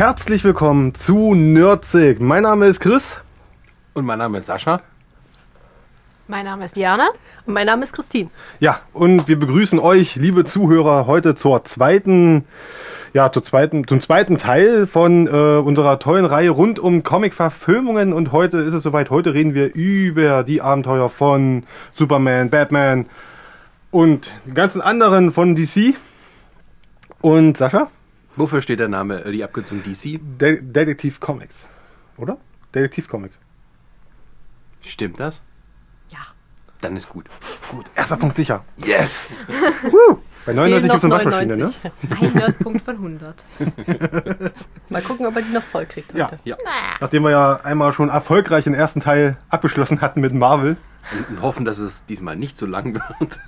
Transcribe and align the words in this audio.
Herzlich 0.00 0.44
willkommen 0.44 0.94
zu 0.94 1.34
Nerdzig. 1.34 2.20
Mein 2.20 2.44
Name 2.44 2.64
ist 2.64 2.80
Chris. 2.80 3.18
Und 3.92 4.06
mein 4.06 4.18
Name 4.18 4.38
ist 4.38 4.46
Sascha. 4.46 4.80
Mein 6.26 6.46
Name 6.46 6.64
ist 6.64 6.74
Diana. 6.74 7.10
Und 7.44 7.52
mein 7.52 7.66
Name 7.66 7.84
ist 7.84 7.92
Christine. 7.92 8.30
Ja, 8.60 8.80
und 8.94 9.28
wir 9.28 9.38
begrüßen 9.38 9.78
euch, 9.78 10.16
liebe 10.16 10.46
Zuhörer, 10.46 11.06
heute 11.06 11.34
zur 11.34 11.66
zweiten, 11.66 12.46
ja, 13.12 13.30
zur 13.30 13.44
zweiten, 13.44 13.86
zum 13.86 14.00
zweiten 14.00 14.38
Teil 14.38 14.86
von 14.86 15.26
äh, 15.26 15.30
unserer 15.58 15.98
tollen 15.98 16.24
Reihe 16.24 16.48
rund 16.48 16.78
um 16.78 17.02
Comic-Verfilmungen. 17.02 18.14
Und 18.14 18.32
heute 18.32 18.56
ist 18.56 18.72
es 18.72 18.82
soweit. 18.82 19.10
Heute 19.10 19.34
reden 19.34 19.52
wir 19.52 19.74
über 19.74 20.44
die 20.44 20.62
Abenteuer 20.62 21.10
von 21.10 21.64
Superman, 21.92 22.48
Batman 22.48 23.04
und 23.90 24.32
die 24.46 24.54
ganzen 24.54 24.80
anderen 24.80 25.30
von 25.30 25.54
DC. 25.54 25.94
Und 27.20 27.58
Sascha? 27.58 27.90
Wofür 28.40 28.62
steht 28.62 28.80
der 28.80 28.88
Name, 28.88 29.22
äh, 29.22 29.32
die 29.32 29.44
Abkürzung 29.44 29.82
DC? 29.82 30.18
De 30.38 30.60
Detektiv 30.62 31.20
Comics. 31.20 31.60
Oder? 32.16 32.38
Detektiv 32.74 33.06
Comics. 33.06 33.38
Stimmt 34.80 35.20
das? 35.20 35.42
Ja. 36.08 36.20
Dann 36.80 36.96
ist 36.96 37.10
gut. 37.10 37.26
Gut, 37.70 37.84
erster 37.94 38.16
Punkt 38.16 38.36
sicher. 38.36 38.64
Yes! 38.78 39.28
Woo! 39.82 40.20
Bei 40.46 40.54
99 40.54 40.90
gibt 40.90 40.98
es 40.98 41.04
eine 41.04 41.14
Waschmaschine, 41.16 41.56
ne? 41.58 41.70
Ein 42.18 42.32
Nerdpunkt 42.32 42.80
von 42.82 42.94
100. 42.96 43.44
Mal 44.88 45.02
gucken, 45.02 45.26
ob 45.26 45.36
er 45.36 45.42
die 45.42 45.52
noch 45.52 45.62
voll 45.62 45.84
kriegt 45.84 46.14
Ja. 46.14 46.30
heute. 46.30 46.40
Ja. 46.44 46.56
Nachdem 46.98 47.24
wir 47.24 47.30
ja 47.32 47.56
einmal 47.62 47.92
schon 47.92 48.08
erfolgreich 48.08 48.64
den 48.64 48.72
ersten 48.72 49.00
Teil 49.00 49.36
abgeschlossen 49.50 50.00
hatten 50.00 50.22
mit 50.22 50.32
Marvel. 50.32 50.78
Und, 51.12 51.28
und 51.36 51.42
hoffen, 51.42 51.66
dass 51.66 51.76
es 51.78 52.06
diesmal 52.06 52.36
nicht 52.36 52.56
so 52.56 52.64
lang 52.64 52.94
wird. 53.18 53.38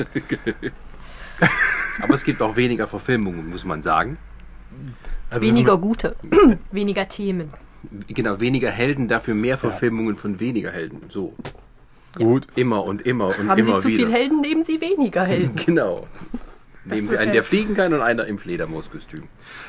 Aber 2.02 2.12
es 2.12 2.24
gibt 2.24 2.42
auch 2.42 2.56
weniger 2.56 2.86
Verfilmungen, 2.86 3.48
muss 3.48 3.64
man 3.64 3.80
sagen. 3.80 4.18
Also 5.30 5.46
Weniger 5.46 5.78
gute. 5.78 6.16
Weniger 6.70 7.08
Themen. 7.08 7.50
Genau, 8.08 8.38
weniger 8.38 8.70
Helden, 8.70 9.08
dafür 9.08 9.34
mehr 9.34 9.58
Verfilmungen 9.58 10.16
von 10.16 10.38
weniger 10.38 10.70
Helden. 10.70 11.00
So. 11.08 11.34
Gut. 12.14 12.46
Immer 12.54 12.84
und 12.84 13.02
immer 13.02 13.28
und 13.28 13.48
Haben 13.48 13.58
immer 13.58 13.80
Sie 13.80 13.82
zu 13.82 13.88
wieder. 13.88 14.06
viel 14.06 14.12
Helden, 14.14 14.40
nehmen 14.40 14.62
Sie 14.62 14.80
weniger 14.80 15.24
Helden. 15.24 15.56
Genau. 15.66 16.06
Nehmen 16.84 17.02
Sie 17.02 17.16
einen, 17.16 17.30
der 17.32 17.44
fliegen 17.44 17.76
kann 17.76 17.94
und 17.94 18.00
einer 18.02 18.26
im 18.26 18.38
Fledermauskostüm. 18.38 19.24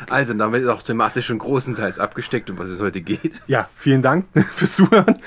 Also, 0.09 0.33
damit 0.33 0.63
ist 0.63 0.67
auch 0.67 0.81
thematisch 0.81 1.27
schon 1.27 1.37
großenteils 1.37 1.99
abgesteckt, 1.99 2.49
um 2.49 2.57
was 2.57 2.69
es 2.69 2.81
heute 2.81 3.01
geht. 3.01 3.33
Ja, 3.45 3.69
vielen 3.75 4.01
Dank 4.01 4.25
fürs 4.55 4.75
Zuhören. 4.75 5.19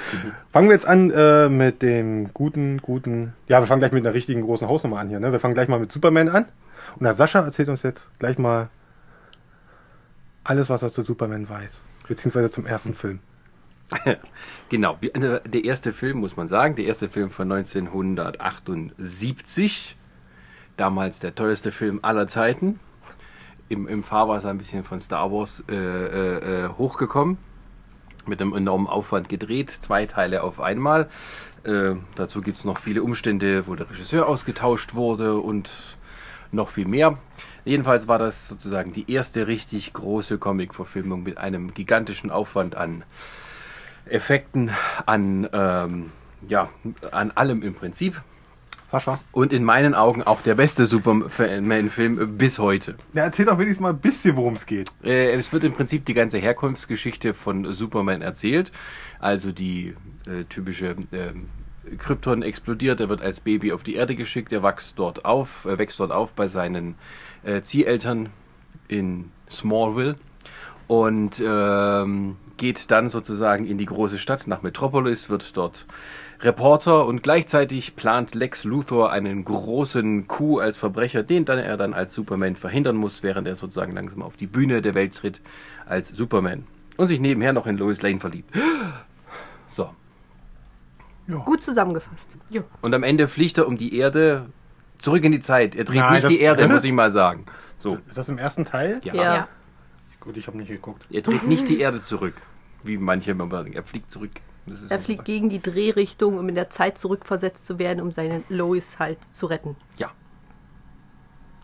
Fangen 0.52 0.68
wir 0.68 0.74
jetzt 0.74 0.86
an 0.86 1.12
äh, 1.12 1.48
mit 1.48 1.82
dem 1.82 2.34
guten, 2.34 2.78
guten. 2.78 3.34
Ja, 3.46 3.60
wir 3.60 3.68
fangen 3.68 3.78
gleich 3.80 3.92
mit 3.92 4.04
einer 4.04 4.14
richtigen 4.14 4.42
großen 4.42 4.66
Hausnummer 4.66 4.98
an 4.98 5.08
hier. 5.08 5.20
Ne? 5.20 5.30
Wir 5.30 5.38
fangen 5.38 5.54
gleich 5.54 5.68
mal 5.68 5.78
mit 5.78 5.92
Superman 5.92 6.28
an. 6.28 6.46
Und 6.96 7.04
der 7.04 7.14
Sascha 7.14 7.40
erzählt 7.40 7.68
uns 7.68 7.84
jetzt 7.84 8.10
gleich 8.18 8.36
mal 8.36 8.68
alles, 10.46 10.70
was 10.70 10.82
er 10.82 10.90
zu 10.90 11.02
Superman 11.02 11.48
weiß. 11.48 11.82
Beziehungsweise 12.08 12.50
zum 12.50 12.66
ersten 12.66 12.94
Film. 12.94 13.20
Genau, 14.68 14.98
also 15.14 15.38
der 15.38 15.64
erste 15.64 15.92
Film, 15.92 16.18
muss 16.18 16.36
man 16.36 16.48
sagen, 16.48 16.74
der 16.74 16.86
erste 16.86 17.08
Film 17.08 17.30
von 17.30 17.52
1978. 17.52 19.96
Damals 20.76 21.20
der 21.20 21.36
teuerste 21.36 21.70
Film 21.70 22.00
aller 22.02 22.26
Zeiten. 22.26 22.80
Im, 23.68 23.86
im 23.86 24.02
Fahrwasser 24.02 24.50
ein 24.50 24.58
bisschen 24.58 24.82
von 24.84 24.98
Star 25.00 25.32
Wars 25.32 25.62
äh, 25.68 25.74
äh, 25.74 26.64
äh, 26.64 26.68
hochgekommen. 26.70 27.38
Mit 28.26 28.40
einem 28.40 28.54
enormen 28.54 28.88
Aufwand 28.88 29.28
gedreht, 29.28 29.70
zwei 29.70 30.06
Teile 30.06 30.42
auf 30.42 30.60
einmal. 30.60 31.08
Äh, 31.62 31.94
dazu 32.16 32.42
gibt 32.42 32.58
es 32.58 32.64
noch 32.64 32.78
viele 32.78 33.04
Umstände, 33.04 33.68
wo 33.68 33.76
der 33.76 33.88
Regisseur 33.88 34.26
ausgetauscht 34.26 34.94
wurde 34.94 35.36
und 35.36 35.70
noch 36.50 36.70
viel 36.70 36.88
mehr. 36.88 37.18
Jedenfalls 37.66 38.06
war 38.06 38.20
das 38.20 38.48
sozusagen 38.48 38.92
die 38.92 39.10
erste 39.10 39.48
richtig 39.48 39.92
große 39.92 40.38
Comic-Verfilmung 40.38 41.24
mit 41.24 41.36
einem 41.36 41.74
gigantischen 41.74 42.30
Aufwand 42.30 42.76
an 42.76 43.02
Effekten, 44.08 44.70
an, 45.04 45.48
ähm, 45.52 46.12
ja, 46.48 46.68
an 47.10 47.32
allem 47.32 47.62
im 47.62 47.74
Prinzip. 47.74 48.22
Sascha? 48.86 49.18
Und 49.32 49.52
in 49.52 49.64
meinen 49.64 49.96
Augen 49.96 50.22
auch 50.22 50.42
der 50.42 50.54
beste 50.54 50.86
Superman-Film 50.86 52.38
bis 52.38 52.60
heute. 52.60 52.94
Ja, 53.14 53.24
erzähl 53.24 53.46
doch 53.46 53.58
wenigstens 53.58 53.82
mal 53.82 53.90
ein 53.90 53.98
bisschen, 53.98 54.36
worum 54.36 54.54
es 54.54 54.64
geht. 54.64 54.92
Äh, 55.02 55.32
es 55.32 55.52
wird 55.52 55.64
im 55.64 55.72
Prinzip 55.72 56.04
die 56.04 56.14
ganze 56.14 56.38
Herkunftsgeschichte 56.38 57.34
von 57.34 57.74
Superman 57.74 58.22
erzählt. 58.22 58.70
Also 59.18 59.50
die 59.50 59.96
äh, 60.28 60.44
typische 60.44 60.94
ähm, 61.10 61.48
Krypton 61.98 62.42
explodiert, 62.42 63.00
er 63.00 63.08
wird 63.08 63.22
als 63.22 63.40
Baby 63.40 63.72
auf 63.72 63.82
die 63.82 63.94
Erde 63.94 64.16
geschickt, 64.16 64.52
er 64.52 64.62
wächst 64.62 64.98
dort 64.98 65.24
auf, 65.24 65.64
er 65.64 65.78
wächst 65.78 66.00
dort 66.00 66.12
auf 66.12 66.32
bei 66.32 66.48
seinen 66.48 66.96
äh, 67.44 67.62
Zieheltern 67.62 68.30
in 68.88 69.30
Smallville 69.48 70.16
und 70.88 71.42
ähm, 71.44 72.36
geht 72.56 72.90
dann 72.90 73.08
sozusagen 73.08 73.66
in 73.66 73.78
die 73.78 73.86
große 73.86 74.18
Stadt 74.18 74.46
nach 74.46 74.62
Metropolis, 74.62 75.28
wird 75.28 75.56
dort 75.56 75.86
Reporter 76.40 77.06
und 77.06 77.22
gleichzeitig 77.22 77.96
plant 77.96 78.34
Lex 78.34 78.64
Luthor 78.64 79.10
einen 79.10 79.44
großen 79.44 80.28
Coup 80.28 80.60
als 80.60 80.76
Verbrecher, 80.76 81.22
den 81.22 81.44
dann 81.44 81.58
er 81.58 81.76
dann 81.76 81.94
als 81.94 82.12
Superman 82.14 82.56
verhindern 82.56 82.96
muss, 82.96 83.22
während 83.22 83.48
er 83.48 83.56
sozusagen 83.56 83.92
langsam 83.92 84.22
auf 84.22 84.36
die 84.36 84.46
Bühne 84.46 84.82
der 84.82 84.94
Welt 84.94 85.14
tritt 85.14 85.40
als 85.86 86.08
Superman 86.08 86.66
und 86.96 87.08
sich 87.08 87.20
nebenher 87.20 87.52
noch 87.52 87.66
in 87.66 87.78
Lois 87.78 88.02
Lane 88.02 88.20
verliebt. 88.20 88.54
So. 89.68 89.90
Gut 91.44 91.62
zusammengefasst. 91.62 92.30
Jo. 92.50 92.62
Und 92.82 92.94
am 92.94 93.02
Ende 93.02 93.26
fliegt 93.28 93.58
er 93.58 93.66
um 93.66 93.76
die 93.76 93.96
Erde 93.98 94.46
zurück 94.98 95.24
in 95.24 95.32
die 95.32 95.40
Zeit. 95.40 95.74
Er 95.74 95.84
dreht 95.84 95.96
Nein, 95.96 96.12
nicht 96.14 96.24
das- 96.24 96.30
die 96.30 96.40
Erde, 96.40 96.62
Äh? 96.62 96.68
muss 96.68 96.84
ich 96.84 96.92
mal 96.92 97.10
sagen. 97.12 97.46
So. 97.78 97.98
Ist 98.08 98.16
das 98.16 98.28
im 98.28 98.38
ersten 98.38 98.64
Teil? 98.64 99.00
Ja. 99.04 99.14
Ja. 99.14 99.22
Ja. 99.34 99.48
Gut, 100.20 100.36
ich 100.36 100.46
habe 100.46 100.56
nicht 100.56 100.68
geguckt. 100.68 101.06
Er 101.10 101.22
dreht 101.22 101.46
nicht 101.46 101.68
die 101.68 101.78
Erde 101.80 102.00
zurück, 102.00 102.34
wie 102.82 102.96
manche 102.98 103.30
immer 103.32 103.48
sagen. 103.48 103.72
Er 103.72 103.82
fliegt 103.84 104.10
zurück. 104.10 104.30
Das 104.66 104.82
ist 104.82 104.90
Er 104.90 104.98
fliegt 104.98 105.24
gegen 105.24 105.48
die 105.48 105.60
Drehrichtung, 105.62 106.38
um 106.38 106.48
in 106.48 106.54
der 106.56 106.70
Zeit 106.70 106.98
zurückversetzt 106.98 107.66
zu 107.66 107.78
werden, 107.78 108.00
um 108.00 108.10
seine 108.10 108.42
Lois 108.48 108.98
halt 108.98 109.18
zu 109.32 109.46
retten. 109.46 109.76
Ja. 109.98 110.10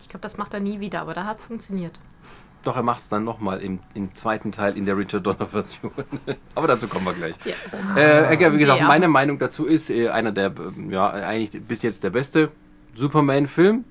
Ich 0.01 0.09
glaube, 0.09 0.23
das 0.23 0.37
macht 0.37 0.55
er 0.55 0.61
nie 0.61 0.79
wieder, 0.81 1.01
aber 1.01 1.15
da 1.15 1.25
hat 1.25 1.39
es 1.39 1.45
funktioniert. 1.45 1.99
Doch, 2.65 2.77
er 2.77 2.83
macht 2.83 3.01
es 3.01 3.09
dann 3.09 3.25
nochmal 3.25 3.61
im, 3.61 3.81
im 3.95 4.15
zweiten 4.15 4.53
Teil 4.53 4.77
in 4.77 4.85
der 4.87 4.97
Richard 4.97 5.27
Donner-Version. 5.27 5.91
Aber 6.55 6.67
dazu 6.69 6.87
kommen 6.87 7.07
wir 7.07 7.13
gleich. 7.15 7.35
Ja. 7.45 7.97
Äh, 7.97 8.53
wie 8.53 8.59
gesagt, 8.59 8.81
Ja. 8.81 8.87
meine 8.87 9.09
Meinung 9.09 9.39
dazu 9.39 9.65
ist, 9.67 9.91
äh, 9.91 10.09
einer 10.11 10.31
der, 10.33 10.53
ähm, 10.57 10.91
ja, 10.91 11.09
eigentlich 11.11 11.61
bis 11.65 11.83
jetzt 11.83 12.05
der 12.05 12.11
beste 12.11 12.51
Superman-Film. 12.95 13.85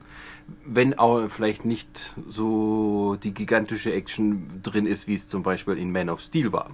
Wenn 0.65 0.97
auch 0.97 1.27
vielleicht 1.29 1.65
nicht 1.65 2.13
so 2.29 3.17
die 3.21 3.33
gigantische 3.33 3.93
Action 3.93 4.47
drin 4.63 4.85
ist, 4.85 5.07
wie 5.07 5.13
es 5.15 5.27
zum 5.27 5.43
Beispiel 5.43 5.77
in 5.77 5.91
Man 5.91 6.09
of 6.09 6.19
Steel 6.21 6.51
war. 6.51 6.71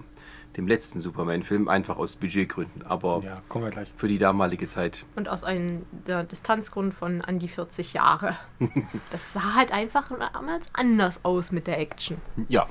Dem 0.56 0.66
letzten 0.66 1.00
Superman-Film, 1.00 1.68
einfach 1.68 1.98
aus 1.98 2.16
Budgetgründen. 2.16 2.82
Aber 2.84 3.20
Ja, 3.24 3.42
kommen 3.48 3.64
wir 3.64 3.70
gleich. 3.70 3.92
für 3.96 4.08
die 4.08 4.18
damalige 4.18 4.66
Zeit. 4.66 5.04
Und 5.14 5.28
aus 5.28 5.44
einem 5.44 5.86
der 6.06 6.24
Distanzgrund 6.24 6.94
von 6.94 7.20
an 7.22 7.38
die 7.38 7.48
40 7.48 7.92
Jahre. 7.92 8.36
Das 9.12 9.32
sah 9.32 9.54
halt 9.54 9.72
einfach 9.72 10.10
damals 10.32 10.66
anders 10.74 11.24
aus 11.24 11.52
mit 11.52 11.66
der 11.68 11.78
Action. 11.78 12.16
Ja, 12.48 12.66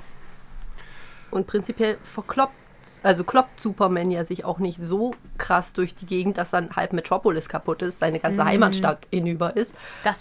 Und 1.31 1.47
prinzipiell 1.47 1.97
verkloppt, 2.03 2.53
also 3.03 3.23
kloppt 3.23 3.59
Superman 3.59 4.11
ja 4.11 4.23
sich 4.25 4.45
auch 4.45 4.59
nicht 4.59 4.79
so 4.83 5.13
krass 5.37 5.73
durch 5.73 5.95
die 5.95 6.05
Gegend, 6.05 6.37
dass 6.37 6.51
dann 6.51 6.75
halb 6.75 6.93
Metropolis 6.93 7.49
kaputt 7.49 7.81
ist, 7.81 7.99
seine 7.99 8.19
ganze 8.19 8.43
Heimatstadt 8.45 9.07
hinüber 9.11 9.55
ist. 9.55 9.73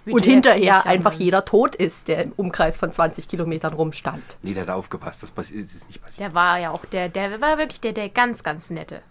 Und 0.07 0.25
hinterher 0.25 0.87
einfach 0.87 1.13
jeder 1.13 1.45
tot 1.45 1.75
ist, 1.75 2.09
der 2.09 2.23
im 2.25 2.33
Umkreis 2.33 2.77
von 2.77 2.93
20 2.93 3.29
Kilometern 3.29 3.73
rumstand. 3.73 4.23
nee, 4.43 4.55
der 4.55 4.63
hat 4.63 4.71
aufgepasst. 4.71 5.23
Das 5.23 5.33
passi- 5.35 5.55
ist 5.55 5.75
ist 5.75 5.87
nicht 5.89 6.03
passiert. 6.03 6.21
Der 6.21 6.35
war 6.35 6.59
ja 6.59 6.71
auch 6.71 6.85
der, 6.85 7.09
der 7.09 7.41
war 7.41 7.59
wirklich 7.59 7.81
der, 7.81 7.93
der 7.93 8.09
ganz, 8.09 8.43
ganz 8.43 8.71
nette. 8.71 9.03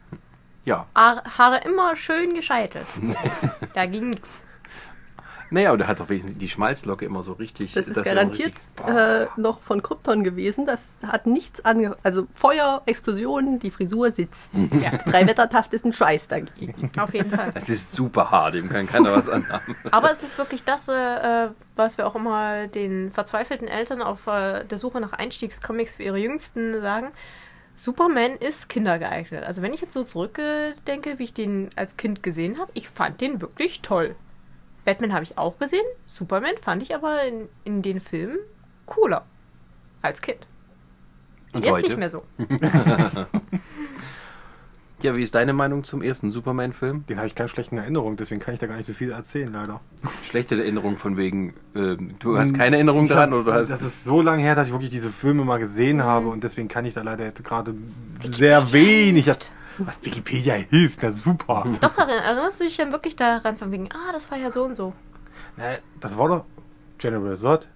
Ja. 0.63 0.87
Haare, 0.95 1.21
Haare 1.37 1.57
immer 1.65 1.95
schön 1.95 2.33
gescheitelt. 2.33 2.87
da 3.73 3.85
ging 3.85 4.09
nichts. 4.11 4.44
Naja, 5.49 5.71
und 5.71 5.79
er 5.81 5.87
hat 5.87 5.99
doch 5.99 6.09
wenigstens 6.09 6.37
die 6.37 6.49
Schmalzlocke 6.49 7.05
immer 7.05 7.23
so 7.23 7.33
richtig. 7.33 7.73
Das 7.73 7.87
ist 7.87 7.97
er 7.97 8.03
garantiert 8.03 8.53
immer 8.85 9.21
äh, 9.21 9.27
noch 9.37 9.59
von 9.59 9.81
Krypton 9.81 10.23
gewesen. 10.23 10.65
Das 10.65 10.97
hat 11.05 11.27
nichts 11.27 11.63
ange... 11.63 11.95
Also 12.03 12.27
Feuer, 12.33 12.81
Explosionen, 12.85 13.59
die 13.59 13.71
Frisur 13.71 14.11
sitzt. 14.11 14.51
Ja. 14.55 14.91
Drei 15.05 15.27
Wettertaft 15.27 15.73
ist 15.73 15.85
ein 15.85 15.93
Scheiß 15.93 16.27
dagegen. 16.27 16.91
Auf 16.99 17.13
jeden 17.13 17.31
Fall. 17.31 17.51
Das 17.53 17.69
ist 17.69 17.91
super 17.91 18.31
hart, 18.31 18.55
dem 18.55 18.69
kann 18.69 18.87
keiner 18.87 19.13
was 19.13 19.29
anhaben. 19.29 19.75
Aber 19.91 20.11
es 20.11 20.23
ist 20.23 20.37
wirklich 20.37 20.63
das, 20.63 20.87
äh, 20.87 21.49
was 21.75 21.97
wir 21.97 22.07
auch 22.07 22.15
immer 22.15 22.67
den 22.67 23.11
verzweifelten 23.11 23.67
Eltern 23.67 24.01
auf 24.01 24.27
äh, 24.27 24.63
der 24.65 24.77
Suche 24.77 24.99
nach 24.99 25.13
Einstiegscomics 25.13 25.95
für 25.95 26.03
ihre 26.03 26.17
Jüngsten 26.17 26.81
sagen. 26.81 27.11
Superman 27.75 28.37
ist 28.37 28.69
kindergeeignet. 28.69 29.43
Also 29.43 29.61
wenn 29.61 29.73
ich 29.73 29.81
jetzt 29.81 29.93
so 29.93 30.03
zurückdenke, 30.03 31.19
wie 31.19 31.23
ich 31.23 31.33
den 31.33 31.69
als 31.75 31.97
Kind 31.97 32.23
gesehen 32.23 32.57
habe, 32.57 32.71
ich 32.73 32.89
fand 32.89 33.19
den 33.21 33.41
wirklich 33.41 33.81
toll. 33.81 34.15
Batman 34.85 35.13
habe 35.13 35.23
ich 35.23 35.37
auch 35.37 35.57
gesehen. 35.57 35.85
Superman 36.07 36.55
fand 36.61 36.81
ich 36.83 36.93
aber 36.95 37.23
in, 37.23 37.49
in 37.63 37.81
den 37.81 37.99
Filmen 37.99 38.37
cooler. 38.85 39.25
Als 40.01 40.21
Kind. 40.21 40.45
Und 41.53 41.63
Jetzt 41.65 41.71
heute? 41.73 41.87
nicht 41.87 41.97
mehr 41.97 42.09
so. 42.09 42.23
Ja, 45.01 45.15
wie 45.15 45.21
ist 45.23 45.35
deine 45.35 45.51
Meinung 45.53 45.83
zum 45.83 46.01
ersten 46.01 46.31
Superman-Film? 46.31 47.05
Den 47.07 47.17
habe 47.17 47.27
ich 47.27 47.35
ganz 47.35 47.51
schlecht 47.51 47.71
in 47.71 47.77
Erinnerung, 47.77 48.15
deswegen 48.15 48.39
kann 48.39 48.53
ich 48.53 48.61
da 48.61 48.65
gar 48.65 48.77
nicht 48.77 48.87
so 48.87 48.93
viel 48.93 49.11
erzählen, 49.11 49.51
leider. 49.51 49.81
Schlechte 50.23 50.55
Erinnerung 50.57 50.95
von 50.97 51.17
wegen, 51.17 51.53
ähm, 51.75 52.15
du 52.19 52.37
hast 52.37 52.55
keine 52.55 52.77
Erinnerung 52.77 53.07
daran 53.07 53.33
oder 53.33 53.43
du 53.43 53.53
hast. 53.53 53.69
Das 53.69 53.81
ist 53.81 54.05
so 54.05 54.21
lange 54.21 54.41
her, 54.41 54.55
dass 54.55 54.67
ich 54.67 54.73
wirklich 54.73 54.89
diese 54.91 55.09
Filme 55.11 55.43
mal 55.43 55.59
gesehen 55.59 56.01
habe 56.01 56.29
und 56.29 56.43
deswegen 56.45 56.69
kann 56.69 56.85
ich 56.85 56.93
da 56.93 57.01
leider 57.01 57.25
jetzt 57.25 57.43
gerade 57.43 57.75
sehr 58.23 58.71
wenig. 58.71 59.25
Das- 59.25 59.51
Was 59.79 60.03
Wikipedia 60.05 60.53
hilft, 60.55 61.01
na 61.03 61.11
super. 61.11 61.65
Doch, 61.81 61.95
daran 61.95 62.09
erinnerst 62.09 62.59
du 62.59 62.63
dich 62.63 62.77
dann 62.77 62.91
wirklich 62.91 63.15
daran, 63.15 63.57
von 63.57 63.71
wegen, 63.71 63.89
ah, 63.91 64.11
das 64.13 64.29
war 64.31 64.37
ja 64.37 64.51
so 64.51 64.63
und 64.63 64.75
so. 64.75 64.93
Na, 65.57 65.75
das 65.99 66.17
war 66.17 66.27
doch 66.29 66.45
General 66.97 67.35
Zod, 67.37 67.67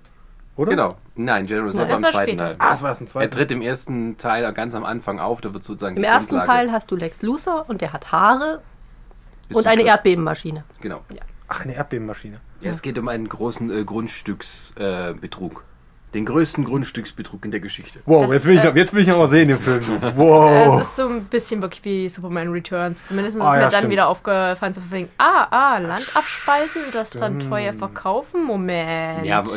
oder? 0.55 0.69
Genau. 0.71 0.97
Nein, 1.15 1.45
General 1.45 1.71
Zod 1.71 1.81
das 1.81 1.89
war 1.89 1.97
im 1.97 2.03
war 2.03 2.11
zweiten 2.11 2.29
später. 2.31 2.43
Teil. 2.45 2.55
Ah, 2.59 2.69
das 2.71 2.81
war 2.81 2.89
erst 2.89 3.01
ein 3.01 3.05
Er 3.05 3.09
zweiter. 3.11 3.29
tritt 3.31 3.51
im 3.51 3.61
ersten 3.61 4.17
Teil 4.17 4.53
ganz 4.53 4.75
am 4.75 4.83
Anfang 4.85 5.19
auf, 5.19 5.41
da 5.41 5.53
wird 5.53 5.63
sozusagen 5.63 5.97
Im 5.97 6.03
ersten 6.03 6.35
Grundlage 6.37 6.47
Teil 6.67 6.71
hast 6.71 6.89
du 6.91 6.95
Lex 6.95 7.21
Luthor 7.21 7.65
und 7.67 7.81
der 7.81 7.91
hat 7.93 8.11
Haare 8.11 8.61
bis 9.47 9.57
und 9.57 9.67
eine 9.67 9.77
Schluss. 9.81 9.89
Erdbebenmaschine. 9.89 10.63
Genau. 10.81 11.01
Ach, 11.47 11.61
eine 11.61 11.73
Erdbebenmaschine. 11.75 12.39
Ja, 12.61 12.71
es 12.71 12.81
geht 12.81 12.97
um 12.99 13.07
einen 13.07 13.27
großen 13.27 13.71
äh, 13.71 13.83
Grundstücksbetrug. 13.83 15.63
Äh. 15.65 15.68
Den 16.13 16.25
größten 16.25 16.63
Grundstücksbetrug 16.63 17.45
in 17.45 17.51
der 17.51 17.59
Geschichte. 17.59 17.99
Wow, 18.05 18.25
Das, 18.25 18.33
jetzt 18.33 18.45
will, 18.47 18.55
ich, 18.57 18.63
äh, 18.63 18.71
jetzt 18.75 18.93
will 18.93 19.03
ich 19.03 19.11
aber 19.11 19.27
sehen, 19.27 19.47
den 19.49 19.59
Film. 19.59 19.79
Es 20.01 20.15
Wow. 20.17 20.81
ist 20.81 20.95
so 20.95 21.07
ein 21.07 21.25
bisschen 21.25 21.61
wirklich 21.61 21.85
wie 21.85 22.09
Superman 22.09 22.49
Returns. 22.49 23.05
Zumindest 23.07 23.37
ist 23.37 23.43
Ah, 23.43 23.51
mir 23.51 23.57
ja, 23.57 23.61
dann 23.69 23.73
stimmt. 23.73 23.91
wieder 23.91 24.07
aufgefallen, 24.07 24.73
so 24.73 24.81
von 24.81 24.91
wegen, 24.91 25.09
ah, 25.19 25.45
ah, 25.51 25.77
Land 25.77 26.07
abspalten, 26.15 26.81
das 26.93 27.11
dann 27.11 27.39
teuer 27.39 27.73
verkaufen. 27.73 28.43
Moment. 28.43 29.23
Ja, 29.25 29.39
aber 29.39 29.51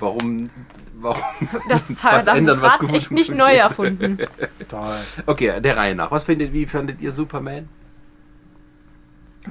warum. 0.00 0.50
Warum? 0.98 1.22
das, 1.70 1.88
was 2.04 2.24
das 2.26 2.36
ändern, 2.36 2.60
was 2.60 2.82
Rad 2.82 2.92
echt 2.92 3.10
nicht 3.10 3.34
neu 3.34 3.54
erfunden. 3.54 4.18
Total. 4.58 4.98
Okay, 5.24 5.60
der 5.62 5.76
Reihe 5.78 5.94
nach. 5.94 6.10
Was 6.10 6.24
findet, 6.24 6.52
wie 6.52 6.66
findet 6.66 7.00
ihr 7.00 7.12
Superman? 7.12 7.68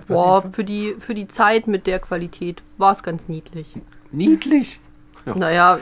Boah, 0.08 0.44
für 0.52 0.64
die, 0.64 0.96
für 1.00 1.14
die 1.16 1.28
Zeit 1.28 1.68
mit 1.68 1.88
der 1.88 2.00
Qualität 2.00 2.62
war 2.78 2.92
es 2.92 3.02
ganz 3.02 3.28
niedlich. 3.30 3.74
Niedlich. 4.12 4.80
Ja. 5.25 5.36
Naja, 5.36 5.80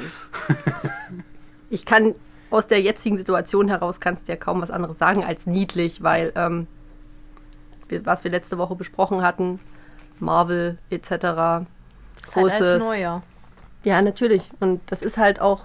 ich, 1.69 1.85
kann 1.85 2.15
aus 2.49 2.67
der 2.67 2.81
jetzigen 2.81 3.17
Situation 3.17 3.67
heraus 3.67 3.99
kannst 3.99 4.27
du 4.27 4.31
ja 4.31 4.37
kaum 4.37 4.61
was 4.61 4.71
anderes 4.71 4.97
sagen 4.97 5.23
als 5.23 5.45
niedlich, 5.45 6.01
weil 6.01 6.31
ähm, 6.35 6.67
wir, 7.89 8.05
was 8.05 8.23
wir 8.23 8.31
letzte 8.31 8.57
Woche 8.57 8.75
besprochen 8.75 9.21
hatten, 9.21 9.59
Marvel 10.19 10.77
etc. 10.89 11.03
Ist 11.03 11.17
halt 11.17 11.65
Großes. 12.33 12.71
alles 12.71 12.83
neuer. 12.83 13.23
Ja, 13.83 14.01
natürlich. 14.01 14.49
Und 14.59 14.81
das 14.87 15.01
ist 15.01 15.17
halt 15.17 15.41
auch 15.41 15.63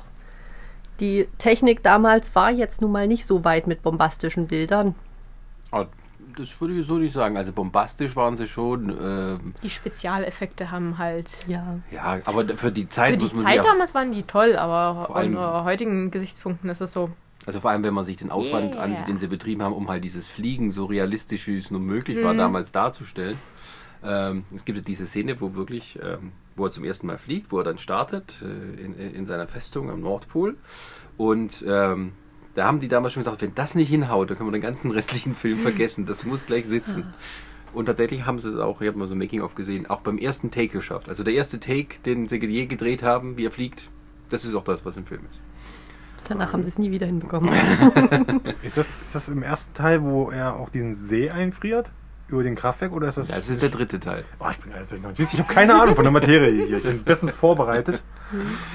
die 1.01 1.29
Technik 1.39 1.83
damals 1.83 2.35
war 2.35 2.51
jetzt 2.51 2.81
nun 2.81 2.91
mal 2.91 3.07
nicht 3.07 3.25
so 3.25 3.45
weit 3.45 3.67
mit 3.67 3.83
bombastischen 3.83 4.49
Bildern. 4.49 4.95
Ah, 5.71 5.87
das 6.39 6.61
würde 6.61 6.75
ich 6.75 6.87
so 6.87 6.97
nicht 6.99 7.13
sagen. 7.13 7.37
Also 7.37 7.53
bombastisch 7.53 8.15
waren 8.17 8.37
sie 8.37 8.47
schon. 8.47 8.91
ähm, 9.01 9.55
Die 9.63 9.71
Spezialeffekte 9.71 10.71
haben 10.71 10.99
halt. 10.99 11.31
Ja. 11.47 11.81
ja, 11.91 12.21
aber 12.25 12.47
für 12.57 12.73
die 12.73 12.89
Zeit 12.89 13.13
Für 13.13 13.17
die 13.19 13.25
muss 13.27 13.35
man 13.35 13.45
Zeit 13.45 13.65
damals 13.65 13.95
waren 13.95 14.13
die 14.13 14.23
toll, 14.23 14.57
aber 14.57 15.11
unter 15.15 15.65
heutigen 15.65 16.11
Gesichtspunkten 16.11 16.71
ist 16.71 16.81
es 16.81 16.93
so. 16.93 17.11
Also 17.47 17.61
vor 17.61 17.71
allem, 17.71 17.83
wenn 17.83 17.95
man 17.95 18.05
sich 18.05 18.17
den 18.17 18.31
Aufwand 18.31 18.75
Yeah. 18.75 18.85
ansieht, 18.85 19.09
den 19.09 19.17
sie 19.17 19.27
betrieben 19.29 19.63
haben, 19.63 19.73
um 19.75 19.89
halt 19.89 20.05
dieses 20.05 20.27
Fliegen 20.27 20.71
so 20.71 20.85
realistisch 20.85 21.47
wie 21.47 21.57
es 21.57 21.71
nur 21.71 21.81
möglich 21.81 22.23
war, 22.23 22.35
damals 22.35 22.73
darzustellen. 22.73 23.39
Ähm, 24.05 24.45
es 24.55 24.65
gibt 24.65 24.77
ja 24.79 24.85
diese 24.85 25.07
Szene, 25.07 25.41
wo 25.41 25.55
wirklich, 25.55 25.99
ähm, 26.03 26.33
wo 26.57 26.67
er 26.67 26.71
zum 26.71 26.85
ersten 26.85 27.07
Mal 27.07 27.19
fliegt, 27.19 27.51
wo 27.51 27.59
er 27.59 27.65
dann 27.65 27.79
startet 27.79 28.37
äh, 28.43 28.81
in, 28.81 28.95
in 28.95 29.27
seiner 29.27 29.47
Festung 29.49 29.91
am 29.91 30.01
Nordpol. 30.01 30.57
Und 31.17 31.65
ähm, 31.67 32.13
da 32.59 32.67
haben 32.67 32.81
die 32.81 32.89
damals 32.89 33.13
schon 33.13 33.23
gesagt, 33.23 33.41
wenn 33.41 33.55
das 33.55 33.77
nicht 33.77 33.89
hinhaut, 33.89 34.29
dann 34.29 34.37
können 34.37 34.49
wir 34.49 34.53
den 34.53 34.63
ganzen 34.63 34.91
restlichen 34.91 35.35
Film 35.35 35.59
vergessen. 35.61 36.07
Das 36.07 36.25
muss 36.25 36.47
gleich 36.47 36.67
sitzen. 36.67 37.15
Und 37.73 37.87
tatsächlich 37.87 38.27
haben 38.27 38.41
sie 38.41 38.49
es 38.49 38.59
auch, 38.59 38.81
ich 38.81 38.89
habe 38.89 38.99
mal 38.99 39.07
so 39.07 39.15
ein 39.15 39.19
Making-of 39.19 39.55
gesehen, 39.55 39.87
auch 39.89 40.01
beim 40.01 40.19
ersten 40.19 40.51
Take 40.51 40.69
geschafft. 40.69 41.09
Also 41.09 41.23
der 41.23 41.35
erste 41.35 41.61
Take, 41.61 42.01
den 42.05 42.27
sie 42.27 42.39
je 42.39 42.67
gedreht 42.67 43.05
haben, 43.05 43.37
wie 43.37 43.45
er 43.45 43.53
fliegt, 43.53 43.91
das 44.31 44.45
ist 44.45 44.55
auch 44.55 44.65
das, 44.65 44.85
was 44.85 44.97
im 44.97 45.07
Film 45.07 45.21
ist. 45.31 45.41
Danach 46.29 46.53
haben 46.53 46.65
sie 46.65 46.71
es 46.71 46.79
nie 46.79 46.91
wieder 46.91 47.07
hinbekommen. 47.07 47.51
Ist 48.63 48.77
das, 48.77 48.89
ist 48.89 49.15
das 49.15 49.29
im 49.29 49.43
ersten 49.43 49.73
Teil, 49.75 50.03
wo 50.03 50.31
er 50.31 50.57
auch 50.57 50.69
diesen 50.69 50.97
See 50.97 51.31
einfriert? 51.31 51.91
Über 52.29 52.43
den 52.43 52.55
Kraftwerk? 52.57 52.93
Oder 52.93 53.09
ist 53.09 53.17
das. 53.17 53.29
Ja, 53.29 53.37
das 53.37 53.49
ist 53.49 53.63
der 53.63 53.71
dritte 53.71 53.99
Teil. 53.99 54.25
oh, 54.39 54.47
ich 54.51 54.59
bin 54.59 54.71
durcheinander. 54.73 55.15
Siehst 55.15 55.33
du, 55.33 55.37
Ich 55.39 55.43
habe 55.43 55.53
keine 55.55 55.81
Ahnung 55.81 55.95
von 55.95 56.05
der 56.05 56.13
Materie 56.13 56.67
hier. 56.67 56.77
Ich 56.77 56.83
bin 56.83 57.03
bestens 57.03 57.37
vorbereitet. 57.37 58.03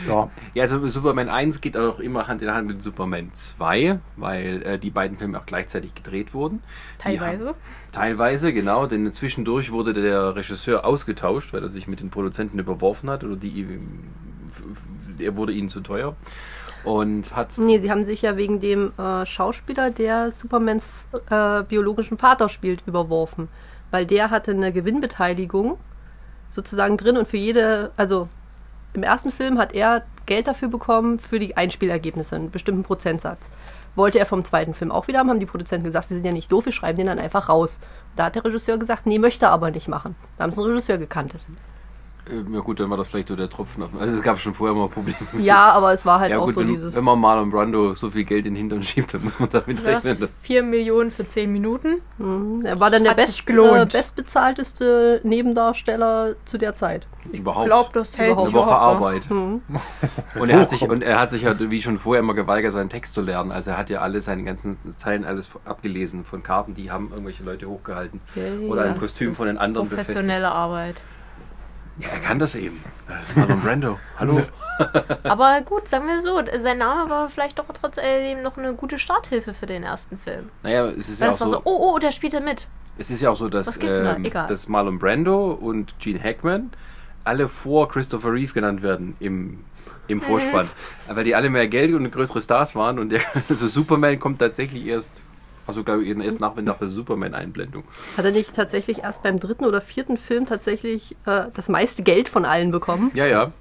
Ja. 0.07 0.31
Ja, 0.55 0.63
also 0.63 0.87
Superman 0.87 1.29
1 1.29 1.61
geht 1.61 1.77
auch 1.77 1.99
immer 1.99 2.27
Hand 2.27 2.41
in 2.41 2.49
Hand 2.49 2.65
mit 2.67 2.81
Superman 2.81 3.29
2, 3.35 3.99
weil 4.15 4.63
äh, 4.63 4.79
die 4.79 4.89
beiden 4.89 5.19
Filme 5.19 5.37
auch 5.39 5.45
gleichzeitig 5.45 5.93
gedreht 5.93 6.33
wurden. 6.33 6.63
Teilweise. 6.97 7.49
haben- 7.49 7.57
Teilweise, 7.91 8.51
genau, 8.51 8.87
denn 8.87 9.13
zwischendurch 9.13 9.71
wurde 9.71 9.93
der 9.93 10.35
Regisseur 10.35 10.83
ausgetauscht, 10.85 11.53
weil 11.53 11.61
er 11.61 11.69
sich 11.69 11.87
mit 11.87 11.99
den 11.99 12.09
Produzenten 12.09 12.57
überworfen 12.57 13.11
hat 13.11 13.23
oder 13.23 13.35
die 13.35 13.67
er 15.19 15.37
wurde 15.37 15.53
ihnen 15.53 15.69
zu 15.69 15.81
teuer 15.81 16.15
und 16.83 17.35
hat 17.35 17.57
Nee, 17.57 17.79
sie 17.79 17.89
haben 17.89 18.05
sich 18.05 18.21
ja 18.21 18.37
wegen 18.37 18.59
dem 18.59 18.91
äh, 18.97 19.25
Schauspieler, 19.25 19.91
der 19.91 20.31
Supermans 20.31 20.89
äh, 21.29 21.63
biologischen 21.63 22.17
Vater 22.17 22.49
spielt, 22.49 22.83
überworfen. 22.85 23.47
Weil 23.91 24.05
der 24.05 24.31
hatte 24.31 24.51
eine 24.51 24.71
Gewinnbeteiligung 24.71 25.77
sozusagen 26.49 26.97
drin 26.97 27.17
und 27.17 27.27
für 27.27 27.37
jede, 27.37 27.91
also 27.97 28.27
im 28.93 29.03
ersten 29.03 29.31
Film 29.31 29.57
hat 29.57 29.73
er 29.73 30.03
Geld 30.25 30.47
dafür 30.47 30.67
bekommen 30.67 31.19
für 31.19 31.39
die 31.39 31.57
Einspielergebnisse, 31.57 32.35
einen 32.35 32.51
bestimmten 32.51 32.83
Prozentsatz. 32.83 33.49
Wollte 33.95 34.19
er 34.19 34.25
vom 34.25 34.43
zweiten 34.43 34.73
Film 34.73 34.91
auch 34.91 35.07
wieder 35.07 35.19
haben, 35.19 35.29
haben 35.29 35.39
die 35.39 35.45
Produzenten 35.45 35.85
gesagt, 35.85 36.09
wir 36.09 36.17
sind 36.17 36.25
ja 36.25 36.31
nicht 36.31 36.51
doof, 36.51 36.65
wir 36.65 36.71
schreiben 36.71 36.97
den 36.97 37.07
dann 37.07 37.19
einfach 37.19 37.49
raus. 37.49 37.79
Da 38.15 38.25
hat 38.25 38.35
der 38.35 38.45
Regisseur 38.45 38.77
gesagt, 38.77 39.05
nee, 39.05 39.19
möchte 39.19 39.45
er 39.45 39.51
aber 39.51 39.71
nicht 39.71 39.87
machen. 39.87 40.15
Da 40.37 40.43
haben 40.43 40.51
sie 40.51 40.61
einen 40.61 40.71
Regisseur 40.71 40.97
gekantet. 40.97 41.41
Ja 42.51 42.59
gut, 42.61 42.79
dann 42.79 42.89
war 42.89 42.97
das 42.97 43.07
vielleicht 43.07 43.27
so 43.27 43.35
der 43.35 43.49
Tropfen 43.49 43.83
auf. 43.83 43.89
Also 43.99 44.15
es 44.17 44.21
gab 44.23 44.39
schon 44.39 44.53
vorher 44.53 44.75
mal 44.75 44.87
Probleme. 44.87 45.17
mit 45.33 45.43
Ja, 45.45 45.71
aber 45.71 45.93
es 45.93 46.05
war 46.05 46.19
halt 46.19 46.31
ja 46.31 46.39
auch 46.39 46.45
gut, 46.45 46.53
so 46.53 46.61
wenn, 46.61 46.67
dieses. 46.69 46.95
wenn 46.95 47.03
man 47.03 47.19
Marlon 47.19 47.49
Brando 47.49 47.93
so 47.93 48.09
viel 48.09 48.23
Geld 48.23 48.45
in 48.45 48.53
den 48.53 48.59
Hintern 48.69 48.83
schiebt, 48.83 49.13
dann 49.13 49.23
muss 49.23 49.39
man 49.39 49.49
damit 49.49 49.85
Das 49.85 50.05
rechnen. 50.05 50.29
4 50.41 50.63
Millionen 50.63 51.11
für 51.11 51.27
10 51.27 51.51
Minuten. 51.51 52.01
Mhm. 52.17 52.61
Er 52.65 52.79
war 52.79 52.89
dann 52.89 53.03
der 53.03 53.13
best, 53.13 53.43
äh, 53.49 53.85
bestbezahlteste 53.85 55.21
Nebendarsteller 55.23 56.35
zu 56.45 56.57
der 56.57 56.75
Zeit. 56.75 57.07
Ich 57.31 57.39
Überhaupt. 57.39 57.65
glaube, 57.67 57.89
das 57.93 58.17
hält 58.17 58.33
Eine 58.33 58.41
sich 58.41 58.53
Woche 58.53 58.67
überhaupt. 58.69 58.97
Arbeit. 59.01 59.29
Mhm. 59.29 59.61
Und 60.39 60.49
er 60.49 60.59
hat 60.59 60.69
sich, 60.69 60.81
und 60.89 61.01
er 61.03 61.19
hat 61.19 61.31
sich 61.31 61.45
halt, 61.45 61.69
wie 61.71 61.81
schon 61.81 61.97
vorher 61.99 62.19
immer 62.21 62.33
geweigert, 62.33 62.73
seinen 62.73 62.89
Text 62.89 63.13
zu 63.13 63.21
lernen. 63.21 63.51
Also 63.51 63.71
er 63.71 63.77
hat 63.77 63.89
ja 63.89 63.99
alle 64.01 64.19
seine 64.21 64.43
ganzen 64.43 64.77
Zeilen 64.97 65.23
alles 65.25 65.49
abgelesen 65.65 66.25
von 66.25 66.43
Karten, 66.43 66.73
die 66.73 66.91
haben 66.91 67.09
irgendwelche 67.11 67.43
Leute 67.43 67.67
hochgehalten. 67.67 68.19
Ja, 68.35 68.67
Oder 68.67 68.83
ein 68.83 68.97
Kostüm 68.97 69.33
von 69.33 69.47
den 69.47 69.57
anderen 69.57 69.87
befestigt. 69.89 70.17
Professionelle 70.17 70.51
Arbeit. 70.51 71.01
Ja, 71.99 72.07
er 72.09 72.19
kann 72.19 72.39
das 72.39 72.55
eben. 72.55 72.83
Das 73.07 73.29
ist 73.29 73.37
Marlon 73.37 73.61
Brando. 73.61 73.99
Hallo. 74.17 74.41
Aber 75.23 75.61
gut, 75.61 75.87
sagen 75.87 76.07
wir 76.07 76.21
so, 76.21 76.41
sein 76.59 76.79
Name 76.79 77.09
war 77.09 77.29
vielleicht 77.29 77.59
doch 77.59 77.65
trotzdem 77.79 78.41
noch 78.41 78.57
eine 78.57 78.73
gute 78.73 78.97
Starthilfe 78.97 79.53
für 79.53 79.67
den 79.67 79.83
ersten 79.83 80.17
Film. 80.17 80.49
Naja, 80.63 80.87
es 80.87 81.09
ist 81.09 81.19
Weil 81.19 81.27
ja 81.27 81.31
auch 81.31 81.37
das 81.37 81.41
war 81.41 81.47
so, 81.49 81.53
so, 81.55 81.61
oh, 81.65 81.93
oh, 81.93 81.99
der 81.99 82.11
spielt 82.11 82.33
da 82.33 82.39
mit. 82.39 82.67
es 82.97 83.11
ist 83.11 83.21
ja 83.21 83.29
auch 83.29 83.35
so, 83.35 83.47
dass, 83.49 83.77
ähm, 83.81 84.23
dass 84.23 84.67
Marlon 84.67 84.97
Brando 84.97 85.51
und 85.51 85.97
Gene 85.99 86.21
Hackman 86.21 86.71
alle 87.23 87.47
vor 87.47 87.89
Christopher 87.89 88.33
Reeve 88.33 88.53
genannt 88.53 88.81
werden 88.81 89.15
im, 89.19 89.63
im 90.07 90.19
Vorspann. 90.21 90.67
Weil 91.07 91.23
die 91.23 91.35
alle 91.35 91.51
mehr 91.51 91.67
Geld 91.67 91.93
und 91.93 92.09
größere 92.11 92.41
Stars 92.41 92.75
waren 92.75 92.97
und 92.97 93.09
der 93.09 93.21
also 93.49 93.67
Superman 93.67 94.19
kommt 94.19 94.39
tatsächlich 94.39 94.85
erst, 94.87 95.21
also 95.67 95.83
glaube 95.83 96.03
ich, 96.03 96.17
erst 96.17 96.39
nach, 96.39 96.55
nach 96.55 96.77
der 96.77 96.87
Superman-Einblendung. 96.87 97.83
Hat 98.17 98.25
er 98.25 98.31
nicht 98.31 98.53
tatsächlich 98.55 98.99
erst 98.99 99.23
beim 99.23 99.39
dritten 99.39 99.65
oder 99.65 99.81
vierten 99.81 100.17
Film 100.17 100.45
tatsächlich 100.45 101.15
äh, 101.25 101.45
das 101.53 101.69
meiste 101.69 102.03
Geld 102.03 102.29
von 102.29 102.45
allen 102.45 102.71
bekommen? 102.71 103.11
Ja, 103.13 103.25
ja. 103.25 103.51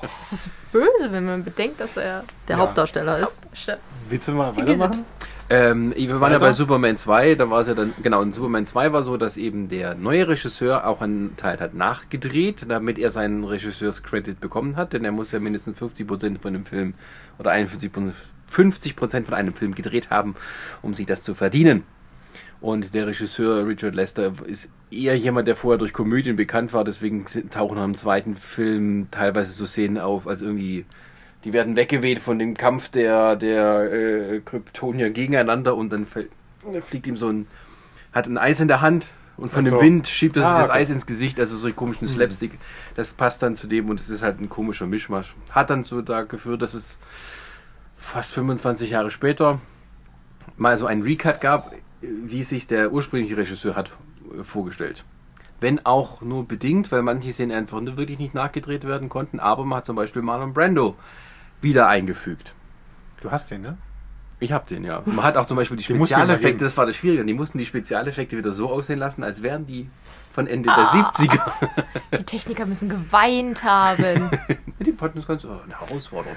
Das 0.00 0.32
ist 0.32 0.50
böse, 0.72 1.10
wenn 1.10 1.26
man 1.26 1.44
bedenkt, 1.44 1.80
dass 1.80 1.96
er. 1.96 2.24
Der 2.48 2.56
Ja. 2.56 2.62
Hauptdarsteller 2.62 3.18
ist. 3.26 3.42
Willst 4.08 4.28
du 4.28 4.32
mal 4.32 4.56
weitermachen? 4.56 5.04
Ähm, 5.48 5.94
wir 5.96 6.20
waren 6.20 6.32
ja 6.32 6.38
bei 6.38 6.50
Superman 6.50 6.96
2, 6.96 7.36
da 7.36 7.48
war 7.48 7.60
es 7.60 7.68
ja 7.68 7.74
dann, 7.74 7.94
genau, 8.02 8.20
in 8.22 8.32
Superman 8.32 8.66
2 8.66 8.92
war 8.92 9.02
so, 9.02 9.16
dass 9.16 9.36
eben 9.36 9.68
der 9.68 9.94
neue 9.94 10.26
Regisseur 10.26 10.84
auch 10.88 11.00
einen 11.00 11.36
Teil 11.36 11.60
hat 11.60 11.72
nachgedreht, 11.72 12.66
damit 12.68 12.98
er 12.98 13.10
seinen 13.10 13.44
Regisseurs-Credit 13.44 14.40
bekommen 14.40 14.74
hat, 14.74 14.92
denn 14.92 15.04
er 15.04 15.12
muss 15.12 15.30
ja 15.30 15.38
mindestens 15.38 15.78
50% 15.78 16.40
von 16.40 16.52
dem 16.52 16.66
Film 16.66 16.94
oder 17.38 17.52
51%, 17.52 18.10
50% 18.52 19.24
von 19.24 19.34
einem 19.34 19.54
Film 19.54 19.74
gedreht 19.74 20.10
haben, 20.10 20.34
um 20.82 20.94
sich 20.94 21.06
das 21.06 21.22
zu 21.22 21.34
verdienen. 21.34 21.82
Und 22.60 22.94
der 22.94 23.06
Regisseur 23.06 23.66
Richard 23.66 23.94
Lester 23.94 24.32
ist 24.46 24.68
eher 24.90 25.16
jemand, 25.16 25.46
der 25.46 25.56
vorher 25.56 25.78
durch 25.78 25.92
Komödien 25.92 26.36
bekannt 26.36 26.72
war, 26.72 26.84
deswegen 26.84 27.26
tauchen 27.50 27.78
im 27.78 27.94
zweiten 27.94 28.34
Film 28.34 29.08
teilweise 29.10 29.52
so 29.52 29.66
Szenen 29.66 29.98
auf, 29.98 30.26
als 30.26 30.42
irgendwie 30.42 30.86
die 31.44 31.52
werden 31.52 31.76
weggeweht 31.76 32.18
von 32.18 32.40
dem 32.40 32.56
Kampf 32.56 32.88
der, 32.88 33.36
der 33.36 33.92
äh, 33.92 34.40
Kryptonier 34.40 35.10
gegeneinander 35.10 35.76
und 35.76 35.92
dann 35.92 36.04
fällt, 36.04 36.30
fliegt 36.82 37.06
ihm 37.06 37.16
so 37.16 37.28
ein, 37.28 37.46
hat 38.12 38.26
ein 38.26 38.36
Eis 38.36 38.58
in 38.58 38.66
der 38.66 38.80
Hand 38.80 39.10
und 39.36 39.52
von 39.52 39.64
so. 39.64 39.70
dem 39.70 39.80
Wind 39.80 40.08
schiebt 40.08 40.36
er 40.36 40.42
sich 40.42 40.50
Ah, 40.50 40.58
das 40.60 40.70
okay. 40.70 40.78
Eis 40.78 40.90
ins 40.90 41.06
Gesicht, 41.06 41.38
also 41.38 41.56
so 41.56 41.66
einen 41.66 41.76
komischen 41.76 42.08
Slapstick. 42.08 42.58
Das 42.96 43.12
passt 43.12 43.42
dann 43.44 43.54
zu 43.54 43.68
dem 43.68 43.88
und 43.88 44.00
es 44.00 44.08
ist 44.08 44.22
halt 44.22 44.40
ein 44.40 44.48
komischer 44.48 44.86
Mischmasch. 44.86 45.36
Hat 45.50 45.70
dann 45.70 45.84
so 45.84 46.02
da 46.02 46.22
geführt, 46.22 46.62
dass 46.62 46.74
es 46.74 46.98
fast 48.06 48.32
25 48.32 48.90
Jahre 48.90 49.10
später 49.10 49.60
mal 50.56 50.76
so 50.76 50.86
einen 50.86 51.02
Recut 51.02 51.40
gab. 51.40 51.74
wie 52.00 52.42
sich 52.42 52.66
der 52.66 52.92
ursprüngliche 52.92 53.36
Regisseur 53.36 53.74
hat 53.74 53.90
vorgestellt. 54.42 55.04
Wenn 55.60 55.84
auch 55.84 56.20
nur 56.20 56.46
bedingt, 56.46 56.92
weil 56.92 57.02
manche 57.02 57.32
Szenen 57.32 57.56
einfach 57.56 57.80
wirklich 57.82 58.18
nicht 58.18 58.34
nachgedreht 58.34 58.84
werden 58.84 59.08
konnten, 59.08 59.40
aber 59.40 59.64
man 59.64 59.78
hat 59.78 59.86
zum 59.86 59.96
Beispiel 59.96 60.22
Marlon 60.22 60.52
Brando 60.52 60.94
wieder 61.62 61.88
eingefügt. 61.88 62.54
Du 63.22 63.30
hast 63.30 63.50
den, 63.50 63.62
ne? 63.62 63.78
Ich 64.38 64.52
hab 64.52 64.66
den, 64.66 64.84
ja. 64.84 65.02
Man 65.06 65.24
hat 65.24 65.36
auch 65.38 65.46
zum 65.46 65.56
Beispiel 65.56 65.78
die 65.78 65.84
Spezialeffekte, 65.84 66.64
das 66.64 66.76
war 66.76 66.84
das 66.84 66.96
Schwierige, 66.96 67.24
die 67.24 67.32
mussten 67.32 67.56
die 67.56 67.64
Spezialeffekte 67.64 68.36
wieder 68.36 68.52
so 68.52 68.68
aussehen 68.68 68.98
lassen, 68.98 69.24
als 69.24 69.42
wären 69.42 69.66
die 69.66 69.88
von 70.34 70.46
Ende 70.46 70.68
Ah. 70.70 70.76
der 70.92 71.04
70er. 71.28 72.18
Die 72.18 72.24
Techniker 72.24 72.66
müssen 72.66 72.90
geweint 72.90 73.64
haben. 73.64 74.30
die 74.80 74.92
fanden 74.92 75.20
das 75.20 75.26
ganz 75.26 75.44
oh, 75.46 75.58
eine 75.64 75.80
Herausforderung. 75.80 76.36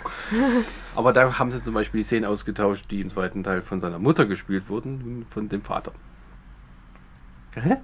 Aber 0.95 1.11
da 1.11 1.37
haben 1.37 1.51
sie 1.51 1.61
zum 1.61 1.73
Beispiel 1.73 1.99
die 1.99 2.05
Szenen 2.05 2.23
ausgetauscht, 2.23 2.85
die 2.89 3.01
im 3.01 3.09
zweiten 3.09 3.43
Teil 3.43 3.61
von 3.61 3.81
seiner 3.81 3.99
Mutter 3.99 4.25
gespielt 4.25 4.69
wurden, 4.69 5.25
von 5.29 5.49
dem 5.49 5.61
Vater. 5.61 5.91
Hä? 7.55 7.77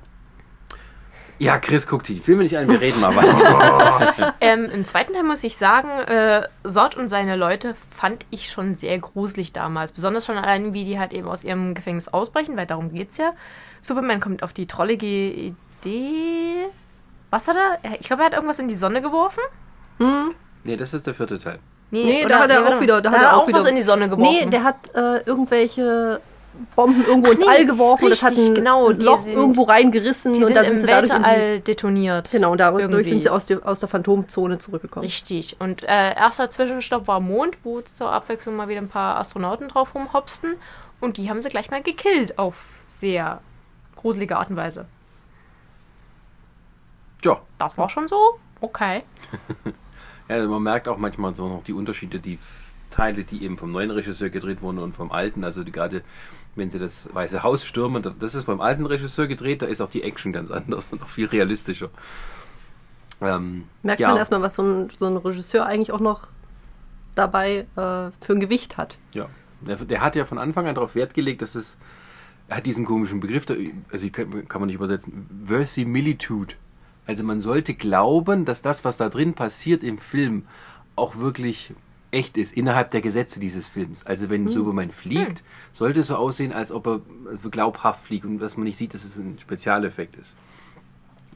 Ja, 1.37 1.57
Chris, 1.59 1.85
guck 1.85 2.03
die 2.03 2.15
Filme 2.19 2.43
nicht 2.43 2.57
an, 2.57 2.67
wir 2.69 2.79
reden 2.79 3.01
mal 3.01 3.13
weiter. 3.15 4.33
ähm, 4.41 4.65
Im 4.73 4.85
zweiten 4.85 5.13
Teil 5.13 5.23
muss 5.23 5.43
ich 5.43 5.57
sagen, 5.57 5.89
äh, 5.89 6.43
Sod 6.63 6.95
und 6.95 7.09
seine 7.09 7.35
Leute 7.35 7.75
fand 7.95 8.25
ich 8.29 8.49
schon 8.49 8.73
sehr 8.73 8.97
gruselig 8.99 9.51
damals. 9.51 9.91
Besonders 9.91 10.25
schon 10.25 10.37
allein, 10.37 10.73
wie 10.73 10.85
die 10.85 10.97
halt 10.97 11.11
eben 11.13 11.27
aus 11.27 11.43
ihrem 11.43 11.73
Gefängnis 11.73 12.07
ausbrechen, 12.07 12.55
weil 12.55 12.65
darum 12.65 12.93
geht's 12.93 13.17
ja. 13.17 13.31
Superman 13.81 14.21
kommt 14.21 14.43
auf 14.43 14.53
die 14.53 14.65
trollige 14.65 15.05
Idee. 15.05 16.67
Was 17.31 17.47
hat 17.49 17.57
er? 17.57 17.79
Ich 17.99 18.07
glaube, 18.07 18.21
er 18.23 18.27
hat 18.27 18.33
irgendwas 18.33 18.59
in 18.59 18.67
die 18.69 18.75
Sonne 18.75 19.01
geworfen. 19.01 19.41
Hm? 19.97 20.33
nee, 20.63 20.77
das 20.77 20.93
ist 20.93 21.05
der 21.05 21.13
vierte 21.13 21.39
Teil. 21.39 21.59
Nee, 21.91 22.21
oder- 22.25 22.29
da 22.29 22.39
hat 22.39 22.49
er 22.49 22.63
warte 22.63 22.77
auch 22.77 22.81
wieder- 22.81 23.01
da 23.01 23.09
Da 23.09 23.15
hat 23.17 23.21
er 23.23 23.35
auch 23.37 23.41
was 23.47 23.47
wieder- 23.47 23.69
in 23.69 23.75
die 23.75 23.81
Sonne 23.81 24.09
geworfen. 24.09 24.31
Nee, 24.45 24.45
der 24.49 24.63
hat 24.63 24.89
äh, 24.95 25.19
irgendwelche 25.25 26.21
Bomben 26.75 27.05
irgendwo 27.05 27.31
ins 27.31 27.41
nee, 27.41 27.47
All 27.47 27.65
geworfen 27.65 28.05
und 28.05 28.09
das 28.11 28.23
hat 28.23 28.31
richtig, 28.31 28.49
ein 28.49 28.55
genau, 28.55 28.91
die 28.91 29.05
Loch 29.05 29.19
sind- 29.19 29.33
irgendwo 29.35 29.63
reingerissen 29.63 30.33
die 30.33 30.39
und 30.39 30.45
sind 30.45 30.55
da 30.55 30.63
sind 30.63 30.73
im 30.73 30.79
sie 30.79 30.87
dadurch 30.87 31.09
in 31.11 31.17
die, 31.17 31.23
Weltall 31.29 31.59
detoniert. 31.61 32.31
Genau, 32.31 32.51
und 32.51 32.57
dadurch 32.59 32.81
Irgendwie. 32.83 33.03
sind 33.03 33.23
sie 33.23 33.29
aus, 33.29 33.45
der- 33.45 33.65
aus 33.67 33.79
der 33.79 33.89
Phantomzone 33.89 34.57
zurückgekommen. 34.57 35.03
Richtig. 35.05 35.55
Und 35.59 35.83
äh, 35.83 36.15
erster 36.15 36.49
Zwischenstopp 36.49 37.07
war 37.07 37.19
Mond, 37.19 37.57
wo 37.63 37.81
zur 37.81 38.11
Abwechslung 38.11 38.55
mal 38.55 38.67
wieder 38.67 38.81
ein 38.81 38.89
paar 38.89 39.17
Astronauten 39.17 39.67
drauf 39.67 39.93
rumhopsten. 39.95 40.55
Und 41.01 41.17
die 41.17 41.29
haben 41.29 41.41
sie 41.41 41.49
gleich 41.49 41.71
mal 41.71 41.81
gekillt 41.83 42.37
auf 42.39 42.65
sehr 42.99 43.41
gruselige 43.95 44.37
Art 44.37 44.49
und 44.49 44.55
Weise. 44.55 44.85
Ja, 47.23 47.41
Das 47.57 47.77
war 47.77 47.89
schon 47.89 48.07
so? 48.07 48.39
Okay. 48.61 49.03
Ja, 50.27 50.37
also 50.37 50.49
man 50.49 50.63
merkt 50.63 50.87
auch 50.87 50.97
manchmal 50.97 51.35
so 51.35 51.47
noch 51.47 51.63
die 51.63 51.73
Unterschiede, 51.73 52.17
die 52.17 52.39
Teile, 52.89 53.23
die 53.23 53.43
eben 53.43 53.59
vom 53.59 53.71
neuen 53.71 53.91
Regisseur 53.91 54.31
gedreht 54.31 54.63
wurden 54.63 54.79
und 54.79 54.95
vom 54.95 55.11
alten. 55.11 55.43
Also 55.43 55.63
die, 55.63 55.71
gerade 55.71 56.01
wenn 56.55 56.69
sie 56.69 56.79
das 56.79 57.07
Weiße 57.13 57.43
Haus 57.43 57.65
stürmen, 57.65 58.01
da- 58.03 58.13
das 58.17 58.35
ist 58.35 58.45
vom 58.45 58.61
alten 58.61 58.85
Regisseur 58.85 59.27
gedreht, 59.27 59.61
da 59.61 59.65
ist 59.65 59.81
auch 59.81 59.89
die 59.89 60.03
Action 60.03 60.31
ganz 60.33 60.49
anders 60.51 60.87
und 60.91 61.01
auch 61.03 61.09
viel 61.09 61.27
realistischer. 61.27 61.89
Ähm, 63.21 63.63
Merkt 63.83 64.01
ja, 64.01 64.09
man 64.09 64.17
erstmal, 64.17 64.41
was 64.41 64.55
so 64.55 64.63
ein, 64.63 64.89
so 64.99 65.05
ein 65.05 65.17
Regisseur 65.17 65.65
eigentlich 65.65 65.91
auch 65.91 65.99
noch 66.01 66.27
dabei 67.15 67.59
äh, 67.59 67.65
für 67.75 68.33
ein 68.33 68.39
Gewicht 68.39 68.77
hat. 68.77 68.97
Ja, 69.13 69.27
der, 69.61 69.77
der 69.77 70.01
hat 70.01 70.15
ja 70.15 70.25
von 70.25 70.37
Anfang 70.37 70.67
an 70.67 70.75
darauf 70.75 70.95
Wert 70.95 71.13
gelegt, 71.13 71.41
dass 71.41 71.55
es, 71.55 71.77
er 72.49 72.57
hat 72.57 72.65
diesen 72.65 72.85
komischen 72.85 73.21
Begriff, 73.21 73.45
also 73.91 74.09
kann, 74.09 74.47
kann 74.47 74.61
man 74.61 74.67
nicht 74.67 74.75
übersetzen, 74.75 75.29
Versimilitude. 75.45 76.55
Also 77.07 77.23
man 77.23 77.39
sollte 77.41 77.73
glauben, 77.73 78.45
dass 78.45 78.61
das, 78.61 78.83
was 78.83 78.97
da 78.97 79.09
drin 79.09 79.33
passiert 79.33 79.83
im 79.83 79.97
Film, 79.97 80.45
auch 80.95 81.15
wirklich 81.17 81.73
echt 82.15 82.37
ist, 82.37 82.53
innerhalb 82.53 82.91
der 82.91 83.01
Gesetze 83.01 83.39
dieses 83.39 83.67
Films. 83.67 84.05
Also 84.05 84.29
wenn 84.29 84.47
Superman 84.47 84.91
fliegt, 84.91 85.43
sollte 85.73 85.99
es 85.99 86.07
so 86.07 86.15
aussehen, 86.15 86.53
als 86.53 86.71
ob 86.71 86.87
er 86.87 87.01
also 87.29 87.49
glaubhaft 87.49 88.05
fliegt 88.05 88.25
und 88.25 88.39
dass 88.39 88.55
man 88.55 88.63
nicht 88.63 88.77
sieht, 88.77 88.93
dass 88.93 89.03
es 89.03 89.17
ein 89.17 89.37
Spezialeffekt 89.39 90.15
ist. 90.15 90.33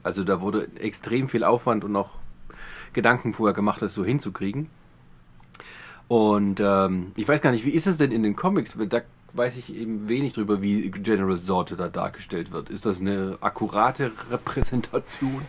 Also 0.03 0.23
da 0.23 0.39
wurde 0.39 0.69
extrem 0.79 1.27
viel 1.27 1.43
Aufwand 1.43 1.83
und 1.83 1.95
auch 1.97 2.11
Gedanken 2.93 3.33
vorher 3.33 3.53
gemacht, 3.53 3.81
das 3.81 3.93
so 3.93 4.05
hinzukriegen. 4.05 4.69
Und 6.07 6.61
ähm, 6.61 7.11
ich 7.17 7.27
weiß 7.27 7.41
gar 7.41 7.51
nicht, 7.51 7.65
wie 7.65 7.71
ist 7.71 7.85
es 7.85 7.97
denn 7.97 8.11
in 8.11 8.23
den 8.23 8.37
Comics? 8.37 8.77
Da 8.89 9.01
weiß 9.33 9.57
ich 9.57 9.75
eben 9.75 10.07
wenig 10.07 10.33
drüber, 10.33 10.61
wie 10.61 10.89
General 10.89 11.37
Sorte 11.37 11.75
da 11.75 11.89
dargestellt 11.89 12.51
wird. 12.51 12.69
Ist 12.69 12.85
das 12.85 13.01
eine 13.01 13.37
akkurate 13.41 14.11
Repräsentation? 14.31 15.41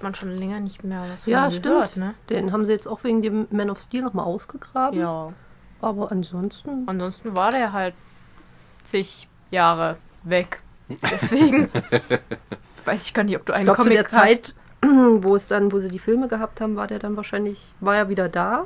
Hat 0.00 0.02
man 0.04 0.14
schon 0.14 0.34
länger 0.34 0.60
nicht 0.60 0.82
mehr 0.82 1.04
was 1.12 1.24
von 1.24 1.30
Ja, 1.34 1.50
stimmt. 1.50 1.64
gehört, 1.66 1.96
ne? 1.98 2.14
Den 2.30 2.52
haben 2.52 2.64
sie 2.64 2.72
jetzt 2.72 2.88
auch 2.88 3.04
wegen 3.04 3.20
dem 3.20 3.46
Man 3.50 3.68
of 3.68 3.78
Steel 3.80 4.00
nochmal 4.02 4.24
ausgegraben. 4.24 4.98
Ja. 4.98 5.34
Aber 5.82 6.10
ansonsten. 6.10 6.84
Ansonsten 6.86 7.34
war 7.34 7.50
der 7.50 7.74
halt 7.74 7.92
zig 8.82 9.28
Jahre 9.50 9.98
weg. 10.22 10.62
Deswegen 11.10 11.68
weiß 12.86 13.04
ich 13.04 13.12
gar 13.12 13.24
nicht, 13.24 13.36
ob 13.36 13.44
du 13.44 13.52
Ich 13.52 13.56
einen 13.58 13.66
glaube, 13.66 13.76
zu 13.76 13.82
Comic 13.82 13.98
der 13.98 14.08
Zeit, 14.08 14.54
wo 14.82 15.36
es 15.36 15.46
dann, 15.48 15.70
wo 15.70 15.80
sie 15.80 15.88
die 15.88 15.98
Filme 15.98 16.28
gehabt 16.28 16.62
haben, 16.62 16.76
war 16.76 16.86
der 16.86 16.98
dann 16.98 17.16
wahrscheinlich, 17.16 17.62
war 17.80 17.94
er 17.96 18.08
wieder 18.08 18.30
da. 18.30 18.64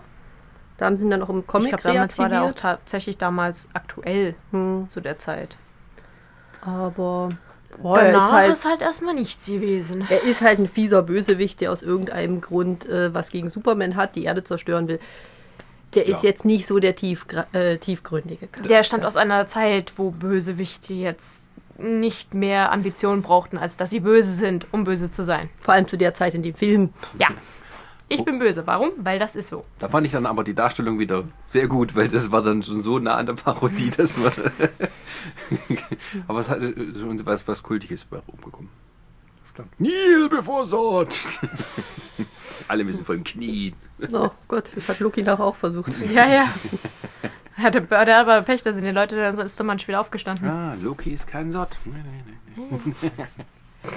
Da 0.77 0.87
haben 0.87 0.97
sie 0.97 1.05
ihn 1.05 1.11
dann 1.11 1.23
auch 1.23 1.31
im 1.31 1.39
hast. 1.39 1.47
Comic 1.49 1.73
Ich 1.75 1.77
glaube, 1.83 1.95
damals 1.95 2.17
war 2.19 2.29
der 2.29 2.43
auch 2.45 2.53
tatsächlich 2.53 3.19
damals 3.19 3.69
aktuell 3.75 4.37
Hm, 4.53 4.87
zu 4.89 5.01
der 5.01 5.19
Zeit. 5.19 5.57
aber 6.63 7.31
boah, 7.83 7.99
er, 7.99 8.13
Danach 8.13 8.27
ist 8.29 8.33
halt, 8.33 8.53
ist 8.53 8.65
halt 8.65 8.83
erstmal 8.83 9.15
nichts 9.15 9.47
gewesen. 9.47 10.07
er 10.09 10.23
ist 10.23 10.41
halt 10.41 10.59
ein 10.59 10.69
fieser 10.69 11.03
Bösewicht, 11.03 11.61
der 11.61 11.73
aus 11.73 11.83
irgendeinem 11.83 12.41
Grund 12.41 12.87
äh, 12.89 13.13
was 13.15 13.31
gegen 13.31 13.49
Superman 13.51 13.97
hat, 13.97 14.17
die 14.17 14.25
Erde 14.25 14.45
zerstören 14.45 14.89
will. 14.89 15.01
Der 15.95 16.07
ist 16.07 16.23
Ja. 16.25 16.31
jetzt 16.31 16.45
nicht 16.45 16.67
so 16.67 16.79
der 16.81 16.97
tiefgra- 16.97 17.47
äh, 17.55 17.79
tiefgründige 17.79 18.47
Charakter. 18.49 18.69
Der 18.69 18.83
stammt 18.83 19.05
aus 19.05 19.17
einer 19.17 19.47
Zeit, 19.47 19.93
wo 19.97 20.11
Bösewichte 20.11 20.93
jetzt 20.93 21.45
nicht 21.79 22.35
mehr 22.35 22.73
Ambitionen 22.73 23.23
brauchten, 23.23 23.59
als 23.59 23.77
dass 23.77 23.91
sie 23.91 24.01
böse 24.01 24.33
sind, 24.33 24.67
um 24.73 24.85
böse 24.85 25.11
zu 25.11 25.25
sein. 25.25 25.51
Vor 25.61 25.75
allem 25.75 25.89
zu 25.89 25.97
der 25.97 26.15
Zeit 26.15 26.35
in 26.35 26.43
dem 26.43 26.55
Film. 26.55 26.91
Ja. 27.19 27.29
Ich 28.09 28.25
bin 28.25 28.39
böse. 28.39 28.67
Warum? 28.67 28.93
Weil 28.99 29.19
das 29.19 29.35
ist 29.35 29.49
so. 29.49 29.65
Da 29.79 29.89
fand 29.89 30.07
ich 30.07 30.13
dann 30.13 30.27
aber 30.27 30.45
die 30.45 30.55
Darstellung 30.55 30.99
wieder 30.99 31.25
sehr 31.49 31.69
gut, 31.69 31.95
weil 31.95 32.09
das 32.09 32.31
war 32.31 32.43
dann 32.43 32.63
schon 32.63 32.83
so 32.83 32.99
nah 32.99 33.15
an 33.15 33.27
der 33.27 33.35
Parodie, 33.35 33.91
dass 33.91 34.17
man. 34.17 34.33
aber 36.29 36.41
es 36.41 36.49
hat 36.49 36.61
schon 36.61 37.25
was, 37.27 37.49
was 37.49 37.63
Kultiges 37.63 38.05
bei 38.05 38.19
rumgekommen. 38.19 38.71
Stimmt. 39.51 39.77
Kneel 39.77 40.29
bevor 40.29 40.67
Sort! 40.67 41.15
Alle 42.69 42.85
müssen 42.85 43.05
vor 43.05 43.15
dem 43.15 43.25
Knien. 43.25 43.75
Oh 44.13 44.31
Gott, 44.49 44.71
das 44.75 44.89
hat 44.89 44.99
Loki 44.99 45.23
nachher 45.23 45.45
auch 45.45 45.57
versucht. 45.57 45.93
Ja, 46.13 46.27
ja. 46.27 46.49
Er 47.57 47.63
hatte, 47.63 47.83
der 47.83 47.99
hat 48.01 48.09
aber 48.09 48.43
Pech, 48.43 48.63
da 48.63 48.73
sind 48.73 48.85
die 48.85 48.91
Leute, 48.91 49.15
da 49.15 49.29
ist 49.29 49.61
doch 49.61 49.65
mal 49.65 49.75
ein 49.75 49.79
Spiel 49.79 49.95
aufgestanden. 49.95 50.49
Ah, 50.49 50.75
Loki 50.83 51.11
ist 51.11 51.29
kein 51.29 51.53
Sort. 51.53 51.79
Nee, 51.85 51.93
nee, 51.95 52.25
nee, 52.57 52.71
nee. 52.75 53.91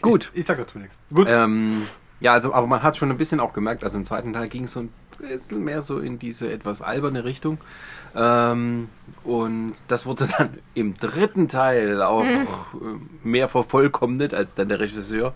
Gut. 0.00 0.32
Ich, 0.34 0.40
ich 0.40 0.46
sag 0.46 0.58
dazu 0.58 0.78
nichts. 0.78 0.96
Gut. 1.14 1.28
Ähm, 1.30 1.86
ja, 2.22 2.32
also, 2.32 2.54
aber 2.54 2.66
man 2.66 2.82
hat 2.82 2.96
schon 2.96 3.10
ein 3.10 3.16
bisschen 3.16 3.40
auch 3.40 3.52
gemerkt, 3.52 3.82
also 3.82 3.98
im 3.98 4.04
zweiten 4.04 4.32
Teil 4.32 4.48
ging 4.48 4.64
es 4.64 4.72
so 4.72 4.80
ein 4.80 4.90
bisschen 5.18 5.62
mehr 5.64 5.82
so 5.82 5.98
in 5.98 6.18
diese 6.18 6.50
etwas 6.50 6.80
alberne 6.80 7.24
Richtung. 7.24 7.58
Ähm, 8.14 8.88
und 9.24 9.74
das 9.88 10.06
wurde 10.06 10.28
dann 10.38 10.58
im 10.74 10.96
dritten 10.96 11.48
Teil 11.48 12.00
auch 12.00 12.24
äh, 12.24 12.46
mehr 13.24 13.48
vervollkommnet, 13.48 14.34
als 14.34 14.54
dann 14.54 14.68
der 14.68 14.78
Regisseur 14.78 15.34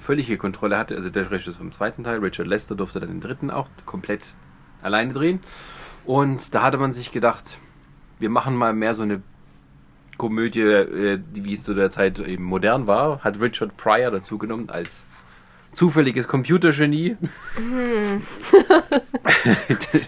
völlige 0.00 0.38
Kontrolle 0.38 0.78
hatte. 0.78 0.96
Also 0.96 1.10
der 1.10 1.30
Regisseur 1.30 1.54
vom 1.54 1.72
zweiten 1.72 2.04
Teil, 2.04 2.20
Richard 2.20 2.48
Lester, 2.48 2.74
durfte 2.74 3.00
dann 3.00 3.10
den 3.10 3.20
dritten 3.20 3.50
auch 3.50 3.68
komplett 3.84 4.32
alleine 4.82 5.12
drehen. 5.12 5.40
Und 6.06 6.54
da 6.54 6.62
hatte 6.62 6.78
man 6.78 6.92
sich 6.92 7.12
gedacht, 7.12 7.58
wir 8.18 8.30
machen 8.30 8.56
mal 8.56 8.72
mehr 8.72 8.94
so 8.94 9.02
eine 9.02 9.22
Komödie, 10.16 10.62
äh, 10.62 11.20
wie 11.34 11.52
es 11.52 11.64
zu 11.64 11.74
der 11.74 11.90
Zeit 11.90 12.18
eben 12.18 12.44
modern 12.44 12.86
war, 12.86 13.22
hat 13.22 13.40
Richard 13.40 13.76
Pryor 13.76 14.10
dazu 14.10 14.38
genommen 14.38 14.70
als 14.70 15.04
zufälliges 15.72 16.26
Computergenie. 16.28 17.16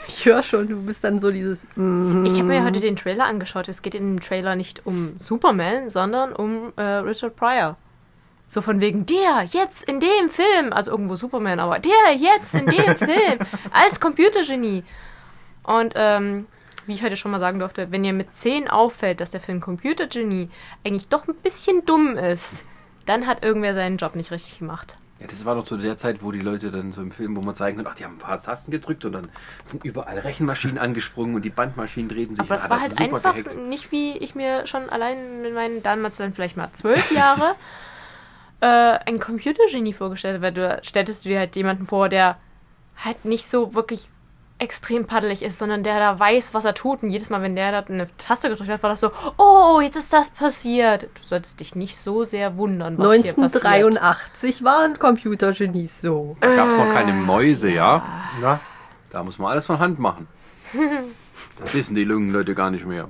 Ich 0.09 0.27
höre 0.27 0.43
schon, 0.43 0.69
du 0.69 0.83
bist 0.83 1.05
dann 1.05 1.19
so 1.21 1.31
dieses. 1.31 1.67
Mm, 1.77 2.25
Ich 2.27 2.35
habe 2.35 2.45
mir 2.45 2.65
heute 2.65 2.81
den 2.81 2.97
Trailer 2.97 3.25
angeschaut. 3.25 3.69
Es 3.69 3.81
geht 3.83 3.95
in 3.95 4.17
dem 4.17 4.21
Trailer 4.21 4.57
nicht 4.57 4.85
um 4.87 5.17
Superman, 5.21 5.89
sondern 5.89 6.33
um 6.33 6.73
äh, 6.77 6.83
Richard 6.83 7.37
Pryor. 7.37 7.77
So 8.47 8.61
von 8.61 8.81
wegen 8.81 9.07
der 9.07 9.45
jetzt 9.49 9.85
in 9.89 10.01
dem 10.01 10.29
Film, 10.29 10.73
also 10.73 10.91
irgendwo 10.91 11.15
Superman, 11.17 11.61
aber 11.61 11.79
der 11.79 12.15
jetzt 12.17 12.55
in 12.55 12.67
dem 12.67 12.97
Film 12.97 13.39
als 13.71 14.01
Computergenie. 14.01 14.83
Und 15.63 15.95
ähm, 15.97 16.47
wie 16.87 16.95
ich 16.95 17.03
heute 17.03 17.17
schon 17.17 17.31
mal 17.31 17.39
sagen 17.41 17.61
durfte, 17.61 17.93
wenn 17.93 18.05
ihr 18.05 18.13
mit 18.13 18.35
10 18.35 18.69
auffällt, 18.69 19.21
dass 19.21 19.31
der 19.31 19.41
Film 19.41 19.61
Computergenie 19.61 20.51
eigentlich 20.85 21.09
doch 21.09 21.29
ein 21.29 21.35
bisschen 21.37 21.85
dumm 21.87 22.17
ist, 22.17 22.65
dann 23.07 23.27
hat 23.27 23.45
irgendwer 23.45 23.75
seinen 23.75 23.97
Job 23.99 24.17
nicht 24.17 24.33
richtig 24.33 24.59
gemacht. 24.59 24.97
Ja, 25.21 25.27
das 25.27 25.45
war 25.45 25.55
doch 25.55 25.65
zu 25.65 25.77
der 25.77 25.99
Zeit, 25.99 26.23
wo 26.23 26.33
die 26.33 26.41
Leute 26.41 26.71
dann 26.71 26.93
so 26.93 27.03
im 27.03 27.11
Film, 27.13 27.37
wo 27.37 27.43
man 27.43 27.55
zeigen 27.55 27.77
konnte, 27.77 27.91
ach, 27.91 27.95
die 27.95 28.05
haben 28.05 28.15
ein 28.15 28.19
paar 28.19 28.43
Tasten 28.43 28.71
gedrückt 28.71 29.05
und 29.05 29.13
dann 29.13 29.29
sind 29.65 29.85
überall 29.85 30.19
Rechenmaschinen 30.19 30.79
angesprungen 30.79 31.35
und 31.35 31.43
die 31.43 31.51
Bandmaschinen 31.51 32.09
drehten 32.09 32.35
sich. 32.35 32.45
Aber 32.45 32.55
es 32.55 32.65
Ah, 32.65 32.71
war 32.71 32.81
halt 32.81 32.99
einfach 32.99 33.23
gehackt. 33.35 33.57
nicht 33.59 33.93
wie 33.93 34.17
ich 34.17 34.35
mir 34.35 34.67
schon 34.67 34.89
allein 34.89 35.43
mit 35.43 35.53
meinen 35.55 35.83
damals 35.83 36.17
dann 36.17 36.33
vielleicht 36.33 36.57
mal 36.57 36.73
zwölf 36.73 37.11
Jahre 37.15 37.55
äh, 38.61 38.67
ein 38.67 39.21
Computergenie 39.21 39.93
vorgestellt 39.93 40.35
habe. 40.37 40.43
Weil 40.47 40.53
du 40.55 40.81
stelltest 40.83 41.25
du 41.25 41.29
dir 41.29 41.39
halt 41.39 41.55
jemanden 41.55 41.87
vor, 41.87 42.09
der 42.09 42.37
halt 43.05 43.25
nicht 43.25 43.47
so 43.47 43.75
wirklich 43.75 44.09
extrem 44.61 45.07
paddelig 45.07 45.43
ist, 45.43 45.59
sondern 45.59 45.83
der 45.83 45.99
da 45.99 46.19
weiß, 46.19 46.53
was 46.55 46.65
er 46.65 46.75
tut. 46.75 47.03
Und 47.03 47.11
jedes 47.11 47.31
Mal, 47.31 47.43
wenn 47.43 47.57
der 47.57 47.73
da 47.73 47.79
eine 47.89 48.09
Taste 48.19 48.49
gedrückt 48.49 48.71
hat, 48.71 48.83
war 48.83 48.91
das 48.91 49.01
so, 49.01 49.11
oh, 49.39 49.81
jetzt 49.81 49.97
ist 49.97 50.13
das 50.13 50.31
passiert. 50.31 51.05
Du 51.15 51.23
solltest 51.27 51.59
dich 51.61 51.75
nicht 51.75 51.97
so 51.97 52.25
sehr 52.25 52.57
wundern, 52.57 52.97
was 52.99 53.07
hier 53.15 53.33
passiert. 53.35 53.65
1983 53.65 54.63
waren 54.65 54.99
Computergenies 54.99 56.01
so. 56.03 56.37
Da 56.41 56.55
gab 56.55 56.69
es 56.69 56.77
noch 56.77 56.93
keine 56.93 57.11
Äh, 57.13 57.15
Mäuse, 57.15 57.71
ja. 57.71 58.03
Na? 58.41 58.61
Da 59.11 59.25
muss 59.25 59.39
man 59.39 59.51
alles 59.53 59.67
von 59.67 59.79
Hand 59.79 59.99
machen. 59.99 60.29
Das 61.59 61.75
wissen 61.75 61.95
die 61.95 62.03
jungen 62.03 62.31
Leute 62.31 62.55
gar 62.55 62.71
nicht 62.71 62.87
mehr. 62.87 63.09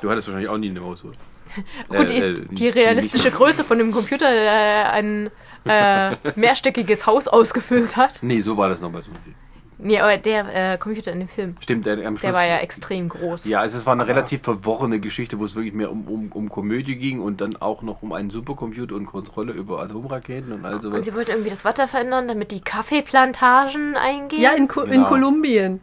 Du 0.00 0.08
hattest 0.10 0.28
wahrscheinlich 0.28 0.48
auch 0.48 0.56
nie 0.58 0.70
eine 0.70 0.80
Maus. 0.80 1.02
oder? 1.04 1.16
Gut, 1.98 2.10
Äh, 2.12 2.30
äh, 2.30 2.34
die, 2.34 2.46
die 2.54 2.64
nicht- 2.64 2.76
realistische 2.76 3.30
Größe 3.32 3.64
von 3.64 3.78
dem 3.78 3.90
Computer, 3.90 4.30
der 4.30 4.92
ein 4.92 5.30
äh, 5.64 6.14
mehrstöckiges 6.36 7.06
Haus 7.06 7.26
ausgefüllt 7.26 7.96
hat. 7.96 8.18
Nee, 8.22 8.40
so 8.42 8.56
war 8.56 8.68
das 8.68 8.80
noch 8.82 8.90
bei 8.92 9.00
so 9.00 9.06
einem 9.10 9.34
Nee, 9.78 9.98
aber 10.00 10.16
der 10.16 10.72
äh, 10.74 10.78
Computer 10.78 11.12
in 11.12 11.18
dem 11.18 11.28
Film, 11.28 11.54
Stimmt, 11.60 11.84
der, 11.86 11.98
am 11.98 12.16
Schluss. 12.16 12.22
der 12.22 12.32
war 12.32 12.46
ja 12.46 12.58
extrem 12.58 13.10
groß. 13.10 13.44
Ja, 13.44 13.60
also 13.60 13.76
es 13.76 13.84
war 13.84 13.92
eine 13.92 14.06
relativ 14.06 14.40
verworrene 14.42 15.00
Geschichte, 15.00 15.38
wo 15.38 15.44
es 15.44 15.54
wirklich 15.54 15.74
mehr 15.74 15.90
um, 15.90 16.06
um, 16.08 16.32
um 16.32 16.48
Komödie 16.48 16.96
ging 16.96 17.20
und 17.20 17.40
dann 17.42 17.56
auch 17.56 17.82
noch 17.82 18.00
um 18.02 18.12
einen 18.12 18.30
Supercomputer 18.30 18.94
und 18.94 19.04
Kontrolle 19.06 19.52
über 19.52 19.80
Atomraketen 19.82 20.52
und 20.52 20.64
all 20.64 20.76
Und 20.76 20.80
sowas. 20.82 21.04
sie 21.04 21.14
wollten 21.14 21.30
irgendwie 21.32 21.50
das 21.50 21.64
Wetter 21.66 21.88
verändern, 21.88 22.26
damit 22.26 22.52
die 22.52 22.60
Kaffeeplantagen 22.60 23.96
eingehen. 23.96 24.40
Ja, 24.40 24.52
in, 24.52 24.68
Ko 24.68 24.82
in 24.82 24.92
Genau. 24.92 25.08
Kolumbien. 25.08 25.80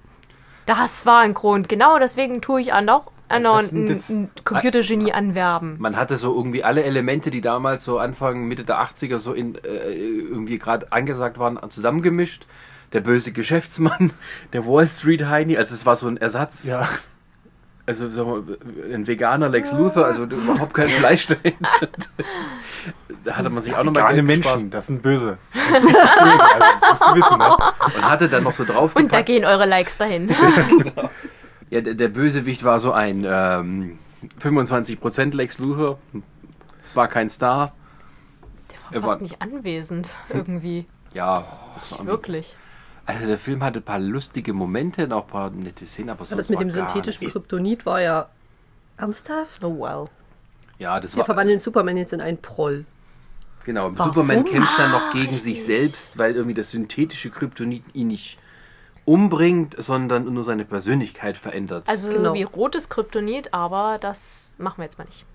das 0.66 1.06
war 1.06 1.22
ein 1.22 1.34
Grund. 1.34 1.70
Genau 1.70 2.00
deswegen 2.00 2.42
tue 2.42 2.62
ich 2.62 2.74
an 2.74 2.90
auch 2.90 3.12
sind 3.30 3.46
ein, 3.48 3.88
das- 3.88 4.10
ein 4.10 4.30
Computergenie 4.44 5.12
anwerben. 5.12 5.76
Man 5.80 5.98
hatte 5.98 6.18
so 6.18 6.36
irgendwie 6.36 6.64
alle 6.64 6.84
Elemente, 6.84 7.32
die 7.32 7.42
damals 7.42 7.84
so 7.84 7.98
Anfang, 7.98 8.48
Mitte 8.48 8.64
der 8.64 8.80
80er 8.82 9.18
so 9.18 9.34
in, 9.34 9.56
äh, 9.56 9.92
irgendwie 9.94 10.60
gerade 10.60 10.92
angesagt 10.92 11.40
waren, 11.40 11.60
zusammengemischt. 11.70 12.46
Der 12.94 13.02
böse 13.02 13.32
Geschäftsmann, 13.32 14.12
der 14.54 14.66
Wall 14.66 14.88
Street 14.88 15.26
Heini, 15.26 15.58
also 15.58 15.74
es 15.74 15.86
war 15.86 15.96
so 15.96 16.08
ein 16.08 16.18
Ersatz. 16.18 16.64
Ja. 16.64 16.88
Also 17.86 18.10
sagen 18.10 18.48
wir, 18.48 18.96
ein 18.96 19.06
veganer 19.08 19.50
Lex 19.50 19.74
Luthor, 19.74 20.06
also 20.06 20.24
überhaupt 20.24 20.74
kein 20.74 20.88
Fleisch 20.88 21.28
dahinter. 21.28 21.68
da 23.26 23.36
hatte 23.36 23.50
man 23.50 23.62
sich 23.62 23.76
auch 23.76 23.84
nochmal 23.84 24.04
Vegane 24.14 24.24
Geld 24.26 24.38
gespart. 24.44 24.56
Menschen, 24.58 24.72
das 24.72 24.88
sind 24.88 25.02
böse. 25.02 25.38
Das 25.54 25.82
sind 25.82 25.92
böse, 25.92 26.44
also, 26.44 26.64
das 26.80 26.90
musst 26.90 27.02
du 27.04 27.16
wissen, 27.16 27.38
ne? 27.40 27.58
Und 27.98 28.10
hatte 28.10 28.30
dann 28.30 28.44
noch 28.44 28.54
so 28.54 28.64
drauf 28.64 28.96
Und 28.96 29.12
da 29.12 29.22
gehen 29.22 29.44
eure 29.44 29.66
Likes 29.66 29.98
dahin. 29.98 30.34
Ja, 31.70 31.82
der, 31.82 31.96
der 31.96 32.08
Bösewicht 32.10 32.64
war 32.64 32.80
so 32.80 32.92
ein 32.92 33.26
ähm, 33.28 33.98
25% 34.40 35.36
Lex 35.36 35.58
Luthor. 35.58 35.98
Es 36.84 36.96
war 36.96 37.08
kein 37.08 37.32
Star. 37.32 37.74
Der 38.92 38.98
Er 38.98 39.02
war 39.02 39.10
fast 39.10 39.22
war- 39.22 39.22
nicht 39.24 39.42
anwesend, 39.42 40.08
irgendwie. 40.30 40.86
Ja, 41.16 41.46
das 41.74 41.92
war 41.94 42.00
Nicht 42.02 42.08
wirklich. 42.08 42.56
Also 43.06 43.26
der 43.28 43.38
Film 43.38 43.64
hatte 43.64 43.80
ein 43.80 43.84
paar 43.84 44.00
lustige 44.00 44.54
Momente 44.54 45.04
und 45.06 45.12
auch 45.14 45.24
ein 45.26 45.30
paar 45.30 45.50
nette 45.50 45.86
Szenen, 45.86 46.10
aber 46.10 46.22
Aber 46.22 46.26
sonst 46.26 46.38
das 46.40 46.50
mit 46.50 46.62
dem 46.62 46.72
synthetischen. 46.72 47.30
Kryptonit 47.30 47.86
war 47.86 48.02
ja 48.02 48.30
ernsthaft. 48.98 49.64
Oh 49.66 49.80
well. 49.82 50.06
Ja, 50.80 51.00
das 51.00 51.14
Wir 51.14 51.20
war 51.20 51.26
verwandeln 51.26 51.60
Superman 51.60 51.98
jetzt 51.98 52.14
in 52.14 52.22
einen 52.22 52.38
Proll. 52.38 52.86
genau. 53.66 53.92
Warum? 53.98 54.14
Superman 54.14 54.46
kämpft 54.46 54.78
dann 54.80 54.92
noch 54.92 55.12
gegen 55.12 55.32
richtig. 55.34 55.42
sich 55.44 55.66
selbst, 55.66 56.18
weil 56.18 56.36
irgendwie 56.36 56.54
das 56.56 56.72
synthetische 56.72 57.30
Kryptonit 57.30 57.84
ihn 57.94 58.08
nicht 58.08 58.38
umbringt, 59.06 59.76
sondern 59.78 60.34
nur 60.34 60.44
seine 60.46 60.64
Persönlichkeit 60.66 61.36
verändert. 61.38 61.84
Also 61.88 62.08
Genau. 62.10 62.34
wie 62.34 62.44
rotes 62.44 62.88
Kryptonit, 62.90 63.54
aber 63.54 63.98
das 64.00 64.54
machen 64.58 64.78
wir 64.78 64.86
jetzt 64.86 64.98
mal 64.98 65.04
nicht. 65.06 65.26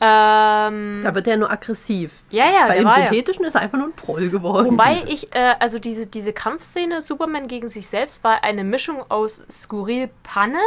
Ähm, 0.00 1.02
Da 1.04 1.14
wird 1.14 1.26
er 1.26 1.36
nur 1.36 1.50
aggressiv. 1.50 2.10
ja, 2.30 2.46
ja, 2.50 2.66
Bei 2.68 2.76
dem 2.78 2.84
war 2.86 2.98
ja. 2.98 3.06
synthetischen 3.08 3.44
ist 3.44 3.54
er 3.54 3.60
einfach 3.60 3.78
nur 3.78 3.88
ein 3.88 3.92
Proll 3.92 4.30
geworden. 4.30 4.72
Wobei 4.72 5.04
ich, 5.06 5.34
äh, 5.34 5.54
also 5.58 5.78
diese, 5.78 6.06
diese 6.06 6.32
Kampfszene 6.32 7.02
Superman 7.02 7.48
gegen 7.48 7.68
sich 7.68 7.86
selbst 7.86 8.24
war 8.24 8.42
eine 8.42 8.64
Mischung 8.64 9.04
aus 9.10 9.42
skurril 9.50 10.08
Panne 10.22 10.60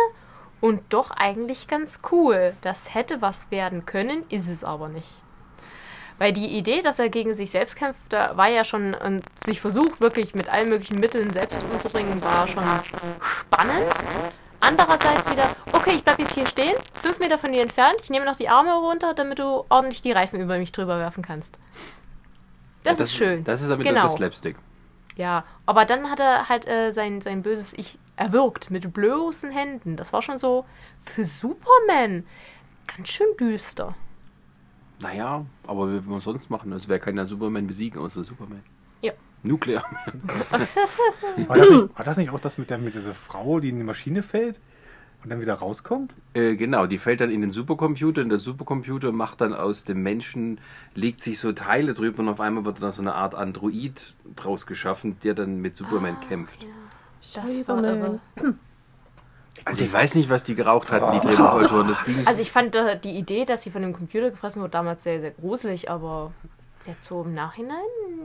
und 0.62 0.82
doch 0.90 1.10
eigentlich 1.12 1.68
ganz 1.68 2.00
cool. 2.12 2.54
Das 2.62 2.94
hätte 2.94 3.22
was 3.22 3.50
werden 3.50 3.86
können, 3.86 4.24
ist 4.30 4.50
es 4.50 4.64
aber 4.64 4.88
nicht. 4.88 5.10
Weil 6.20 6.32
die 6.32 6.46
Idee, 6.58 6.84
dass 6.84 7.00
er 7.00 7.10
gegen 7.10 7.34
sich 7.34 7.50
selbst 7.50 7.76
kämpft, 7.76 8.02
da 8.10 8.38
war 8.38 8.48
ja 8.48 8.64
schon 8.64 8.94
und 8.94 9.24
sich 9.44 9.60
versucht, 9.60 10.00
wirklich 10.00 10.36
mit 10.36 10.48
allen 10.48 10.70
möglichen 10.70 11.00
Mitteln 11.00 11.32
selbst 11.32 11.58
umzubringen, 11.72 12.22
war 12.24 12.48
schon 12.48 12.64
spannend. 13.20 13.84
Andererseits 14.66 15.30
wieder, 15.30 15.54
okay, 15.74 15.92
ich 15.96 16.04
bleib 16.06 16.20
jetzt 16.20 16.36
hier 16.36 16.48
stehen, 16.48 16.74
fünf 17.02 17.20
Meter 17.20 17.38
von 17.38 17.52
dir 17.52 17.62
entfernt, 17.62 17.96
ich 18.02 18.10
nehme 18.10 18.24
noch 18.26 18.38
die 18.38 18.48
Arme 18.48 18.74
runter, 18.74 19.14
damit 19.14 19.40
du 19.40 19.66
ordentlich 19.68 20.02
die 20.02 20.14
Reifen 20.14 20.40
über 20.40 20.58
mich 20.58 20.72
drüber 20.72 21.00
werfen 21.00 21.22
kannst. 21.22 21.60
Das, 22.84 22.98
Ja, 22.98 23.04
ist 23.04 23.14
schön. 23.14 23.44
Das 23.44 23.62
ist 23.62 23.70
aber 23.70 23.84
Genau. 23.84 24.04
das 24.04 24.16
Slapstick. 24.16 24.56
Ja, 25.18 25.44
aber 25.66 25.84
dann 25.84 26.10
hat 26.10 26.22
er 26.22 26.48
halt 26.48 26.66
äh, 26.66 26.92
sein, 26.92 27.20
sein 27.20 27.44
böses 27.44 27.74
Ich 27.74 28.00
erwürgt 28.16 28.72
mit 28.72 28.94
bloßen 28.94 29.52
Händen. 29.52 29.98
Das 29.98 30.14
war 30.14 30.22
schon 30.22 30.40
so 30.40 30.64
für 31.02 31.26
Superman 31.26 32.26
ganz 32.88 33.10
schön 33.10 33.28
düster. 33.38 33.96
Naja, 35.00 35.46
aber 35.68 35.92
wie 35.92 36.10
man 36.10 36.22
sonst 36.22 36.50
machen? 36.50 36.74
Wer 36.88 37.00
kann 37.00 37.18
ja 37.18 37.26
Superman 37.26 37.68
besiegen 37.68 38.02
außer 38.02 38.24
Superman? 38.24 38.64
Ja. 39.44 39.50
Nuklear. 39.50 39.84
War 40.50 41.58
das, 41.58 41.70
nicht, 41.70 41.98
war 41.98 42.06
das 42.06 42.18
nicht 42.18 42.30
auch 42.30 42.40
das 42.40 42.58
mit, 42.58 42.70
der, 42.70 42.78
mit 42.78 42.96
dieser 42.96 43.14
Frau, 43.14 43.60
die 43.60 43.70
in 43.70 43.78
die 43.78 43.84
Maschine 43.84 44.24
fällt 44.24 44.60
und 45.24 45.30
dann 45.30 45.42
wieder 45.42 45.56
rauskommt? 45.56 46.14
Äh, 46.34 46.56
genau, 46.56 46.86
die 46.86 46.98
fällt 46.98 47.22
dann 47.22 47.30
in 47.30 47.42
den 47.42 47.52
Supercomputer 47.52 48.22
und 48.22 48.30
der 48.30 48.40
Supercomputer 48.40 49.12
macht 49.12 49.42
dann 49.42 49.54
aus 49.54 49.84
dem 49.84 50.02
Menschen, 50.04 50.60
legt 50.96 51.22
sich 51.22 51.40
so 51.40 51.52
Teile 51.52 51.94
drüber 51.94 52.20
und 52.20 52.30
auf 52.30 52.40
einmal 52.40 52.66
wird 52.66 52.82
dann 52.82 52.92
so 52.92 53.02
eine 53.02 53.16
Art 53.16 53.36
Android 53.36 54.16
draus 54.36 54.66
geschaffen, 54.66 55.18
der 55.24 55.34
dann 55.34 55.60
mit 55.60 55.76
Superman 55.76 56.18
kämpft. 56.28 56.66
Das 57.34 57.44
war 57.44 57.50
Superman. 57.50 58.20
irre. 58.36 58.56
Also 59.66 59.84
ich 59.84 59.94
weiß 59.94 60.16
nicht, 60.16 60.30
was 60.30 60.44
die 60.44 60.56
geraucht 60.56 60.92
hatten, 60.92 61.20
die 61.20 61.26
Drehbuchautoren. 61.26 61.88
Das 61.88 62.04
ging. 62.04 62.16
Also 62.26 62.42
ich 62.42 62.52
fand 62.52 62.76
äh, 62.76 63.00
die 63.00 63.18
Idee, 63.18 63.46
dass 63.46 63.62
sie 63.62 63.72
von 63.72 63.82
dem 63.82 63.94
Computer 63.94 64.30
gefressen 64.30 64.62
wurde, 64.62 64.72
damals 64.72 65.04
sehr, 65.04 65.22
sehr 65.22 65.32
gruselig, 65.32 65.90
aber 65.90 66.34
jetzt 66.86 67.06
so 67.08 67.24
im 67.24 67.34
Nachhinein, 67.34 67.78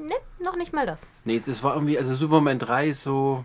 ne, 0.06 0.14
noch 0.44 0.56
nicht 0.56 0.72
mal 0.72 0.86
das. 0.86 1.00
nee, 1.24 1.36
es, 1.36 1.62
war 1.62 1.74
irgendwie, 1.74 1.98
also 1.98 2.14
Superman 2.14 2.58
3 2.58 2.88
ist 2.88 3.02
so. 3.02 3.44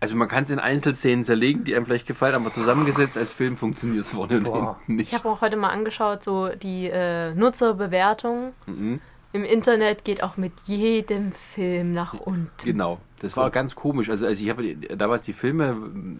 Also 0.00 0.14
man 0.14 0.28
kann 0.28 0.44
es 0.44 0.50
in 0.50 0.60
Einzelszenen 0.60 1.24
zerlegen, 1.24 1.64
die 1.64 1.74
einem 1.74 1.84
vielleicht 1.84 2.06
gefallen, 2.06 2.36
aber 2.36 2.52
zusammengesetzt 2.52 3.16
als 3.16 3.32
Film 3.32 3.56
funktioniert 3.56 4.04
es 4.04 4.10
vorne 4.10 4.36
und 4.36 4.46
hinten 4.52 4.96
nicht. 4.96 5.12
Ich 5.12 5.18
habe 5.18 5.28
auch 5.28 5.40
heute 5.40 5.56
mal 5.56 5.70
angeschaut, 5.70 6.22
so 6.22 6.48
die 6.50 6.86
äh, 6.88 7.34
Nutzerbewertung 7.34 8.52
Mhm. 8.66 9.00
Im 9.32 9.44
Internet 9.44 10.04
geht 10.04 10.22
auch 10.22 10.36
mit 10.36 10.52
jedem 10.66 11.32
Film 11.32 11.92
nach 11.92 12.14
unten. 12.14 12.48
Genau, 12.64 12.98
das 13.20 13.36
war 13.36 13.50
ganz 13.50 13.74
komisch. 13.74 14.08
Also, 14.10 14.26
also 14.26 14.42
ich 14.42 14.48
habe 14.50 14.62
die- 14.62 14.96
damals 14.96 15.22
die 15.22 15.32
Filme, 15.32 15.76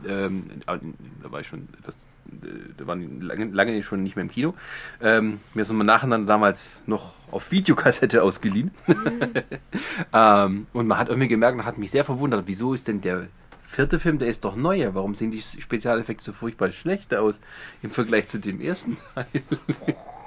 ähm, 0.07 0.45
äh, 0.67 0.79
da 1.23 1.33
war 1.33 1.41
ich 1.41 1.47
schon 1.47 1.69
etwas, 1.79 1.97
äh, 2.31 2.47
da 2.77 2.87
waren 2.87 3.01
die 3.21 3.25
lange, 3.25 3.47
lange 3.47 3.83
schon 3.83 4.03
nicht 4.03 4.17
mehr 4.17 4.25
im 4.25 4.31
Kino. 4.31 4.55
Ähm, 5.01 5.41
mir 5.55 5.63
ist 5.63 5.69
nochmal 5.69 5.87
nacheinander 5.87 6.27
damals 6.27 6.83
noch 6.87 7.15
auf 7.31 7.51
Videokassette 7.51 8.23
ausgeliehen. 8.23 8.73
ähm, 10.13 10.67
und 10.73 10.87
man 10.87 10.99
hat 10.99 11.09
irgendwie 11.09 11.29
gemerkt, 11.29 11.57
man 11.57 11.67
hat 11.67 11.79
mich 11.79 11.91
sehr 11.91 12.05
verwundert, 12.05 12.45
wieso 12.47 12.75
ist 12.75 12.89
denn 12.89 13.01
der 13.01 13.29
vierte 13.67 13.99
Film, 13.99 14.19
der 14.19 14.29
ist 14.29 14.45
doch 14.45 14.57
neuer. 14.57 14.95
Warum 14.95 15.15
sehen 15.15 15.31
die 15.31 15.43
Spezialeffekte 15.43 16.25
so 16.25 16.33
furchtbar 16.33 16.73
schlecht 16.73 17.15
aus 17.15 17.41
im 17.83 17.91
Vergleich 17.91 18.29
zu 18.29 18.39
dem 18.39 18.61
ersten 18.61 18.97
Teil? 19.15 19.27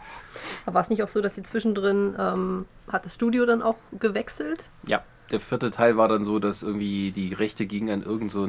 Aber 0.65 0.75
war 0.75 0.81
es 0.81 0.89
nicht 0.89 1.03
auch 1.03 1.09
so, 1.09 1.21
dass 1.21 1.35
sie 1.35 1.43
zwischendrin 1.43 2.15
ähm, 2.19 2.65
hat 2.91 3.05
das 3.05 3.13
Studio 3.15 3.45
dann 3.45 3.61
auch 3.61 3.75
gewechselt? 3.99 4.63
Ja, 4.87 5.03
der 5.31 5.39
vierte 5.39 5.71
Teil 5.71 5.97
war 5.97 6.07
dann 6.07 6.25
so, 6.25 6.39
dass 6.39 6.63
irgendwie 6.63 7.11
die 7.11 7.33
Rechte 7.33 7.65
gingen 7.65 7.89
an 7.89 8.03
irgend 8.03 8.31
so 8.31 8.47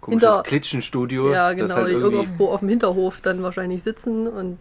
komisches 0.00 0.28
Hinter- 0.28 0.42
Klitschenstudio. 0.44 1.30
ja, 1.32 1.52
genau, 1.52 1.74
halt 1.74 1.88
die 1.88 1.92
irgendwo 1.92 2.48
auf 2.50 2.60
dem 2.60 2.68
Hinterhof 2.68 3.20
dann 3.20 3.42
wahrscheinlich 3.42 3.82
sitzen 3.82 4.26
und 4.26 4.58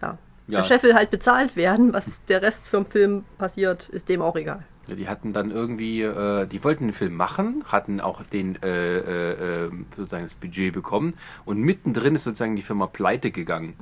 ja, 0.00 0.18
Ja. 0.48 0.60
der 0.60 0.64
Chef 0.64 0.82
will 0.82 0.94
halt 0.94 1.10
bezahlt 1.10 1.56
werden. 1.56 1.92
Was 1.92 2.24
der 2.26 2.42
Rest 2.42 2.66
vom 2.68 2.86
Film 2.86 3.24
passiert, 3.38 3.88
ist 3.88 4.08
dem 4.08 4.22
auch 4.22 4.36
egal. 4.36 4.64
Ja, 4.88 4.96
die 4.96 5.08
hatten 5.08 5.32
dann 5.32 5.50
irgendwie, 5.52 6.02
äh, 6.02 6.44
die 6.46 6.62
wollten 6.64 6.88
den 6.88 6.92
Film 6.92 7.14
machen, 7.14 7.62
hatten 7.66 8.00
auch 8.00 8.22
den 8.24 8.60
äh, 8.64 8.98
äh, 8.98 9.66
äh, 9.66 9.70
sozusagen 9.96 10.24
das 10.24 10.34
Budget 10.34 10.72
bekommen 10.74 11.14
und 11.44 11.58
mittendrin 11.58 12.16
ist 12.16 12.24
sozusagen 12.24 12.56
die 12.56 12.62
Firma 12.62 12.88
pleite 12.88 13.30
gegangen. 13.30 13.74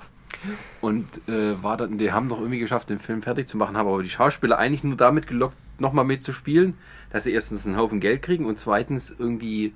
Und 0.80 1.06
äh, 1.28 1.62
war 1.62 1.76
dann, 1.76 1.98
die 1.98 2.12
haben 2.12 2.28
noch 2.28 2.38
irgendwie 2.38 2.58
geschafft, 2.58 2.88
den 2.90 2.98
Film 2.98 3.22
fertig 3.22 3.48
zu 3.48 3.56
machen, 3.56 3.76
haben 3.76 3.88
aber 3.88 4.02
die 4.02 4.10
Schauspieler 4.10 4.58
eigentlich 4.58 4.84
nur 4.84 4.96
damit 4.96 5.26
gelockt, 5.26 5.56
nochmal 5.78 6.04
mitzuspielen, 6.04 6.74
dass 7.10 7.24
sie 7.24 7.32
erstens 7.32 7.66
einen 7.66 7.76
Haufen 7.76 8.00
Geld 8.00 8.22
kriegen 8.22 8.46
und 8.46 8.58
zweitens 8.58 9.14
irgendwie 9.18 9.74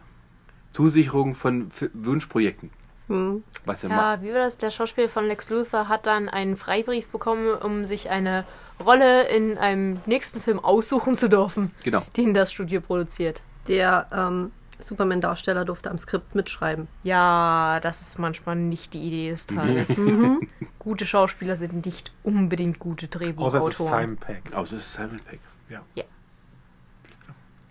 Zusicherung 0.73 1.35
von 1.35 1.69
F 1.69 1.91
Wunschprojekten. 1.95 2.71
Hm. 3.09 3.45
Was 3.65 3.83
ja, 3.83 3.91
Ja, 3.91 4.23
wie 4.23 4.29
war 4.33 4.41
das? 4.41 4.57
Der 4.59 4.71
Schauspieler 4.71 5.09
von 5.09 5.25
Lex 5.27 5.51
Luthor 5.51 5.89
hat 5.89 6.07
dann 6.07 6.29
einen 6.29 6.57
Freibrief 6.57 7.07
bekommen, 7.09 7.55
um 7.55 7.85
sich 7.85 8.11
eine 8.11 8.45
Rolle 8.85 9.29
in 9.29 9.57
einem 9.59 10.01
nächsten 10.07 10.41
Film 10.41 10.59
aussuchen 10.59 11.17
zu 11.17 11.29
dürfen, 11.29 11.71
Genau. 11.85 12.03
den 12.17 12.35
das 12.35 12.53
Studio 12.53 12.81
produziert. 12.81 13.41
Der 13.69 14.09
ähm, 14.13 14.53
Superman-Darsteller 14.81 15.65
durfte 15.65 15.91
am 15.91 15.99
Skript 15.99 16.35
mitschreiben. 16.35 16.89
Ja, 17.03 17.81
das 17.83 18.01
ist 18.01 18.19
manchmal 18.19 18.57
nicht 18.57 18.95
die 18.95 19.03
Idee 19.03 19.31
des 19.31 19.47
Tages. 19.47 19.97
Mhm. 20.05 20.49
gute 20.79 21.07
Schauspieler 21.07 21.57
sind 21.57 21.87
nicht 21.87 22.13
unbedingt 22.23 22.79
gute 22.79 23.07
Außer 23.07 23.15
es 23.15 23.21
ist 23.21 23.21
Drehbuchautoren. 23.25 24.01
Simon 24.01 24.17
Peck. 24.17 24.53
Außer 24.55 24.77
es 24.77 24.83
ist 24.83 24.93
Simon 24.95 25.21
Peck. 25.21 25.41
Ja. 25.69 25.83
Ja. 25.95 26.05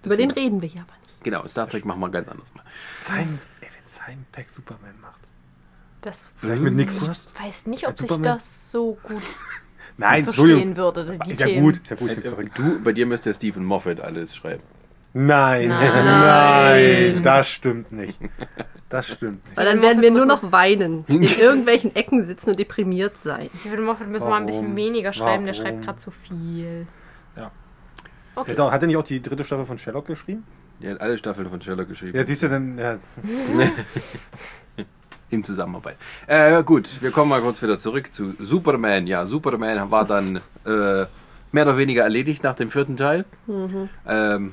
Über 0.03 0.17
den 0.17 0.31
reden 0.31 0.61
wir 0.61 0.69
hier 0.69 0.81
aber 0.81 0.93
nicht. 1.03 1.23
Genau, 1.23 1.47
Star 1.47 1.69
Trek 1.69 1.85
machen 1.85 1.99
wir 2.01 2.09
ganz 2.09 2.27
anders 2.27 2.53
mal. 2.53 2.63
Simon, 2.97 3.35
ey, 3.61 3.69
wenn 3.69 3.87
Simon 3.87 4.25
Peck 4.31 4.49
Superman 4.49 4.99
macht. 5.01 5.19
Das 6.01 6.29
Vielleicht 6.37 6.61
mit 6.61 6.73
Nick 6.73 6.91
Frost? 6.91 7.29
ich 7.33 7.41
weiß 7.43 7.65
nicht, 7.67 7.87
ob 7.87 7.97
sich 7.97 8.09
das 8.21 8.71
so 8.71 8.97
gut 9.03 9.21
Nein, 9.97 10.23
verstehen 10.25 10.75
würde, 10.75 11.17
die 11.25 11.31
Ist 11.31 11.39
ja 11.39 11.47
Themen. 11.47 11.63
gut, 11.65 11.77
ist 11.77 11.89
ja 11.91 11.95
gut. 11.95 12.09
Äh, 12.09 12.23
zurück. 12.25 12.51
Du, 12.55 12.79
bei 12.83 12.91
dir 12.91 13.05
müsste 13.05 13.33
Stephen 13.33 13.63
Moffat 13.63 14.01
alles 14.01 14.35
schreiben. 14.35 14.63
Nein, 15.15 15.67
Nein. 15.69 16.05
nein, 16.05 17.23
das 17.23 17.47
stimmt 17.47 17.91
nicht. 17.91 18.19
Das 18.89 19.07
stimmt 19.07 19.43
nicht. 19.45 19.55
Weil 19.57 19.65
dann 19.65 19.81
werden 19.81 20.01
wir 20.01 20.09
nur 20.11 20.25
noch 20.25 20.51
weinen, 20.51 21.05
in 21.07 21.21
irgendwelchen 21.23 21.95
Ecken 21.95 22.23
sitzen 22.23 22.49
und 22.51 22.59
deprimiert 22.59 23.17
sein. 23.17 23.47
Steven 23.59 23.83
Moffat 23.85 24.07
müssen 24.07 24.27
wir 24.29 24.35
ein 24.35 24.45
bisschen 24.47 24.75
weniger 24.75 25.13
schreiben, 25.13 25.45
der 25.45 25.53
Warum? 25.55 25.65
schreibt 25.67 25.85
gerade 25.85 25.97
zu 25.99 26.09
viel. 26.11 26.87
Ja. 27.37 27.51
Okay. 28.35 28.51
Hat 28.51 28.57
er- 28.59 28.71
Hat 28.71 28.81
er 28.81 28.87
nicht 28.87 28.97
auch 28.97 29.03
die 29.03 29.21
dritte 29.21 29.43
Staffel 29.43 29.65
von 29.65 29.77
Sherlock 29.77 30.07
geschrieben? 30.07 30.43
Der 30.81 30.91
hat 30.95 31.01
alle 31.01 31.17
Staffeln 31.17 31.47
von 31.49 31.61
Sherlock 31.61 31.87
geschrieben. 31.87 32.17
Ja, 32.17 32.25
siehst 32.25 32.41
du 32.43 32.49
dann, 32.49 32.77
ja, 32.77 32.95
In 35.29 35.43
Zusammenarbeit. 35.43 35.97
Äh, 36.27 36.61
gut, 36.63 37.01
wir 37.01 37.09
kommen 37.09 37.29
mal 37.29 37.41
kurz 37.41 37.61
wieder 37.63 37.77
zurück 37.77 38.13
zu 38.13 38.33
Superman. 38.39 39.07
Ja, 39.07 39.25
Superman 39.25 39.89
war 39.89 40.05
dann 40.05 40.37
äh, 40.65 41.05
mehr 41.51 41.63
oder 41.65 41.75
weniger 41.77 42.03
erledigt 42.03 42.43
nach 42.43 42.55
dem 42.55 42.69
vierten 42.69 42.97
Teil. 42.97 43.25
Ähm, 44.07 44.51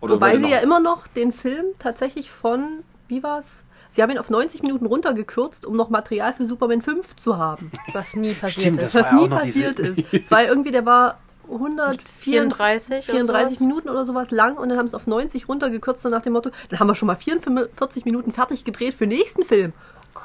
oder 0.00 0.14
Wobei 0.14 0.36
sie 0.36 0.42
noch- 0.44 0.50
ja 0.50 0.58
immer 0.58 0.80
noch 0.80 1.06
den 1.06 1.32
Film 1.32 1.66
tatsächlich 1.78 2.30
von, 2.30 2.82
wie 3.08 3.22
war's? 3.22 3.54
Sie 3.92 4.02
haben 4.02 4.10
ihn 4.10 4.18
auf 4.18 4.28
90 4.28 4.62
Minuten 4.62 4.84
runtergekürzt, 4.86 5.64
um 5.64 5.74
noch 5.74 5.88
Material 5.88 6.32
für 6.34 6.44
Superman 6.44 6.82
5 6.82 7.16
zu 7.16 7.38
haben. 7.38 7.70
Was 7.94 8.14
nie 8.14 8.34
passiert 8.34 8.60
Stimmt, 8.74 8.82
ist. 8.82 8.94
das 8.94 9.04
Was 9.04 9.12
war 9.12 9.14
nie 9.14 9.28
diese- 9.46 9.72
passiert 9.74 9.78
ist. 9.80 10.12
Es 10.24 10.30
war 10.30 10.44
irgendwie, 10.44 10.70
der 10.70 10.84
war 10.84 11.18
134 11.48 12.06
34 12.18 13.08
oder 13.08 13.18
34 13.18 13.58
sowas. 13.58 13.60
Minuten 13.66 13.88
oder 13.88 14.04
sowas 14.04 14.30
lang 14.30 14.56
und 14.58 14.68
dann 14.68 14.78
haben 14.78 14.86
sie 14.86 14.90
es 14.90 14.94
auf 14.94 15.06
90 15.06 15.48
runtergekürzt 15.48 16.04
und 16.04 16.12
nach 16.12 16.22
dem 16.22 16.32
Motto, 16.34 16.50
dann 16.68 16.78
haben 16.80 16.88
wir 16.88 16.94
schon 16.94 17.06
mal 17.06 17.16
44 17.16 18.04
Minuten 18.04 18.32
fertig 18.32 18.64
gedreht 18.64 18.94
für 18.94 19.06
den 19.06 19.16
nächsten 19.18 19.44
Film. 19.44 19.72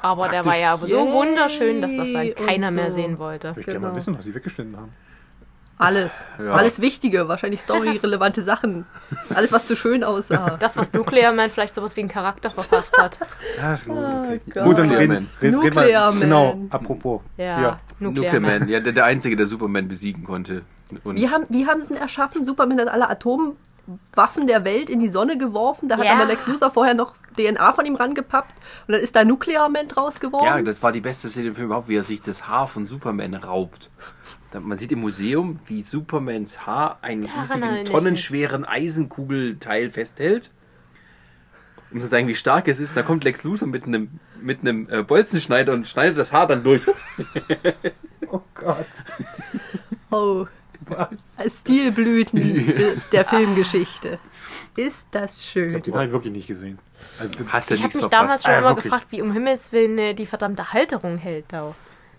Aber 0.02 0.28
der 0.28 0.44
war 0.44 0.56
ja 0.58 0.76
so 0.76 0.86
Yay 0.86 1.12
wunderschön, 1.12 1.80
dass 1.80 1.96
das 1.96 2.12
dann 2.12 2.34
keiner 2.34 2.70
mehr 2.72 2.90
so. 2.90 2.96
sehen 3.00 3.18
wollte. 3.18 3.54
ich 3.56 3.64
gerne 3.64 3.78
mal 3.78 3.86
Genau. 3.88 3.96
wissen, 3.98 4.18
was 4.18 4.24
sie 4.24 4.34
weggeschnitten 4.34 4.76
haben. 4.76 4.92
Alles. 5.82 6.26
Ja. 6.38 6.52
Alles 6.52 6.80
Wichtige, 6.80 7.28
wahrscheinlich 7.28 7.60
storyrelevante 7.60 8.42
Sachen. 8.42 8.86
Alles, 9.34 9.52
was 9.52 9.66
zu 9.66 9.76
schön 9.76 10.04
aussah. 10.04 10.56
Das, 10.58 10.76
was 10.76 10.92
Nuclear 10.92 11.32
Man 11.32 11.50
vielleicht 11.50 11.74
sowas 11.74 11.96
wie 11.96 12.00
einen 12.00 12.08
Charakter 12.08 12.50
verfasst 12.50 12.96
hat. 12.98 13.18
Ja, 13.58 13.74
ist 13.74 13.86
gut. 13.86 13.96
Okay. 13.96 14.40
Gott. 14.52 14.64
Gut, 14.64 14.78
dann 14.78 14.86
Nuclear 14.88 15.00
reden, 15.00 15.14
Man. 15.14 15.28
reden, 15.40 15.56
Nuclear. 15.56 16.10
Man. 16.12 16.20
Genau, 16.20 16.58
apropos. 16.70 17.20
Ja, 17.36 17.78
Nuclear, 17.98 18.32
Nuclear 18.34 18.58
Man. 18.58 18.68
Ja, 18.68 18.80
der, 18.80 18.92
der 18.92 19.04
Einzige, 19.04 19.36
der 19.36 19.46
Superman 19.46 19.88
besiegen 19.88 20.24
konnte. 20.24 20.62
Und 21.04 21.16
Wie 21.16 21.28
haben, 21.30 21.44
wie 21.48 21.66
haben 21.66 21.80
sie 21.82 21.90
ihn 21.94 21.96
erschaffen? 21.96 22.44
Superman 22.44 22.78
hat 22.80 22.88
alle 22.88 23.08
Atomwaffen 23.08 24.46
der 24.46 24.64
Welt 24.64 24.90
in 24.90 25.00
die 25.00 25.08
Sonne 25.08 25.38
geworfen. 25.38 25.88
Da 25.88 25.96
hat 25.98 26.04
Ja. 26.04 26.12
aber 26.14 26.26
Lex 26.26 26.46
Luthor 26.46 26.70
vorher 26.70 26.94
noch 26.94 27.14
DNA 27.32 27.72
von 27.72 27.84
ihm 27.86 27.94
rangepappt. 27.96 28.54
Und 28.86 28.92
dann 28.92 29.00
ist 29.00 29.14
da 29.16 29.24
Nuclear 29.24 29.68
Man 29.68 29.88
draus 29.88 30.20
geworden. 30.20 30.44
ja, 30.46 30.60
das 30.62 30.82
war 30.82 30.92
die 30.92 31.00
beste 31.00 31.28
Szene 31.28 31.48
im 31.48 31.54
Film 31.54 31.66
überhaupt, 31.66 31.88
wie 31.88 31.96
er 31.96 32.02
sich 32.04 32.22
das 32.22 32.46
Haar 32.48 32.66
von 32.66 32.84
Superman 32.86 33.34
raubt. 33.34 33.90
Man 34.60 34.76
sieht 34.76 34.92
im 34.92 35.00
Museum, 35.00 35.60
wie 35.66 35.82
Supermans 35.82 36.66
Haar 36.66 36.98
einen 37.00 37.24
Daran 37.26 37.62
riesigen, 37.64 37.84
tonnenschweren 37.86 38.64
Eisenkugelteil 38.66 39.88
festhält. 39.90 40.50
Um 41.90 42.00
zu 42.00 42.08
zeigen, 42.10 42.28
wie 42.28 42.34
stark 42.34 42.68
es 42.68 42.78
ist, 42.78 42.96
da 42.96 43.02
kommt 43.02 43.24
Lex 43.24 43.44
Luthor 43.44 43.68
mit 43.68 43.84
einem, 43.84 44.18
mit 44.40 44.60
einem 44.60 44.88
äh, 44.90 45.02
Bolzenschneider 45.02 45.72
und 45.72 45.86
schneidet 45.88 46.18
das 46.18 46.32
Haar 46.32 46.46
dann 46.46 46.62
durch. 46.62 46.82
Oh 48.30 48.40
Gott. 48.54 48.86
Oh, 50.10 50.46
Stilblüten 51.48 52.40
de- 52.66 52.96
der 53.12 53.24
Filmgeschichte. 53.26 54.18
Ist 54.76 55.08
das 55.10 55.44
schön. 55.44 55.82
Den 55.82 55.94
habe 55.94 56.06
ich 56.06 56.12
wirklich 56.12 56.32
nicht 56.32 56.46
gesehen. 56.46 56.78
Also, 57.18 57.32
Hast 57.48 57.70
du 57.70 57.74
Ich 57.74 57.80
habe 57.82 57.88
mich 57.88 57.92
verpasst. 58.04 58.12
damals 58.12 58.42
schon 58.44 58.52
Ah, 58.54 58.58
immer 58.58 58.68
wirklich. 58.68 58.84
gefragt, 58.84 59.06
wie 59.10 59.20
um 59.22 59.32
Himmels 59.32 59.72
Willen 59.72 59.98
äh, 59.98 60.14
die 60.14 60.24
verdammte 60.26 60.72
Halterung 60.72 61.18
hält 61.18 61.46
da. 61.48 61.74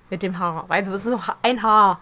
Mit 0.10 0.22
dem 0.22 0.38
Haar. 0.38 0.66
Weil 0.68 0.84
das 0.86 1.04
ist 1.06 1.12
so 1.12 1.20
ein 1.42 1.64
Haar. 1.64 2.00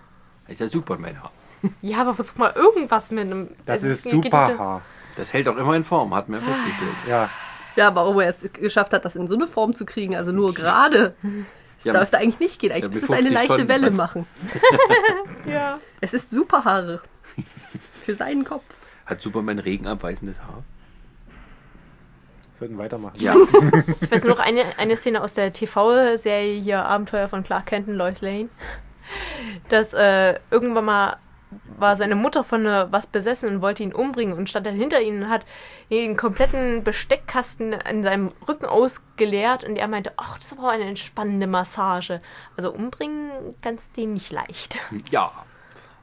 Das 0.47 0.53
ist 0.55 0.59
ja 0.59 0.67
Superman-Haar. 0.67 1.31
Ja, 1.81 2.01
aber 2.01 2.15
versuch 2.15 2.35
mal 2.37 2.51
irgendwas 2.55 3.11
mit 3.11 3.25
einem. 3.25 3.49
das 3.67 3.83
es 3.83 3.97
ist 3.97 4.03
geht 4.05 4.13
super 4.13 4.47
nicht- 4.49 4.59
Haar. 4.59 4.81
Das 5.15 5.31
hält 5.31 5.47
auch 5.47 5.57
immer 5.57 5.75
in 5.75 5.83
Form, 5.83 6.13
hat 6.15 6.27
ja 6.27 6.39
festgestellt. 6.39 6.91
Ja, 7.07 7.29
Ja, 7.75 7.93
warum 7.95 8.19
er 8.19 8.29
es 8.29 8.45
geschafft 8.53 8.91
hat, 8.93 9.05
das 9.05 9.15
in 9.15 9.27
so 9.27 9.35
eine 9.35 9.47
Form 9.47 9.75
zu 9.75 9.85
kriegen, 9.85 10.15
also 10.15 10.31
nur 10.31 10.53
gerade. 10.53 11.15
Das 11.77 11.85
Ja, 11.85 11.93
darf 11.93 12.11
da 12.11 12.19
eigentlich 12.19 12.39
nicht 12.39 12.59
gehen. 12.59 12.71
Eigentlich 12.71 12.83
Ja, 12.83 12.89
müsste 12.89 13.05
es 13.05 13.11
eine 13.11 13.29
50 13.29 13.33
leichte 13.33 13.53
Tonnen. 13.55 13.69
Welle 13.69 13.89
machen. 13.91 14.27
Ja. 15.47 15.79
Es 15.99 16.13
ist 16.13 16.29
super 16.31 16.63
Haare. 16.63 17.01
Für 18.03 18.13
seinen 18.15 18.43
Kopf. 18.45 18.63
Hat 19.11 19.21
Superman 19.21 19.59
regenabweisendes 19.59 20.39
Haar? 20.39 20.63
sollten 22.61 22.77
weitermachen. 22.77 23.19
Ja. 23.19 23.35
Ich 24.01 24.11
weiß 24.11 24.23
nur 24.23 24.35
noch 24.35 24.43
eine, 24.43 24.77
eine 24.77 24.95
Szene 24.95 25.21
aus 25.21 25.33
der 25.33 25.51
TV-Serie 25.51 26.61
hier 26.61 26.85
Abenteuer 26.85 27.27
von 27.27 27.43
Clark 27.43 27.65
Kent 27.65 27.87
und 27.87 27.95
Lois 27.95 28.21
Lane. 28.21 28.49
Dass 29.69 29.93
äh, 29.93 30.39
irgendwann 30.51 30.85
mal 30.85 31.17
war 31.77 31.97
seine 31.97 32.15
Mutter 32.15 32.45
von 32.45 32.65
äh, 32.65 32.87
was 32.91 33.07
besessen 33.07 33.49
und 33.49 33.61
wollte 33.61 33.83
ihn 33.83 33.93
umbringen 33.93 34.37
und 34.37 34.49
stand 34.49 34.65
dann 34.65 34.75
hinter 34.75 35.01
ihm 35.01 35.23
und 35.23 35.29
hat 35.29 35.43
den 35.89 36.15
kompletten 36.15 36.83
Besteckkasten 36.83 37.73
an 37.73 38.03
seinem 38.03 38.31
Rücken 38.47 38.65
ausgeleert 38.65 39.65
und 39.65 39.75
er 39.75 39.89
meinte, 39.89 40.13
ach, 40.15 40.37
das 40.37 40.57
war 40.57 40.71
eine 40.71 40.85
entspannende 40.85 41.47
Massage. 41.47 42.21
Also 42.55 42.71
umbringen 42.71 43.31
kannst 43.61 43.97
du 43.97 44.01
den 44.01 44.13
nicht 44.13 44.31
leicht. 44.31 44.77
ja. 45.09 45.31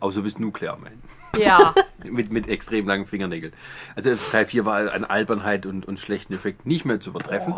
Außer 0.01 0.23
bist 0.23 0.39
Nuclear 0.39 0.77
Man. 0.77 1.03
Ja. 1.39 1.75
mit, 2.05 2.31
mit 2.31 2.49
extrem 2.49 2.87
langen 2.87 3.07
Fingernägeln. 3.07 3.53
Also 3.97 4.15
Teil 4.31 4.47
4 4.47 4.65
war 4.65 4.93
an 4.93 5.05
Albernheit 5.05 5.67
und, 5.67 5.87
und 5.87 5.99
schlechten 6.01 6.35
Effekt 6.35 6.67
nicht 6.67 6.85
mehr 6.85 7.01
zu 7.01 7.11
übertreffen. 7.11 7.55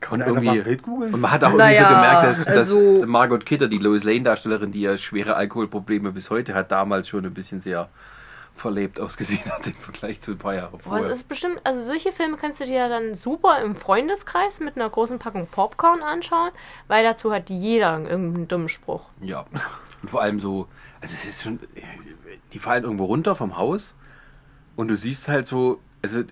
Kann 0.00 0.22
Und 0.22 0.28
irgendwie-? 0.44 0.78
Und 0.86 1.20
man 1.20 1.30
hat 1.30 1.42
auch 1.42 1.52
Naja, 1.54 1.80
irgendwie 1.80 1.82
so 1.82 1.94
gemerkt, 1.94 2.24
dass, 2.24 2.46
also- 2.46 2.98
dass 3.00 3.08
Margot 3.08 3.44
Kidder, 3.44 3.68
die 3.68 3.78
Lois 3.78 4.04
Lane-Darstellerin, 4.04 4.70
die 4.70 4.82
ja 4.82 4.96
schwere 4.96 5.34
Alkoholprobleme 5.34 6.12
bis 6.12 6.30
heute 6.30 6.54
hat, 6.54 6.70
damals 6.70 7.08
schon 7.08 7.24
ein 7.24 7.34
bisschen 7.34 7.60
sehr 7.60 7.88
verlebt 8.54 9.00
ausgesehen 9.00 9.44
hat 9.50 9.66
im 9.68 9.74
Vergleich 9.74 10.20
zu 10.20 10.32
ein 10.32 10.38
paar 10.38 10.54
Jahre 10.54 10.72
Boah, 10.72 10.80
vorher. 10.80 11.08
das 11.08 11.18
ist 11.18 11.28
bestimmt, 11.28 11.60
also 11.64 11.84
solche 11.84 12.10
Filme 12.12 12.36
kannst 12.36 12.60
du 12.60 12.64
dir 12.64 12.74
ja 12.74 12.88
dann 12.88 13.14
super 13.14 13.62
im 13.62 13.76
Freundeskreis 13.76 14.58
mit 14.60 14.74
einer 14.76 14.90
großen 14.90 15.18
Packung 15.20 15.46
Popcorn 15.46 16.02
anschauen, 16.02 16.50
weil 16.88 17.04
dazu 17.04 17.32
hat 17.32 17.50
jeder 17.50 17.98
irgendeinen 18.00 18.48
dummen 18.48 18.68
Spruch. 18.68 19.10
Ja. 19.20 19.46
Und 20.02 20.10
vor 20.10 20.22
allem 20.22 20.40
so, 20.40 20.66
also 21.00 21.14
es 21.22 21.28
ist 21.28 21.42
schon, 21.42 21.60
die 22.52 22.58
fallen 22.58 22.84
irgendwo 22.84 23.04
runter 23.04 23.34
vom 23.34 23.56
Haus 23.56 23.94
und 24.76 24.88
du 24.88 24.96
siehst 24.96 25.28
halt 25.28 25.46
so, 25.46 25.80
also 26.02 26.22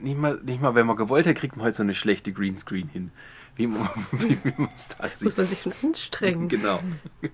nicht 0.00 0.18
mal, 0.18 0.40
nicht 0.44 0.60
mal 0.60 0.74
wenn 0.74 0.86
man 0.86 0.96
gewollt 0.96 1.26
hätte, 1.26 1.38
kriegt 1.38 1.56
man 1.56 1.64
heute 1.66 1.76
so 1.76 1.82
eine 1.82 1.94
schlechte 1.94 2.32
Greenscreen 2.32 2.88
hin. 2.88 3.10
Wie, 3.56 3.66
man- 3.66 3.88
wie, 4.12 4.38
wie 4.42 4.54
man 4.56 4.68
es 4.74 4.88
da 4.88 5.04
Muss 5.04 5.18
sieht. 5.18 5.36
man 5.36 5.46
sich 5.46 5.60
schon 5.62 5.72
anstrengen. 5.82 6.48
Genau. 6.48 6.80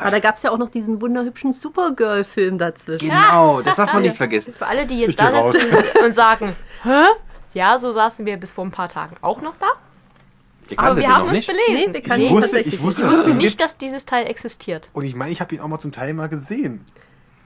Aber 0.00 0.10
da 0.12 0.20
gab 0.20 0.36
es 0.36 0.42
ja 0.44 0.50
auch 0.52 0.58
noch 0.58 0.68
diesen 0.68 1.00
wunderhübschen 1.00 1.52
Supergirl-Film 1.52 2.58
dazwischen. 2.58 3.08
Genau, 3.08 3.60
das 3.62 3.74
darf 3.76 3.92
man 3.92 4.02
nicht 4.02 4.16
vergessen. 4.16 4.54
Für 4.54 4.66
alle, 4.66 4.86
die 4.86 5.00
jetzt 5.00 5.18
da 5.18 5.50
sitzen 5.50 5.66
und 6.04 6.12
sagen, 6.12 6.54
hä? 6.84 7.06
Ja, 7.52 7.76
so 7.78 7.90
saßen 7.90 8.24
wir 8.24 8.36
bis 8.36 8.52
vor 8.52 8.64
ein 8.64 8.70
paar 8.70 8.88
Tagen 8.88 9.16
auch 9.20 9.42
noch 9.42 9.56
da. 9.58 9.66
Ihr 10.72 10.78
Aber 10.78 10.96
wir 10.96 11.08
haben 11.08 11.22
uns 11.24 11.32
nicht? 11.32 11.46
belesen. 11.46 11.92
Nee, 11.92 12.02
wir 12.04 12.16
Ich 12.26 12.30
wusste- 12.30 12.60
ich 12.60 12.82
wusste, 12.82 13.02
ich 13.02 13.10
wusste 13.10 13.34
nicht, 13.34 13.60
dass 13.60 13.76
dieses 13.76 14.04
Teil 14.06 14.26
existiert. 14.26 14.88
Und 14.92 15.04
ich 15.04 15.14
meine, 15.14 15.30
ich 15.32 15.40
habe 15.40 15.54
ihn 15.54 15.60
auch 15.60 15.68
mal 15.68 15.78
zum 15.78 15.92
Teil 15.92 16.14
mal 16.14 16.28
gesehen. 16.28 16.84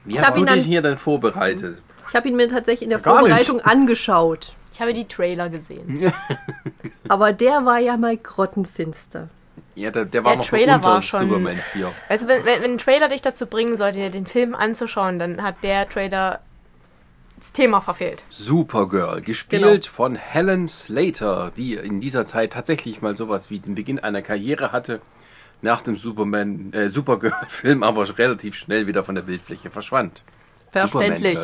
Wie 0.05 0.17
hab 0.19 0.27
hast 0.27 0.35
du 0.35 0.41
ihn 0.41 0.45
dich 0.45 0.55
dann- 0.55 0.63
hier 0.63 0.81
dann 0.81 0.97
vorbereitet? 0.97 1.81
Ich 2.09 2.15
habe 2.15 2.27
ihn 2.29 2.35
mir 2.37 2.47
tatsächlich 2.49 2.83
in 2.83 2.89
der 2.89 2.99
Gar 2.99 3.13
nicht. 3.23 3.29
Vorbereitung 3.29 3.59
angeschaut. 3.61 4.53
Ich 4.71 4.79
habe 4.81 4.93
die 4.93 5.05
Trailer 5.05 5.49
gesehen. 5.49 6.11
Aber 7.09 7.33
der 7.33 7.65
war 7.65 7.79
ja 7.79 7.97
mal 7.97 8.15
grottenfinster. 8.17 9.27
Ja, 9.75 9.91
der, 9.91 10.05
der 10.05 10.23
war 10.23 10.31
Der 10.31 10.37
noch 10.39 10.45
Trailer 10.45 10.75
unter 10.75 10.87
war 10.87 11.01
schon- 11.01 11.27
Superman 11.27 11.59
4. 11.73 11.91
Also 12.09 12.27
wenn, 12.27 12.45
wenn, 12.45 12.61
wenn 12.63 12.71
ein 12.73 12.77
Trailer 12.77 13.09
dich 13.09 13.21
dazu 13.21 13.45
bringen 13.45 13.75
sollte, 13.77 13.97
dir 13.99 14.09
den 14.09 14.25
Film 14.25 14.55
anzuschauen, 14.55 15.19
dann 15.19 15.43
hat 15.43 15.55
der 15.63 15.87
Trailer 15.89 16.39
das 17.37 17.53
Thema 17.53 17.81
verfehlt. 17.81 18.25
Supergirl, 18.29 19.21
gespielt 19.21 19.61
Genau. 19.61 19.79
von 19.93 20.15
Helen 20.15 20.67
Slater, 20.67 21.51
die 21.55 21.75
in 21.75 22.01
dieser 22.01 22.25
Zeit 22.25 22.53
tatsächlich 22.53 23.01
mal 23.01 23.15
sowas 23.15 23.49
wie 23.49 23.59
den 23.59 23.75
Beginn 23.75 23.99
einer 23.99 24.21
Karriere 24.21 24.71
hatte, 24.71 25.01
nach 25.61 25.81
dem 25.81 25.95
Superman, 25.95 26.71
äh, 26.73 26.89
Supergirl-Film 26.89 27.83
aber 27.83 28.17
relativ 28.17 28.55
schnell 28.55 28.87
wieder 28.87 29.03
von 29.03 29.15
der 29.15 29.23
Bildfläche 29.23 29.69
verschwand. 29.71 30.23
Verständlich. 30.71 31.39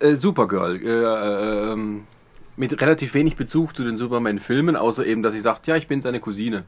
Äh, 0.00 0.14
Supergirl, 0.14 0.80
äh, 0.82 1.72
ähm, 1.72 2.06
mit 2.56 2.80
relativ 2.80 3.14
wenig 3.14 3.36
Bezug 3.36 3.76
zu 3.76 3.84
den 3.84 3.96
Superman-Filmen, 3.96 4.74
außer 4.76 5.06
eben, 5.06 5.22
dass 5.22 5.32
sie 5.34 5.40
sagt, 5.40 5.66
ja, 5.66 5.76
ich 5.76 5.86
bin 5.86 6.00
seine 6.02 6.18
Cousine. 6.20 6.64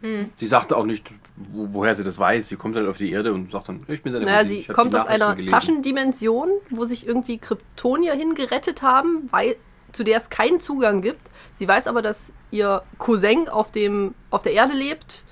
Hm. 0.00 0.30
Sie 0.34 0.46
sagte 0.46 0.76
auch 0.76 0.84
nicht, 0.84 1.10
wo, 1.36 1.68
woher 1.72 1.94
sie 1.94 2.04
das 2.04 2.18
weiß. 2.18 2.48
Sie 2.48 2.56
kommt 2.56 2.76
halt 2.76 2.88
auf 2.88 2.98
die 2.98 3.10
Erde 3.10 3.32
und 3.32 3.50
sagt 3.50 3.68
dann, 3.68 3.80
ich 3.88 4.02
bin 4.02 4.12
seine 4.12 4.26
Naja, 4.26 4.48
sie 4.48 4.64
kommt 4.64 4.94
aus 4.94 5.06
einer 5.06 5.34
gelesen. 5.34 5.52
Taschendimension, 5.52 6.50
wo 6.70 6.84
sich 6.84 7.06
irgendwie 7.06 7.38
Kryptonier 7.38 8.14
hingerettet 8.14 8.82
haben, 8.82 9.28
weil, 9.30 9.56
zu 9.92 10.04
der 10.04 10.18
es 10.18 10.30
keinen 10.30 10.60
Zugang 10.60 11.02
gibt. 11.02 11.30
Sie 11.54 11.66
weiß 11.66 11.86
aber, 11.88 12.02
dass 12.02 12.32
ihr 12.50 12.82
Cousin 12.98 13.48
auf, 13.48 13.72
dem, 13.72 14.14
auf 14.30 14.42
der 14.42 14.52
Erde 14.52 14.74
lebt, 14.74 15.24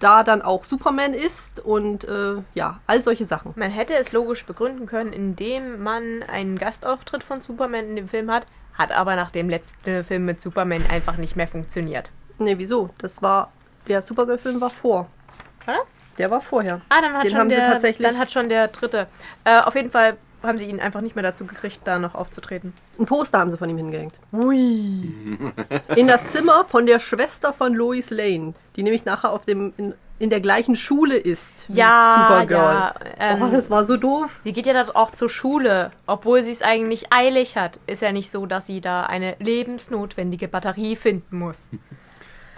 da 0.00 0.22
dann 0.22 0.42
auch 0.42 0.64
Superman 0.64 1.12
ist 1.12 1.60
und 1.60 2.04
äh, 2.04 2.36
ja, 2.54 2.80
all 2.86 3.02
solche 3.02 3.24
Sachen. 3.24 3.52
Man 3.56 3.70
hätte 3.70 3.94
es 3.94 4.12
logisch 4.12 4.44
begründen 4.44 4.86
können, 4.86 5.12
indem 5.12 5.82
man 5.82 6.22
einen 6.22 6.58
Gastauftritt 6.58 7.24
von 7.24 7.40
Superman 7.40 7.88
in 7.90 7.96
dem 7.96 8.08
Film 8.08 8.30
hat, 8.30 8.46
hat 8.74 8.92
aber 8.92 9.16
nach 9.16 9.30
dem 9.30 9.48
letzten 9.48 10.04
Film 10.04 10.24
mit 10.24 10.40
Superman 10.40 10.86
einfach 10.86 11.16
nicht 11.16 11.36
mehr 11.36 11.48
funktioniert. 11.48 12.10
Nee, 12.38 12.58
wieso? 12.58 12.90
Das 12.98 13.22
war, 13.22 13.52
der 13.88 14.02
Supergirl-Film 14.02 14.60
war 14.60 14.70
vor. 14.70 15.06
Oder? 15.66 15.80
Der 16.18 16.30
war 16.30 16.40
vorher. 16.40 16.80
Ah, 16.88 17.00
dann 17.00 17.12
hat, 17.14 17.24
Den 17.24 17.30
schon, 17.30 17.38
haben 17.40 17.50
sie 17.50 17.56
der, 17.56 17.70
tatsächlich- 17.72 18.06
dann 18.08 18.18
hat 18.18 18.30
schon 18.32 18.48
der 18.48 18.68
dritte. 18.68 19.06
Äh, 19.44 19.60
auf 19.60 19.74
jeden 19.74 19.90
Fall 19.90 20.16
haben 20.42 20.56
sie 20.58 20.66
ihn 20.66 20.78
einfach 20.80 21.00
nicht 21.00 21.16
mehr 21.16 21.22
dazu 21.24 21.46
gekriegt, 21.46 21.80
da 21.84 21.98
noch 21.98 22.14
aufzutreten. 22.14 22.72
Ein 22.98 23.06
Poster 23.06 23.38
haben 23.40 23.50
sie 23.50 23.58
von 23.58 23.68
ihm 23.68 23.76
hingehängt. 23.76 24.14
Ui. 24.32 25.12
In 25.96 26.06
das 26.06 26.28
Zimmer 26.28 26.64
von 26.68 26.86
der 26.86 27.00
Schwester 27.00 27.52
von 27.52 27.74
Lois 27.74 28.10
Lane, 28.10 28.54
die 28.76 28.82
nämlich 28.84 29.04
nachher 29.04 29.32
auf 29.32 29.44
dem, 29.44 29.72
in, 29.76 29.94
in 30.20 30.30
der 30.30 30.40
gleichen 30.40 30.76
Schule 30.76 31.16
ist 31.16 31.68
wie 31.68 31.74
Supergirl. 31.74 32.48
ja. 32.58 32.94
Ähm, 33.18 33.42
oh, 33.42 33.48
das 33.50 33.68
war 33.70 33.84
so 33.84 33.96
doof. 33.96 34.30
sie 34.44 34.52
geht 34.52 34.66
ja 34.66 34.74
dort 34.74 34.94
auch 34.96 35.10
zur 35.10 35.28
Schule, 35.28 35.90
obwohl 36.06 36.42
sie 36.44 36.52
es 36.52 36.62
eigentlich 36.62 37.12
eilig 37.12 37.56
hat. 37.56 37.80
Ist 37.88 38.02
ja 38.02 38.12
nicht 38.12 38.30
so, 38.30 38.46
dass 38.46 38.66
sie 38.66 38.80
da 38.80 39.04
eine 39.04 39.34
lebensnotwendige 39.40 40.46
Batterie 40.48 40.94
finden 40.96 41.38
muss. 41.38 41.68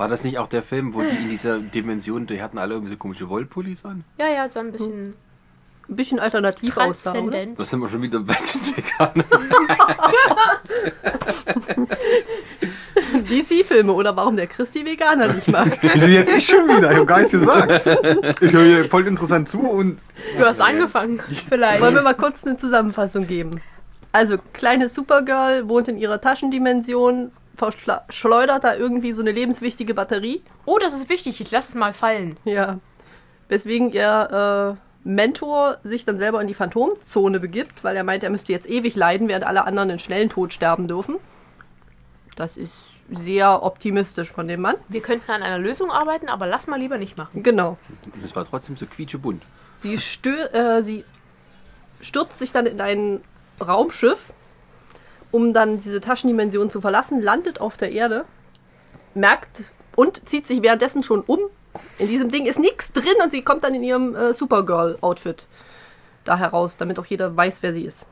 War 0.01 0.09
das 0.09 0.25
nicht 0.25 0.39
auch 0.39 0.47
der 0.47 0.63
Film, 0.63 0.95
wo 0.95 1.03
die 1.03 1.09
in 1.09 1.29
dieser 1.29 1.59
Dimension, 1.59 2.27
die 2.27 2.41
hatten 2.41 2.57
alle 2.57 2.73
irgendwie 2.73 2.91
so 2.91 2.97
komische 2.97 3.29
Wollpullis 3.29 3.85
an? 3.85 4.03
Ja, 4.17 4.29
ja, 4.29 4.49
so 4.49 4.59
ein 4.59 4.73
bisschen 4.73 5.13
Ein 5.91 5.95
bisschen 5.95 6.19
alternativ 6.19 6.75
aussah, 6.75 7.19
oder? 7.19 7.45
Das 7.45 7.69
sind 7.69 7.81
wir 7.81 7.89
schon 7.91 8.01
wieder 8.01 8.21
bei 8.21 8.33
den 8.33 8.77
Veganern. 8.77 9.27
DC-Filme 13.29 13.93
oder 13.93 14.17
warum 14.17 14.37
der 14.37 14.47
Chris 14.47 14.71
die 14.71 14.87
Veganer 14.87 15.35
nicht 15.35 15.49
mag. 15.49 15.79
Jetzt 15.83 16.35
ich 16.35 16.47
schon 16.47 16.67
wieder? 16.67 16.93
Ich 16.93 16.97
habe 16.97 17.05
gar 17.05 17.19
nichts 17.19 17.33
gesagt. 17.33 17.87
Ich 18.41 18.53
höre 18.53 18.65
hier 18.65 18.89
voll 18.89 19.07
interessant 19.07 19.51
zu 19.51 19.61
und 19.61 19.99
Du 20.39 20.47
hast 20.47 20.63
angefangen, 20.63 21.21
vielleicht. 21.51 21.83
Wollen 21.83 21.95
wir 21.95 22.03
mal 22.03 22.15
kurz 22.15 22.47
eine 22.47 22.57
Zusammenfassung 22.57 23.27
geben? 23.27 23.61
Also, 24.13 24.39
kleine 24.55 24.89
Supergirl 24.89 25.69
wohnt 25.69 25.89
in 25.89 25.99
ihrer 25.99 26.23
Taschendimension, 26.23 27.33
verschleudert 27.61 28.65
da 28.65 28.75
irgendwie 28.75 29.13
so 29.13 29.21
eine 29.21 29.33
lebenswichtige 29.33 29.95
Batterie. 29.95 30.43
Oh, 30.65 30.79
das 30.79 30.95
ist 30.95 31.09
wichtig, 31.09 31.41
ich 31.41 31.51
lasse 31.51 31.69
es 31.69 31.75
mal 31.75 31.93
fallen. 31.93 32.37
Ja. 32.45 32.79
Weswegen 33.49 33.93
ihr 33.93 34.77
äh, 34.77 35.09
Mentor 35.09 35.79
sich 35.83 36.05
dann 36.05 36.19
selber 36.19 36.41
in 36.41 36.49
die 36.49 36.55
Phantomzone 36.55 37.41
begibt, 37.41 37.85
weil 37.85 37.97
er 37.97 38.05
meint, 38.05 38.23
er 38.23 38.31
müsste 38.31 38.53
jetzt 38.53 38.69
ewig 38.69 38.97
leiden, 38.97 39.29
während 39.29 39.47
alle 39.47 39.65
anderen 39.65 39.91
einen 39.91 39.99
schnellen 39.99 40.31
Tod 40.31 40.53
sterben 40.53 40.89
dürfen. 40.89 41.17
Das 42.37 42.57
ist 42.57 42.85
sehr 43.11 43.63
optimistisch 43.63 44.31
von 44.31 44.49
dem 44.49 44.61
Mann. 44.61 44.77
Wir 44.89 45.03
könnten 45.03 45.31
an 45.31 45.43
einer 45.43 45.59
Lösung 45.59 45.91
arbeiten, 45.91 46.29
aber 46.29 46.47
lass 46.47 46.67
mal 46.67 46.79
lieber 46.79 46.97
nicht 46.97 47.19
machen. 47.19 47.43
Genau. 47.43 47.77
Das 48.23 48.35
war 48.37 48.47
trotzdem 48.47 48.77
so 48.77 48.87
quietschebunt. 48.87 49.43
Sie, 49.79 49.99
stö 49.99 50.31
äh, 50.53 50.83
sie 50.83 51.05
stürzt 52.01 52.39
sich 52.39 52.53
dann 52.53 52.67
in 52.67 52.81
ein 52.81 53.21
Raumschiff, 53.61 54.33
um 55.31 55.53
dann 55.53 55.81
diese 55.81 56.01
Taschendimension 56.01 56.71
zu 56.71 56.81
verlassen, 56.81 57.23
landet 57.23 57.61
auf 57.61 57.77
der 57.77 57.93
Erde, 57.93 58.25
merkt 59.15 59.63
und 59.97 60.29
zieht 60.29 60.47
sich 60.47 60.63
währenddessen 60.63 61.03
schon 61.03 61.21
um. 61.21 61.39
In 61.99 62.09
diesem 62.09 62.31
Ding 62.31 62.47
ist 62.47 62.59
nichts 62.59 62.93
drin 62.93 63.15
und 63.23 63.31
sie 63.31 63.43
kommt 63.43 63.65
dann 63.65 63.75
in 63.75 63.83
ihrem 63.83 64.15
äh, 64.15 64.35
Supergirl-Outfit 64.35 65.47
da 66.25 66.39
heraus, 66.39 66.77
damit 66.77 66.99
auch 66.99 67.05
jeder 67.05 67.37
weiß, 67.37 67.63
wer 67.63 67.73
sie 67.73 67.85
ist. 67.85 68.07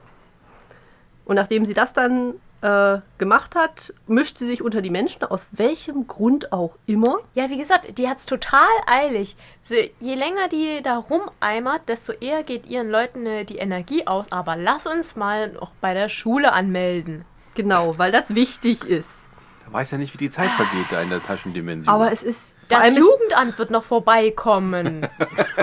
Und 1.25 1.37
nachdem 1.37 1.67
sie 1.67 1.75
das 1.75 1.93
dann 1.93 2.35
äh, 2.61 2.99
gemacht 3.19 3.55
hat, 3.55 3.93
mischt 4.07 4.39
sie 4.39 4.45
sich 4.45 4.63
unter 4.63 4.83
die 4.83 4.91
Menschen, 4.91 5.25
aus 5.25 5.49
welchem 5.53 6.07
Grund 6.07 6.53
auch 6.53 6.77
immer. 6.87 7.19
Ja, 7.35 7.51
wie 7.51 7.59
gesagt, 7.59 7.99
die 7.99 8.09
hat's 8.09 8.27
total 8.27 8.69
eilig. 8.87 9.37
So, 9.63 9.75
je 9.75 10.15
länger 10.15 10.49
die 10.49 10.81
da 10.83 10.99
rumeimert, 10.99 11.89
desto 11.89 12.13
eher 12.13 12.43
geht 12.43 12.67
ihren 12.67 12.91
Leuten 12.91 13.27
äh, 13.27 13.45
die 13.45 13.59
Energie 13.59 14.07
aus. 14.07 14.33
Aber 14.33 14.57
lass 14.57 14.87
uns 14.87 15.17
mal 15.17 15.53
noch 15.53 15.71
bei 15.81 15.95
der 15.95 16.09
Schule 16.09 16.53
anmelden. 16.53 17.25
Genau, 17.55 17.99
weil 17.99 18.13
das 18.13 18.35
wichtig 18.35 18.85
ist. 18.85 19.29
Da 19.67 19.73
weiß 19.73 19.91
ja 19.91 19.99
nicht, 19.99 20.15
wie 20.15 20.19
die 20.19 20.31
Zeit 20.31 20.51
vergeht 20.51 20.87
da 20.91 21.03
in 21.03 21.11
der 21.11 21.23
Taschendimension. 21.23 21.95
Aber 21.95 22.11
es 22.11 22.23
ist. 22.23 22.55
Das 22.69 22.95
Jugendamt 22.95 23.59
wird 23.59 23.71
noch 23.71 23.85
vorbeikommen. 23.85 25.09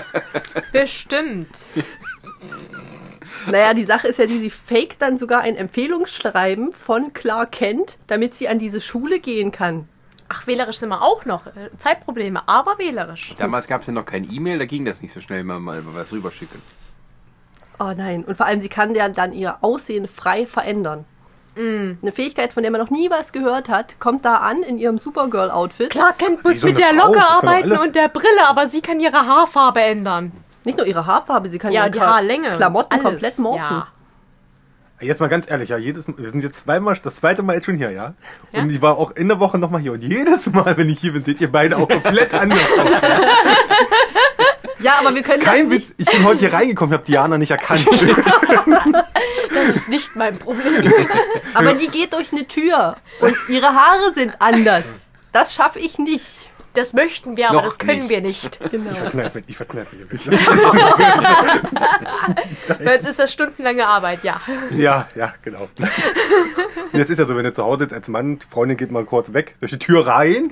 Bestimmt. 0.72 1.56
Naja, 3.48 3.74
die 3.74 3.84
Sache 3.84 4.08
ist 4.08 4.20
ja 4.20 4.26
die, 4.26 4.38
sie 4.38 4.50
faked 4.50 5.02
dann 5.02 5.18
sogar 5.18 5.42
ein 5.42 5.56
Empfehlungsschreiben 5.56 6.74
von 6.74 7.14
Clark 7.14 7.52
Kent, 7.52 7.98
damit 8.08 8.36
sie 8.36 8.48
an 8.48 8.60
diese 8.60 8.82
Schule 8.82 9.20
gehen 9.20 9.52
kann. 9.52 9.88
Ach, 10.28 10.48
wählerisch 10.48 10.80
sind 10.80 10.90
wir 10.90 11.02
auch 11.02 11.26
noch. 11.26 11.48
Äh, 11.48 11.70
Zeitprobleme, 11.78 12.48
aber 12.48 12.80
wählerisch. 12.80 13.36
Damals 13.38 13.68
gab 13.68 13.82
es 13.82 13.88
ja 13.88 13.94
noch 13.94 14.06
kein 14.06 14.32
E-Mail, 14.32 14.58
da 14.58 14.66
ging 14.66 14.86
das 14.86 15.02
nicht 15.02 15.14
so 15.14 15.22
schnell 15.22 15.44
mal, 15.44 15.60
mal 15.60 15.84
was 15.94 16.12
rüberschicken. 16.12 16.62
Oh 17.80 17.94
nein. 17.96 18.24
Und 18.24 18.38
vor 18.38 18.46
allem, 18.46 18.62
sie 18.62 18.70
kann 18.70 18.96
ja 18.96 19.10
dann 19.10 19.34
ihr 19.34 19.58
Aussehen 19.62 20.08
frei 20.08 20.46
verändern. 20.46 21.06
Eine 21.58 22.12
Fähigkeit, 22.12 22.52
von 22.52 22.64
der 22.64 22.72
man 22.72 22.82
noch 22.82 22.90
nie 22.90 23.10
was 23.10 23.32
gehört 23.32 23.70
hat, 23.70 23.98
kommt 24.02 24.26
da 24.26 24.38
an 24.38 24.62
in 24.62 24.78
ihrem 24.78 24.98
Supergirl-Outfit. 24.98 25.90
Klar, 25.90 26.12
Kent 26.12 26.44
muss 26.44 26.60
so 26.60 26.68
mit 26.68 26.78
der 26.78 26.94
Frau, 26.94 27.08
Locke 27.08 27.26
arbeiten 27.26 27.72
und 27.78 27.96
der 27.96 28.10
Brille, 28.10 28.50
aber 28.50 28.68
sie 28.68 28.82
kann 28.82 29.00
ihre 29.00 29.26
Haarfarbe 29.26 29.80
ändern. 29.80 30.34
Nicht 30.66 30.78
nur 30.78 30.88
ihre 30.88 31.06
Haarfarbe, 31.06 31.50
sie 31.50 31.60
kann 31.60 31.72
Ja, 31.72 31.84
ihre 31.84 31.92
die 31.92 32.02
Haarlänge. 32.02 32.52
Klamotten 32.56 32.92
alles. 32.94 33.04
komplett 33.04 33.40
morphen. 33.40 33.78
Ja. 33.78 33.88
Jetzt 35.02 35.20
mal 35.20 35.28
ganz 35.28 35.50
ehrlich, 35.50 35.70
ja, 35.70 35.78
jedes 35.78 36.06
wir 36.08 36.32
sind 36.32 36.42
jetzt 36.42 36.62
zweimal, 36.62 36.98
das 37.04 37.16
zweite 37.18 37.44
Mal 37.44 37.56
jetzt 37.58 37.66
schon 37.66 37.76
hier, 37.76 37.92
ja? 37.92 38.14
Ja? 38.54 38.62
Und 38.62 38.70
ich 38.70 38.82
war 38.82 38.98
auch 38.98 39.12
in 39.12 39.28
der 39.28 39.40
Woche 39.42 39.58
nochmal 39.58 39.82
hier. 39.82 39.92
Und 39.92 40.02
jedes 40.04 40.46
Mal, 40.48 40.78
wenn 40.78 40.88
ich 40.90 41.00
hier 41.00 41.12
bin, 41.12 41.24
seht 41.24 41.42
ihr 41.42 41.52
beide 41.52 41.76
auch 41.78 41.88
komplett 41.90 42.34
anders 42.34 42.60
aus. 42.80 43.02
Ja, 44.80 44.94
aber 45.00 45.14
wir 45.16 45.22
können 45.24 45.42
Kein 45.44 45.70
das 45.70 45.74
nicht. 45.80 45.90
Witz, 45.90 45.96
ich 45.98 46.06
bin 46.06 46.24
heute 46.24 46.40
hier 46.40 46.54
reingekommen, 46.54 46.94
habe 46.94 47.04
Diana 47.06 47.38
nicht 47.38 47.52
erkannt. 47.52 47.86
Das 49.68 49.78
ist 49.78 49.90
nicht 49.90 50.16
mein 50.16 50.38
Problem. 50.38 50.94
Aber 51.56 51.74
die 51.74 51.88
geht 51.88 52.14
durch 52.14 52.32
eine 52.32 52.46
Tür 52.48 52.98
und 53.22 53.36
ihre 53.50 53.68
Haare 53.74 54.14
sind 54.14 54.36
anders. 54.40 55.12
Das 55.32 55.56
schaffe 55.56 55.80
ich 55.80 55.98
nicht. 55.98 56.45
Das 56.76 56.94
möchten 56.94 57.38
wir, 57.38 57.48
aber 57.50 57.58
Noch 57.58 57.64
das 57.66 57.80
können 57.80 58.02
nicht. 58.02 58.10
wir 58.10 58.22
nicht. 58.22 58.60
Genau. 58.72 58.94
Verkneife, 58.94 59.44
ich 59.48 59.58
verkneife 59.58 59.96
hier 59.96 60.06
bitte. 60.06 60.32
Weil 62.80 62.96
jetzt 62.96 63.08
ist 63.08 63.20
das 63.20 63.32
stundenlange 63.32 63.88
Arbeit, 63.88 64.24
ja. 64.24 64.42
Ja, 64.72 65.08
ja, 65.16 65.34
genau. 65.44 65.70
Und 65.78 67.00
jetzt 67.00 67.10
ist 67.10 67.20
ja 67.20 67.26
so, 67.26 67.36
wenn 67.36 67.46
du 67.46 67.54
zu 67.54 67.64
Hause 67.64 67.86
sitzt 67.86 67.94
als 67.94 68.08
Mann, 68.08 68.40
die 68.40 68.48
Freundin 68.48 68.78
geht 68.78 68.92
mal 68.92 69.06
kurz 69.06 69.34
weg, 69.34 69.56
durch 69.60 69.72
die 69.72 69.80
Tür 69.80 70.06
rein, 70.06 70.52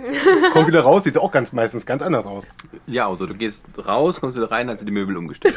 kommt 0.54 0.68
wieder 0.68 0.82
raus, 0.82 1.04
sieht 1.04 1.18
auch 1.18 1.32
ganz 1.32 1.52
meistens 1.54 1.86
ganz 1.86 2.02
anders 2.02 2.26
aus. 2.26 2.46
Ja, 2.88 3.08
also 3.08 3.26
du 3.26 3.34
gehst 3.34 3.66
raus, 3.86 4.20
kommst 4.22 4.38
wieder 4.38 4.50
rein, 4.52 4.70
hast 4.70 4.82
du 4.82 4.86
die 4.86 4.92
Möbel 4.92 5.18
umgestellt. 5.18 5.56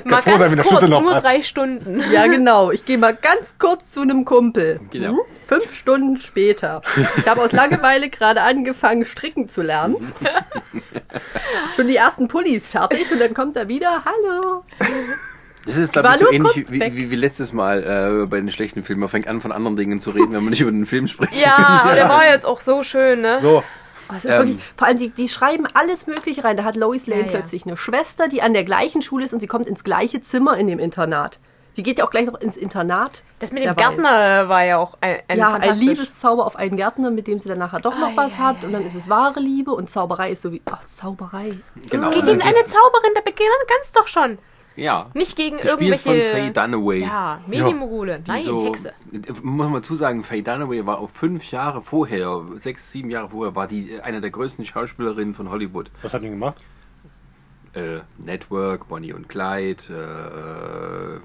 Mal 0.04 0.22
froh 0.22 0.38
ganz 0.38 0.56
kurz, 0.56 0.88
nur 0.88 1.10
passt. 1.12 1.26
drei 1.26 1.42
Stunden. 1.42 2.02
Ja, 2.12 2.26
genau. 2.26 2.70
Ich 2.70 2.84
gehe 2.84 2.98
mal 2.98 3.14
ganz 3.14 3.56
kurz 3.58 3.90
zu 3.90 4.02
einem 4.02 4.24
Kumpel. 4.24 4.80
Genau. 4.90 5.12
Hm? 5.12 5.18
Fünf 5.46 5.74
Stunden 5.74 6.16
später. 6.18 6.82
Ich 7.16 7.26
habe 7.26 7.42
aus 7.42 7.52
Langeweile 7.52 8.08
gerade 8.08 8.42
angefangen, 8.42 9.04
stricken 9.04 9.48
zu 9.48 9.62
lernen. 9.62 10.12
Schon 11.76 11.88
die 11.88 11.96
ersten 11.96 12.28
Pullis 12.28 12.70
fertig 12.70 13.10
und 13.10 13.20
dann 13.20 13.34
kommt 13.34 13.56
er 13.56 13.68
wieder. 13.68 14.04
Hallo. 14.04 14.64
Das 15.66 15.76
ist, 15.76 15.92
glaube 15.92 16.08
ich, 16.12 16.18
so 16.18 16.32
ähnlich 16.32 16.70
wie, 16.70 16.80
wie, 16.80 17.10
wie 17.10 17.16
letztes 17.16 17.52
Mal 17.52 18.22
äh, 18.22 18.26
bei 18.26 18.38
den 18.38 18.50
schlechten 18.50 18.82
Filmen. 18.82 19.00
Man 19.00 19.08
fängt 19.08 19.26
an, 19.26 19.40
von 19.40 19.52
anderen 19.52 19.76
Dingen 19.76 20.00
zu 20.00 20.10
reden, 20.10 20.32
wenn 20.32 20.42
man 20.42 20.50
nicht 20.50 20.60
über 20.60 20.70
den 20.70 20.86
Film 20.86 21.06
spricht. 21.06 21.34
Ja, 21.34 21.56
aber 21.84 21.94
der 21.94 22.08
war 22.08 22.26
jetzt 22.26 22.46
auch 22.46 22.60
so 22.60 22.82
schön, 22.82 23.20
ne? 23.20 23.40
So, 23.40 23.62
Oh, 24.12 24.28
Ähm. 24.28 24.38
wirklich, 24.38 24.58
vor 24.76 24.86
allem, 24.86 24.98
die, 24.98 25.10
die 25.10 25.28
schreiben 25.28 25.66
alles 25.74 26.06
Mögliche 26.06 26.44
rein. 26.44 26.56
Da 26.56 26.64
hat 26.64 26.76
Lois 26.76 27.06
Lane 27.06 27.22
Ja, 27.22 27.26
ja. 27.26 27.32
plötzlich 27.38 27.66
eine 27.66 27.76
Schwester, 27.76 28.28
die 28.28 28.42
an 28.42 28.52
der 28.52 28.64
gleichen 28.64 29.02
Schule 29.02 29.24
ist 29.24 29.32
und 29.32 29.40
sie 29.40 29.46
kommt 29.46 29.66
ins 29.66 29.84
gleiche 29.84 30.20
Zimmer 30.22 30.56
in 30.56 30.66
dem 30.66 30.78
Internat. 30.78 31.38
Sie 31.72 31.84
geht 31.84 31.98
ja 31.98 32.04
auch 32.04 32.10
gleich 32.10 32.26
noch 32.26 32.40
ins 32.40 32.56
Internat. 32.56 33.22
Das 33.38 33.52
mit 33.52 33.62
dem 33.62 33.68
Dabei. 33.68 33.94
Gärtner 33.94 34.48
war 34.48 34.64
ja 34.64 34.78
auch 34.78 34.98
ein, 35.00 35.18
ein 35.28 35.38
ja, 35.38 35.54
ein. 35.54 35.78
Liebeszauber 35.78 36.44
auf 36.44 36.56
einen 36.56 36.76
Gärtner, 36.76 37.10
mit 37.10 37.28
dem 37.28 37.38
sie 37.38 37.48
dann 37.48 37.58
nachher 37.58 37.78
doch 37.80 37.96
noch 37.96 38.10
Ei, 38.10 38.16
was 38.16 38.34
ei, 38.34 38.38
hat. 38.38 38.64
Und 38.64 38.72
dann 38.72 38.84
ist 38.84 38.96
es 38.96 39.08
wahre 39.08 39.38
Liebe 39.38 39.70
und 39.72 39.88
Zauberei 39.88 40.32
ist 40.32 40.42
so 40.42 40.52
wie. 40.52 40.60
Ach, 40.70 40.82
Zauberei. 40.84 41.58
Genau. 41.88 42.10
Gegen 42.10 42.28
und 42.28 42.40
dann 42.40 42.42
eine 42.42 42.66
Zauberin, 42.66 43.12
da 43.14 43.20
beginnt 43.20 43.48
ganz 43.68 43.92
doch 43.92 44.08
schon. 44.08 44.38
Ja. 44.80 45.10
Nicht 45.12 45.36
gegen 45.36 45.58
Gespielt 45.58 46.00
von 46.00 46.12
Faye 46.12 46.22
irgendwelche. 46.22 46.52
Dunaway. 46.52 47.00
Ja, 47.02 47.40
Medimogule. 47.46 48.20
die 48.20 48.30
Nein, 48.30 48.44
so, 48.44 48.66
Hexe. 48.66 48.92
Muss 49.42 49.66
man 49.66 49.74
dazu 49.74 49.94
sagen, 49.94 50.24
Faye 50.24 50.42
Dunaway 50.42 50.86
war 50.86 50.98
auch 50.98 51.10
fünf 51.10 51.50
Jahre 51.50 51.82
vorher, 51.82 52.42
sechs, 52.56 52.90
sieben 52.90 53.10
Jahre 53.10 53.28
vorher, 53.28 53.54
war 53.54 53.66
die 53.66 53.92
äh, 53.92 54.00
eine 54.00 54.22
der 54.22 54.30
größten 54.30 54.64
Schauspielerinnen 54.64 55.34
von 55.34 55.50
Hollywood. 55.50 55.90
was 56.02 56.14
hat 56.14 56.22
die 56.22 56.30
gemacht? 56.30 56.56
Äh, 57.74 58.00
Network, 58.18 58.88
Bonnie 58.88 59.12
und 59.12 59.28
Clyde. 59.28 59.84
Äh, 59.90 61.20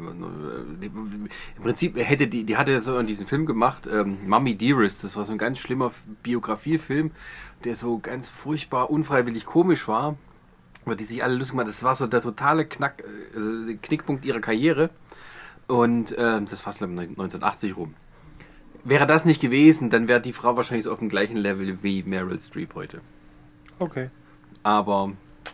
die, 0.81 0.87
Im 0.87 1.29
Prinzip 1.63 1.95
hätte 1.95 2.27
die, 2.27 2.43
die 2.43 2.57
hatte 2.57 2.79
so 2.81 3.01
diesen 3.03 3.25
Film 3.25 3.45
gemacht, 3.45 3.87
ähm, 3.91 4.17
Mummy 4.27 4.55
Dearest. 4.55 5.03
Das 5.03 5.15
war 5.15 5.23
so 5.23 5.31
ein 5.31 5.37
ganz 5.37 5.59
schlimmer 5.59 5.91
Biografiefilm, 6.23 7.11
der 7.63 7.75
so 7.75 7.99
ganz 7.99 8.29
furchtbar 8.29 8.91
unfreiwillig 8.91 9.45
komisch 9.45 9.87
war. 9.87 10.17
Über 10.85 10.95
die 10.95 11.03
sich 11.03 11.23
alle 11.23 11.35
lustig 11.35 11.55
machen. 11.55 11.67
Das 11.67 11.83
war 11.83 11.95
so 11.95 12.07
der 12.07 12.21
totale 12.21 12.65
Knack, 12.65 13.01
äh, 13.01 13.35
also 13.35 13.65
der 13.65 13.75
Knickpunkt 13.77 14.25
ihrer 14.25 14.39
Karriere. 14.39 14.89
Und 15.67 16.15
ähm, 16.17 16.45
das 16.45 16.65
war 16.65 16.73
ich, 16.73 16.81
1980 16.81 17.75
rum. 17.75 17.95
Wäre 18.83 19.07
das 19.07 19.25
nicht 19.25 19.41
gewesen, 19.41 19.89
dann 19.89 20.07
wäre 20.07 20.21
die 20.21 20.33
Frau 20.33 20.55
wahrscheinlich 20.55 20.85
so 20.85 20.91
auf 20.91 20.99
dem 20.99 21.09
gleichen 21.09 21.37
Level 21.37 21.81
wie 21.81 22.03
Meryl 22.03 22.39
Streep 22.39 22.75
heute. 22.75 23.01
Okay. 23.79 24.09
aber 24.63 25.11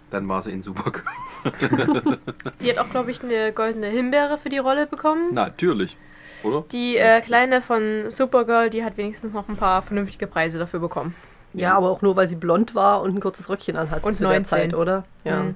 dann 0.10 0.28
war 0.28 0.41
sie 0.41 0.52
in 0.52 0.62
Supergirl. 0.62 1.04
Sie 2.56 2.70
hat 2.70 2.78
auch, 2.78 2.89
glaube 2.89 3.12
ich, 3.12 3.24
eine 3.24 3.52
goldene 3.52 3.88
Himbeere 3.88 4.38
für 4.38 4.50
die 4.50 4.58
Rolle 4.58 4.86
bekommen. 4.86 5.34
Natürlich, 5.34 5.98
oder? 6.44 6.65
Die 6.72 6.98
äh, 6.98 7.22
Kleine 7.22 7.62
von 7.62 8.12
Supergirl, 8.12 8.70
die 8.70 8.84
hat 8.84 8.98
wenigstens 8.98 9.34
noch 9.34 9.48
ein 9.50 9.58
paar 9.58 9.82
vernünftige 9.82 10.28
Preise 10.28 10.60
dafür 10.60 10.80
bekommen. 10.80 11.15
Ja, 11.54 11.76
aber 11.76 11.90
auch 11.90 12.02
nur, 12.02 12.16
weil 12.16 12.28
sie 12.28 12.36
blond 12.36 12.76
war 12.76 13.02
und 13.02 13.16
ein 13.16 13.20
kurzes 13.20 13.50
Röckchen 13.50 13.76
anhat 13.76 14.04
Und 14.04 14.14
zu 14.14 14.24
der 14.24 14.30
19. 14.30 14.46
Zeit, 14.46 14.74
oder? 14.74 15.04
Ja. 15.24 15.44
Mhm. 15.44 15.56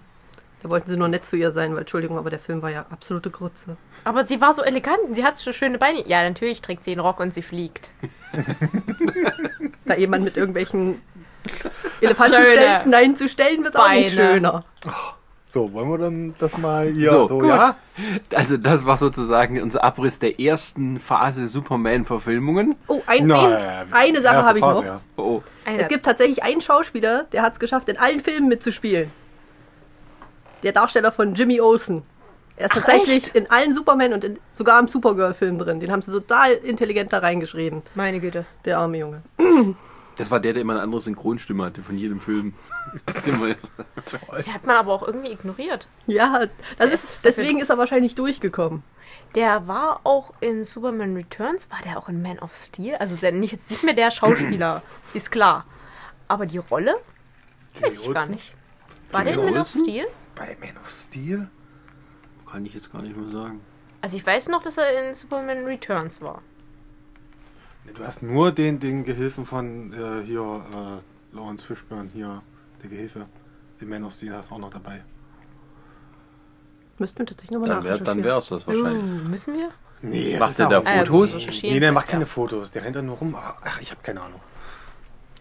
Da 0.61 0.69
wollten 0.69 0.89
sie 0.89 0.97
nur 0.97 1.07
nett 1.07 1.25
zu 1.25 1.35
ihr 1.35 1.51
sein, 1.51 1.73
weil, 1.73 1.81
Entschuldigung, 1.81 2.17
aber 2.17 2.31
der 2.31 2.39
Film 2.39 2.63
war 2.63 2.71
ja 2.71 2.87
absolute 2.89 3.29
Grütze. 3.29 3.77
Aber 4.03 4.25
sie 4.25 4.41
war 4.41 4.53
so 4.55 4.63
elegant, 4.63 4.97
sie 5.11 5.23
hat 5.23 5.37
so 5.37 5.53
schöne 5.53 5.77
Beine. 5.77 6.07
Ja, 6.07 6.23
natürlich 6.23 6.61
trägt 6.61 6.83
sie 6.83 6.91
einen 6.91 7.01
Rock 7.01 7.19
und 7.19 7.33
sie 7.33 7.41
fliegt. 7.41 7.91
Da 9.87 9.95
jemand 9.95 10.23
mit 10.23 10.35
irgendwelchen 10.35 10.99
Elefantenstelzen 12.01 12.91
dahin 12.91 13.15
zu 13.15 13.27
stellen, 13.27 13.63
wird 13.63 13.77
auch 13.77 13.91
nicht 13.91 14.15
schöner. 14.15 14.65
So, 15.47 15.71
wollen 15.73 15.89
wir 15.89 15.97
dann 15.99 16.33
das 16.39 16.57
mal 16.57 16.87
hier 16.91 17.11
So, 17.11 17.27
so, 17.27 17.37
gut. 17.37 17.47
ja? 17.49 17.75
Also 18.33 18.57
das 18.57 18.85
war 18.85 18.97
sozusagen 18.97 19.61
unser 19.61 19.83
Abriss 19.83 20.17
der 20.19 20.39
ersten 20.39 20.99
Phase 20.99 21.47
Superman-Verfilmungen. 21.47 22.75
Oh, 22.87 23.01
ein, 23.05 23.27
Na, 23.27 23.45
ein, 23.81 23.93
eine 23.93 24.21
Sache 24.21 24.43
habe 24.43 24.57
ich 24.57 24.65
Phase, 24.65 24.79
noch. 24.79 24.85
ja. 24.85 25.01
Oh, 25.17 25.41
Eine- 25.63 25.79
Es 25.79 25.87
gibt 25.87 26.03
tatsächlich 26.03 26.41
einen 26.43 26.61
Schauspieler, 26.61 27.25
der 27.31 27.43
hat 27.43 27.53
es 27.53 27.59
geschafft, 27.59 27.87
in 27.89 27.97
allen 27.97 28.19
Filmen 28.21 28.47
mitzuspielen. 28.49 29.11
Der 30.63 30.71
Darsteller 30.71 31.11
von 31.11 31.35
Jimmy 31.35 31.61
Olsen. 31.61 32.01
Er 32.57 32.65
ist 32.65 32.71
Ach, 32.71 32.75
tatsächlich 32.77 33.25
echt? 33.27 33.35
in 33.35 33.51
allen 33.51 33.73
Superman 33.73 34.13
und 34.13 34.23
in, 34.23 34.39
sogar 34.53 34.79
im 34.79 34.87
Supergirl-Film 34.87 35.59
drin. 35.59 35.79
Den 35.79 35.91
haben 35.91 36.01
sie 36.01 36.11
total 36.11 36.53
intelligent 36.53 37.13
da 37.13 37.19
reingeschrieben. 37.19 37.83
Meine 37.93 38.19
Güte. 38.19 38.45
Der 38.65 38.79
arme 38.79 38.97
Junge. 38.97 39.21
Das 40.17 40.31
war 40.31 40.39
der, 40.39 40.53
der 40.53 40.61
immer 40.61 40.73
eine 40.73 40.81
andere 40.81 41.01
Synchronstimme 41.01 41.65
hatte 41.65 41.81
von 41.81 41.97
jedem 41.97 42.19
Film. 42.19 42.53
Den 43.25 43.41
wir- 43.41 43.55
Die 44.45 44.51
hat 44.51 44.65
man 44.65 44.75
aber 44.77 44.93
auch 44.93 45.05
irgendwie 45.07 45.31
ignoriert. 45.31 45.87
Ja, 46.07 46.45
das 46.77 46.93
ist 46.93 47.03
ist, 47.03 47.25
deswegen 47.25 47.59
ist 47.59 47.69
er 47.69 47.77
wahrscheinlich 47.77 48.15
durchgekommen. 48.15 48.83
Der 49.35 49.67
war 49.67 50.01
auch 50.03 50.33
in 50.39 50.63
Superman 50.63 51.15
Returns, 51.15 51.69
war 51.69 51.79
der 51.85 51.97
auch 51.97 52.07
in 52.09 52.21
Man 52.21 52.39
of 52.39 52.55
Steel? 52.55 52.95
Also 52.95 53.15
nicht, 53.31 53.51
jetzt 53.51 53.69
nicht 53.69 53.83
mehr 53.83 53.93
der 53.93 54.11
Schauspieler, 54.11 54.81
ist 55.13 55.31
klar. 55.31 55.65
Aber 56.27 56.45
die 56.45 56.57
Rolle? 56.57 56.95
Weiß 57.79 57.99
ich 57.99 58.13
gar 58.13 58.27
nicht. 58.27 58.53
War 59.11 59.23
der 59.23 59.33
in 59.33 59.45
Man 59.45 59.57
of? 59.57 59.67
Steel? 59.67 60.05
Bei 60.35 60.55
Man 60.59 60.77
of 60.81 60.89
Steel? 60.89 61.49
Kann 62.49 62.65
ich 62.65 62.73
jetzt 62.73 62.91
gar 62.91 63.01
nicht 63.01 63.15
mehr 63.17 63.29
sagen. 63.29 63.59
Also 64.01 64.15
ich 64.17 64.25
weiß 64.25 64.47
noch, 64.49 64.61
dass 64.63 64.77
er 64.77 65.07
in 65.09 65.15
Superman 65.15 65.65
Returns 65.65 66.21
war. 66.21 66.41
Du 67.93 68.03
hast 68.03 68.23
nur 68.23 68.51
den, 68.51 68.79
den 68.79 69.03
Gehilfen 69.05 69.45
von 69.45 69.93
äh, 69.93 70.23
hier, 70.25 70.41
äh, 70.41 71.35
Lawrence 71.35 71.63
Fishburne, 71.65 72.09
hier, 72.13 72.41
der 72.81 72.89
Gehilfe. 72.89 73.25
Den 73.79 73.89
Man 73.89 74.03
of 74.03 74.13
Steel 74.13 74.33
hast 74.33 74.49
du 74.51 74.55
auch 74.55 74.59
noch 74.59 74.69
dabei. 74.71 75.03
Müssten 76.97 77.19
wir 77.19 77.25
tatsächlich 77.25 77.51
nochmal 77.51 77.69
Dann 77.69 77.83
wäre 77.83 77.93
nachrecherchieren. 77.95 78.23
dann 78.23 78.25
wär's 78.31 78.47
das 78.49 78.67
wahrscheinlich. 78.67 79.03
Uh, 79.03 79.27
müssen 79.29 79.53
wir? 79.53 79.69
Nee, 80.01 80.37
Macht 80.37 80.59
er 80.59 80.69
da 80.69 80.79
Ah, 80.79 80.95
ja, 80.95 81.05
Fotos? 81.05 81.31
gut, 81.31 81.39
recherchieren 81.41 81.73
Nee, 81.75 81.79
der 81.79 81.91
macht 81.91 82.05
vielleicht, 82.05 82.11
keine 82.11 82.23
ja. 82.23 82.29
Fotos. 82.29 82.71
Der 82.71 82.83
rennt 82.83 82.95
da 82.95 83.01
nur 83.01 83.17
rum. 83.17 83.35
Ach, 83.37 83.81
ich 83.81 83.91
habe 83.91 84.01
keine 84.03 84.21
Ahnung. 84.21 84.39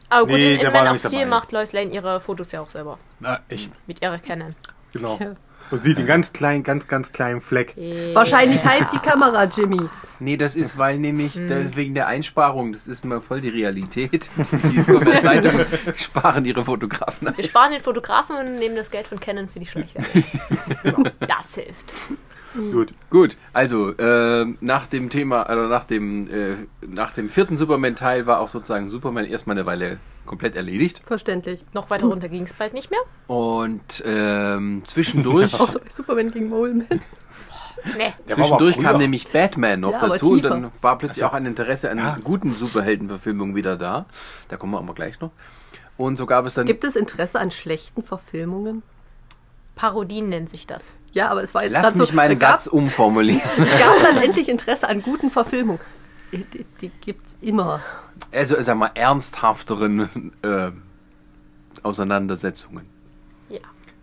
Aber 0.08 0.26
gut, 0.26 0.36
Nee, 0.36 0.54
in, 0.54 0.60
der 0.60 0.68
in 0.68 0.74
war 0.74 0.80
Man 0.80 0.84
da 0.84 0.90
of 0.90 0.92
nicht 0.94 1.06
Steel 1.06 1.20
dabei. 1.20 1.30
macht 1.30 1.52
Lois 1.52 1.72
Lane 1.72 1.90
ihre 1.90 2.20
Fotos 2.20 2.52
ja 2.52 2.60
auch 2.60 2.70
selber. 2.70 2.98
Na, 3.20 3.40
echt. 3.48 3.72
Mit 3.86 4.00
ihrer 4.02 4.18
Canon. 4.18 4.54
Genau. 4.92 5.16
Ja. 5.20 5.34
Und 5.70 5.82
sieht 5.82 5.98
den 5.98 6.06
ganz 6.06 6.32
kleinen, 6.32 6.62
ganz, 6.62 6.86
ganz 6.88 7.12
kleinen 7.12 7.40
Fleck. 7.40 7.74
Wahrscheinlich 8.12 8.64
heißt 8.64 8.92
die 8.92 8.98
Kamera 8.98 9.44
Jimmy. 9.44 9.80
Nee, 10.20 10.36
das 10.36 10.54
ist, 10.56 10.78
weil 10.78 10.98
nämlich, 10.98 11.34
Hm. 11.34 11.48
das 11.48 11.64
ist 11.64 11.76
wegen 11.76 11.94
der 11.94 12.06
Einsparung, 12.06 12.72
das 12.72 12.86
ist 12.86 13.04
mal 13.04 13.20
voll 13.20 13.40
die 13.40 13.48
Realität. 13.48 14.30
Die 14.36 14.80
Superman-Zeitung 14.80 15.60
sparen 15.96 16.44
ihre 16.44 16.64
Fotografen 16.64 17.28
ein. 17.28 17.36
Wir 17.36 17.44
sparen 17.44 17.72
den 17.72 17.80
Fotografen 17.80 18.36
und 18.36 18.54
nehmen 18.54 18.76
das 18.76 18.90
Geld 18.90 19.08
von 19.08 19.18
Canon 19.18 19.48
für 19.48 19.58
die 19.58 19.66
Schleichwerbung. 19.66 21.08
das 21.20 21.54
hilft. 21.54 21.94
Gut. 22.54 22.92
Gut, 23.10 23.36
also 23.52 23.92
ähm, 23.98 24.56
nach 24.60 24.86
dem 24.86 25.10
Thema, 25.10 25.42
also 25.42 25.66
nach 25.66 25.84
dem, 25.84 26.28
äh, 26.30 26.56
nach 26.86 27.12
dem 27.12 27.28
vierten 27.28 27.56
Superman-Teil 27.56 28.26
war 28.26 28.38
auch 28.38 28.48
sozusagen 28.48 28.90
Superman 28.90 29.24
erstmal 29.24 29.56
eine 29.56 29.66
Weile 29.66 29.98
komplett 30.26 30.56
erledigt. 30.56 31.02
Verständlich. 31.04 31.64
Noch 31.72 31.90
weiter 31.90 32.06
runter 32.06 32.28
ging 32.28 32.44
es 32.44 32.52
bald 32.52 32.74
nicht 32.74 32.90
mehr. 32.90 33.00
Und 33.26 34.02
ähm, 34.06 34.82
zwischendurch, 34.84 35.54
Außer 35.60 35.78
bei 35.80 35.90
Superman 35.90 36.30
gegen 36.30 36.48
Moleman. 36.48 36.86
Nee. 37.98 38.14
Zwischendurch 38.26 38.78
kam 38.78 38.96
nämlich 38.96 39.28
Batman 39.28 39.80
noch 39.80 39.92
Ja, 39.92 40.08
dazu 40.08 40.30
und 40.30 40.42
dann 40.42 40.70
war 40.80 40.96
plötzlich 40.96 41.22
auch 41.22 41.34
ein 41.34 41.44
Interesse 41.44 41.90
an 41.90 41.98
Ja. 41.98 42.16
guten 42.24 42.54
Superheldenverfilmungen 42.54 43.54
wieder 43.54 43.76
da. 43.76 44.06
Da 44.48 44.56
kommen 44.56 44.72
wir 44.72 44.78
aber 44.78 44.94
gleich 44.94 45.20
noch. 45.20 45.32
Und 45.98 46.16
so 46.16 46.24
gab 46.24 46.46
es 46.46 46.54
dann. 46.54 46.64
Gibt 46.66 46.84
es 46.84 46.96
Interesse 46.96 47.38
an 47.40 47.50
schlechten 47.50 48.02
Verfilmungen? 48.02 48.82
Parodien 49.74 50.30
nennt 50.30 50.48
sich 50.48 50.66
das. 50.66 50.94
Ja, 51.12 51.28
aber 51.28 51.42
es 51.42 51.54
war 51.54 51.64
jetzt 51.64 51.72
Lass 51.74 51.94
mich 51.94 52.08
so, 52.08 52.14
meinen 52.14 52.38
Satz 52.38 52.66
umformulieren. 52.66 53.42
es 53.58 53.78
gab 53.78 54.02
dann 54.02 54.16
endlich 54.16 54.48
Interesse 54.48 54.88
an 54.88 55.02
guten 55.02 55.30
Verfilmungen. 55.30 55.80
Die, 56.34 56.64
die, 56.80 56.90
gibt's 57.00 57.36
immer. 57.40 57.80
Also, 58.32 58.60
sag 58.62 58.76
mal, 58.76 58.90
ernsthafteren 58.94 60.32
äh, 60.42 60.70
Auseinandersetzungen. 61.82 62.86
Ja. 63.48 63.60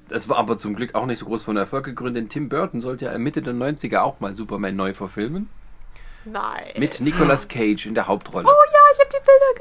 Das 0.08 0.30
war 0.30 0.38
aber 0.38 0.58
zum 0.58 0.76
Glück 0.76 0.96
auch 0.96 1.06
nicht 1.06 1.20
so 1.20 1.26
groß 1.26 1.44
von 1.44 1.58
Erfolg 1.58 1.86
gegründet, 1.86 2.24
denn 2.24 2.30
Tim 2.30 2.50
Burton 2.50 2.82
sollte 2.82 3.06
ja 3.06 3.17
Mitte 3.17 3.41
der 3.41 3.54
90er 3.54 4.00
auch 4.00 4.20
mal 4.20 4.34
Superman 4.34 4.76
neu 4.76 4.94
verfilmen. 4.94 5.50
Nein. 6.26 6.74
Mit 6.78 7.02
Nicolas 7.02 7.48
Cage 7.48 7.88
in 7.88 7.96
der 7.96 8.08
Hauptrolle. 8.08 8.48
oh 8.48 8.52
ja, 8.72 8.80
ich 8.94 9.00
habe 9.00 9.10
die 9.12 9.22
Bilder 9.26 9.54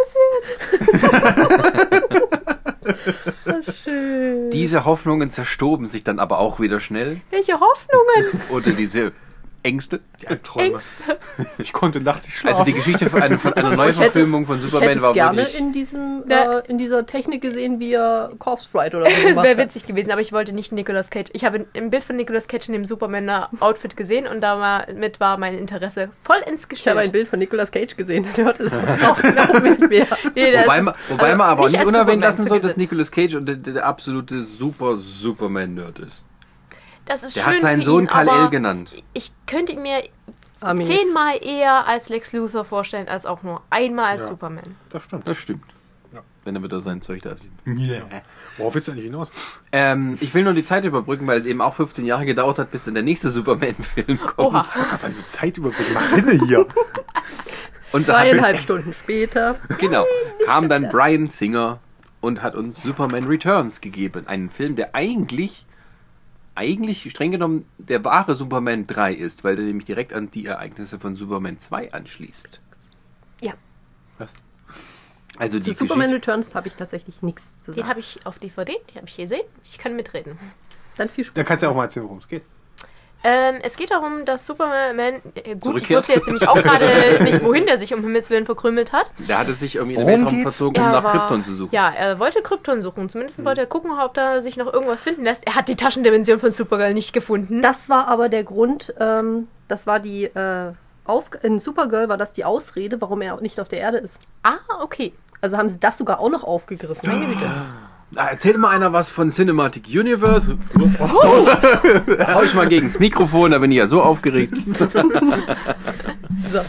gesehen. 2.04 3.62
Schön. 3.84 4.50
Diese 4.50 4.84
Hoffnungen 4.84 5.30
zerstoben 5.30 5.86
sich 5.86 6.04
dann 6.04 6.18
aber 6.18 6.38
auch 6.38 6.60
wieder 6.60 6.80
schnell. 6.80 7.20
Welche 7.30 7.58
Hoffnungen. 7.58 8.42
Oder 8.50 8.72
diese 8.72 9.12
Ängste. 9.62 10.00
Die 10.22 10.28
Albträume. 10.28 10.66
Ängste. 10.74 11.18
Ich 11.58 11.72
konnte 11.72 12.00
nachts 12.00 12.26
nicht 12.26 12.36
schlafen. 12.38 12.58
Also 12.60 12.64
die 12.64 12.72
Geschichte 12.72 13.10
von, 13.10 13.22
einer- 13.22 13.38
von 13.38 13.52
einer 13.52 13.76
Neuverfilmung 13.76 14.46
von 14.46 14.58
Ich 14.58 14.64
hätte 14.64 14.72
Superman 14.72 14.96
es 14.96 15.02
war 15.02 15.12
gerne 15.12 15.38
wirklich... 15.38 15.58
in, 15.58 15.72
diesem, 15.72 16.24
äh, 16.28 16.60
in 16.68 16.78
dieser 16.78 17.04
Technik 17.06 17.42
gesehen, 17.42 17.78
wie 17.80 17.92
er 17.92 18.32
Corpse 18.38 18.68
Bride 18.72 18.96
oder 18.96 19.10
so 19.10 19.22
gemacht 19.28 19.44
Wäre 19.44 19.58
witzig 19.58 19.86
gewesen, 19.86 20.10
aber 20.10 20.20
ich 20.22 20.32
wollte 20.32 20.52
nicht 20.54 20.72
Nicolas 20.72 21.10
Cage. 21.10 21.28
Ich 21.32 21.44
habe 21.44 21.66
ein 21.74 21.90
Bild 21.90 22.02
von 22.02 22.16
Nicolas 22.16 22.48
Cage 22.48 22.68
in 22.68 22.72
dem 22.72 22.86
Superman-Outfit 22.86 23.96
gesehen 23.96 24.26
und 24.26 24.40
damit 24.40 25.20
war 25.20 25.36
mein 25.38 25.54
Interesse 25.58 26.08
vollends 26.22 26.66
Ich 26.72 26.86
habe 26.88 27.00
ein. 27.00 27.12
Bild 27.12 27.28
von 27.28 27.38
Nicolas 27.38 27.70
Cage 27.70 27.96
gesehen. 27.96 28.26
Der 28.36 28.44
hört 28.46 28.60
es 28.60 28.72
auch 28.74 29.22
noch 29.22 29.62
mit 29.62 29.80
mehr. 29.90 30.06
Nee, 30.34 30.52
Wobei, 30.62 30.78
ist- 30.78 30.84
man, 30.84 30.94
wobei 31.08 31.22
also 31.24 31.36
man 31.36 31.46
aber 31.48 31.62
auch 31.64 31.68
nicht 31.68 31.74
unerwähnt 31.84 31.94
Superman, 31.94 32.20
lassen 32.20 32.46
soll, 32.46 32.60
dass. 32.60 32.76
Nicolas 32.76 33.10
Cage 33.10 33.34
und 33.34 33.46
der, 33.46 33.56
der 33.56 33.84
absolute 33.84 34.44
super 34.44 34.96
Superman-Nerd 34.98 35.98
ist. 36.00 36.24
Das 37.10 37.24
ist 37.24 37.34
Der 37.34 37.42
schön 37.42 37.54
hat 37.54 37.60
seinen 37.60 37.80
für 37.80 37.86
Sohn 37.86 38.02
ihn, 38.04 38.06
Kal-El 38.06 38.50
genannt. 38.50 38.92
Ich 39.14 39.32
könnte 39.46 39.72
ihn 39.72 39.82
mir 39.82 40.04
Amis. 40.60 40.86
zehnmal 40.86 41.42
eher 41.42 41.88
als 41.88 42.08
Lex 42.08 42.32
Luthor 42.32 42.64
vorstellen, 42.64 43.08
als 43.08 43.26
auch 43.26 43.42
nur 43.42 43.62
einmal 43.68 44.12
als 44.12 44.22
Ja. 44.22 44.28
Superman. 44.28 44.76
Das 44.90 45.02
stimmt. 45.02 45.28
Das 45.28 45.36
stimmt. 45.36 45.64
Ja. 46.12 46.20
Wenn 46.44 46.54
er 46.54 46.62
wieder 46.62 46.78
sein 46.78 47.02
Zeug 47.02 47.22
da 47.22 47.34
sieht. 47.36 47.50
Yeah. 47.66 48.04
Worauf 48.58 48.74
willst 48.74 48.86
du 48.86 48.92
eigentlich 48.92 49.06
hinaus? 49.06 49.32
Ähm, 49.72 50.18
ich 50.20 50.32
will 50.34 50.44
nur 50.44 50.52
die 50.52 50.62
Zeit 50.62 50.84
überbrücken, 50.84 51.26
weil 51.26 51.36
es 51.36 51.46
eben 51.46 51.60
auch 51.60 51.74
15 51.74 52.06
Jahre 52.06 52.24
gedauert 52.26 52.60
hat, 52.60 52.70
bis 52.70 52.84
dann 52.84 52.94
der 52.94 53.02
nächste 53.02 53.30
Superman-Film 53.30 54.20
kommt. 54.20 54.38
Oha. 54.38 54.64
Ach, 54.72 54.98
dann 54.98 55.12
die 55.18 55.24
Zeit 55.24 55.58
überbrücken. 55.58 55.92
Mach 55.92 56.10
hin 56.10 56.44
hier. 56.46 56.64
Und 57.92 58.04
Zweieinhalb 58.04 58.58
Stunden 58.58 58.94
später. 58.94 59.58
genau, 59.78 60.06
kam 60.46 60.68
dann 60.68 60.90
Brian 60.90 61.26
Singer 61.26 61.80
und 62.20 62.40
hat 62.40 62.54
uns 62.54 62.80
Superman 62.80 63.24
Returns 63.24 63.80
gegeben. 63.80 64.28
Einen 64.28 64.48
Film, 64.48 64.76
der 64.76 64.94
eigentlich, 64.94 65.66
eigentlich 66.60 67.10
streng 67.10 67.30
genommen 67.32 67.64
der 67.78 68.04
wahre 68.04 68.34
Superman 68.34 68.86
3 68.86 69.14
ist, 69.14 69.44
weil 69.44 69.56
der 69.56 69.64
nämlich 69.64 69.86
direkt 69.86 70.12
an 70.12 70.30
die 70.30 70.44
Ereignisse 70.44 70.98
von 70.98 71.14
Superman 71.16 71.58
2 71.58 71.92
anschließt. 71.94 72.60
Ja, 73.40 73.54
Also 75.38 75.58
die 75.58 75.72
Zu 75.72 75.84
Superman 75.86 76.08
Geschichte, 76.08 76.32
Returns 76.32 76.54
habe 76.54 76.68
ich 76.68 76.76
tatsächlich 76.76 77.22
nichts 77.22 77.58
zu 77.62 77.72
sagen. 77.72 77.88
habe 77.88 78.00
ich 78.00 78.18
auf 78.26 78.38
DVD, 78.38 78.74
den 78.90 78.96
habe 78.96 79.06
ich 79.08 79.16
gesehen. 79.16 79.40
Ich 79.64 79.78
kann 79.78 79.96
mitreden. 79.96 80.38
Dann 80.98 81.08
viel 81.08 81.24
Spaß. 81.24 81.34
Dann 81.34 81.46
kannst 81.46 81.62
du 81.62 81.66
ja 81.66 81.72
auch 81.72 81.76
mal 81.76 81.84
erzählen, 81.84 82.04
worum 82.04 82.18
es 82.18 82.28
geht. 82.28 82.42
Ähm, 83.22 83.56
es 83.62 83.76
geht 83.76 83.90
darum, 83.90 84.24
dass 84.24 84.46
Superman, 84.46 85.20
äh, 85.34 85.54
gut, 85.56 85.82
ich 85.82 85.90
wusste 85.90 86.14
jetzt 86.14 86.26
nämlich 86.26 86.48
auch 86.48 86.54
gerade 86.54 86.86
nicht, 87.22 87.44
wohin 87.44 87.66
der 87.66 87.76
sich 87.76 87.92
um 87.92 88.00
Himmels 88.00 88.30
Willen 88.30 88.46
verkrümelt 88.46 88.92
hat. 88.92 89.10
der 89.28 89.38
hatte 89.38 89.52
sich 89.52 89.76
irgendwie 89.76 89.96
in 90.00 90.06
den 90.06 90.24
Weltraum 90.24 90.42
verzogen, 90.42 90.82
um 90.82 90.90
nach 90.90 91.04
war- 91.04 91.12
Krypton 91.12 91.44
zu 91.44 91.54
suchen. 91.54 91.68
Ja, 91.74 91.90
er 91.94 92.18
wollte 92.18 92.40
Krypton 92.40 92.80
suchen. 92.80 93.08
Zumindest 93.10 93.44
wollte 93.44 93.60
er 93.60 93.66
gucken, 93.66 93.90
ob 93.90 94.14
da 94.14 94.40
sich 94.40 94.56
noch 94.56 94.72
irgendwas 94.72 95.02
finden 95.02 95.24
lässt. 95.24 95.46
Er 95.46 95.54
hat 95.54 95.68
die 95.68 95.76
Taschendimension 95.76 96.38
von 96.38 96.50
Supergirl 96.50 96.94
nicht 96.94 97.12
gefunden. 97.12 97.60
Das 97.60 97.88
war 97.90 98.08
aber 98.08 98.28
der 98.30 98.44
Grund, 98.44 98.94
ähm, 98.98 99.48
das 99.68 99.86
war 99.86 100.00
die, 100.00 100.24
äh, 100.24 100.72
auf, 101.04 101.24
in 101.42 101.58
Supergirl 101.58 102.08
war 102.08 102.16
das 102.16 102.32
die 102.32 102.44
Ausrede, 102.44 103.00
warum 103.00 103.20
er 103.20 103.38
nicht 103.42 103.60
auf 103.60 103.68
der 103.68 103.80
Erde 103.80 103.98
ist. 103.98 104.18
ah, 104.42 104.56
okay. 104.80 105.12
Also 105.42 105.56
haben 105.56 105.68
sie 105.70 105.80
das 105.80 105.96
sogar 105.98 106.20
auch 106.20 106.28
noch 106.30 106.44
aufgegriffen. 106.44 107.00
Meine 107.10 107.26
Güte. 107.26 107.50
Erzählt 108.14 108.58
mal 108.58 108.70
einer 108.70 108.92
was 108.92 109.08
von 109.08 109.30
Cinematic 109.30 109.84
Universe. 109.86 110.58
da 110.74 112.34
hau 112.34 112.42
ich 112.42 112.54
mal 112.54 112.68
gegen 112.68 112.86
das 112.86 112.98
Mikrofon, 112.98 113.52
da 113.52 113.58
bin 113.58 113.70
ich 113.70 113.78
ja 113.78 113.86
so 113.86 114.02
aufgeregt. 114.02 114.54
So. 116.48 116.60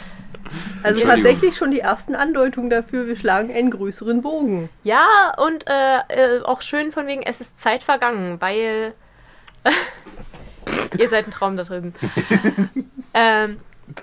Also 0.83 1.05
tatsächlich 1.05 1.55
schon 1.55 1.71
die 1.71 1.79
ersten 1.79 2.15
Andeutungen 2.15 2.69
dafür, 2.69 3.07
wir 3.07 3.15
schlagen 3.15 3.53
einen 3.53 3.71
größeren 3.71 4.21
Bogen. 4.21 4.69
Ja, 4.83 5.33
und 5.37 5.65
äh, 5.67 5.99
äh, 6.09 6.41
auch 6.41 6.61
schön 6.61 6.91
von 6.91 7.07
wegen, 7.07 7.23
es 7.23 7.41
ist 7.41 7.59
Zeit 7.59 7.83
vergangen, 7.83 8.37
weil. 8.39 8.93
Ihr 10.97 11.09
seid 11.09 11.27
ein 11.27 11.31
Traum 11.31 11.57
da 11.57 11.63
drüben. 11.63 11.93
ähm, 13.13 13.57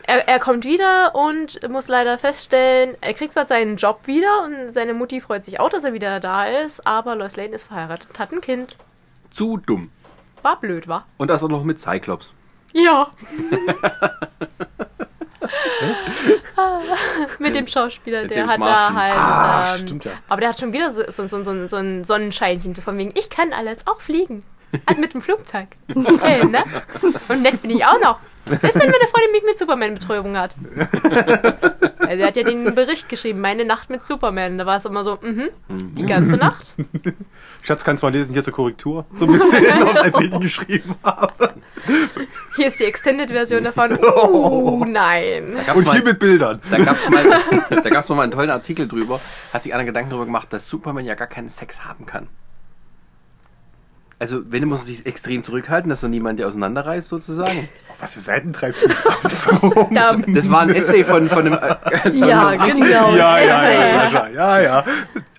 er, 0.06 0.28
er 0.28 0.38
kommt 0.38 0.64
wieder 0.64 1.14
und 1.14 1.66
muss 1.68 1.88
leider 1.88 2.18
feststellen, 2.18 2.96
er 3.00 3.14
kriegt 3.14 3.32
zwar 3.32 3.46
seinen 3.46 3.76
Job 3.76 4.00
wieder 4.06 4.44
und 4.44 4.70
seine 4.70 4.94
Mutti 4.94 5.20
freut 5.20 5.44
sich 5.44 5.60
auch, 5.60 5.70
dass 5.70 5.84
er 5.84 5.92
wieder 5.92 6.20
da 6.20 6.46
ist, 6.46 6.86
aber 6.86 7.14
Lois 7.14 7.36
Lane 7.36 7.54
ist 7.54 7.64
verheiratet 7.64 8.08
und 8.10 8.18
hat 8.18 8.32
ein 8.32 8.40
Kind. 8.40 8.76
Zu 9.30 9.56
dumm. 9.58 9.90
War 10.42 10.58
blöd, 10.60 10.88
war? 10.88 11.06
Und 11.16 11.28
das 11.28 11.42
auch 11.42 11.48
noch 11.48 11.64
mit 11.64 11.80
Cyclops. 11.80 12.30
Ja. 12.72 13.08
Mit 17.38 17.54
dem 17.54 17.66
Schauspieler, 17.66 18.22
Mit 18.22 18.30
der 18.32 18.38
James 18.38 18.52
hat 18.52 18.58
Marsden. 18.58 18.94
da 18.94 19.00
halt. 19.00 19.14
Ah, 19.16 19.74
ähm, 19.74 19.86
stimmt 19.86 20.04
ja. 20.04 20.12
Aber 20.28 20.40
der 20.40 20.50
hat 20.50 20.60
schon 20.60 20.72
wieder 20.72 20.90
so, 20.90 21.02
so, 21.08 21.26
so, 21.26 21.42
so, 21.44 21.68
so 21.68 21.76
ein 21.76 22.04
Sonnenscheinchen, 22.04 22.74
so 22.74 22.82
von 22.82 22.98
wegen, 22.98 23.12
ich 23.14 23.30
kann 23.30 23.52
alles 23.52 23.78
auch 23.86 24.00
fliegen. 24.00 24.42
Also 24.84 25.00
mit 25.00 25.14
dem 25.14 25.22
Flugzeug. 25.22 25.68
Hey, 26.20 26.44
ne? 26.44 26.62
Und 27.28 27.42
nett 27.42 27.62
bin 27.62 27.70
ich 27.70 27.84
auch 27.84 27.98
noch. 28.00 28.18
Selbst 28.48 28.80
wenn 28.80 28.90
meine 28.90 29.06
Freundin 29.10 29.32
mich 29.32 29.44
mit 29.44 29.58
Superman-Betreuung 29.58 30.36
hat. 30.36 30.54
Also 32.08 32.22
er 32.22 32.28
hat 32.28 32.36
ja 32.36 32.42
den 32.42 32.74
Bericht 32.74 33.08
geschrieben, 33.08 33.40
meine 33.40 33.66
Nacht 33.66 33.90
mit 33.90 34.02
Superman. 34.02 34.56
Da 34.56 34.64
war 34.64 34.78
es 34.78 34.84
immer 34.86 35.04
so, 35.04 35.18
mhm, 35.20 35.50
die 35.68 36.06
ganze 36.06 36.36
Nacht. 36.36 36.74
Schatz, 37.62 37.84
kannst 37.84 38.02
du 38.02 38.06
mal 38.06 38.12
lesen, 38.12 38.32
hier 38.32 38.42
zur 38.42 38.54
Korrektur. 38.54 39.04
So 39.14 39.26
ein 39.26 39.38
bisschen, 39.38 39.82
ob 39.82 39.90
ich 39.90 39.96
es 39.96 40.18
richtig 40.18 40.40
geschrieben 40.40 40.94
habe. 41.02 41.54
Hier 42.56 42.68
ist 42.68 42.80
die 42.80 42.84
Extended-Version 42.84 43.64
davon. 43.64 43.98
Uh, 43.98 44.84
nein. 44.88 45.54
Und 45.74 45.86
mal, 45.86 45.94
hier 45.94 46.04
mit 46.04 46.18
Bildern. 46.18 46.60
da 46.70 46.78
gab's 46.78 47.08
mal, 47.10 47.40
da 47.68 47.90
gab's 47.90 48.08
mal 48.08 48.22
einen 48.22 48.32
tollen 48.32 48.50
Artikel 48.50 48.88
drüber. 48.88 49.20
Hat 49.52 49.62
sich 49.62 49.74
einer 49.74 49.84
Gedanken 49.84 50.10
darüber 50.10 50.24
gemacht, 50.24 50.50
dass 50.50 50.66
Superman 50.66 51.04
ja 51.04 51.14
gar 51.14 51.28
keinen 51.28 51.50
Sex 51.50 51.84
haben 51.84 52.06
kann. 52.06 52.28
Also, 54.20 54.40
wenn, 54.50 54.64
muss 54.64 54.80
er 54.80 54.86
sich 54.86 55.06
extrem 55.06 55.44
zurückhalten, 55.44 55.88
dass 55.90 56.02
er 56.02 56.08
niemand 56.08 56.40
der 56.40 56.48
auseinanderreißt, 56.48 57.08
sozusagen. 57.08 57.68
Auf 57.88 58.02
was 58.02 58.14
für 58.14 58.20
Seiten 58.20 58.52
treibst 58.52 58.82
du 58.82 58.88
das 59.22 59.62
rum? 59.62 59.88
Da, 59.92 60.16
Das 60.26 60.50
war 60.50 60.62
ein 60.62 60.74
Essay 60.74 61.04
von, 61.04 61.28
von 61.28 61.46
einem. 61.46 61.54
Äh, 61.54 62.10
Ja, 62.26 62.54
genau. 62.56 63.14
Ja, 63.14 63.38
ja, 63.38 63.70
ja, 63.70 64.10
ja, 64.10 64.28
ja, 64.28 64.60
ja. 64.60 64.84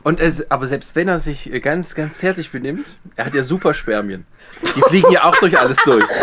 Und 0.03 0.19
es, 0.21 0.49
aber 0.49 0.65
selbst 0.67 0.95
wenn 0.95 1.09
er 1.09 1.19
sich 1.19 1.51
ganz, 1.61 1.93
ganz 1.93 2.17
zärtlich 2.19 2.51
benimmt, 2.51 2.97
er 3.17 3.25
hat 3.25 3.33
ja 3.33 3.43
super 3.43 3.73
Spermien. 3.73 4.25
Die 4.61 4.81
fliegen 4.81 5.11
ja 5.11 5.25
auch 5.25 5.35
durch 5.37 5.59
alles 5.59 5.77
durch. 5.83 6.05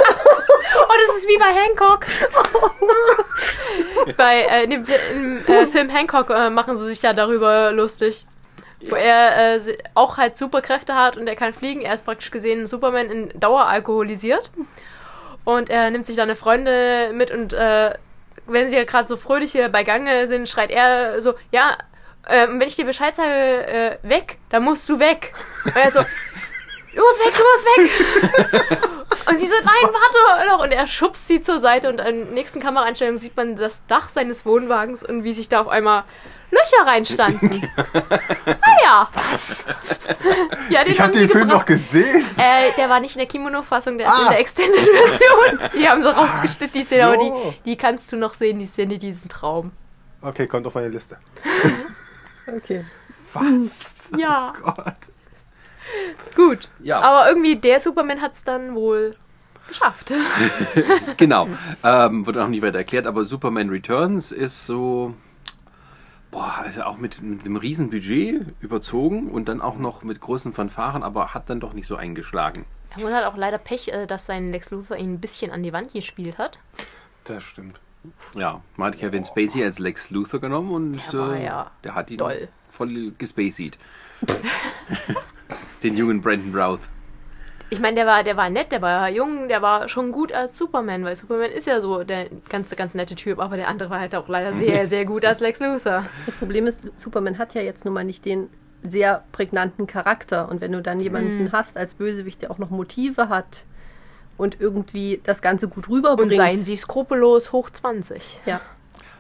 Oh, 0.79 0.93
das 1.09 1.17
ist 1.17 1.29
wie 1.29 1.39
bei 1.39 1.53
Hancock. 1.53 2.07
bei 4.17 4.41
äh, 4.43 4.65
in 4.65 4.71
dem, 4.71 5.39
äh, 5.47 5.67
Film 5.67 5.89
Hancock 5.89 6.31
äh, 6.31 6.51
machen 6.51 6.77
sie 6.77 6.87
sich 6.87 7.03
ja 7.03 7.13
darüber 7.13 7.73
lustig. 7.73 8.25
Wo 8.89 8.95
er 8.95 9.57
äh, 9.57 9.79
auch 9.95 10.17
halt 10.17 10.37
Superkräfte 10.37 10.95
hat 10.95 11.17
und 11.17 11.27
er 11.27 11.37
kann 11.37 11.53
fliegen. 11.53 11.81
Er 11.81 11.95
ist 11.95 12.05
praktisch 12.05 12.31
gesehen 12.31 12.67
Superman 12.67 13.11
in 13.11 13.41
Dauer 13.41 13.67
alkoholisiert. 13.67 14.51
Und 15.45 15.71
er 15.71 15.91
nimmt 15.91 16.07
sich 16.07 16.17
da 16.17 16.23
eine 16.23 16.37
Freundin 16.37 17.17
mit 17.17 17.31
und 17.31 17.53
äh, 17.53 17.95
wenn 18.47 18.71
sie 18.71 18.77
ja 18.77 18.85
gerade 18.85 19.09
so 19.09 19.17
fröhlich 19.17 19.53
hier 19.53 19.69
bei 19.69 19.85
Gange 19.85 20.29
sind, 20.29 20.49
schreit 20.49 20.71
er 20.71 21.21
so, 21.23 21.35
ja, 21.53 21.77
äh, 22.27 22.49
wenn 22.49 22.63
ich 22.63 22.77
dir 22.77 22.85
Bescheid 22.85 23.15
sage, 23.17 23.31
äh, 23.67 23.99
weg, 24.03 24.39
dann 24.51 24.65
musst 24.65 24.89
du 24.89 24.99
weg. 24.99 25.33
Und 25.65 25.77
er 25.77 25.91
so, 25.91 26.01
musst 26.01 27.21
weg, 27.25 27.35
musst 27.39 28.71
weg. 28.71 28.79
Und 29.29 29.39
sie 29.39 29.47
so, 29.47 29.55
nein, 29.65 29.93
warte 29.93 30.49
noch. 30.49 30.63
Und 30.63 30.73
er 30.73 30.87
schubst 30.87 31.27
sie 31.27 31.41
zur 31.41 31.59
Seite 31.59 31.89
und 31.89 32.01
in 32.01 32.27
der 32.27 32.35
nächsten 32.35 32.61
Kameraeinstellung 32.61 33.17
sieht 33.17 33.37
man 33.37 33.57
das 33.57 33.85
Dach 33.87 34.09
seines 34.09 34.47
Wohnwagens 34.47 35.03
und 35.03 35.25
wie 35.25 35.33
sich 35.33 35.49
da 35.49 35.61
auf 35.61 35.69
einmal 35.69 36.05
Löcher 36.51 36.87
reinstanzen. 36.87 37.69
ah 37.77 38.77
ja. 38.85 39.09
Ja, 40.71 40.83
den 40.85 40.93
Ich 40.93 41.01
haben 41.01 41.07
habe 41.09 41.15
sie 41.19 41.21
den 41.27 41.31
Film 41.31 41.45
gebracht. 41.49 41.61
noch 41.61 41.65
gesehen. 41.67 42.25
Äh, 42.37 42.73
der 42.77 42.89
war 42.89 43.01
nicht 43.01 43.15
in 43.15 43.19
der 43.21 43.29
Kimono-Fassung, 43.29 43.99
der 43.99 44.09
ist 44.09 44.19
in 44.19 44.27
Ah. 44.27 44.31
der 44.31 44.41
Extended-Version. 44.41 45.71
Die 45.79 45.89
haben 45.89 46.03
so 46.03 46.11
rausgeschnitten, 46.11 46.73
die 46.81 46.85
Szene, 46.85 47.07
aber 47.07 47.17
die, 47.19 47.33
die 47.65 47.77
kannst 47.77 48.11
du 48.13 48.17
noch 48.17 48.35
sehen, 48.35 48.59
die 48.59 48.67
Szene, 48.67 48.99
diesen 48.99 49.29
Traum. 49.29 49.73
Okay, 50.23 50.47
kommt 50.47 50.67
auf 50.67 50.75
meine 50.75 50.89
Liste. 50.89 51.19
Okay. 52.57 52.85
Was? 53.33 53.81
Ja. 54.17 54.53
Oh 54.65 54.71
Gott. 54.71 54.95
Gut. 56.37 56.69
Ja. 56.79 57.01
Aber 57.01 57.29
irgendwie 57.29 57.57
der 57.57 57.81
Superman 57.81 58.21
hat 58.21 58.35
es 58.35 58.45
dann 58.45 58.77
wohl 58.77 59.17
geschafft. 59.67 60.13
Genau. 61.17 61.49
Ähm, 61.83 62.25
wird 62.25 62.39
auch 62.39 62.47
nicht 62.47 62.63
weiter 62.63 62.79
erklärt, 62.79 63.07
aber 63.09 63.25
Superman 63.25 63.69
Returns 63.71 64.31
ist 64.31 64.65
so. 64.65 65.15
Boah, 66.37 66.59
also 66.59 66.83
auch 66.83 66.99
mit, 66.99 67.23
mit 67.23 67.47
einem 67.47 67.57
riesen 67.57 67.89
Budget 67.89 68.45
überzogen 68.61 69.31
und 69.31 69.49
dann 69.49 69.63
auch 69.63 69.79
noch 69.79 70.03
mit 70.03 70.21
großen 70.21 70.53
Fanfaren, 70.53 71.03
aber 71.03 71.33
hat 71.33 71.49
dann 71.49 71.61
doch 71.61 71.73
nicht 71.73 71.87
so 71.87 71.97
eingeschlagen. 71.97 72.67
Er 72.91 73.05
hat 73.05 73.13
halt 73.15 73.25
auch 73.25 73.39
leider 73.39 73.57
Pech, 73.57 73.89
äh, 73.89 74.07
dass 74.07 74.27
sein 74.27 74.53
Lex 74.53 74.71
Luthor 74.71 74.99
ihn 74.99 75.15
ein 75.15 75.19
bisschen 75.19 75.51
an 75.51 75.63
die 75.63 75.73
Wand 75.73 75.95
gespielt 75.95 76.37
hat. 76.37 76.59
Das 77.25 77.43
stimmt. 77.43 77.81
Ja, 78.35 78.61
man 78.77 78.93
hat 78.93 78.99
Kevin 79.01 79.25
Spacey 79.25 79.65
als 79.65 79.79
Lex 79.79 80.11
Luthor 80.11 80.39
genommen 80.39 80.73
und 80.73 81.01
Der 81.11 81.19
war 81.21 81.37
äh, 81.37 81.45
ja 81.47 81.71
der 81.85 81.95
hat 81.95 82.11
ihn 82.11 82.19
doll. 82.19 82.49
voll 82.71 83.13
gespaceyt. 83.17 83.79
Den 85.83 85.97
jungen 85.97 86.21
Brandon 86.21 86.55
Routh. 86.55 86.81
Ich 87.69 87.81
meine, 87.81 87.97
der 87.97 88.07
war, 88.07 88.23
der 88.23 88.37
war 88.37 88.49
nett, 88.49 88.71
der 88.71 88.81
war 88.81 89.09
jung, 89.11 89.49
der 89.49 89.61
war 89.61 89.89
schon 89.89 90.13
gut 90.13 90.33
als 90.33 90.57
Superman, 90.57 91.05
weil 91.05 91.17
Superman 91.17 91.51
ist 91.51 91.67
ja 91.67 91.81
so 91.81 92.05
der 92.05 92.29
ganz, 92.49 92.75
ganz 92.77 92.95
nette 92.95 93.17
Typ, 93.17 93.41
aber 93.41 93.57
der 93.57 93.67
andere 93.69 93.91
war 93.91 93.99
halt 94.01 94.15
auch 94.15 94.29
leider 94.29 94.53
sehr, 94.53 94.89
sehr 94.89 95.05
gut 95.05 95.25
als 95.25 95.41
Lex 95.41 95.59
Luthor. 95.61 96.05
Das 96.27 96.37
Problem 96.37 96.67
ist, 96.69 96.81
Superman 96.95 97.39
hat 97.39 97.55
ja 97.55 97.63
jetzt 97.63 97.85
nun 97.85 97.95
mal 97.95 98.05
nicht 98.05 98.25
den 98.25 98.49
sehr 98.85 99.25
prägnanten 99.33 99.89
Charakter. 99.89 100.49
Und 100.49 100.61
wenn 100.61 100.71
du 100.71 100.81
dann 100.81 101.01
jemanden 101.01 101.45
Mhm. 101.45 101.53
hast 101.53 101.77
als 101.77 101.95
Bösewicht, 101.95 102.43
der 102.43 102.53
auch 102.53 102.59
noch 102.59 102.71
Motive 102.71 103.29
hat 103.29 103.65
und 104.37 104.61
irgendwie 104.61 105.21
das 105.25 105.43
Ganze 105.43 105.67
gut 105.67 105.89
rüberbringt, 105.89 106.31
Und 106.33 106.37
seien 106.37 106.63
sie 106.63 106.77
skrupellos 106.77 107.51
hoch 107.53 107.69
20. 107.71 108.41
ja, 108.47 108.61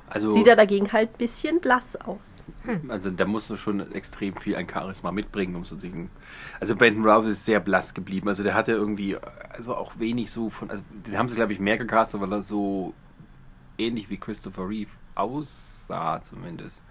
Also, 0.08 0.32
sieht 0.32 0.46
er 0.46 0.56
dagegen 0.56 0.92
halt 0.92 1.10
ein 1.10 1.18
bisschen 1.18 1.60
blass 1.60 1.96
aus. 1.96 2.44
also 2.88 3.10
da 3.10 3.24
musst 3.24 3.50
du 3.50 3.56
schon 3.56 3.92
extrem 3.92 4.36
viel 4.36 4.56
an 4.56 4.68
Charisma 4.68 5.10
mitbringen, 5.10 5.56
um 5.56 5.64
so 5.64 5.76
zu 5.76 5.88
sagen. 5.88 6.10
Also 6.60 6.76
Brandon 6.76 7.04
Routh 7.04 7.26
ist 7.26 7.44
sehr 7.44 7.60
blass 7.60 7.92
geblieben. 7.92 8.28
Also 8.28 8.42
der 8.42 8.54
hatte 8.54 8.72
irgendwie, 8.72 9.16
also 9.50 9.74
auch 9.74 9.98
wenig 9.98 10.30
so 10.30 10.48
von, 10.48 10.70
also 10.70 10.82
den 11.06 11.18
haben 11.18 11.28
sie 11.28 11.36
glaube 11.36 11.52
ich 11.52 11.60
mehr 11.60 11.76
gecastet, 11.76 12.20
weil 12.20 12.32
er 12.32 12.42
so 12.42 12.94
ähnlich 13.78 14.08
wie 14.10 14.16
Christopher 14.16 14.68
Reeve 14.68 14.90
aussah 15.14 16.20
zumindest. 16.22 16.82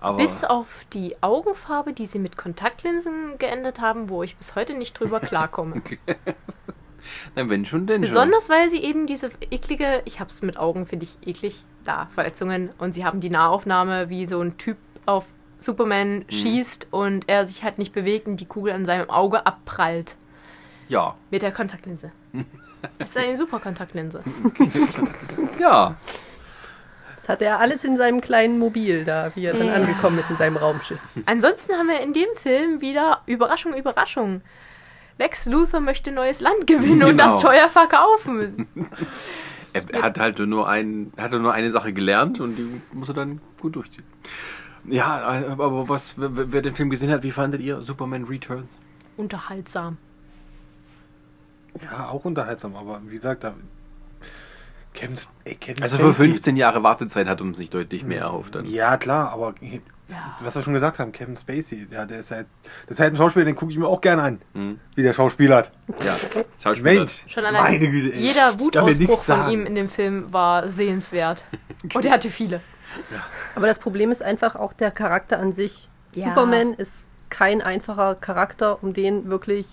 Aber 0.00 0.18
Bis 0.18 0.44
auf 0.44 0.84
die 0.92 1.16
Augenfarbe, 1.22 1.92
die 1.92 2.06
sie 2.06 2.18
mit 2.18 2.36
Kontaktlinsen 2.36 3.38
geändert 3.38 3.80
haben, 3.80 4.08
wo 4.08 4.22
ich 4.22 4.36
bis 4.36 4.54
heute 4.54 4.74
nicht 4.74 4.98
drüber 4.98 5.18
klarkomme. 5.20 5.82
na, 7.34 7.48
wenn 7.48 7.64
schon, 7.64 7.86
denn 7.86 8.02
Besonders, 8.02 8.48
weil 8.48 8.68
sie 8.68 8.82
eben 8.82 9.06
diese 9.06 9.30
eklige, 9.50 10.02
ich 10.04 10.20
hab's 10.20 10.42
mit 10.42 10.58
Augen, 10.58 10.86
finde 10.86 11.04
ich 11.04 11.26
eklig, 11.26 11.64
da, 11.84 12.08
Verletzungen. 12.14 12.70
Und 12.78 12.92
sie 12.92 13.04
haben 13.04 13.20
die 13.20 13.30
Nahaufnahme, 13.30 14.08
wie 14.10 14.26
so 14.26 14.40
ein 14.40 14.56
Typ 14.58 14.76
auf 15.06 15.24
Superman 15.58 16.24
schießt 16.28 16.88
und 16.90 17.28
er 17.28 17.46
sich 17.46 17.62
halt 17.62 17.78
nicht 17.78 17.92
bewegt 17.92 18.26
und 18.26 18.38
die 18.38 18.46
Kugel 18.46 18.72
an 18.72 18.84
seinem 18.84 19.08
Auge 19.10 19.46
abprallt. 19.46 20.16
Ja, 20.88 21.14
Mit 21.30 21.42
der 21.42 21.52
Kontaktlinse. 21.52 22.10
Das 22.98 23.10
ist 23.10 23.16
eine 23.16 23.34
super 23.38 23.60
Kontaktlinse. 23.60 24.22
ja. 25.58 25.96
Das 27.16 27.28
hat 27.30 27.40
er 27.40 27.58
alles 27.58 27.82
in 27.82 27.96
seinem 27.96 28.20
kleinen 28.20 28.58
Mobil 28.58 29.06
da, 29.06 29.32
wie 29.34 29.46
er 29.46 29.54
dann 29.54 29.68
Ja. 29.68 29.72
angekommen 29.72 30.18
ist 30.18 30.28
in 30.28 30.36
seinem 30.36 30.58
Raumschiff. 30.58 31.00
Ansonsten 31.24 31.72
haben 31.78 31.88
wir 31.88 32.00
in 32.00 32.12
dem 32.12 32.28
Film 32.34 32.82
wieder 32.82 33.22
Überraschung, 33.24 33.72
Überraschung. 33.74 34.42
Lex 35.16 35.46
Luthor 35.46 35.80
möchte 35.80 36.10
neues 36.12 36.40
Land 36.42 36.66
gewinnen 36.66 37.04
und 37.04 37.10
Genau. 37.12 37.24
das 37.24 37.38
teuer 37.40 37.70
verkaufen. 37.70 38.68
Er, 39.74 40.02
hat 40.02 40.18
halt 40.18 40.38
nur 40.38 40.68
ein, 40.68 41.12
er 41.16 41.24
hat 41.24 41.32
nur 41.32 41.52
eine 41.52 41.70
Sache 41.70 41.92
gelernt 41.92 42.40
und 42.40 42.56
die 42.56 42.80
muss 42.92 43.08
er 43.08 43.14
dann 43.14 43.40
gut 43.60 43.74
durchziehen. 43.76 44.04
Ja, 44.86 45.18
aber 45.58 45.88
was, 45.88 46.14
wer, 46.16 46.52
wer 46.52 46.62
den 46.62 46.74
Film 46.74 46.90
gesehen 46.90 47.10
hat, 47.10 47.22
wie 47.22 47.30
fandet 47.30 47.60
ihr 47.60 47.82
Superman 47.82 48.24
Returns? 48.24 48.76
Unterhaltsam. 49.16 49.96
Ja, 51.82 52.08
auch 52.08 52.24
unterhaltsam, 52.24 52.76
aber 52.76 53.00
wie 53.06 53.16
gesagt, 53.16 53.44
da. 53.44 53.54
Kevin, 54.92 55.16
ey, 55.42 55.56
Kevin 55.56 55.82
Also 55.82 55.96
für 55.96 56.12
Spacey. 56.12 56.28
15 56.28 56.56
Jahre 56.56 56.82
Wartezeit 56.84 57.26
hat 57.26 57.40
man 57.40 57.54
sich 57.54 57.70
deutlich 57.70 58.04
mehr 58.04 58.20
erhofft. 58.22 58.54
Dann. 58.54 58.64
Ja, 58.66 58.96
klar, 58.96 59.32
aber 59.32 59.54
Ja. 60.14 60.36
was 60.40 60.54
wir 60.54 60.62
schon 60.62 60.74
gesagt 60.74 60.98
haben, 60.98 61.12
Kevin 61.12 61.36
Spacey, 61.36 61.86
ja, 61.90 62.04
der 62.06 62.20
ist 62.20 62.30
halt, 62.30 62.46
das 62.86 62.96
ist 62.96 63.00
halt 63.00 63.14
ein 63.14 63.16
Schauspieler, 63.16 63.44
den 63.44 63.54
gucke 63.54 63.72
ich 63.72 63.78
mir 63.78 63.86
auch 63.88 64.00
gerne 64.00 64.22
an, 64.22 64.42
Hm. 64.54 64.80
wie 64.94 65.02
der 65.02 65.12
Schauspieler 65.12 65.56
hat. 65.56 65.72
Ja, 66.04 66.14
Schauspieler. 66.62 66.94
Mensch, 67.00 67.24
Schon 67.28 67.44
allein 67.44 67.62
meine 67.62 67.90
Güte, 67.90 68.14
ey. 68.14 68.20
jeder 68.20 68.58
Wutausbruch 68.58 69.22
von 69.22 69.36
sagen. 69.36 69.50
ihm 69.52 69.66
in 69.66 69.74
dem 69.74 69.88
Film 69.88 70.32
war 70.32 70.68
sehenswert. 70.68 71.44
Und 71.94 72.04
er 72.04 72.12
hatte 72.12 72.30
viele. 72.30 72.60
Aber 73.56 73.66
das 73.66 73.78
Problem 73.78 74.10
ist 74.12 74.22
einfach 74.22 74.54
auch 74.56 74.72
der 74.72 74.90
Charakter 74.90 75.38
an 75.38 75.52
sich. 75.52 75.88
Ja. 76.14 76.28
Superman 76.28 76.74
ist 76.74 77.08
kein 77.28 77.60
einfacher 77.60 78.14
Charakter, 78.14 78.82
um 78.82 78.92
den 78.94 79.28
wirklich 79.28 79.66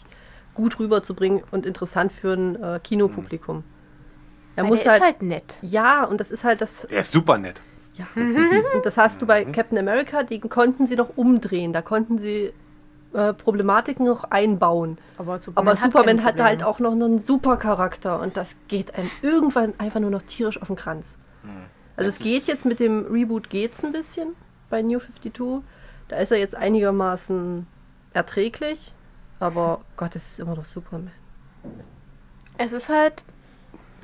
gut 0.56 0.80
rüberzubringen 0.80 1.44
und 1.52 1.66
interessant 1.66 2.12
für 2.12 2.34
ein 2.34 2.62
äh, 2.62 2.80
Kinopublikum. 2.84 3.64
Er 4.56 4.64
Weil 4.64 4.72
muss 4.72 4.82
der 4.84 4.92
halt, 4.94 5.02
ist 5.02 5.06
halt 5.06 5.22
nett. 5.22 5.56
ja, 5.62 6.04
und 6.04 6.20
das 6.20 6.32
ist 6.32 6.44
halt 6.44 6.60
das, 6.62 6.86
Der 6.90 7.00
ist 7.00 7.12
super 7.12 7.38
nett. 7.38 7.62
Ja. 7.96 8.06
Und 8.16 8.86
das 8.86 8.98
hast 8.98 9.22
du 9.22 9.26
bei 9.26 9.44
Captain 9.46 9.78
America, 9.78 10.24
den 10.24 10.50
konnten 10.50 10.86
sie 10.86 10.96
noch 10.96 11.18
umdrehen. 11.18 11.74
Da 11.74 11.82
konnten 11.82 12.18
sie 12.18 12.54
äh, 13.14 13.34
Problematiken 13.34 14.06
noch 14.06 14.24
einbauen. 14.26 14.98
Aber 15.18 15.42
Superman, 15.42 15.68
Aber 15.68 15.78
Superman 15.78 16.18
kein 16.18 16.26
hatte 16.26 16.44
halt 16.44 16.64
auch 16.64 16.80
noch 16.80 16.94
einen 16.94 17.20
super 17.20 17.58
Charakter 17.58 18.22
und 18.22 18.38
das 18.38 18.56
geht 18.68 18.96
einem 18.96 19.10
irgendwann 19.22 19.74
einfach 19.78 20.00
nur 20.00 20.12
noch 20.12 20.22
tierisch 20.22 20.62
auf 20.62 20.68
den 20.68 20.78
Kranz. 20.78 21.18
Also 21.98 22.10
es 22.10 22.20
geht 22.20 22.48
jetzt 22.48 22.66
mit 22.66 22.80
dem 22.80 23.06
Reboot 23.12 23.50
geht's 23.50 23.84
ein 23.84 23.92
bisschen 23.92 24.36
bei 24.70 24.82
New 24.82 25.00
52. 25.00 25.64
Da 26.08 26.18
ist 26.18 26.32
er 26.32 26.38
jetzt 26.38 26.56
einigermaßen 26.56 27.68
erträglich, 28.14 28.94
aber 29.40 29.82
Gott, 29.98 30.16
es 30.16 30.32
ist 30.32 30.40
immer 30.40 30.56
noch 30.56 30.66
Superman. 30.66 31.12
Es 32.58 32.74
ist 32.74 32.90
halt 32.90 33.24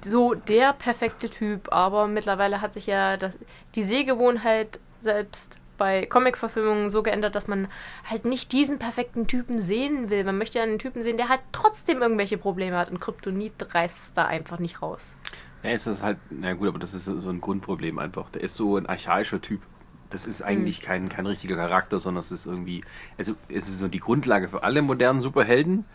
so 0.05 0.33
der 0.33 0.73
perfekte 0.73 1.29
Typ, 1.29 1.71
aber 1.71 2.07
mittlerweile 2.07 2.61
hat 2.61 2.73
sich 2.73 2.87
ja 2.87 3.17
das, 3.17 3.37
die 3.75 3.83
Sehgewohnheit 3.83 4.79
selbst 5.01 5.59
bei 5.77 6.05
Comic-Verfilmungen 6.05 6.89
so 6.89 7.03
geändert, 7.03 7.35
dass 7.35 7.47
man 7.47 7.67
halt 8.09 8.25
nicht 8.25 8.51
diesen 8.51 8.79
perfekten 8.79 9.27
Typen 9.27 9.59
sehen 9.59 10.09
will. 10.09 10.23
Man 10.23 10.37
möchte 10.37 10.57
ja 10.57 10.63
einen 10.63 10.79
Typen 10.79 11.03
sehen, 11.03 11.17
der 11.17 11.29
halt 11.29 11.41
trotzdem 11.51 12.01
irgendwelche 12.01 12.37
Probleme 12.37 12.77
hat 12.77 12.89
und 12.89 12.99
Kryptonit 12.99 13.53
reißt 13.73 14.17
da 14.17 14.25
einfach 14.25 14.59
nicht 14.59 14.81
raus. 14.81 15.15
Ja, 15.63 15.71
ist 15.71 15.87
das 15.87 16.01
halt, 16.01 16.17
na 16.29 16.53
gut, 16.53 16.67
aber 16.67 16.79
das 16.79 16.93
ist 16.93 17.05
so 17.05 17.29
ein 17.29 17.41
Grundproblem 17.41 17.99
einfach. 17.99 18.29
Der 18.29 18.41
ist 18.41 18.55
so 18.55 18.77
ein 18.77 18.85
archaischer 18.85 19.41
Typ. 19.41 19.61
Das 20.09 20.25
ist 20.25 20.41
eigentlich 20.41 20.81
kein, 20.81 21.09
kein 21.09 21.25
richtiger 21.25 21.57
Charakter, 21.57 21.99
sondern 21.99 22.21
es 22.21 22.31
ist 22.31 22.45
irgendwie, 22.45 22.81
also 23.17 23.35
es 23.49 23.67
ist 23.67 23.79
so 23.79 23.87
die 23.87 23.99
Grundlage 23.99 24.47
für 24.47 24.63
alle 24.63 24.81
modernen 24.81 25.19
Superhelden, 25.19 25.85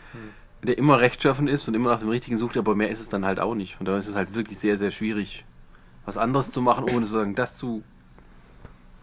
der 0.63 0.77
immer 0.77 0.99
rechtschaffen 0.99 1.47
ist 1.47 1.67
und 1.67 1.73
immer 1.73 1.89
nach 1.91 1.99
dem 1.99 2.09
Richtigen 2.09 2.37
sucht, 2.37 2.57
aber 2.57 2.75
mehr 2.75 2.89
ist 2.89 2.99
es 3.01 3.09
dann 3.09 3.25
halt 3.25 3.39
auch 3.39 3.55
nicht. 3.55 3.79
Und 3.79 3.87
da 3.87 3.97
ist 3.97 4.07
es 4.07 4.15
halt 4.15 4.33
wirklich 4.33 4.57
sehr, 4.59 4.77
sehr 4.77 4.91
schwierig, 4.91 5.45
was 6.05 6.17
anderes 6.17 6.51
zu 6.51 6.61
machen, 6.61 6.85
ohne 6.85 7.05
sozusagen 7.05 7.35
das 7.35 7.55
zu, 7.55 7.83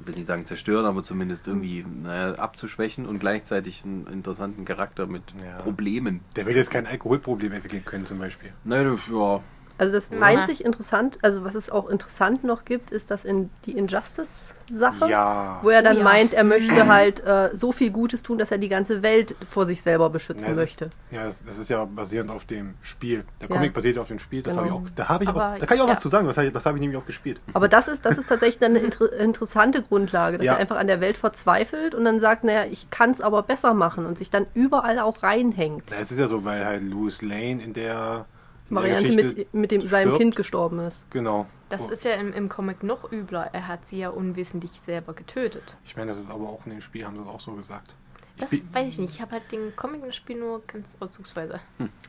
ich 0.00 0.06
will 0.06 0.14
nicht 0.14 0.26
sagen 0.26 0.44
zerstören, 0.46 0.86
aber 0.86 1.02
zumindest 1.02 1.46
irgendwie 1.46 1.84
naja, 2.02 2.34
abzuschwächen 2.36 3.06
und 3.06 3.18
gleichzeitig 3.20 3.84
einen 3.84 4.06
interessanten 4.06 4.64
Charakter 4.64 5.06
mit 5.06 5.22
Ja. 5.44 5.58
Problemen. 5.62 6.20
Der 6.36 6.46
wird 6.46 6.56
jetzt 6.56 6.70
kein 6.70 6.86
Alkoholproblem 6.86 7.52
entwickeln 7.52 7.84
können, 7.84 8.04
zum 8.04 8.18
Beispiel. 8.18 8.52
Das- 8.64 9.00
ja, 9.10 9.40
Also 9.80 9.94
das 9.94 10.10
Ja. 10.10 10.20
einzig 10.20 10.62
interessant, 10.64 11.18
also 11.22 11.42
was 11.42 11.54
es 11.54 11.70
auch 11.70 11.88
interessant 11.88 12.44
noch 12.44 12.64
gibt, 12.66 12.90
ist 12.90 13.10
das 13.10 13.24
in 13.24 13.48
die 13.64 13.72
Injustice-Sache. 13.78 15.08
Ja. 15.08 15.58
Wo 15.62 15.70
er 15.70 15.82
dann 15.82 15.96
Oh 15.96 15.98
ja. 16.00 16.04
meint, 16.04 16.34
er 16.34 16.44
möchte 16.44 16.86
halt 16.86 17.24
äh, 17.24 17.50
so 17.54 17.72
viel 17.72 17.90
Gutes 17.90 18.22
tun, 18.22 18.38
dass 18.38 18.50
er 18.50 18.58
die 18.58 18.68
ganze 18.68 19.02
Welt 19.02 19.34
vor 19.48 19.66
sich 19.66 19.82
selber 19.82 20.10
beschützen 20.10 20.54
möchte. 20.54 20.86
Ist, 20.86 20.92
ja, 21.10 21.24
das, 21.24 21.42
das 21.44 21.58
ist 21.58 21.70
ja 21.70 21.84
basierend 21.86 22.30
auf 22.30 22.44
dem 22.44 22.74
Spiel. 22.82 23.24
Der 23.40 23.48
Ja. 23.48 23.54
Comic 23.56 23.72
basiert 23.74 23.98
auf 23.98 24.08
dem 24.08 24.18
Spiel. 24.18 24.42
Das 24.42 24.54
Genau. 24.54 24.66
habe 24.66 24.68
ich 24.68 24.90
auch. 24.90 24.94
Da 24.96 25.08
habe 25.08 25.24
ich 25.24 25.30
Aber- 25.30 25.52
auch, 25.54 25.58
da 25.58 25.66
kann 25.66 25.76
ich 25.76 25.82
auch 25.82 25.88
ja. 25.88 25.92
was 25.94 26.00
zu 26.00 26.08
sagen. 26.08 26.26
Das 26.26 26.36
habe 26.36 26.48
ich, 26.48 26.52
das 26.52 26.66
habe 26.66 26.76
ich 26.76 26.80
nämlich 26.82 26.98
auch 27.00 27.06
gespielt. 27.06 27.40
Aber 27.54 27.66
das 27.68 27.88
ist, 27.88 28.04
das 28.04 28.18
ist 28.18 28.28
tatsächlich 28.28 28.58
dann 28.58 28.72
eine 28.76 28.80
inter 28.80 29.10
interessante 29.14 29.82
Grundlage, 29.82 30.36
dass 30.38 30.46
Ja. 30.46 30.52
er 30.54 30.58
einfach 30.58 30.76
an 30.76 30.86
der 30.88 31.00
Welt 31.00 31.16
verzweifelt 31.16 31.94
und 31.94 32.04
dann 32.04 32.18
sagt, 32.20 32.44
naja, 32.44 32.64
ich 32.70 32.90
kann 32.90 33.12
es 33.12 33.20
aber 33.20 33.42
besser 33.42 33.72
machen 33.74 34.04
und 34.04 34.18
sich 34.18 34.30
dann 34.30 34.46
überall 34.54 34.98
auch 34.98 35.22
reinhängt. 35.22 35.84
Es 35.98 36.12
ist 36.12 36.18
ja 36.18 36.28
so, 36.28 36.44
weil 36.44 36.64
halt 36.66 36.82
Louis 36.82 37.22
Lane 37.22 37.62
in 37.62 37.72
der 37.72 38.26
Variante 38.70 39.12
mit, 39.12 39.52
mit 39.54 39.70
dem, 39.70 39.86
seinem 39.86 40.08
stirbt. 40.08 40.18
Kind 40.20 40.36
gestorben 40.36 40.78
ist. 40.80 41.10
Genau. 41.10 41.46
Das 41.68 41.88
Oh, 41.88 41.90
ist 41.92 42.04
ja 42.04 42.14
im, 42.14 42.32
im 42.32 42.48
Comic 42.48 42.82
noch 42.82 43.10
übler. 43.12 43.50
Er 43.52 43.68
hat 43.68 43.86
sie 43.86 43.98
ja 43.98 44.08
unwissentlich 44.10 44.72
selber 44.86 45.12
getötet. 45.12 45.76
Ich 45.84 45.96
meine, 45.96 46.08
das 46.10 46.18
ist 46.20 46.30
aber 46.30 46.48
auch 46.48 46.64
in 46.66 46.72
dem 46.72 46.80
Spiel, 46.80 47.04
haben 47.04 47.16
sie 47.16 47.22
das 47.24 47.28
auch 47.32 47.40
so 47.40 47.52
gesagt. 47.52 47.94
Das 48.38 48.52
Ich, 48.52 48.62
weiß 48.72 48.88
ich 48.92 48.98
nicht. 48.98 49.14
Ich 49.14 49.20
habe 49.20 49.32
halt 49.32 49.52
den 49.52 49.74
Comic 49.76 50.00
und 50.02 50.08
das 50.08 50.16
Spiel 50.16 50.38
nur 50.38 50.62
ganz 50.66 50.96
auszugsweise. 51.00 51.60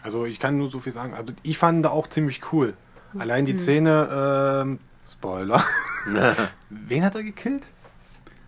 also 0.01 0.26
ich 0.26 0.39
kann 0.39 0.57
nur 0.57 0.70
so 0.70 0.80
viel 0.80 0.93
sagen. 0.93 1.14
Also 1.14 1.34
ich 1.43 1.57
fand 1.57 1.84
da 1.86 1.89
auch 1.89 2.07
ziemlich 2.07 2.41
cool. 2.53 2.74
Allein 3.18 3.43
Mhm. 3.43 3.47
die 3.47 3.57
Szene, 3.57 4.62
ähm, 4.64 4.80
Spoiler. 5.07 5.64
Wen 6.70 7.03
hat 7.03 7.16
er 7.16 7.24
gekillt? 7.24 7.68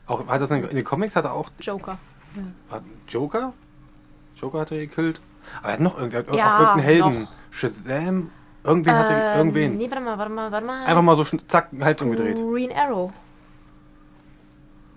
Auch, 0.07 0.25
hat 0.27 0.41
das 0.41 0.51
in, 0.51 0.63
in 0.63 0.75
den 0.75 0.83
Comics 0.85 1.15
hat 1.15 1.25
er 1.25 1.33
auch 1.33 1.49
Joker. 1.59 1.97
hat 2.69 2.83
Joker? 3.07 3.53
Joker 4.35 4.59
hat 4.61 4.71
er 4.71 4.79
gekillt. 4.79 5.21
Aber 5.59 5.67
er 5.69 5.73
hat 5.73 5.79
noch 5.79 5.97
irgend- 5.97 6.13
er 6.13 6.19
hat 6.19 6.35
Ja, 6.35 6.59
irgendeinen 6.59 6.83
Helden. 6.83 7.21
noch. 7.23 7.29
Shazam? 7.51 8.29
Irgendwen 8.63 8.95
hat 8.95 9.09
er, 9.09 9.31
Ähm, 9.33 9.37
irgendwen. 9.39 9.77
Nee, 9.77 9.89
warte 9.91 10.03
mal, 10.03 10.17
warte 10.17 10.31
mal, 10.31 10.51
warte 10.51 10.65
mal. 10.65 10.85
Einfach 10.85 11.01
mal 11.01 11.15
so 11.17 11.23
zack, 11.23 11.69
Hals 11.81 12.01
umgedreht. 12.01 12.37
Green 12.37 12.71
Arrow 12.75 13.11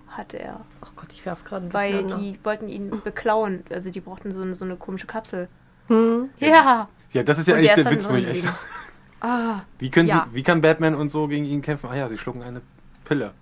hatte 0.09 0.39
er. 0.39 0.61
Ach 0.81 0.91
Gott, 0.95 1.11
ich 1.11 1.25
werf's 1.25 1.45
gerade 1.45 1.71
Weil 1.73 2.05
die 2.05 2.39
wollten 2.43 2.69
ihn 2.69 3.01
beklauen. 3.03 3.63
Also 3.69 3.89
die 3.91 3.99
brauchten 4.01 4.31
so, 4.31 4.41
eine- 4.41 4.53
so 4.55 4.65
eine 4.65 4.75
komische 4.77 5.05
Kapsel. 5.05 5.47
Hm. 5.87 6.29
Ja. 6.37 6.87
Ja, 7.11 7.23
das 7.23 7.39
ist 7.39 7.47
ja 7.47 7.53
Und 7.53 7.59
eigentlich 7.59 7.73
der 7.75 7.83
der 7.83 7.91
Witz, 7.93 8.09
wo 8.09 8.15
ich 8.15 8.27
echt 8.27 8.45
Ah, 9.19 9.61
Wie, 9.79 9.89
können 9.89 10.07
Ja. 10.07 10.27
sie, 10.29 10.35
wie 10.35 10.43
kann 10.43 10.61
Batman 10.61 10.93
und 10.93 11.09
so 11.09 11.27
gegen 11.27 11.45
ihn 11.45 11.61
kämpfen? 11.61 11.89
Ah 11.89 11.95
ja, 11.95 12.07
sie 12.09 12.17
schlucken 12.17 12.43
eine 12.43 12.61
Pille. 13.03 13.33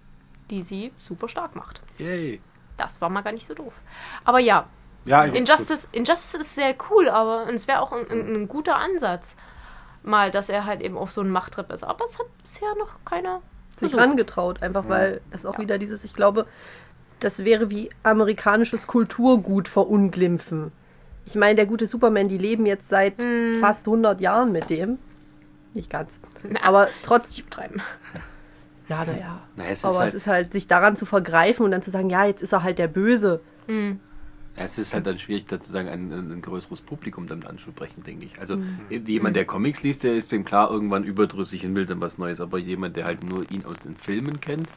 die 0.49 0.61
sie 0.61 0.91
super 0.99 1.27
stark 1.27 1.55
macht. 1.55 1.81
Yay. 1.97 2.39
Das 2.77 3.01
war 3.01 3.09
mal 3.09 3.21
gar 3.21 3.31
nicht 3.33 3.45
so 3.47 3.53
doof. 3.53 3.73
Aber 4.23 4.39
ja, 4.39 4.67
Ja, 5.05 5.23
Injustice, 5.23 5.87
Injustice 5.91 6.35
ist 6.41 6.55
sehr 6.55 6.75
cool, 6.89 7.09
aber 7.09 7.47
es 7.53 7.67
wäre 7.67 7.81
auch 7.81 7.91
ein, 7.91 8.09
ein, 8.09 8.35
ein 8.35 8.47
guter 8.47 8.75
Ansatz. 8.77 9.35
Mal, 10.03 10.29
dass 10.31 10.49
er 10.49 10.65
halt 10.65 10.81
eben 10.81 10.97
auf 10.97 11.11
so 11.11 11.21
einen 11.21 11.29
Machttrip 11.31 11.71
ist. 11.71 11.83
Aber 11.83 12.05
es 12.05 12.17
hat 12.19 12.25
bisher 12.43 12.67
noch 12.77 12.89
keiner 13.05 13.41
sich 13.71 13.91
versucht. 13.91 13.99
rangetraut, 14.01 14.61
einfach 14.61 14.87
weil 14.87 15.21
das 15.31 15.45
auch 15.45 15.53
Ja. 15.55 15.59
wieder 15.59 15.77
dieses, 15.77 16.03
ich 16.03 16.13
glaube, 16.13 16.45
das 17.19 17.43
wäre 17.45 17.69
wie 17.69 17.89
amerikanisches 18.03 18.87
Kulturgut 18.87 19.67
verunglimpfen. 19.67 20.71
Ich 21.25 21.35
meine, 21.35 21.55
der 21.55 21.65
gute 21.65 21.87
Superman, 21.87 22.27
die 22.29 22.37
leben 22.37 22.65
jetzt 22.67 22.87
seit 22.89 23.21
Hm. 23.21 23.57
fast 23.59 23.87
100 23.87 24.21
Jahren 24.21 24.51
mit 24.51 24.69
dem. 24.69 24.99
Nicht 25.73 25.89
ganz. 25.89 26.19
Na, 26.43 26.61
Aber 26.63 26.87
trotz, 27.03 27.27
nicht 27.29 27.45
betreiben. 27.45 27.81
ja, 28.89 29.03
naja. 29.05 29.39
Na, 29.55 29.65
es 29.65 29.79
ist 29.79 29.85
Aber 29.85 29.99
halt- 29.99 30.09
es 30.09 30.13
ist 30.15 30.27
halt, 30.27 30.53
sich 30.53 30.67
daran 30.67 30.95
zu 30.95 31.05
vergreifen 31.05 31.65
und 31.65 31.71
dann 31.71 31.81
zu 31.81 31.89
sagen, 31.91 32.09
ja, 32.09 32.25
jetzt 32.25 32.43
ist 32.43 32.53
er 32.53 32.63
halt 32.63 32.77
der 32.79 32.87
Böse. 32.87 33.41
Hm. 33.67 33.99
Es 34.57 34.77
ist 34.77 34.93
halt 34.93 35.05
dann 35.05 35.17
schwierig, 35.17 35.45
da 35.47 35.57
sozusagen 35.57 35.89
ein, 35.89 36.11
ein, 36.11 36.41
größeres 36.41 36.81
Publikum 36.81 37.27
damit 37.27 37.45
anzusprechen, 37.45 38.03
denke 38.03 38.25
ich. 38.25 38.39
Also 38.39 38.55
Mhm. 38.55 39.05
jemand, 39.05 39.35
der 39.35 39.45
Comics 39.45 39.83
liest, 39.83 40.03
der 40.03 40.15
ist 40.15 40.31
dem 40.31 40.45
klar 40.45 40.71
irgendwann 40.71 41.03
überdrüssig 41.03 41.65
und 41.65 41.75
will 41.75 41.85
dann 41.85 41.99
was 41.99 42.17
Neues, 42.17 42.39
aber 42.39 42.57
jemand, 42.57 42.95
der 42.95 43.05
halt 43.05 43.23
nur 43.23 43.49
ihn 43.51 43.65
aus 43.65 43.77
den 43.79 43.97
Filmen 43.97 44.39
kennt, 44.39 44.69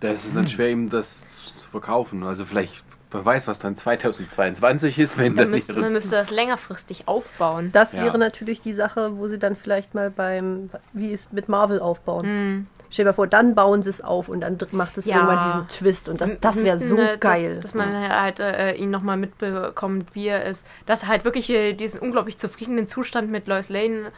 da 0.00 0.08
ist 0.10 0.24
es 0.24 0.32
Mhm. 0.32 0.36
dann 0.36 0.48
schwer, 0.48 0.70
ihm 0.70 0.90
das 0.90 1.20
zu 1.56 1.68
verkaufen. 1.70 2.22
Also 2.24 2.44
vielleicht, 2.44 2.84
wer 3.10 3.24
weiß, 3.24 3.46
was 3.46 3.58
dann 3.58 3.74
2022 3.76 4.98
ist, 4.98 5.18
wenn 5.18 5.28
Man 5.28 5.36
dann 5.36 5.50
müsste, 5.50 5.74
man 5.78 5.92
müsste 5.92 6.10
das 6.16 6.30
längerfristig 6.30 7.08
aufbauen. 7.08 7.70
Das 7.72 7.94
Ja. 7.94 8.02
wäre 8.04 8.18
natürlich 8.18 8.60
die 8.60 8.72
Sache, 8.72 9.16
wo 9.16 9.28
sie 9.28 9.38
dann 9.38 9.56
vielleicht 9.56 9.94
mal 9.94 10.10
beim, 10.10 10.70
wie 10.92 11.12
es 11.12 11.30
mit 11.32 11.48
Marvel 11.48 11.80
aufbauen. 11.80 12.26
Hm. 12.26 12.66
Stell 12.90 13.04
dir 13.04 13.10
mal 13.10 13.14
vor, 13.14 13.26
dann 13.26 13.54
bauen 13.54 13.82
sie 13.82 13.90
es 13.90 14.00
auf 14.02 14.28
und 14.28 14.40
dann 14.40 14.58
macht 14.72 14.96
es 14.98 15.06
Ja. 15.06 15.16
irgendwann 15.16 15.40
diesen 15.40 15.68
Twist 15.68 16.08
und 16.08 16.20
das, 16.20 16.30
das 16.40 16.56
wäre 16.56 16.76
müssten, 16.76 16.88
so 16.88 16.98
äh, 16.98 17.16
geil. 17.18 17.56
Dass, 17.56 17.62
dass 17.72 17.74
man 17.74 17.96
halt 17.96 18.40
äh, 18.40 18.74
ihn 18.74 18.90
nochmal 18.90 19.16
mitbekommt, 19.16 20.14
wie 20.14 20.28
er 20.28 20.44
ist. 20.44 20.66
Dass 20.86 21.02
er 21.02 21.08
halt 21.08 21.24
wirklich 21.24 21.50
äh, 21.50 21.74
diesen 21.74 22.00
unglaublich 22.00 22.38
zufriedenen 22.38 22.88
Zustand 22.88 23.30
mit 23.30 23.46
Lois 23.46 23.68
Lane 23.68 24.12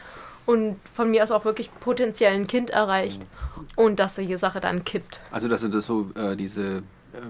und 0.45 0.77
von 0.93 1.11
mir 1.11 1.23
aus 1.23 1.31
auch 1.31 1.45
wirklich 1.45 1.69
potenziell 1.79 2.33
ein 2.33 2.47
Kind 2.47 2.71
erreicht 2.71 3.21
und 3.75 3.99
dass 3.99 4.15
die 4.15 4.35
Sache 4.37 4.59
dann 4.59 4.83
kippt. 4.83 5.21
Also 5.31 5.47
dass 5.47 5.61
sie 5.61 5.69
das 5.69 5.85
so, 5.85 6.09
äh, 6.15 6.35
diese, 6.35 6.77
äh, 6.77 6.81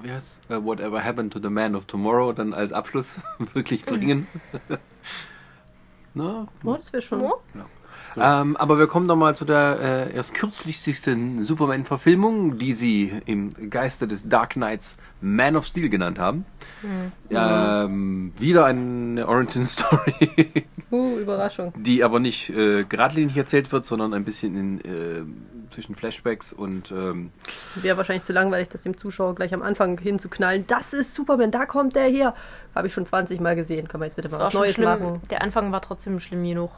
wie 0.02 0.12
heißt 0.12 0.40
äh, 0.50 0.64
Whatever 0.64 1.04
Happened 1.04 1.34
to 1.34 1.40
the 1.40 1.50
Man 1.50 1.76
of 1.76 1.86
Tomorrow 1.86 2.34
dann 2.34 2.54
als 2.54 2.72
Abschluss 2.72 3.14
wirklich 3.54 3.86
bringen. 3.86 4.28
Na, 6.14 6.48
oh, 6.64 6.76
das 6.76 6.92
wäre 6.92 7.02
schon. 7.02 7.22
Ja. 7.22 7.66
Ähm, 8.18 8.58
aber 8.58 8.78
wir 8.78 8.88
kommen 8.88 9.08
doch 9.08 9.16
mal 9.16 9.36
zu 9.36 9.46
der 9.46 10.10
äh, 10.12 10.16
erst 10.16 10.34
kürzlichsten 10.34 11.44
Superman-Verfilmung, 11.44 12.58
die 12.58 12.74
sie 12.74 13.14
im 13.26 13.70
Geiste 13.70 14.08
des 14.08 14.28
Dark 14.28 14.52
Knights 14.52 14.98
Man 15.22 15.56
of 15.56 15.66
Steel 15.66 15.90
genannt 15.90 16.20
haben. 16.20 16.46
Ähm, 17.30 18.34
wieder 18.40 18.66
eine 18.66 19.28
Origin-Story, 19.28 20.66
Uh, 20.92 21.18
Überraschung. 21.20 21.72
die 21.78 22.04
aber 22.04 22.20
nicht 22.20 22.50
äh, 22.50 22.84
geradlinig 22.84 23.38
erzählt 23.38 23.72
wird, 23.72 23.86
sondern 23.86 24.14
ein 24.14 24.26
bisschen 24.26 24.58
in, 24.58 24.80
äh, 24.82 25.24
zwischen 25.74 25.96
Flashbacks 25.96 26.52
und 26.52 26.92
ähm, 26.92 27.32
Wäre 27.76 27.96
wahrscheinlich 27.96 28.24
zu 28.24 28.34
langweilig, 28.34 28.68
das 28.68 28.82
dem 28.82 28.98
Zuschauer 28.98 29.36
gleich 29.36 29.54
am 29.54 29.62
Anfang 29.62 29.98
hinzuknallen. 29.98 30.66
Das 30.68 30.94
ist 30.94 31.16
Superman, 31.16 31.50
da 31.52 31.66
kommt 31.66 31.96
der 31.96 32.08
her. 32.10 32.36
Habe 32.76 32.88
ich 32.88 32.94
schon 32.94 33.06
20 33.06 33.40
Mal 33.40 33.56
gesehen. 33.56 33.88
Kann 33.88 34.00
man 34.02 34.08
jetzt 34.08 34.16
bitte 34.16 34.28
Das 34.28 34.38
mal 34.38 34.48
was 34.48 34.54
Neues 34.54 34.74
schlimm. 34.74 34.90
machen? 34.90 35.22
Der 35.30 35.42
Anfang 35.42 35.72
war 35.72 35.82
trotzdem 35.82 36.20
schlimm 36.20 36.44
genug. 36.44 36.72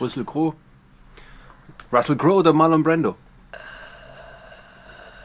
Russell 0.00 0.24
Crowe. 0.24 0.54
Russell 1.92 2.16
Crowe 2.16 2.36
oder 2.36 2.52
Marlon 2.52 2.82
Brando 2.82 3.16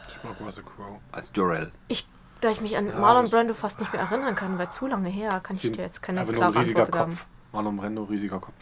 Ich 0.09 0.23
mag 0.23 0.35
Russell 0.39 0.63
Crowe. 0.63 0.99
als 1.11 1.29
Jor-El. 1.33 1.71
Ich, 1.87 2.07
da 2.41 2.49
ich 2.51 2.61
mich 2.61 2.77
an 2.77 2.87
Ja, 2.87 2.99
Marlon 2.99 3.29
Brando 3.29 3.53
fast 3.53 3.79
nicht 3.79 3.91
mehr 3.93 4.01
erinnern 4.01 4.35
kann, 4.35 4.57
weil 4.57 4.69
zu 4.69 4.87
lange 4.87 5.09
her, 5.09 5.39
kann 5.41 5.55
ich 5.55 5.61
dir 5.63 5.75
jetzt 5.83 6.01
keine 6.01 6.21
Einfach 6.21 6.33
nur 6.33 6.43
ein 6.45 6.51
klare 6.51 6.63
riesiger 6.63 6.83
Antwort 6.83 7.01
Kopf. 7.07 7.09
geben. 7.25 7.29
Marlon 7.51 7.77
Brando, 7.77 8.03
riesiger 8.03 8.39
Kopf. 8.39 8.53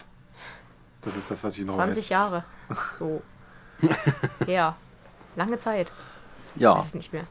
Das 1.02 1.16
ist 1.16 1.30
das, 1.32 1.44
was 1.44 1.58
ich 1.58 1.66
noch 1.66 1.76
20 1.76 2.10
Jahre. 2.10 2.44
So. 2.94 3.22
ja. 4.46 4.76
Lange 5.36 5.58
Zeit. 5.60 5.92
Ja. 6.56 6.76
Weiß 6.78 6.88
es 6.88 6.94
nicht 6.96 7.12
mehr. 7.14 7.24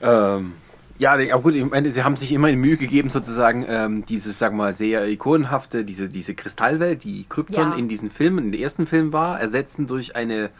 Ähm, 0.00 0.54
ja, 0.98 1.12
aber 1.12 1.42
gut, 1.42 1.54
ich 1.54 1.64
meine, 1.64 1.90
sie 1.90 2.02
haben 2.04 2.16
sich 2.16 2.32
immer 2.32 2.48
in 2.48 2.58
Mühe 2.60 2.76
gegeben, 2.76 3.10
sozusagen 3.10 3.64
ähm, 3.68 4.04
dieses, 4.06 4.38
sag 4.38 4.52
mal, 4.52 4.72
sehr 4.72 5.06
ikonenhafte, 5.08 5.84
diese, 5.84 6.08
diese 6.08 6.34
Kristallwelt, 6.34 7.04
die 7.04 7.26
Krypton 7.28 7.72
Ja. 7.72 7.76
in 7.76 7.88
diesen 7.88 8.10
Filmen, 8.10 8.46
in 8.46 8.52
den 8.52 8.60
ersten 8.60 8.86
Filmen 8.86 9.12
war, 9.12 9.40
ersetzen 9.40 9.86
durch 9.86 10.16
eine 10.16 10.50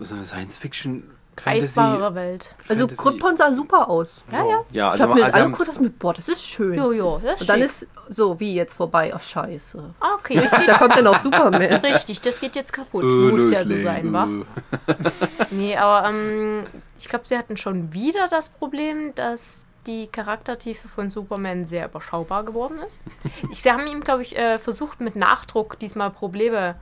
so 0.00 0.14
eine 0.14 0.24
Science-Fiction. 0.26 1.04
Greifbare 1.42 2.14
Welt. 2.14 2.54
Also 2.68 2.86
Krypton 2.86 3.36
sah 3.36 3.52
super 3.52 3.88
aus. 3.88 4.22
Ja, 4.30 4.38
ja. 4.44 4.46
Ja, 4.48 4.86
ich 4.86 4.92
also, 4.92 5.02
habe 5.04 5.14
mir 5.14 5.20
das 5.20 5.34
also 5.34 5.46
angeguckt 5.46 5.68
und 5.68 5.74
dachte 5.74 5.82
mir, 5.82 5.90
boah, 5.90 6.14
das 6.14 6.28
ist 6.28 6.44
schön. 6.44 6.74
Jojo, 6.74 7.20
das 7.22 7.34
ist 7.34 7.40
Und 7.42 7.48
dann 7.50 7.56
schick. 7.58 7.64
ist 7.66 7.86
so, 8.08 8.40
wie 8.40 8.54
jetzt 8.54 8.74
vorbei. 8.74 9.12
Ach, 9.14 9.20
scheiße. 9.20 9.94
Ah, 10.00 10.14
okay, 10.18 10.34
geht 10.40 10.68
Da 10.68 10.78
kommt 10.78 10.96
dann 10.96 11.06
auch 11.06 11.18
Superman. 11.18 11.62
Richtig, 11.62 12.20
das 12.20 12.40
geht 12.40 12.56
jetzt 12.56 12.72
kaputt. 12.72 13.02
Äh, 13.02 13.06
Muss 13.06 13.50
ja 13.50 13.64
so 13.64 13.78
sein, 13.78 14.12
wa? 14.12 14.26
äh. 14.26 14.94
Nee, 15.50 15.76
aber 15.76 16.08
ähm, 16.08 16.66
ich 16.98 17.08
glaube, 17.08 17.26
sie 17.26 17.36
hatten 17.36 17.56
schon 17.56 17.92
wieder 17.92 18.28
das 18.28 18.48
Problem, 18.48 19.14
dass 19.14 19.64
die 19.86 20.06
Charaktertiefe 20.06 20.88
von 20.88 21.10
Superman 21.10 21.66
sehr 21.66 21.86
überschaubar 21.86 22.44
geworden 22.44 22.78
ist. 22.86 23.02
Ich, 23.50 23.62
sie 23.62 23.72
haben 23.72 23.86
ihm, 23.86 24.02
glaube 24.02 24.22
ich, 24.22 24.36
äh, 24.38 24.58
versucht, 24.58 25.00
mit 25.00 25.16
Nachdruck 25.16 25.78
diesmal 25.78 26.10
Probleme 26.10 26.76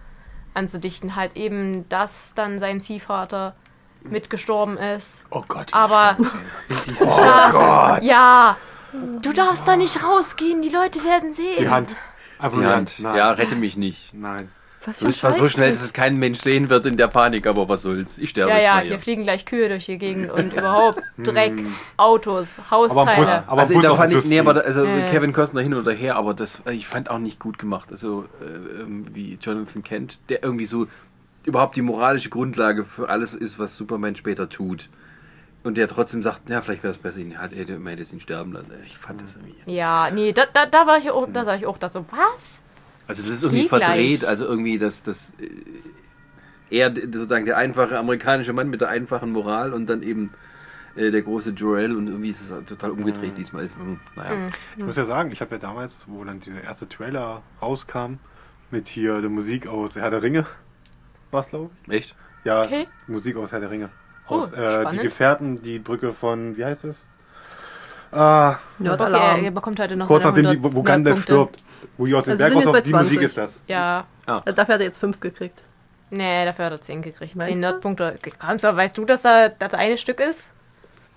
anzudichten. 0.55 1.17
Halt 1.17 1.37
eben, 1.37 1.89
dass 1.89 2.35
dann 2.35 2.59
sein 2.59 2.81
Ziehvater 2.81 3.55
mitgestorben 4.03 4.77
ist. 4.79 5.23
Oh 5.31 5.43
Gott. 5.49 5.71
die 5.71 5.75
Aber 5.75 6.17
Sterbenszene. 6.69 7.09
das, 7.17 8.05
ja, 8.05 8.57
du 9.23 9.33
darfst 9.33 9.67
da 9.67 9.77
nicht 9.77 10.03
rausgehen, 10.03 10.63
die 10.63 10.69
Leute 10.71 11.05
werden 11.05 11.33
sehen. 11.35 11.57
Die 11.59 11.69
Hand. 11.69 11.97
Einfach 12.39 12.59
Die 12.61 12.67
Hand. 12.67 12.95
Nein. 12.99 13.17
Ja, 13.17 13.31
rette 13.33 13.55
mich 13.57 13.77
nicht. 13.77 14.15
Nein. 14.15 14.51
Was 14.87 14.97
bist 15.01 15.21
zwar 15.21 15.33
so 15.35 15.47
schnell, 15.47 15.69
dass 15.71 15.83
es 15.83 15.93
kein 15.93 16.17
Mensch 16.19 16.39
sehen 16.41 16.71
wird 16.71 16.87
in 16.87 16.97
der 16.97 17.09
Panik, 17.09 17.47
aber 17.47 17.69
was 17.69 17.83
soll's. 17.83 18.17
Ich 18.17 18.31
sterbe 18.31 18.51
Ja, 18.51 18.57
jetzt 18.57 18.65
ja, 18.65 18.75
mal 18.77 18.81
hier 18.81 18.91
hier. 18.93 18.99
fliegen 18.99 19.23
gleich 19.25 19.45
Kühe 19.45 19.69
durch 19.69 19.85
die 19.85 19.99
Gegend 19.99 20.33
und 20.33 20.53
überhaupt 20.55 21.03
Dreck, 21.19 21.53
Autos, 21.99 22.57
Hausteile. 22.71 23.17
Bus- 23.21 23.29
aber 23.47 23.61
also 23.61 23.75
Bus 23.75 23.83
da 23.83 23.95
fand 23.95 24.15
ich, 24.15 24.25
nee, 24.25 24.39
aber 24.41 24.55
da, 24.55 24.61
also 24.61 24.83
Ja, 24.87 24.97
ja. 24.97 25.11
Kevin 25.11 25.35
Costner 25.35 25.61
hin 25.61 25.75
oder 25.75 25.93
her, 25.93 26.17
aber 26.17 26.33
das, 26.33 26.63
äh, 26.65 26.73
ich 26.73 26.87
fand 26.89 27.11
auch 27.11 27.19
nicht 27.19 27.39
gut 27.39 27.59
gemacht. 27.59 27.89
Also 27.91 28.25
äh, 28.41 28.87
wie 29.13 29.35
Jonathan 29.39 29.83
Kent, 29.83 30.19
der 30.31 30.43
irgendwie 30.43 30.65
so 30.65 30.87
überhaupt 31.45 31.77
die 31.77 31.83
moralische 31.83 32.31
Grundlage 32.31 32.85
für 32.85 33.09
alles 33.09 33.33
ist, 33.35 33.59
was 33.59 33.77
Superman 33.77 34.17
später 34.17 34.49
tut. 34.49 34.89
Und 35.63 35.77
der 35.77 35.89
trotzdem 35.89 36.23
sagt, 36.23 36.49
ja, 36.49 36.63
vielleicht 36.63 36.83
wäre 36.83 36.93
es 36.93 36.99
besser, 36.99 37.19
ihn 37.19 37.37
hat, 37.39 37.55
hätte, 37.55 37.79
man 37.79 37.91
hätte 37.91 38.03
es 38.03 38.13
ihn 38.13 38.21
sterben 38.21 38.53
lassen. 38.53 38.73
Ich 38.83 38.97
fand 38.97 39.21
das 39.21 39.37
irgendwie. 39.37 39.57
Ja, 39.67 40.11
nee, 40.11 40.33
da, 40.33 40.47
da, 40.47 40.65
da 40.65 40.87
war 40.87 40.97
ich 40.99 41.11
auch, 41.11 41.29
da 41.31 41.45
sag 41.45 41.59
ich 41.59 41.67
auch 41.67 41.77
das 41.77 41.93
so, 41.93 42.07
was? 42.11 42.63
Also 43.07 43.23
das 43.23 43.31
ist 43.31 43.43
irgendwie 43.43 43.63
Krieg 43.63 43.69
verdreht, 43.69 44.21
gleich. 44.21 44.29
also 44.29 44.47
irgendwie 44.47 44.79
das, 44.79 45.03
das 45.03 45.33
äh, 45.39 45.51
er 46.71 46.95
sozusagen 46.95 47.45
der 47.45 47.57
einfache 47.59 47.99
amerikanische 47.99 48.53
Mann 48.53 48.71
mit 48.71 48.81
der 48.81 48.89
einfachen 48.89 49.33
Moral 49.33 49.75
und 49.75 49.91
dann 49.91 50.03
eben 50.03 50.33
äh, 50.95 51.11
der 51.11 51.23
große 51.23 51.51
Joel 51.51 51.95
und 51.97 52.07
irgendwie 52.07 52.31
ist 52.31 52.43
es 52.43 52.65
total 52.67 52.93
umgedreht 52.93 53.37
diesmal. 53.37 53.65
Hm, 53.65 54.01
Naja. 54.17 54.49
Ich 54.77 54.85
muss 54.85 54.97
ja 54.97 55.05
sagen, 55.05 55.31
ich 55.33 55.41
habe 55.41 55.57
ja 55.57 55.59
damals, 55.59 56.05
wo 56.07 56.25
dann 56.25 56.41
dieser 56.41 56.63
erste 56.63 56.89
Trailer 56.89 57.43
rauskam, 57.61 58.15
mit 58.71 58.89
hier 58.89 59.21
der 59.21 59.31
Musik 59.31 59.67
aus 59.67 59.97
Herr 59.97 60.11
der 60.11 60.23
Ringe, 60.23 60.47
was 61.31 61.49
glaube 61.49 61.71
ich? 61.87 61.93
Echt? 61.93 62.15
Ja, 62.45 62.63
Okay. 62.63 62.89
Musik 63.07 63.37
aus 63.37 63.53
Herr 63.53 63.61
der 63.61 63.71
Ringe. 63.71 63.91
Oh, 64.29 64.37
Aus 64.37 64.53
äh, 64.53 64.85
die. 64.93 64.99
Gefährten, 64.99 65.61
die 65.61 65.79
Brücke 65.79 66.13
von, 66.13 66.57
wie 66.57 66.65
heißt 66.65 66.85
es? 66.85 67.09
Ah, 68.13 68.51
Okay, 68.51 68.59
Nerdalarm. 68.79 69.45
er 69.45 69.51
bekommt 69.53 69.79
heute 69.79 69.97
noch 69.97 70.09
kurz 70.09 70.25
nachdem 70.25 70.45
die, 70.45 70.51
100 70.57 70.75
wo 70.75 70.83
Gandalf 70.83 71.23
stirbt, 71.23 71.63
wo 71.97 72.07
die 72.07 72.15
aus 72.15 72.25
dem 72.25 72.33
Also 72.33 72.43
Berg 72.43 72.55
rauskommt, 72.57 72.87
die 72.87 72.93
Musik 72.93 73.09
20. 73.21 73.23
ist 73.23 73.37
das. 73.39 73.63
Ja, 73.69 74.05
Äh, 74.45 74.53
Dafür 74.53 74.75
hat 74.75 74.81
er 74.81 74.87
jetzt 74.87 74.99
fünf 74.99 75.21
gekriegt. 75.21 75.63
nee, 76.11 76.45
dafür 76.45 76.67
hat 76.67 76.73
er 76.73 76.81
10 76.81 77.03
gekriegt. 77.03 77.37
Meinst 77.37 77.53
10 77.53 77.55
du? 77.57 77.61
Nerdpunkte. 77.61 78.19
Kannst 78.39 78.65
du, 78.65 78.75
weißt 78.77 78.99
du, 78.99 79.05
dass 79.05 79.25
er 79.25 79.51
das 79.51 79.75
eine 79.75 79.97
Stück 79.99 80.21
ist? 80.21 80.53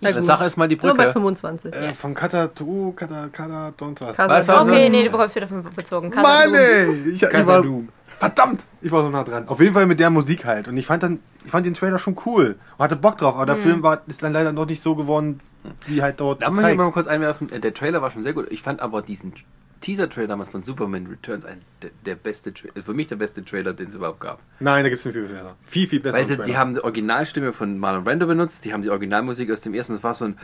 Na 0.01 0.11
gut. 0.11 0.23
sag 0.23 0.41
erst 0.41 0.57
mal 0.57 0.67
die 0.67 0.75
Nur 0.75 0.93
bei 0.95 1.03
Brücke. 1.05 1.13
25. 1.13 1.73
Äh, 1.73 1.93
von 1.93 2.13
Katatu, 2.13 2.91
Kata, 2.95 3.29
Kata, 3.31 3.73
sonst 3.79 4.01
was. 4.01 4.49
Okay, 4.49 4.89
nee, 4.89 5.03
du 5.03 5.09
bekommst 5.11 5.35
wieder 5.35 5.47
fünf 5.47 5.69
bezogen. 5.71 6.09
Mann, 6.09 6.53
ey! 6.53 6.91
Ich, 7.13 7.23
ich 7.23 7.47
war. 7.47 7.63
Verdammt! 8.25 8.63
Ich 8.81 8.91
war 8.91 9.03
so 9.03 9.09
nah 9.09 9.23
dran. 9.23 9.47
Auf 9.47 9.59
jeden 9.59 9.73
Fall 9.73 9.85
mit 9.85 9.99
der 9.99 10.09
Musik 10.09 10.45
halt. 10.45 10.67
Und 10.67 10.77
ich 10.77 10.85
fand 10.85 11.03
dann, 11.03 11.19
ich 11.45 11.51
fand 11.51 11.65
den 11.65 11.73
Trailer 11.73 11.99
schon 11.99 12.17
cool. 12.25 12.57
Und 12.77 12.83
hatte 12.83 12.95
Bock 12.95 13.17
drauf. 13.17 13.35
Aber 13.35 13.45
der 13.45 13.57
Film 13.57 13.83
war, 13.83 14.01
ist 14.07 14.23
dann 14.23 14.33
leider 14.33 14.51
noch 14.51 14.65
nicht 14.65 14.81
so 14.81 14.95
geworden, 14.95 15.39
wie 15.87 16.01
halt 16.01 16.19
dort 16.19 16.41
Da 16.41 16.49
muss 16.49 16.59
ich 16.59 16.77
mal 16.77 16.91
kurz 16.91 17.07
einwerfen, 17.07 17.51
äh, 17.51 17.59
der 17.59 17.73
Trailer 17.73 18.01
war 18.01 18.11
schon 18.11 18.23
sehr 18.23 18.33
gut. 18.33 18.47
Ich 18.49 18.61
fand 18.61 18.81
aber 18.81 19.01
diesen 19.01 19.33
Teaser-Trailer 19.83 20.29
damals 20.29 20.47
von 20.49 20.63
Superman 20.63 21.07
Returns 21.07 21.43
ein, 21.43 21.61
der, 21.81 21.91
der 22.05 22.15
beste, 22.15 22.53
Tra 22.53 22.69
für 22.81 22.93
mich 22.93 23.07
der 23.07 23.17
beste 23.17 23.43
Trailer, 23.43 23.73
den 23.73 23.89
es 23.89 23.95
überhaupt 23.95 24.21
gab. 24.21 24.39
Nein, 24.61 24.83
da 24.83 24.89
gibt's 24.89 25.03
nicht 25.03 25.13
viel 25.13 25.27
besser. 25.27 25.57
Viel, 25.63 25.87
viel 25.87 25.99
besser. 25.99 26.17
Weil 26.17 26.25
sie, 26.25 26.37
die 26.37 26.55
haben 26.55 26.73
die 26.73 26.81
Originalstimme 26.81 27.51
von 27.51 27.77
Marlon 27.77 28.05
Brando 28.05 28.25
benutzt, 28.25 28.63
die 28.63 28.71
haben 28.71 28.81
die 28.81 28.89
Originalmusik 28.89 29.51
aus 29.51 29.59
dem 29.59 29.73
ersten, 29.73 29.93
das 29.93 30.03
war 30.03 30.13
so 30.13 30.25
ein 30.25 30.37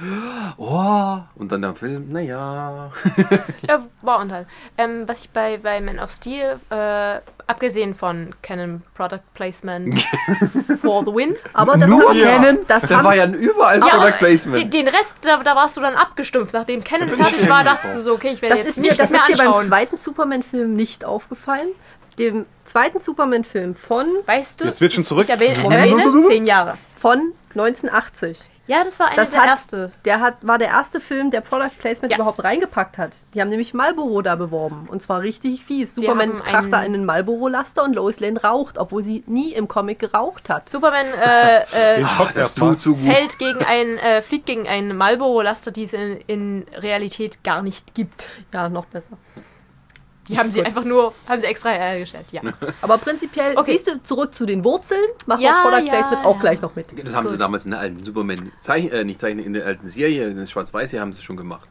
Oh, 0.57 1.19
und 1.36 1.53
dann 1.53 1.61
der 1.61 1.73
Film, 1.73 2.11
naja. 2.11 2.91
Ja, 3.61 3.86
war 4.01 4.19
und 4.19 4.32
halt. 4.34 4.47
Ähm, 4.77 5.03
was 5.07 5.21
ich 5.21 5.30
bei, 5.30 5.57
bei 5.57 5.80
Man 5.80 5.99
of 5.99 6.11
Steel, 6.11 6.59
äh, 6.69 7.19
abgesehen 7.49 7.95
von 7.95 8.33
Canon 8.41 8.81
Product 8.93 9.21
Placement 9.33 9.99
for 10.81 11.03
the 11.05 11.13
win, 11.13 11.35
Aber 11.53 11.77
das 11.77 11.89
Nur 11.89 12.09
haben, 12.09 12.17
kennen, 12.19 12.59
das 12.67 12.83
da 12.87 12.97
haben- 12.97 13.05
war 13.05 13.15
ja 13.15 13.25
überall 13.27 13.79
Ja, 13.79 13.87
Product 13.87 14.05
den, 14.11 14.17
Placement. 14.19 14.73
den 14.73 14.87
Rest, 14.87 15.15
da, 15.21 15.41
da 15.43 15.55
warst 15.55 15.75
du 15.77 15.81
dann 15.81 15.95
abgestumpft. 15.95 16.53
Nachdem 16.53 16.83
Canon 16.83 17.09
fertig 17.09 17.49
war, 17.49 17.63
dachtest 17.63 17.97
du 17.97 18.01
so, 18.01 18.13
okay, 18.13 18.29
ich 18.33 18.41
werde 18.41 18.55
Das 18.55 18.63
jetzt 18.65 18.77
ist 18.77 18.83
dir, 18.83 18.93
das 18.95 19.09
mehr 19.09 19.19
ist 19.21 19.29
dir 19.29 19.37
beim 19.37 19.47
anschauen. 19.53 19.67
zweiten 19.67 19.97
Superman-Film 19.97 20.73
nicht 20.75 21.03
aufgefallen. 21.05 21.69
Dem 22.17 22.45
zweiten 22.65 22.99
Superman-Film 22.99 23.75
von, 23.75 24.07
Weißt 24.25 24.59
du, 24.61 24.65
Wir 24.65 24.71
switchen 24.71 25.05
zurück. 25.05 25.23
ich 25.23 25.29
erwähne, 25.29 25.57
erwähne 25.73 26.23
zehn 26.27 26.45
Jahre. 26.45 26.77
von 26.95 27.33
1980. 27.55 28.37
Ja, 28.70 28.84
das 28.84 28.99
war 28.99 29.07
eine 29.07 29.15
Das 29.15 29.32
der 29.32 29.41
hat, 29.41 29.47
erste. 29.47 29.91
Der 30.05 30.20
hat, 30.22 30.36
war 30.41 30.59
der 30.59 30.67
erste 30.67 30.99
Film, 30.99 31.32
der 31.32 31.41
Product 31.41 31.72
Placement 31.80 32.11
Ja. 32.11 32.17
überhaupt 32.17 32.43
reingepackt 32.43 32.99
hat. 32.99 33.13
Die 33.34 33.41
haben 33.41 33.49
nämlich 33.49 33.74
Marlboro 33.74 34.22
da 34.22 34.36
beworben. 34.36 34.88
Und 34.89 35.01
zwar 35.01 35.22
richtig 35.22 35.65
fies. 35.65 35.95
Sie 35.95 36.01
Superman 36.01 36.38
kracht 36.38 36.72
da 36.72 36.78
einen- 36.78 36.93
einen 36.93 37.05
Marlboro-Laster 37.05 37.84
und 37.84 37.95
Lois 37.95 38.20
Lane 38.20 38.39
raucht, 38.41 38.78
obwohl 38.78 39.01
sie 39.01 39.24
nie 39.26 39.53
im 39.53 39.67
Comic 39.67 39.97
geraucht 39.97 40.49
hat. 40.49 40.70
Superman 40.70 41.07
äh, 41.07 41.99
äh, 41.99 42.45
tut 42.55 42.80
zu 42.80 42.93
fällt 42.95 43.39
gegen 43.39 43.63
ein, 43.65 43.97
äh, 43.97 44.22
fliegt 44.22 44.45
gegen 44.45 44.67
einen 44.67 44.95
Marlboro-Laster, 44.95 45.72
die 45.72 45.86
es 45.86 45.93
in, 45.93 46.20
in 46.28 46.65
Realität 46.78 47.43
gar 47.43 47.63
nicht 47.63 47.95
gibt. 47.95 48.30
Ja, 48.53 48.70
noch 48.70 48.86
besser. 48.86 49.17
Die 50.30 50.38
haben 50.38 50.51
sie 50.51 50.63
einfach 50.63 50.84
nur, 50.86 51.13
haben 51.27 51.41
sie 51.41 51.47
extra 51.47 51.69
hergestellt, 51.71 52.27
ja. 52.32 52.41
Aber 52.82 52.97
prinzipiell, 52.99 53.57
Okay. 53.57 53.71
siehst 53.73 53.88
du, 53.88 54.01
zurück 54.03 54.34
zu 54.34 54.45
den 54.45 54.63
Wurzeln, 54.63 55.01
machen 55.25 55.41
Ja, 55.41 55.63
wir 55.63 55.69
Product 55.71 55.86
ja, 55.88 55.91
Placement 55.93 56.25
auch 56.25 56.36
ja. 56.36 56.41
gleich 56.41 56.61
noch 56.61 56.75
mit. 56.75 56.88
Das 57.03 57.13
haben 57.13 57.27
sie 57.27 57.34
Gut. 57.34 57.41
damals 57.41 57.65
in 57.65 57.71
der 57.71 57.80
alten 57.80 58.03
Superman, 58.03 58.51
Zeichen, 58.59 58.91
äh, 58.91 59.03
nicht 59.03 59.19
Zeichen, 59.19 59.39
in 59.39 59.53
der 59.53 59.65
alten 59.65 59.89
Serie, 59.89 60.27
in 60.30 60.38
der 60.38 60.45
Schwarz-Weiß, 60.45 60.93
haben 60.93 61.11
sie 61.13 61.21
schon 61.23 61.36
gemacht. 61.38 61.67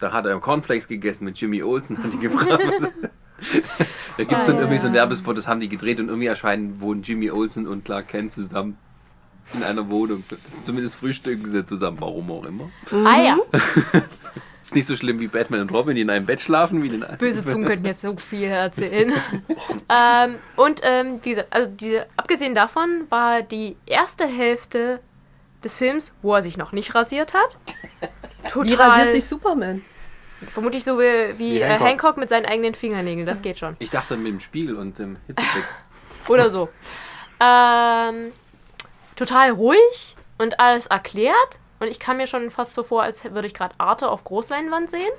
Da 0.00 0.12
hat 0.12 0.26
er 0.26 0.38
Cornflakes 0.40 0.86
gegessen 0.88 1.24
mit 1.24 1.38
Jimmy 1.40 1.62
Olsen, 1.62 2.02
hat 2.02 2.12
die 2.12 2.18
gefragt. 2.18 2.48
da 4.16 4.24
gibt 4.24 4.32
es 4.32 4.44
Ah, 4.44 4.46
dann 4.46 4.54
ja. 4.56 4.60
irgendwie 4.62 4.78
so 4.78 4.86
einen 4.86 4.94
Werbespot, 4.94 5.36
das 5.36 5.46
haben 5.46 5.60
die 5.60 5.68
gedreht 5.68 6.00
und 6.00 6.08
irgendwie 6.08 6.26
erscheinen, 6.26 6.80
wohnen 6.80 7.02
Jimmy 7.02 7.30
Olsen 7.30 7.66
und 7.68 7.84
Clark 7.84 8.08
Kent 8.08 8.32
zusammen 8.32 8.76
in 9.54 9.62
einer 9.62 9.88
Wohnung. 9.88 10.24
Zumindest 10.62 10.96
frühstücken 10.96 11.46
sie 11.50 11.64
zusammen, 11.64 11.96
warum 12.00 12.30
auch 12.30 12.44
immer. 12.44 12.68
Ah 12.92 13.22
ja, 13.22 13.38
Ist 14.68 14.74
nicht 14.74 14.86
so 14.86 14.96
schlimm 14.96 15.18
wie 15.18 15.28
Batman 15.28 15.62
und 15.62 15.72
Robin, 15.72 15.96
die 15.96 16.02
in 16.02 16.10
einem 16.10 16.26
Bett 16.26 16.42
schlafen, 16.42 16.82
wie 16.82 16.88
in 16.88 17.00
den 17.00 17.16
böse 17.16 17.42
Zungen 17.42 17.66
könnten 17.66 17.86
jetzt 17.86 18.02
so 18.02 18.14
viel 18.18 18.48
erzählen. 18.48 19.14
ähm, 19.88 20.36
und 20.56 20.82
ähm, 20.82 21.20
wie 21.22 21.30
gesagt, 21.30 21.48
also 21.54 21.70
die, 21.70 21.98
abgesehen 22.18 22.52
davon 22.52 23.06
war 23.08 23.40
die 23.40 23.78
erste 23.86 24.26
Hälfte 24.26 25.00
des 25.64 25.74
Films, 25.74 26.12
wo 26.20 26.34
er 26.34 26.42
sich 26.42 26.58
noch 26.58 26.72
nicht 26.72 26.94
rasiert 26.94 27.32
hat. 27.32 27.56
Total, 28.46 28.68
Wie 28.68 28.74
rasiert 28.74 29.12
sich 29.12 29.24
Superman? 29.24 29.80
vermutlich 30.50 30.84
so 30.84 30.98
wie, 30.98 31.38
wie, 31.38 31.38
Wie 31.38 31.60
äh, 31.60 31.64
Hancock. 31.64 31.88
Hancock 31.88 32.16
mit 32.18 32.28
seinen 32.28 32.44
eigenen 32.44 32.74
Fingernägeln, 32.74 33.26
das 33.26 33.40
geht 33.40 33.58
schon. 33.58 33.74
Ich 33.78 33.88
dachte 33.88 34.18
mit 34.18 34.30
dem 34.30 34.40
Spiegel 34.40 34.76
und 34.76 34.98
dem 34.98 35.16
Hitzeblick. 35.26 35.64
Oder 36.28 36.50
so. 36.50 36.68
Ähm, 37.40 38.32
total 39.16 39.52
ruhig 39.52 40.14
und 40.36 40.60
alles 40.60 40.88
erklärt. 40.88 41.58
Und 41.80 41.86
ich 41.86 41.98
kam 42.00 42.16
mir 42.16 42.26
schon 42.26 42.50
fast 42.50 42.74
so 42.74 42.82
vor, 42.82 43.02
als 43.02 43.24
würde 43.24 43.46
ich 43.46 43.54
gerade 43.54 43.74
Arte 43.78 44.08
auf 44.10 44.24
Großleinwand 44.24 44.90
sehen. 44.90 45.10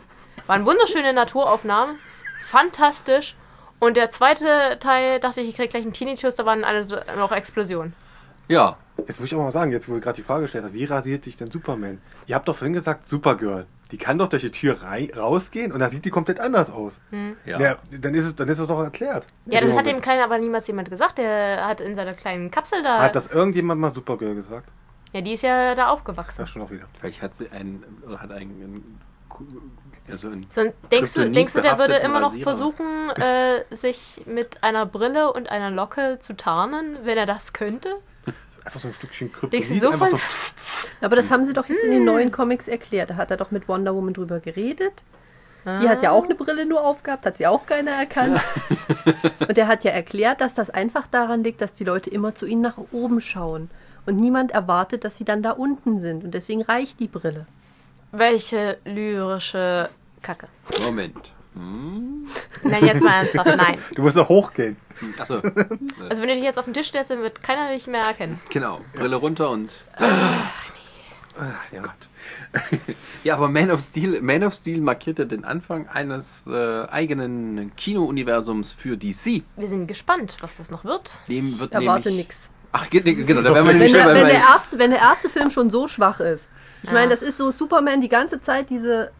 Waren 0.47 0.65
wunderschöne 0.65 1.13
Naturaufnahmen. 1.13 1.95
Fantastisch. 2.43 3.35
Und 3.79 3.95
der 3.95 4.09
zweite 4.09 4.77
Teil 4.79 5.19
dachte 5.19 5.41
ich, 5.41 5.49
ich 5.49 5.55
krieg 5.55 5.69
gleich 5.69 5.83
einen 5.83 5.93
Tinnitus, 5.93 6.35
da 6.35 6.45
waren 6.45 6.63
alle 6.63 6.83
so, 6.83 6.97
noch 7.15 7.31
Explosionen. 7.31 7.93
Ja, 8.49 8.77
Jetzt 9.07 9.19
muss 9.19 9.29
ich 9.31 9.35
auch 9.35 9.39
mal 9.39 9.51
sagen, 9.51 9.71
jetzt 9.71 9.89
wo 9.89 9.95
ihr 9.95 10.01
gerade 10.01 10.15
die 10.17 10.23
Frage 10.23 10.43
gestellt 10.43 10.63
habt, 10.63 10.73
wie 10.73 10.85
rasiert 10.85 11.23
sich 11.23 11.37
denn 11.37 11.51
Superman? 11.51 12.01
Ihr 12.27 12.35
habt 12.35 12.47
doch 12.47 12.55
vorhin 12.55 12.73
gesagt, 12.73 13.07
Supergirl. 13.07 13.65
Die 13.91 13.97
kann 13.97 14.19
doch 14.19 14.27
durch 14.27 14.43
die 14.43 14.51
Tür 14.51 14.83
rei 14.83 15.09
rausgehen 15.15 15.71
und 15.71 15.79
da 15.79 15.89
sieht 15.89 16.05
die 16.05 16.11
komplett 16.11 16.39
anders 16.39 16.69
aus. 16.69 16.99
ja. 17.45 17.59
Ja. 17.59 17.77
dann, 17.89 18.13
ist 18.13 18.25
es, 18.25 18.35
dann 18.35 18.47
ist 18.47 18.59
es 18.59 18.67
doch 18.67 18.79
erklärt. 18.81 19.25
Ja, 19.45 19.61
das 19.61 19.71
Also, 19.71 19.79
hat 19.79 19.85
dem 19.87 19.99
Kleinen 20.01 20.21
aber 20.21 20.37
niemals 20.37 20.67
jemand 20.67 20.89
gesagt. 20.91 21.17
Der 21.17 21.65
hat 21.65 21.81
in 21.81 21.95
seiner 21.95 22.13
kleinen 22.13 22.51
Kapsel 22.51 22.83
da. 22.83 22.99
Hat 23.01 23.15
das 23.15 23.27
irgendjemand 23.27 23.81
mal 23.81 23.93
Supergirl 23.93 24.35
gesagt? 24.35 24.69
Ja, 25.13 25.21
die 25.21 25.33
ist 25.33 25.41
ja 25.43 25.75
da 25.75 25.87
aufgewachsen. 25.89 26.41
Das 26.41 26.49
schon 26.49 26.61
auch 26.61 26.71
wieder. 26.71 26.85
Vielleicht 26.99 27.21
hat 27.21 27.35
sie 27.35 27.49
einen, 27.51 27.83
oder 28.05 28.21
hat 28.21 28.31
einen, 28.31 28.51
einen 28.61 28.99
also 30.11 30.29
ein 30.29 30.47
So, 30.53 30.63
denkst, 30.91 31.13
du, 31.13 31.29
denkst 31.29 31.53
du, 31.53 31.61
der 31.61 31.77
würde 31.77 31.95
immer 31.97 32.19
noch 32.19 32.29
Rasierer. 32.29 32.43
versuchen, 32.43 33.09
äh, 33.11 33.63
sich 33.75 34.23
mit 34.25 34.63
einer 34.63 34.85
Brille 34.85 35.31
und 35.33 35.49
einer 35.51 35.69
Locke 35.71 36.17
zu 36.19 36.35
tarnen, 36.35 36.97
wenn 37.03 37.17
er 37.17 37.25
das 37.25 37.53
könnte? 37.53 37.95
Einfach 38.65 38.79
so 38.81 38.87
ein 38.89 38.93
Stückchen 38.93 39.31
Denkst 39.51 39.69
du 39.69 39.79
Kryptonit. 39.79 39.81
so 39.81 39.91
von- 39.93 40.09
so, 40.17 40.87
Aber 41.01 41.15
das 41.15 41.29
haben 41.31 41.45
sie 41.45 41.53
doch 41.53 41.67
jetzt 41.69 41.83
in 41.83 41.91
den 41.91 41.99
Hm. 41.99 42.05
neuen 42.05 42.31
Comics 42.31 42.67
erklärt. 42.67 43.11
Da 43.11 43.15
hat 43.15 43.31
er 43.31 43.37
doch 43.37 43.51
mit 43.51 43.67
Wonder 43.67 43.95
Woman 43.95 44.13
drüber 44.13 44.39
geredet. 44.39 44.93
Die 45.81 45.89
hat 45.89 46.01
ja 46.01 46.11
auch 46.11 46.23
eine 46.23 46.35
Brille 46.35 46.65
nur 46.65 46.83
aufgehabt, 46.83 47.25
hat 47.25 47.37
sie 47.37 47.45
auch 47.45 47.65
keiner 47.65 47.91
erkannt. 47.91 48.39
und 49.47 49.57
er 49.57 49.67
hat 49.67 49.83
ja 49.83 49.91
erklärt, 49.91 50.41
dass 50.41 50.53
das 50.55 50.69
einfach 50.69 51.05
daran 51.07 51.43
liegt, 51.43 51.61
dass 51.61 51.73
die 51.73 51.83
Leute 51.83 52.09
immer 52.09 52.33
zu 52.33 52.45
ihnen 52.47 52.61
nach 52.61 52.77
oben 52.91 53.19
schauen. 53.21 53.69
Und 54.09 54.19
niemand 54.19 54.49
erwartet, 54.49 55.03
dass 55.03 55.19
sie 55.19 55.23
dann 55.23 55.43
da 55.43 55.51
unten 55.51 55.99
sind. 55.99 56.23
Und 56.23 56.33
deswegen 56.33 56.63
reicht 56.63 56.99
die 56.99 57.07
Brille. 57.07 57.45
Welche 58.11 58.79
lyrische 58.83 59.87
Kacke. 60.23 60.47
Moment. 60.83 61.31
Nein, 62.63 62.85
jetzt 62.85 63.03
mal 63.03 63.19
ernsthaft, 63.19 63.55
nein. 63.55 63.77
Du 63.95 64.01
musst 64.01 64.17
noch 64.17 64.27
hochgehen. 64.27 64.77
Achso. 65.19 65.35
Also 65.35 66.23
wenn 66.23 66.29
du 66.29 66.33
dich 66.33 66.43
jetzt 66.43 66.57
auf 66.57 66.65
den 66.65 66.73
Tisch 66.73 66.87
stellst, 66.87 67.11
dann 67.11 67.21
wird 67.21 67.43
keiner 67.43 67.71
dich 67.71 67.85
mehr 67.85 68.01
erkennen. 68.01 68.39
Genau. 68.49 68.81
Brille 68.95 69.15
runter 69.17 69.51
und. 69.51 69.71
Ach, 69.95 71.71
ja. 71.71 71.83
Ja, 73.23 73.35
aber 73.35 73.47
Man 73.47 73.69
of 73.69 73.81
Steel, 73.81 74.23
Man 74.23 74.43
of 74.43 74.55
Steel 74.55 74.81
markierte 74.81 75.27
den 75.27 75.45
Anfang 75.45 75.87
eines 75.87 76.45
äh, 76.47 76.87
eigenen 76.87 77.75
Kino-Universums 77.75 78.71
für 78.71 78.97
DC. 78.97 79.43
Wir 79.55 79.69
sind 79.69 79.85
gespannt, 79.85 80.35
was 80.41 80.57
das 80.57 80.71
noch 80.71 80.83
wird. 80.83 81.15
Dem 81.27 81.59
wird 81.59 81.73
Erwarte 81.73 82.09
nämlich. 82.09 82.27
Ach, 82.71 82.89
ge- 82.89 83.01
genau, 83.01 83.41
da 83.41 83.49
So 83.49 83.55
werden 83.55 83.67
wir 83.67 83.73
nämlich 83.73 83.93
Wenn 83.93 84.05
der, 84.05 84.13
wenn, 84.15 84.27
der 84.27 84.33
erste, 84.35 84.79
wenn 84.79 84.91
der 84.91 84.99
erste 84.99 85.29
Film 85.29 85.49
schon 85.51 85.69
so 85.69 85.87
schwach 85.87 86.19
ist. 86.19 86.51
Ich 86.83 86.89
Ja. 86.89 86.93
meine, 86.95 87.09
das 87.09 87.21
ist 87.21 87.37
so 87.37 87.51
Superman 87.51 87.99
die 88.01 88.09
ganze 88.09 88.39
Zeit 88.41 88.69
diese 88.69 89.11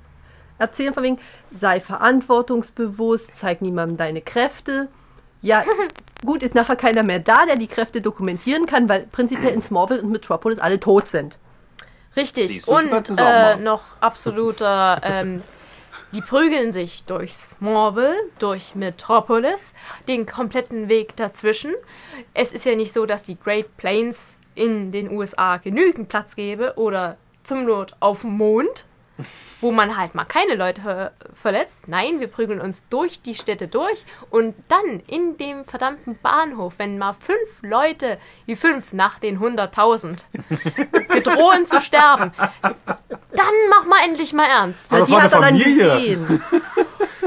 Erzählen 0.60 0.94
von 0.94 1.04
wegen, 1.04 1.20
sei 1.52 1.80
verantwortungsbewusst, 1.80 3.38
zeig 3.38 3.62
niemandem 3.62 3.98
deine 3.98 4.22
Kräfte. 4.22 4.88
Ja, 5.42 5.64
gut, 6.26 6.44
ist 6.44 6.54
nachher 6.56 6.76
keiner 6.76 7.04
mehr 7.04 7.20
da, 7.20 7.46
der 7.46 7.56
die 7.56 7.68
Kräfte 7.68 8.02
dokumentieren 8.02 8.66
kann, 8.66 8.90
weil 8.90 9.08
prinzipiell 9.12 9.54
in 9.54 9.62
Smallville 9.62 10.02
und 10.02 10.12
Metropolis 10.12 10.60
alle 10.60 10.80
tot 10.80 11.08
sind. 11.08 11.38
Richtig. 12.16 12.64
Du, 12.66 12.72
Und 12.72 12.92
äh, 13.18 13.56
noch 13.58 13.82
absoluter, 14.02 15.00
ähm, 15.04 15.42
die 16.14 16.22
prügeln 16.22 16.72
sich 16.72 17.04
durch 17.04 17.34
Smallville, 17.34 18.16
durch 18.40 18.76
Metropolis, 18.76 19.74
den 20.08 20.26
kompletten 20.26 20.90
Weg 20.90 21.16
dazwischen. 21.16 21.74
Es 22.34 22.54
ist 22.54 22.66
ja 22.66 22.76
nicht 22.76 22.94
so, 22.94 23.06
dass 23.06 23.24
die 23.24 23.38
Great 23.38 23.78
Plains 23.78 24.38
in 24.56 24.92
den 24.92 25.12
USA 25.12 25.58
genügend 25.58 26.10
Platz 26.10 26.36
gäbe 26.36 26.74
oder 26.78 27.18
zum 27.44 27.66
Not 27.66 27.94
auf 28.00 28.22
dem 28.22 28.32
Mond, 28.32 28.86
wo 29.62 29.72
man 29.72 29.98
halt 29.98 30.16
mal 30.16 30.26
keine 30.26 30.56
Leute 30.56 30.82
ver 30.82 31.12
verletzt. 31.42 31.88
Nein, 31.88 32.20
wir 32.20 32.28
prügeln 32.28 32.62
uns 32.62 32.86
durch 32.90 33.22
die 33.22 33.36
Städte 33.36 33.68
durch 33.68 34.06
und 34.30 34.56
dann 34.68 35.02
in 35.08 35.38
dem 35.38 35.66
verdammten 35.66 36.18
Bahnhof, 36.22 36.76
wenn 36.78 36.98
mal 36.98 37.14
fünf 37.20 37.40
Leute, 37.62 38.18
wie 38.46 38.56
fünf 38.56 38.94
nach 38.94 39.20
den 39.20 39.40
100.000, 39.40 40.24
gedrohen 41.10 41.66
zu 41.68 41.82
sterben, 41.82 42.32
dann 42.62 43.54
mach 43.70 43.86
mal 43.86 44.00
endlich 44.06 44.34
mal 44.34 44.48
ernst. 44.48 44.90
Aber 44.92 45.00
das 45.00 45.08
die 45.08 45.14
war 45.14 45.24
hat 45.24 45.32
er 45.34 45.42
eine 45.42 45.60
dann 45.60 45.62
Familie. 45.62 46.18
gesehen. 46.18 46.44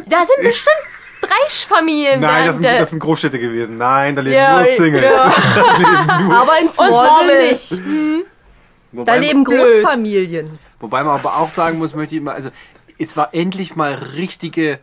Da 0.07 0.18
sind 0.26 0.43
bestimmt 0.43 0.74
drei 1.22 1.49
Familien 1.49 2.20
Nein, 2.20 2.47
das 2.47 2.57
sind, 2.57 2.64
das 2.64 2.90
sind 2.90 2.99
Großstädte 2.99 3.38
gewesen. 3.38 3.78
Nein, 3.78 4.16
da 4.16 4.22
leben 4.22 4.34
Ja, 4.36 4.61
nur 4.62 4.72
Singles. 4.72 5.05
ja. 5.05 5.32
Da 5.55 5.76
leben 5.78 6.24
nur 6.28 6.34
Aber 6.36 6.59
in 6.61 6.68
Smallville. 6.68 7.49
Nicht. 7.51 7.72
Da 7.72 8.99
wobei, 8.99 9.18
leben 9.18 9.45
blöd. 9.45 9.82
Großfamilien. 9.82 10.59
Wobei 10.82 11.02
man 11.02 11.18
aber 11.18 11.36
auch 11.38 11.48
sagen 11.48 11.78
muss, 11.78 11.94
möchte 11.94 12.14
ich 12.14 12.20
immer, 12.20 12.34
also 12.34 12.50
es 12.98 13.16
war 13.16 13.32
endlich 13.34 13.74
mal 13.74 13.94
richtige, 13.94 14.78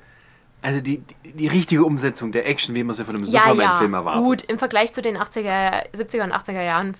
also 0.61 0.81
die, 0.81 1.03
die, 1.23 1.31
die 1.33 1.47
richtige 1.47 1.83
Umsetzung 1.85 2.31
der 2.31 2.47
Action, 2.47 2.73
wie 2.75 2.83
man 2.83 2.95
sie 2.95 3.05
von 3.05 3.15
einem 3.15 3.25
Ja, 3.25 3.43
Superman-Film 3.43 3.91
ja, 3.93 3.99
erwartet. 3.99 4.23
gut, 4.23 4.41
im 4.43 4.57
Vergleich 4.57 4.91
zu 4.91 5.01
den 5.01 5.15
80er, 5.17 5.85
70er 5.95 6.23
und 6.23 6.33
80er 6.33 6.61
Jahren 6.63 6.95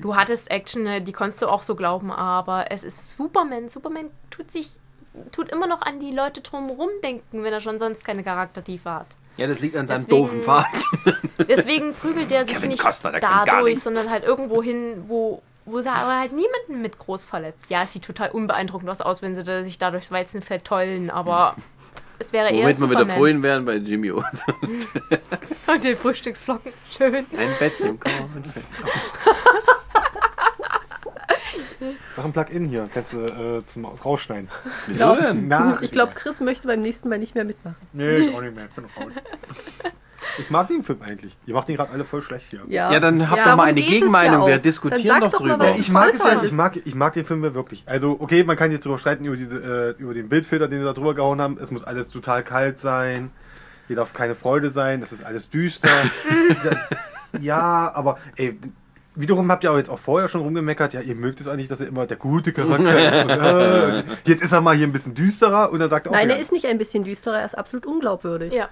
du 0.00 0.16
hattest 0.16 0.50
Action, 0.50 0.86
äh, 0.86 1.02
die 1.02 1.12
konntest 1.12 1.42
du 1.42 1.46
auch 1.48 1.62
so 1.62 1.74
glauben, 1.74 2.10
aber 2.10 2.70
es 2.70 2.82
ist 2.82 3.16
Superman. 3.16 3.68
Superman 3.68 4.06
tut 4.30 4.50
sich, 4.50 4.70
tut 5.30 5.52
immer 5.52 5.66
noch 5.66 5.82
an 5.82 6.00
die 6.00 6.10
Leute 6.10 6.40
drumherum 6.40 6.88
denken, 7.02 7.42
wenn 7.44 7.52
er 7.52 7.60
schon 7.60 7.78
sonst 7.78 8.04
keine 8.04 8.24
Charaktertiefe 8.24 8.90
hat. 8.90 9.06
Ja, 9.36 9.48
das 9.48 9.60
liegt 9.60 9.76
an 9.76 9.86
seinem 9.86 10.06
Deswegen- 10.06 10.16
doofen 10.22 10.42
Vater. 10.42 10.68
Deswegen 11.48 11.92
prügelt 11.94 12.30
er 12.32 12.44
sich 12.44 12.54
Kevin 12.54 12.70
nicht 12.70 12.84
gar 13.20 13.44
dadurch, 13.44 13.80
sondern 13.80 14.08
halt 14.10 14.24
irgendwo 14.24 14.62
hin, 14.62 15.04
wo, 15.08 15.42
wo 15.66 15.80
sie 15.80 15.88
aber 15.90 16.18
halt 16.18 16.32
niemanden 16.32 16.82
mit 16.82 16.98
groß 16.98 17.24
verletzt. 17.24 17.66
Ja, 17.70 17.82
es 17.84 17.92
sieht 17.92 18.04
total 18.04 18.30
unbeeindruckend 18.30 18.88
aus, 18.90 19.00
aus 19.00 19.22
wenn 19.22 19.34
sie 19.34 19.44
da 19.44 19.64
sich 19.64 19.78
da 19.78 19.90
durchs 19.90 20.10
Weizenfeld 20.10 20.64
tollen, 20.64 21.10
aber 21.10 21.56
es 22.18 22.32
wäre 22.32 22.48
eher 22.50 22.64
Womit 22.64 22.80
wir 22.80 22.90
wieder 22.90 22.98
Superman. 23.00 23.16
vorhin 23.16 23.42
wären 23.42 23.64
bei 23.64 23.76
Jimmy 23.76 24.10
Olsen. 24.10 24.54
Und 25.66 25.84
den 25.84 25.96
Frühstücksflocken. 25.96 26.72
Schön. 26.90 27.14
Ein 27.36 27.50
Bett 27.58 27.80
im. 27.80 27.98
Mach 32.16 32.24
ein 32.24 32.32
Plug-in 32.32 32.64
hier. 32.66 32.88
Kannst 32.92 33.12
du 33.12 33.20
äh, 33.20 33.66
zum 33.66 33.84
Rausschneiden. 33.84 34.48
Wieso 34.86 35.16
denn? 35.16 35.52
Ich 35.80 35.90
glaube, 35.90 36.12
Chris 36.14 36.40
möchte 36.40 36.66
beim 36.66 36.80
nächsten 36.80 37.08
Mal 37.08 37.18
nicht 37.18 37.34
mehr 37.34 37.44
mitmachen. 37.44 37.76
Nee, 37.92 38.16
ich 38.16 38.34
auch 38.34 38.40
nicht 38.40 38.54
mehr. 38.54 38.66
Ich 38.66 38.72
bin 38.72 38.84
raus. 38.84 39.12
Ich 40.38 40.50
mag 40.50 40.68
den 40.68 40.82
Film 40.82 40.98
eigentlich. 41.02 41.36
Ihr 41.46 41.54
macht 41.54 41.68
den 41.68 41.76
gerade 41.76 41.92
alle 41.92 42.04
voll 42.04 42.22
schlecht 42.22 42.50
hier. 42.50 42.60
Ja, 42.68 42.98
dann 43.00 43.30
habt 43.30 43.38
Ja, 43.38 43.50
doch 43.50 43.56
mal 43.56 43.64
eine 43.64 43.80
es 43.80 43.86
ja 43.86 43.92
Gegenmeinung. 43.92 44.42
auch. 44.42 44.46
Wir 44.48 44.58
diskutieren 44.58 45.20
doch 45.20 45.32
drüber. 45.32 45.64
Ja, 45.64 45.74
ich 45.76 45.90
mag 45.90 46.12
es 46.14 46.24
ja, 46.24 46.42
ich 46.42 46.52
mag, 46.52 46.76
ich 46.84 46.94
mag 46.94 47.12
den 47.12 47.24
Film 47.24 47.44
ja 47.44 47.54
wirklich. 47.54 47.84
Also, 47.86 48.16
okay, 48.18 48.44
man 48.44 48.56
kann 48.56 48.70
jetzt 48.72 48.84
darüber 48.86 48.98
streiten 48.98 49.24
über 49.24 49.36
diese, 49.36 49.94
äh, 49.98 50.02
über 50.02 50.14
den 50.14 50.28
Bildfilter, 50.28 50.68
den 50.68 50.80
sie 50.80 50.84
da 50.84 50.92
drüber 50.92 51.14
gehauen 51.14 51.40
haben. 51.40 51.58
Es 51.60 51.70
muss 51.70 51.84
alles 51.84 52.10
total 52.10 52.42
kalt 52.42 52.78
sein. 52.78 53.30
Hier 53.86 53.96
darf 53.96 54.12
keine 54.12 54.34
Freude 54.34 54.70
sein. 54.70 55.00
Das 55.00 55.12
ist 55.12 55.24
alles 55.24 55.50
düster. 55.50 55.88
ja, 57.40 57.92
aber, 57.94 58.18
ey, 58.36 58.58
wiederum 59.14 59.50
habt 59.50 59.62
ihr 59.64 59.70
aber 59.70 59.78
jetzt 59.78 59.90
auch 59.90 59.98
vorher 59.98 60.28
schon 60.28 60.40
rumgemeckert. 60.40 60.94
Ja, 60.94 61.00
ihr 61.00 61.14
mögt 61.14 61.40
es 61.40 61.48
eigentlich, 61.48 61.68
dass 61.68 61.80
er 61.80 61.88
immer 61.88 62.06
der 62.06 62.16
gute 62.16 62.52
Charakter 62.52 63.06
ist. 63.06 63.24
Und, 63.24 63.30
äh, 63.30 64.02
jetzt 64.24 64.42
ist 64.42 64.52
er 64.52 64.60
mal 64.60 64.74
hier 64.74 64.86
ein 64.86 64.92
bisschen 64.92 65.14
düsterer 65.14 65.70
und 65.70 65.80
dann 65.80 65.90
sagt 65.90 66.06
er 66.06 66.10
auch, 66.12 66.16
Nein, 66.16 66.28
ja, 66.30 66.36
er 66.36 66.40
ist 66.40 66.52
nicht 66.52 66.66
ein 66.66 66.78
bisschen 66.78 67.04
düsterer, 67.04 67.40
er 67.40 67.46
ist 67.46 67.56
absolut 67.56 67.86
unglaubwürdig. 67.86 68.52
Ja. 68.52 68.68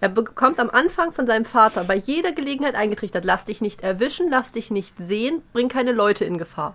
Er 0.00 0.08
bekommt 0.08 0.58
am 0.58 0.70
Anfang 0.70 1.12
von 1.12 1.26
seinem 1.26 1.44
Vater 1.44 1.84
bei 1.84 1.96
jeder 1.96 2.32
Gelegenheit 2.32 2.74
eingetrichtert, 2.74 3.24
lass 3.24 3.44
dich 3.44 3.60
nicht 3.60 3.82
erwischen, 3.82 4.30
lass 4.30 4.52
dich 4.52 4.70
nicht 4.70 4.94
sehen, 4.98 5.42
bring 5.52 5.68
keine 5.68 5.92
Leute 5.92 6.24
in 6.24 6.38
Gefahr. 6.38 6.74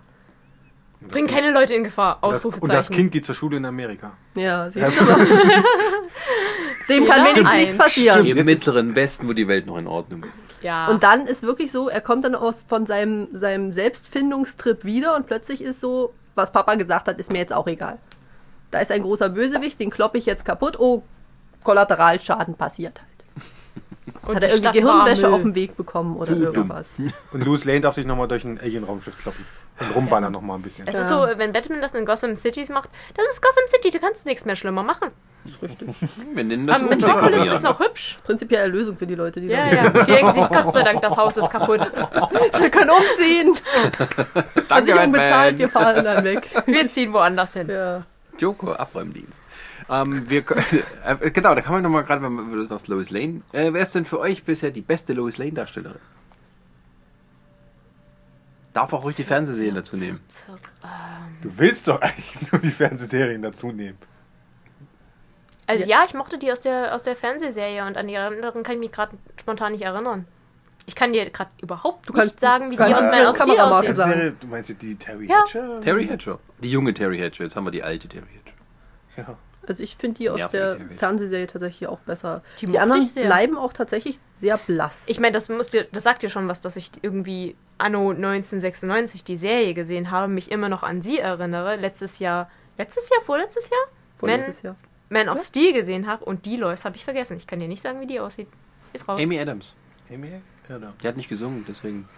Bring 1.00 1.26
keine 1.26 1.52
Leute 1.52 1.74
in 1.74 1.84
Gefahr. 1.84 2.18
Ausrufezeichen. 2.20 2.62
und 2.62 2.72
das 2.72 2.88
Kind 2.88 3.12
geht 3.12 3.24
zur 3.24 3.34
Schule 3.34 3.58
in 3.58 3.64
Amerika. 3.64 4.12
Ja, 4.34 4.70
siehst 4.70 4.98
du 4.98 5.04
mal. 5.04 5.18
Dem 6.88 7.04
kann 7.04 7.18
Ja, 7.18 7.24
wenigstens 7.30 7.52
nichts 7.52 7.76
passieren. 7.76 8.20
Stimmt. 8.20 8.38
Im 8.38 8.46
mittleren 8.46 8.94
Westen, 8.94 9.28
wo 9.28 9.32
die 9.32 9.46
Welt 9.48 9.66
noch 9.66 9.76
in 9.76 9.86
Ordnung 9.86 10.24
ist. 10.24 10.44
Ja. 10.62 10.88
Und 10.88 11.02
dann 11.02 11.26
ist 11.26 11.42
wirklich 11.42 11.70
so, 11.70 11.88
er 11.88 12.00
kommt 12.00 12.24
dann 12.24 12.34
aus 12.34 12.64
von 12.66 12.86
seinem, 12.86 13.28
seinem 13.32 13.72
Selbstfindungstrip 13.72 14.84
wieder 14.84 15.16
und 15.16 15.26
plötzlich 15.26 15.62
ist 15.62 15.80
so, 15.80 16.14
was 16.34 16.52
Papa 16.52 16.76
gesagt 16.76 17.08
hat, 17.08 17.18
ist 17.18 17.30
mir 17.32 17.38
jetzt 17.38 17.52
auch 17.52 17.66
egal. 17.66 17.98
Da 18.70 18.78
ist 18.78 18.90
ein 18.90 19.02
großer 19.02 19.28
Bösewicht, 19.28 19.78
den 19.80 19.90
kloppe 19.90 20.18
ich 20.18 20.26
jetzt 20.26 20.44
kaputt. 20.44 20.78
Oh, 20.78 21.02
Kollateralschaden 21.62 22.54
passiert 22.54 23.00
halt. 23.00 23.15
Und 24.26 24.36
Hat 24.36 24.42
er 24.44 24.48
die 24.50 24.54
irgendwie 24.62 24.80
Gehirnwäsche 24.80 25.28
auf 25.28 25.42
dem 25.42 25.54
Weg 25.54 25.76
bekommen 25.76 26.16
oder 26.16 26.32
Ja. 26.32 26.44
irgendwas. 26.50 26.90
Und 27.32 27.44
Louis 27.44 27.64
Lane 27.64 27.80
darf 27.80 27.94
sich 27.96 28.06
nochmal 28.06 28.28
durch 28.28 28.44
ein 28.44 28.60
Alien-Raumschiff 28.60 29.18
kloppen. 29.18 29.44
Und 29.78 29.94
rumballern 29.94 30.32
noch 30.32 30.40
mal 30.40 30.54
ein 30.54 30.62
bisschen. 30.62 30.86
Es 30.88 30.94
Ja. 30.94 31.00
ist 31.00 31.08
so, 31.08 31.26
wenn 31.36 31.52
Batman 31.52 31.82
das 31.82 31.92
in 31.92 32.06
Gotham 32.06 32.34
Cities 32.34 32.70
macht, 32.70 32.88
das 33.14 33.26
ist 33.30 33.42
Gotham 33.42 33.64
City, 33.68 33.90
da 33.90 33.98
kannst 33.98 34.24
du 34.24 34.28
nichts 34.28 34.44
mehr 34.46 34.56
schlimmer 34.56 34.82
machen. 34.82 35.10
Wir 36.34 36.44
nennen 36.44 36.66
das 36.66 36.76
Aber 36.76 36.86
Metropolis 36.88 37.22
umdekorieren. 37.24 37.52
ist 37.52 37.62
noch 37.62 37.78
hübsch. 37.80 38.16
Prinzipiell 38.24 38.64
eine 38.64 38.72
Lösung 38.72 38.96
für 38.96 39.06
die 39.06 39.14
Leute, 39.16 39.40
die 39.40 39.48
Ja, 39.48 39.58
da 39.68 39.72
ja. 39.74 39.90
Die 39.90 40.12
denken 40.12 40.32
sich, 40.32 40.48
Gott 40.48 40.72
sei 40.72 40.82
Dank, 40.82 41.02
das 41.02 41.16
Haus 41.16 41.36
ist 41.36 41.50
kaputt. 41.50 41.80
Wir 42.58 42.70
können 42.70 42.90
umziehen. 42.90 43.54
Danke, 43.98 44.64
Versicherung 44.66 45.12
bezahlt, 45.12 45.58
wir 45.58 45.68
fahren 45.68 46.04
dann 46.04 46.24
weg. 46.24 46.48
Wir 46.66 46.88
ziehen 46.88 47.12
woanders 47.12 47.52
hin. 47.52 47.68
Ja. 47.68 48.02
Joko, 48.38 48.72
Abräumdienst. 48.72 49.42
Ähm, 49.88 50.28
wir, 50.28 50.44
äh, 51.04 51.30
genau, 51.30 51.54
da 51.54 51.60
kann 51.60 51.74
man 51.74 51.82
nochmal 51.82 52.04
gerade, 52.04 52.22
wenn 52.22 52.32
man 52.32 52.50
du 52.52 52.64
sagst, 52.64 52.88
Lois 52.88 53.10
Lane. 53.10 53.42
Äh, 53.52 53.72
wer 53.72 53.82
ist 53.82 53.94
denn 53.94 54.04
für 54.04 54.18
euch 54.18 54.42
bisher 54.44 54.70
die 54.70 54.80
beste 54.80 55.12
Lois 55.12 55.38
Lane 55.38 55.52
Darstellerin? 55.52 56.00
Darf 58.72 58.92
auch 58.92 59.04
ruhig 59.04 59.16
die 59.16 59.22
Fernsehserien 59.22 59.74
dazu 59.74 59.96
nehmen. 59.96 60.20
Du 61.40 61.50
willst 61.56 61.88
doch 61.88 62.00
eigentlich 62.00 62.36
nur 62.52 62.60
die 62.60 62.70
Fernsehserien 62.70 63.40
dazu 63.42 63.72
nehmen. 63.72 63.96
Also 65.66 65.84
ja, 65.88 66.04
ich 66.06 66.14
mochte 66.14 66.38
die 66.38 66.52
aus 66.52 66.60
der, 66.60 66.94
aus 66.94 67.02
der 67.04 67.16
Fernsehserie 67.16 67.84
und 67.86 67.96
an 67.96 68.06
die 68.06 68.16
anderen 68.16 68.62
kann 68.62 68.74
ich 68.74 68.80
mich 68.80 68.92
gerade 68.92 69.16
spontan 69.40 69.72
nicht 69.72 69.82
erinnern. 69.82 70.26
Ich 70.84 70.94
kann 70.94 71.12
dir 71.12 71.28
gerade 71.30 71.50
überhaupt 71.60 72.08
Du 72.08 72.12
nicht 72.12 72.20
kannst- 72.22 72.38
sagen, 72.40 72.70
wie 72.70 72.76
die 72.76 72.82
aus 72.82 72.98
Steel 73.04 73.32
Kameramarke 73.32 73.94
sagen. 73.94 74.36
Du 74.40 74.46
meinst 74.46 74.80
die 74.80 74.94
Terry 74.96 75.26
Ja. 75.26 75.42
Hatcher? 75.42 75.80
Terry 75.80 76.06
Hatcher. 76.06 76.38
Die 76.62 76.70
junge 76.70 76.94
Terry 76.94 77.18
Hatcher. 77.18 77.42
Jetzt 77.44 77.56
haben 77.56 77.64
wir 77.64 77.72
die 77.72 77.82
alte 77.82 78.06
Terry 78.06 78.26
Hatcher. 78.26 79.26
Ja. 79.30 79.38
Also 79.68 79.82
ich 79.82 79.96
finde 79.96 80.18
die 80.18 80.30
aus 80.30 80.38
Nervig, 80.38 80.60
der. 80.60 80.98
Fernsehserie 80.98 81.46
tatsächlich 81.46 81.88
auch 81.88 81.98
besser. 82.00 82.42
Die 82.60 82.66
Die, 82.66 82.78
anderen 82.78 83.06
bleiben 83.14 83.58
auch 83.58 83.72
tatsächlich 83.72 84.18
sehr 84.34 84.58
blass. 84.58 85.04
Ich 85.08 85.20
meine, 85.20 85.32
das 85.32 85.48
muss 85.48 85.68
dir, 85.68 85.86
das 85.92 86.02
sagt 86.02 86.22
dir 86.22 86.28
schon 86.28 86.48
was, 86.48 86.60
dass 86.60 86.76
ich 86.76 86.90
irgendwie 87.02 87.56
anno 87.78 88.10
1996 88.10 89.24
die 89.24 89.36
Serie 89.36 89.74
gesehen 89.74 90.10
habe, 90.10 90.32
mich 90.32 90.50
immer 90.50 90.68
noch 90.68 90.82
an 90.82 91.02
sie 91.02 91.18
erinnere. 91.18 91.76
Letztes 91.76 92.18
Jahr, 92.18 92.50
letztes 92.78 93.08
Jahr, 93.10 93.20
vorletztes 93.22 93.68
Jahr, 93.68 93.80
Vorletztes 94.18 94.62
Jahr. 94.62 94.76
Man 95.08 95.28
of 95.28 95.42
Steel 95.42 95.72
gesehen 95.72 96.06
habe 96.06 96.24
und 96.24 96.46
die 96.46 96.56
Lois 96.56 96.84
habe 96.84 96.96
ich 96.96 97.04
vergessen. 97.04 97.36
Ich 97.36 97.46
kann 97.46 97.60
dir 97.60 97.68
nicht 97.68 97.82
sagen, 97.82 98.00
wie 98.00 98.06
die 98.06 98.18
aussieht. 98.18 98.48
Ist 98.92 99.06
raus. 99.06 99.22
Amy 99.22 99.38
Adams. 99.38 99.74
Amy? 100.10 100.40
Ja, 100.68 100.78
da. 100.78 100.92
Die 101.02 101.06
hat 101.08 101.16
nicht 101.16 101.28
gesungen, 101.28 101.64
deswegen 101.68 102.08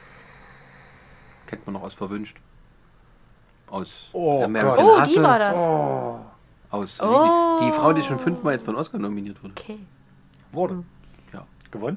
kennt 1.47 1.67
man 1.67 1.75
noch 1.75 1.83
aus 1.83 1.95
Verwünscht. 1.95 2.39
Aus 3.67 4.09
Oh 4.13 4.43
American 4.45 4.85
oh, 4.85 5.01
Hustle. 5.01 5.15
die 5.15 5.23
war 5.23 5.39
das. 5.39 5.59
Oh. 5.59 6.21
Aus 6.71 7.01
Oh. 7.01 7.59
die 7.63 7.73
Frau, 7.73 7.93
die 7.93 8.03
schon 8.03 8.19
fünfmal 8.19 8.53
jetzt 8.55 8.65
von 8.65 8.77
Oscar 8.77 8.99
nominiert 8.99 9.43
wurde. 9.43 9.55
Okay. 9.57 9.79
Wurde. 10.53 10.85
Ja. 11.33 11.47
Gewonnen? 11.71 11.97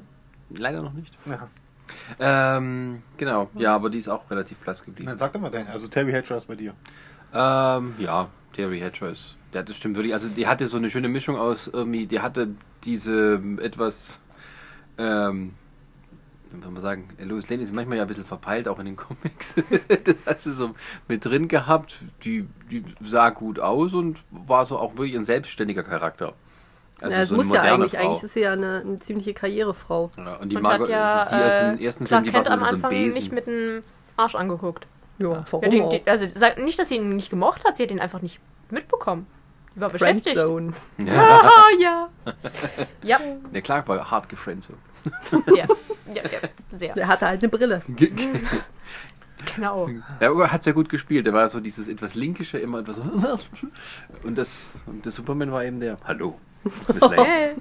Leider 0.50 0.82
noch 0.82 0.92
nicht. 0.92 1.12
Ja. 1.26 1.48
Ähm, 2.18 3.02
genau. 3.16 3.50
Ja, 3.54 3.74
aber 3.74 3.90
die 3.90 3.98
ist 3.98 4.08
auch 4.08 4.30
relativ 4.30 4.58
blass 4.58 4.82
geblieben. 4.84 5.08
Dann 5.08 5.18
sag 5.18 5.32
doch 5.32 5.40
mal 5.40 5.50
deinen. 5.50 5.68
Also 5.68 5.88
Terry 5.88 6.12
Hatcher 6.12 6.36
ist 6.36 6.46
bei 6.46 6.54
dir. 6.54 6.74
Ähm, 7.34 7.94
ja, 7.98 8.28
Terry 8.54 8.80
Hatcher 8.80 9.10
ist. 9.10 9.36
Ja, 9.52 9.62
das 9.62 9.76
stimmt 9.76 9.96
wirklich. 9.96 10.14
Also 10.14 10.28
die 10.28 10.46
hatte 10.46 10.66
so 10.66 10.76
eine 10.78 10.90
schöne 10.90 11.08
Mischung 11.08 11.36
aus 11.36 11.68
irgendwie, 11.68 12.06
die 12.06 12.20
hatte 12.20 12.48
diese 12.84 13.40
etwas, 13.60 14.18
ähm, 14.98 15.54
soll 16.60 16.72
man 16.72 16.82
sagen, 16.82 17.08
Lois 17.18 17.48
Lane 17.48 17.62
ist 17.62 17.72
manchmal 17.72 17.98
ja 17.98 18.02
ein 18.04 18.08
bisschen 18.08 18.24
verpeilt, 18.24 18.68
auch 18.68 18.78
in 18.78 18.86
den 18.86 18.96
Comics. 18.96 19.54
das 19.88 20.16
hat 20.26 20.40
sie 20.42 20.52
so 20.52 20.74
mit 21.08 21.24
drin 21.24 21.48
gehabt. 21.48 21.96
Die, 22.24 22.46
die 22.70 22.84
sah 23.02 23.30
gut 23.30 23.58
aus 23.60 23.94
und 23.94 24.22
war 24.30 24.64
so 24.64 24.78
auch 24.78 24.96
wirklich 24.96 25.16
ein 25.16 25.24
selbstständiger 25.24 25.82
Charakter. 25.82 26.34
Also 27.00 27.14
ja, 27.14 27.20
das 27.20 27.28
so 27.28 27.34
eine 27.34 27.44
muss 27.44 27.52
ja 27.52 27.60
moderne 27.60 27.74
eigentlich. 27.84 27.92
Frau. 27.92 28.08
Eigentlich 28.08 28.22
ist 28.22 28.34
sie 28.34 28.40
ja 28.40 28.52
eine, 28.52 28.80
eine 28.80 28.98
ziemliche 28.98 29.34
Karrierefrau. 29.34 30.10
Ja, 30.16 30.36
und 30.36 30.48
die 30.50 30.56
Und 30.56 30.62
Margot, 30.62 30.88
hat 30.88 30.92
ja 30.92 31.24
die 31.28 31.34
aus 31.34 31.52
äh, 31.52 31.70
dem 31.76 31.84
ersten 31.84 32.06
Film, 32.06 32.24
die 32.24 32.34
war 32.34 32.44
so 32.44 32.50
am 32.50 32.58
so 32.58 32.64
ein 32.64 32.74
Anfang 32.74 32.90
Besen. 32.90 33.14
nicht 33.14 33.32
mit 33.32 33.46
dem 33.46 33.82
Arsch 34.16 34.34
angeguckt. 34.34 34.86
Ja, 35.18 35.32
Ja, 35.32 35.44
warum 35.50 35.70
den, 35.70 35.82
auch? 35.82 35.90
den, 35.90 36.02
also 36.06 36.26
nicht, 36.62 36.78
dass 36.78 36.88
sie 36.88 36.96
ihn 36.96 37.16
nicht 37.16 37.30
gemocht 37.30 37.64
hat, 37.64 37.76
sie 37.76 37.82
hat 37.82 37.90
ihn 37.90 38.00
einfach 38.00 38.22
nicht 38.22 38.40
mitbekommen. 38.70 39.26
Die 39.74 39.80
war 39.80 39.90
beschäftigt. 39.90 40.36
Friendzone. 40.36 40.72
ja. 40.98 41.40
Ah, 41.42 41.68
ja. 41.80 42.08
ja. 43.02 43.20
Der 43.52 43.62
Clark 43.62 43.88
war 43.88 44.10
hart 44.10 44.28
gefriendet. 44.28 44.68
Ja. 45.46 45.66
ja, 46.14 46.22
ja, 46.22 46.48
sehr. 46.70 46.94
Der 46.94 47.08
hatte 47.08 47.26
halt 47.26 47.42
eine 47.42 47.48
Brille. 47.48 47.82
Genau. 49.56 49.90
Der 50.20 50.52
hat 50.52 50.62
sehr 50.62 50.72
gut 50.72 50.88
gespielt. 50.88 51.26
Der 51.26 51.32
war 51.32 51.48
so 51.48 51.58
dieses 51.58 51.88
etwas 51.88 52.14
Linkische, 52.14 52.58
immer 52.58 52.78
etwas. 52.78 52.98
Und 54.22 54.38
das, 54.38 54.66
und 54.86 55.04
der 55.04 55.10
Superman 55.10 55.50
war 55.50 55.64
eben 55.64 55.80
der. 55.80 55.98
Hallo. 56.04 56.38
Hey. 57.10 57.56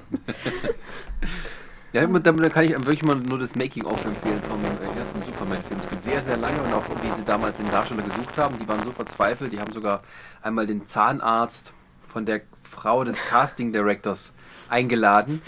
Ja, 1.93 2.05
da 2.05 2.49
kann 2.49 2.63
ich 2.63 2.71
wirklich 2.71 3.03
mal 3.03 3.15
nur 3.15 3.39
das 3.39 3.55
Making-of 3.55 4.05
empfehlen 4.05 4.41
vom 4.43 4.63
äh, 4.63 4.99
ersten 4.99 5.21
Superman-Film. 5.23 5.79
Es 5.81 5.89
geht 5.89 6.03
sehr, 6.03 6.21
sehr 6.21 6.37
lange 6.37 6.61
und 6.61 6.71
auch 6.71 6.83
wie 7.01 7.11
sie 7.11 7.23
damals 7.25 7.57
den 7.57 7.69
Darsteller 7.69 8.03
gesucht 8.03 8.37
haben. 8.37 8.57
Die 8.57 8.67
waren 8.67 8.81
so 8.83 8.91
verzweifelt. 8.91 9.51
Die 9.51 9.59
haben 9.59 9.73
sogar 9.73 10.03
einmal 10.41 10.67
den 10.67 10.87
Zahnarzt 10.87 11.73
von 12.07 12.25
der 12.25 12.41
Frau 12.63 13.03
des 13.03 13.17
Casting-Directors 13.25 14.33
eingeladen, 14.69 15.41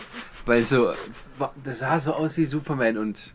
weil 0.45 0.63
so, 0.63 0.91
das 1.63 1.79
sah 1.79 1.99
so 1.99 2.13
aus 2.13 2.37
wie 2.37 2.45
Superman 2.45 2.97
und 2.97 3.33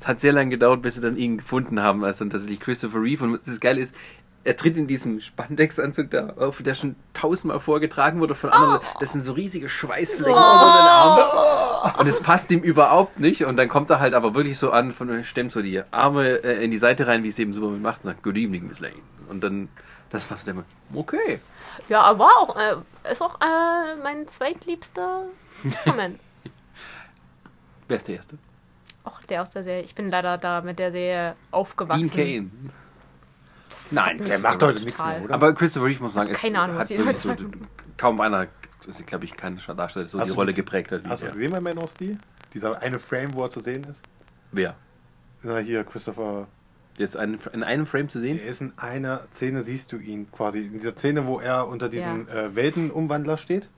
es 0.00 0.08
hat 0.08 0.20
sehr 0.20 0.32
lange 0.32 0.50
gedauert, 0.50 0.82
bis 0.82 0.94
sie 0.94 1.00
dann 1.00 1.16
ihn 1.16 1.38
gefunden 1.38 1.80
haben. 1.80 2.04
Also 2.04 2.24
tatsächlich 2.24 2.60
Christopher 2.60 3.02
Reeve. 3.02 3.24
Und 3.24 3.46
das 3.46 3.60
Geile 3.60 3.80
ist, 3.80 3.94
er 4.42 4.56
tritt 4.56 4.76
in 4.78 4.86
diesem 4.86 5.20
Spandex-Anzug 5.20 6.10
da 6.10 6.30
auf, 6.38 6.62
der 6.62 6.74
schon 6.74 6.96
tausendmal 7.12 7.60
vorgetragen 7.60 8.20
wurde 8.20 8.34
von 8.34 8.48
anderen. 8.50 8.80
Das 8.98 9.12
sind 9.12 9.20
so 9.20 9.32
riesige 9.32 9.68
Schweißflecken 9.68 10.32
unter 10.32 10.42
den 10.42 10.86
Armen. 10.86 11.96
Und 11.98 12.06
es 12.06 12.22
passt 12.22 12.50
ihm 12.50 12.60
überhaupt 12.60 13.20
nicht. 13.20 13.44
Und 13.44 13.58
dann 13.58 13.68
kommt 13.68 13.90
er 13.90 14.00
halt 14.00 14.14
aber 14.14 14.34
wirklich 14.34 14.56
so 14.56 14.70
an, 14.70 14.92
von, 14.92 15.22
stemmt 15.24 15.52
so 15.52 15.60
die 15.60 15.82
Arme 15.90 16.42
äh, 16.42 16.64
in 16.64 16.70
die 16.70 16.78
Seite 16.78 17.06
rein, 17.06 17.22
wie 17.22 17.28
es 17.28 17.38
eben 17.38 17.52
Superman 17.52 17.82
macht, 17.82 17.98
und 18.02 18.10
sagt, 18.10 18.22
Good 18.22 18.36
evening, 18.36 18.68
Miss 18.68 18.80
Lane. 18.80 18.94
Und 19.28 19.44
dann, 19.44 19.68
das 20.08 20.30
war 20.30 20.38
so 20.38 20.46
der 20.46 20.54
Moment, 20.54 20.70
okay. 20.94 21.40
Ja, 21.90 22.02
aber 22.02 22.20
war 22.20 22.38
auch, 22.38 22.56
äh, 22.56 23.12
ist 23.12 23.20
auch 23.20 23.38
äh, 23.42 23.96
mein 24.02 24.26
zweitliebster 24.26 25.24
Moment. 25.86 26.18
Wer 27.88 27.96
ist 27.96 28.08
der 28.08 28.16
Erste? 28.16 28.38
Auch 29.04 29.20
der 29.22 29.42
aus 29.42 29.50
der 29.50 29.62
Serie. 29.64 29.82
Ich 29.82 29.94
bin 29.94 30.10
leider 30.10 30.38
da 30.38 30.60
mit 30.60 30.78
der 30.78 30.92
Serie 30.92 31.34
aufgewachsen. 31.50 32.10
Dean 32.10 32.50
Kane. 32.60 32.70
Nein, 33.92 34.18
der 34.18 34.38
macht 34.38 34.62
heute 34.62 34.74
total. 34.74 34.84
nichts 34.84 34.98
mehr, 35.04 35.22
oder? 35.24 35.34
Aber 35.34 35.54
Christopher 35.54 35.86
Reeve 35.86 36.02
muss 36.04 36.14
sagen, 36.14 36.30
es 36.30 36.40
Keine 36.40 36.60
Ahnung, 36.60 36.76
was 36.76 36.82
hat 36.82 36.90
die 36.90 36.98
wirklich 36.98 37.24
Leute 37.24 37.42
so, 37.42 37.48
sagen. 37.48 37.68
kaum 37.96 38.20
einer, 38.20 38.46
ist, 38.86 39.06
glaube 39.06 39.24
ich, 39.24 39.36
kein 39.36 39.56
Darsteller, 39.56 40.04
der 40.04 40.06
so 40.06 40.20
Hast 40.20 40.28
die 40.28 40.32
Rolle 40.32 40.52
die- 40.52 40.56
geprägt 40.56 40.92
hat. 40.92 41.04
Wie 41.04 41.08
Hast 41.08 41.22
du 41.22 41.26
der. 41.26 41.34
gesehen 41.34 41.50
bei 41.52 41.60
Man 41.60 41.78
of 41.78 41.90
Steel? 41.92 42.18
Dieser 42.54 42.80
eine 42.80 42.98
Frame, 42.98 43.34
wo 43.34 43.42
er 43.44 43.50
zu 43.50 43.60
sehen 43.60 43.84
ist? 43.84 44.00
Wer? 44.52 44.76
Na 45.42 45.58
hier, 45.58 45.82
Christopher. 45.84 46.46
Der 46.98 47.04
ist 47.04 47.16
ein, 47.16 47.38
in 47.52 47.62
einem 47.62 47.86
Frame 47.86 48.08
zu 48.08 48.20
sehen? 48.20 48.38
Er 48.38 48.48
ist 48.50 48.60
in 48.60 48.72
einer 48.76 49.26
Szene, 49.32 49.62
siehst 49.62 49.92
du 49.92 49.96
ihn 49.98 50.30
quasi. 50.30 50.60
In 50.66 50.72
dieser 50.74 50.92
Szene, 50.92 51.26
wo 51.26 51.40
er 51.40 51.66
unter 51.68 51.88
diesem 51.88 52.28
äh, 52.28 52.54
Weltenumwandler 52.54 53.38
steht. 53.38 53.68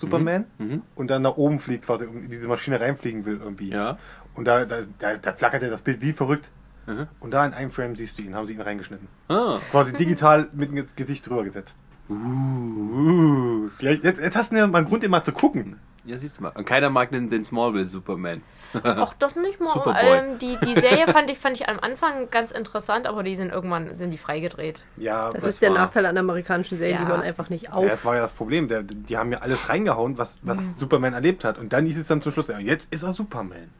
Superman. 0.00 0.46
Mhm. 0.58 0.82
Und 0.94 1.10
dann 1.10 1.22
nach 1.22 1.36
oben 1.36 1.60
fliegt, 1.60 1.84
quasi, 1.84 2.06
um 2.06 2.24
in 2.24 2.30
diese 2.30 2.48
Maschine 2.48 2.80
reinfliegen 2.80 3.24
will 3.24 3.38
irgendwie. 3.42 3.70
Ja. 3.70 3.98
Und 4.34 4.46
da, 4.46 4.64
da, 4.64 4.80
da, 4.98 5.16
da 5.16 5.32
flackert 5.32 5.62
er 5.62 5.70
das 5.70 5.82
Bild 5.82 6.00
wie 6.00 6.12
verrückt. 6.12 6.50
Mhm. 6.86 7.06
Und 7.20 7.32
da 7.32 7.44
in 7.46 7.52
einem 7.52 7.70
Frame 7.70 7.96
siehst 7.96 8.18
du 8.18 8.22
ihn, 8.22 8.34
haben 8.34 8.46
sie 8.46 8.54
ihn 8.54 8.60
reingeschnitten. 8.60 9.08
Ah. 9.28 9.58
Quasi 9.70 9.94
digital 9.96 10.48
mit 10.54 10.72
dem 10.72 10.86
Gesicht 10.96 11.28
drüber 11.28 11.44
gesetzt. 11.44 11.76
Uh. 12.08 13.68
Ja, 13.78 13.92
jetzt, 13.92 14.20
jetzt 14.20 14.36
hast 14.36 14.50
du 14.50 14.56
ja 14.56 14.66
mal 14.66 14.78
einen 14.78 14.88
Grund, 14.88 15.08
mal 15.08 15.22
zu 15.22 15.32
gucken. 15.32 15.76
Ja, 16.10 16.16
siehst 16.16 16.38
du 16.38 16.42
mal. 16.42 16.52
Und 16.56 16.64
keiner 16.64 16.90
mag 16.90 17.10
den, 17.10 17.28
den 17.30 17.44
Smallville 17.44 17.86
Superman. 17.86 18.42
Auch 18.84 19.14
doch 19.14 19.34
nicht 19.36 19.60
mal. 19.60 19.72
Superboy. 19.72 20.02
Ähm, 20.02 20.38
die, 20.38 20.56
die 20.64 20.74
Serie 20.78 21.06
fand 21.08 21.30
ich, 21.30 21.38
fand 21.38 21.56
ich 21.56 21.68
am 21.68 21.78
Anfang 21.80 22.28
ganz 22.30 22.50
interessant, 22.50 23.06
aber 23.06 23.22
die 23.22 23.36
sind 23.36 23.50
irgendwann 23.52 23.96
sind 23.98 24.10
die 24.10 24.18
freigedreht. 24.18 24.84
Ja, 24.96 25.26
Das 25.32 25.44
das, 25.44 25.52
ist 25.54 25.62
der 25.62 25.70
Nachteil 25.70 26.06
an 26.06 26.16
amerikanischen 26.18 26.78
Serien, 26.78 26.98
Ja. 26.98 27.04
die 27.04 27.10
hören 27.10 27.22
einfach 27.22 27.48
nicht 27.48 27.64
ja, 27.66 27.72
auf. 27.72 27.86
das 27.88 28.04
war 28.04 28.16
ja 28.16 28.22
das 28.22 28.32
Problem. 28.32 28.68
Der, 28.68 28.82
die 28.82 29.16
haben 29.16 29.30
ja 29.32 29.38
alles 29.38 29.68
reingehauen, 29.68 30.18
was, 30.18 30.36
was 30.42 30.58
Mhm. 30.58 30.74
Superman 30.74 31.14
erlebt 31.14 31.44
hat. 31.44 31.58
Und 31.58 31.72
dann 31.72 31.86
hieß 31.86 31.98
es 31.98 32.08
dann 32.08 32.22
zum 32.22 32.32
Schluss, 32.32 32.48
ja, 32.48 32.58
jetzt 32.58 32.92
ist 32.92 33.02
er 33.04 33.12
Superman. 33.12 33.70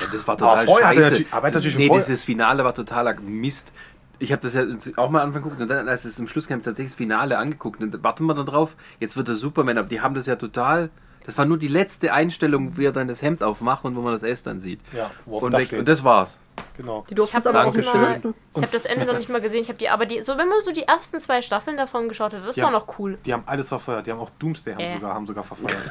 Ja, 0.00 0.06
das 0.12 0.26
war 0.28 0.36
total 0.38 0.66
er 0.66 0.78
scheiße. 0.80 1.00
natürlich- 1.00 1.26
aber 1.32 1.48
er 1.48 1.54
natürlich 1.54 1.78
nee, 1.78 1.88
dieses 1.90 2.24
Finale 2.24 2.64
war 2.64 2.74
totaler 2.74 3.14
Mist. 3.20 3.72
Ich 4.18 4.30
habe 4.32 4.40
das 4.40 4.54
ja 4.54 4.62
auch 4.96 5.10
mal 5.10 5.20
am 5.20 5.28
Anfang 5.28 5.42
geguckt 5.42 5.60
und 5.60 5.68
dann, 5.68 5.88
als 5.88 6.04
es 6.04 6.18
im 6.18 6.28
Schluss 6.28 6.46
kam, 6.48 6.62
tatsächlich 6.62 6.92
das 6.92 6.96
Finale 6.96 7.36
angeguckt. 7.38 7.80
Und 7.82 7.92
dann 7.92 8.02
warten 8.04 8.24
wir 8.24 8.34
dann 8.34 8.46
drauf, 8.46 8.76
jetzt 9.00 9.16
wird 9.16 9.28
er 9.28 9.34
Superman. 9.34 9.78
Aber 9.78 9.88
die 9.88 10.00
haben 10.00 10.14
das 10.14 10.26
ja 10.26 10.36
total... 10.36 10.90
Das 11.24 11.38
war 11.38 11.44
nur 11.44 11.58
die 11.58 11.68
letzte 11.68 12.12
Einstellung, 12.12 12.76
wie 12.76 12.84
er 12.86 12.92
dann 12.92 13.08
das 13.08 13.22
Hemd 13.22 13.42
aufmacht 13.42 13.84
und 13.84 13.94
wo 13.96 14.00
man 14.00 14.12
das 14.12 14.22
S 14.22 14.42
dann 14.42 14.60
sieht. 14.60 14.80
Ja, 14.92 15.10
Und, 15.26 15.52
weg, 15.52 15.72
und 15.72 15.88
das 15.88 16.02
war's. 16.04 16.38
Genau. 16.76 17.04
Die 17.08 17.14
durften 17.14 17.36
Ich 17.36 17.40
es 17.40 17.46
aber 17.46 17.64
auch 17.66 17.74
nicht 17.74 17.90
benutzen. 17.90 18.34
Ich 18.54 18.62
habe 18.62 18.72
das 18.72 18.84
Ende 18.84 19.06
noch 19.06 19.16
nicht 19.16 19.28
mal 19.28 19.40
gesehen. 19.40 19.62
Ich 19.62 19.68
habe 19.68 19.78
die, 19.78 19.88
aber 19.88 20.04
die, 20.06 20.20
so 20.22 20.36
wenn 20.36 20.48
man 20.48 20.60
so 20.62 20.70
die 20.72 20.82
ersten 20.82 21.18
zwei 21.20 21.40
Staffeln 21.42 21.76
davon 21.76 22.08
geschaut 22.08 22.34
hat, 22.34 22.46
das 22.46 22.56
Ja. 22.56 22.64
war 22.64 22.70
noch 22.72 22.98
cool. 22.98 23.18
Die 23.24 23.32
haben 23.32 23.42
alles 23.46 23.68
verfeuert. 23.68 24.06
Die 24.06 24.12
haben 24.12 24.20
auch 24.20 24.30
Doomsday 24.38 24.74
haben 24.74 24.80
Äh. 24.80 24.94
sogar, 24.94 25.14
haben 25.14 25.26
sogar 25.26 25.44
verfeuert. 25.44 25.90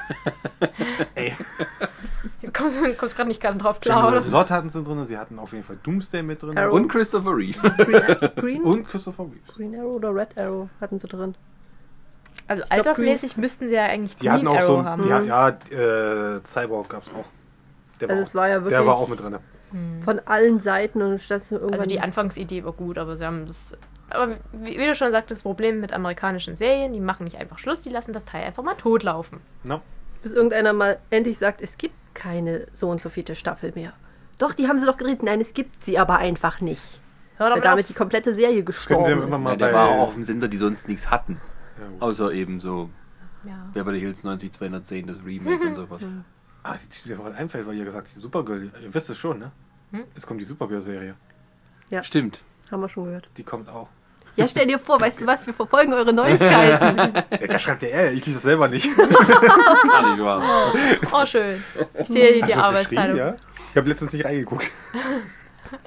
Ey, 1.16 1.34
Du 2.42 2.52
kommst, 2.52 2.78
kommst 2.98 3.16
gerade 3.16 3.28
nicht 3.30 3.42
ganz 3.42 3.62
drauf 3.62 3.80
klar, 3.80 4.08
oder? 4.08 4.26
Zod 4.26 4.50
hatten 4.50 4.70
sie 4.70 4.84
drin, 4.84 5.06
sie 5.06 5.18
hatten 5.18 5.40
auf 5.40 5.52
jeden 5.54 5.64
Fall 5.64 5.78
Doomsday 5.84 6.22
mit 6.24 6.42
drin. 6.42 6.58
Arrow. 6.58 6.74
Und 6.74 6.88
Christopher 6.90 7.36
Reeve. 7.36 7.58
Green, 7.78 8.32
Green, 8.36 8.62
Und 8.64 8.88
Christopher 8.88 9.24
Reeves. 9.24 9.56
Green 9.56 9.76
Arrow 9.80 9.96
oder 9.96 10.14
Red 10.14 10.38
Arrow 10.38 10.68
hatten 10.80 11.00
sie 11.00 11.08
drin. 11.08 11.36
Also 12.48 12.64
glaub, 12.64 12.72
altersmäßig 12.72 13.38
müssten 13.38 13.68
sie 13.68 13.76
ja 13.76 13.86
eigentlich 13.86 14.18
Die 14.18 14.30
hatten 14.30 14.46
Green 14.46 14.56
auch 14.58 14.62
Arrow 14.62 14.68
so 14.80 14.84
haben. 14.86 15.04
ein, 15.04 15.10
ja, 15.10 15.22
ja, 15.22 16.36
äh, 16.36 16.42
Cyborg 16.44 16.90
gab's 16.90 17.08
auch. 17.10 17.26
Der 18.00 18.10
Also 18.10 18.18
war, 18.20 18.22
es 18.24 18.30
auch, 18.30 18.36
war 18.36 18.48
ja 18.50 18.56
der 18.60 18.64
wirklich- 18.66 18.88
war 18.88 18.96
auch 18.96 19.08
mit 19.08 19.20
drin. 19.20 19.38
Von 20.04 20.20
allen 20.26 20.60
Seiten 20.60 21.02
und 21.02 21.20
statt 21.22 21.44
irgendwann. 21.50 21.74
Also 21.76 21.86
die 21.86 22.02
Anfangsidee 22.02 22.66
war 22.66 22.74
gut, 22.74 22.98
aber 22.98 23.16
sie 23.16 23.26
haben 23.26 23.46
das. 23.46 23.78
Aber 24.10 24.36
wie, 24.52 24.78
wie 24.78 24.86
du 24.86 24.94
schon 24.96 25.12
sagtest, 25.12 25.40
das 25.40 25.44
Problem 25.44 25.80
mit 25.80 25.94
amerikanischen 25.94 26.58
Serien, 26.58 26.92
die 26.92 27.00
machen 27.00 27.24
nicht 27.24 27.38
einfach 27.38 27.58
Schluss, 27.58 27.82
die 27.82 27.90
lassen 27.90 28.12
das 28.12 28.26
Teil 28.26 28.44
einfach 28.44 28.64
mal 28.64 28.76
totlaufen. 28.76 29.40
No? 29.64 29.80
bis 30.24 30.34
irgendeiner 30.34 30.74
mal 30.74 31.00
endlich 31.10 31.38
sagt, 31.40 31.62
es 31.62 31.78
gibt 31.80 31.96
keine 32.14 32.68
so 32.74 32.90
und 32.90 33.02
so 33.02 33.10
viele 33.10 33.34
Staffel 33.34 33.72
mehr. 33.74 33.94
Doch, 34.38 34.54
die 34.54 34.68
haben 34.68 34.78
sie 34.78 34.86
doch 34.86 34.98
geredet. 34.98 35.24
Nein, 35.24 35.42
es 35.42 35.54
gibt 35.56 35.84
sie 35.86 35.98
aber 35.98 36.18
einfach 36.18 36.60
nicht. 36.62 37.02
Hör 37.38 37.46
Weil 37.46 37.50
damit 37.54 37.66
damit 37.66 37.86
auf. 37.86 37.88
die 37.88 37.94
komplette 37.94 38.36
Serie 38.36 38.64
gestorben 38.64 39.24
ist. 39.24 39.30
mal- 39.40 39.52
Ja, 39.52 39.56
der 39.56 39.74
war 39.74 39.90
auch 39.90 40.08
auf 40.10 40.14
dem 40.14 40.24
Sender, 40.24 40.48
die 40.48 40.58
sonst 40.58 40.88
nichts 40.88 41.10
hatten. 41.10 41.40
Ja. 41.80 42.02
Außer 42.08 42.32
eben 42.32 42.60
so 42.60 42.90
ja. 43.44 43.70
Beverly 43.74 44.00
Hills 44.00 44.24
90210, 44.24 45.08
das 45.08 45.18
Remake 45.26 45.64
und 45.68 45.76
sowas. 45.76 46.02
Ah, 46.64 46.76
die 46.76 47.10
mir 47.10 47.16
gerade 47.16 47.36
einfällt, 47.36 47.66
weil 47.66 47.76
ihr 47.76 47.86
gesagt 47.86 48.06
habt, 48.06 48.16
die 48.16 48.20
Supergirl, 48.20 48.72
ihr 48.82 48.94
wisst 48.94 49.10
es 49.10 49.18
schon, 49.18 49.40
ne? 49.40 49.52
Hm? 49.92 50.04
Es 50.16 50.28
kommt 50.28 50.40
die 50.40 50.46
Supergirl-Serie. 50.46 51.16
Stimmt. 52.04 52.44
Haben 52.72 52.82
wir 52.82 52.90
schon 52.90 53.06
gehört. 53.06 53.30
Die 53.36 53.44
kommt 53.44 53.68
auch. 53.68 53.90
Ja, 54.38 54.48
stell 54.48 54.66
dir 54.66 54.80
vor, 54.80 55.02
weißt 55.02 55.22
du 55.22 55.28
was, 55.28 55.46
wir 55.46 55.54
verfolgen 55.54 55.94
eure 55.94 56.14
Neuigkeiten. 56.14 57.14
Ja, 57.42 57.48
das 57.48 57.62
schreibt 57.62 57.82
ja 57.82 57.90
er, 57.90 58.14
ich 58.14 58.26
lese 58.26 58.38
das 58.38 58.44
selber 58.44 58.68
nicht. 58.68 58.86
Gar 58.96 60.12
nicht 60.12 60.24
wahr. 60.24 60.74
Oh, 61.12 61.26
schön. 61.26 61.64
Ich 62.00 62.08
sehe 62.08 62.46
die 62.46 62.54
Arbeitsteilung. 62.54 63.18
Ja? 63.18 63.36
Ich 63.72 63.78
habe 63.78 63.90
letztens 63.90 64.14
nicht 64.14 64.24
reingeguckt. 64.24 64.72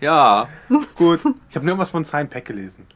Ja. 0.01 0.49
Gut. 0.95 1.21
Ich 1.49 1.57
habe 1.57 1.65
nur 1.65 1.79
was 1.79 1.91
von 1.91 2.05
Sign 2.05 2.29
Pack 2.29 2.47
gelesen. 2.47 2.87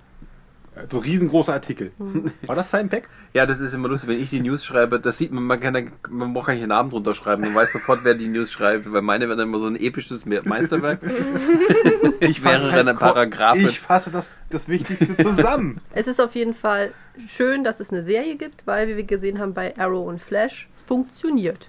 So 0.87 0.99
riesengroßer 0.99 1.53
Artikel. 1.53 1.93
War 2.47 2.55
das 2.57 2.71
Sign 2.71 2.89
Pack? 2.89 3.09
Ja, 3.35 3.45
das 3.47 3.61
ist 3.61 3.75
immer 3.75 3.89
lustig, 3.89 4.09
wenn 4.09 4.21
ich 4.21 4.31
die 4.31 4.41
News 4.41 4.65
schreibe, 4.65 4.99
das 5.01 5.19
sieht 5.19 5.33
man, 5.33 5.45
man 5.45 5.61
kann, 5.61 5.75
da- 5.75 5.81
man 6.09 6.33
braucht 6.33 6.47
gar 6.47 6.55
nicht 6.55 6.63
einen 6.63 6.71
Namen 6.71 6.91
drunter 6.91 7.15
schreiben, 7.15 7.43
man 7.43 7.55
weiß 7.55 7.73
sofort, 7.73 8.01
wer 8.05 8.15
die 8.15 8.29
News 8.29 8.51
schreibt, 8.51 8.91
weil 8.93 9.03
meine 9.03 9.29
werden 9.29 9.39
dann 9.39 9.49
immer 9.49 9.59
so 9.59 9.67
ein 9.67 9.77
episches 9.77 10.25
Me- 10.25 10.41
Meisterwerk. 10.45 11.01
ich 12.21 12.43
wäre 12.45 12.71
dann 12.73 12.89
ein 12.89 12.97
Paragraph. 12.99 13.57
Ich 13.59 13.81
fasse 13.81 14.11
das, 14.11 14.31
das 14.51 14.69
Wichtigste 14.69 15.17
zusammen. 15.17 15.81
es 15.95 16.07
ist 16.09 16.21
auf 16.21 16.35
jeden 16.35 16.55
Fall 16.55 16.93
schön, 17.29 17.65
dass 17.65 17.81
es 17.81 17.91
eine 17.91 18.03
Serie 18.03 18.37
gibt, 18.37 18.67
weil, 18.67 18.89
wie 18.89 18.97
wir 18.97 19.05
gesehen 19.05 19.39
haben 19.39 19.55
bei 19.55 19.77
Arrow 19.77 20.07
und 20.09 20.21
Flash, 20.21 20.69
es 20.77 20.83
funktioniert. 20.85 21.69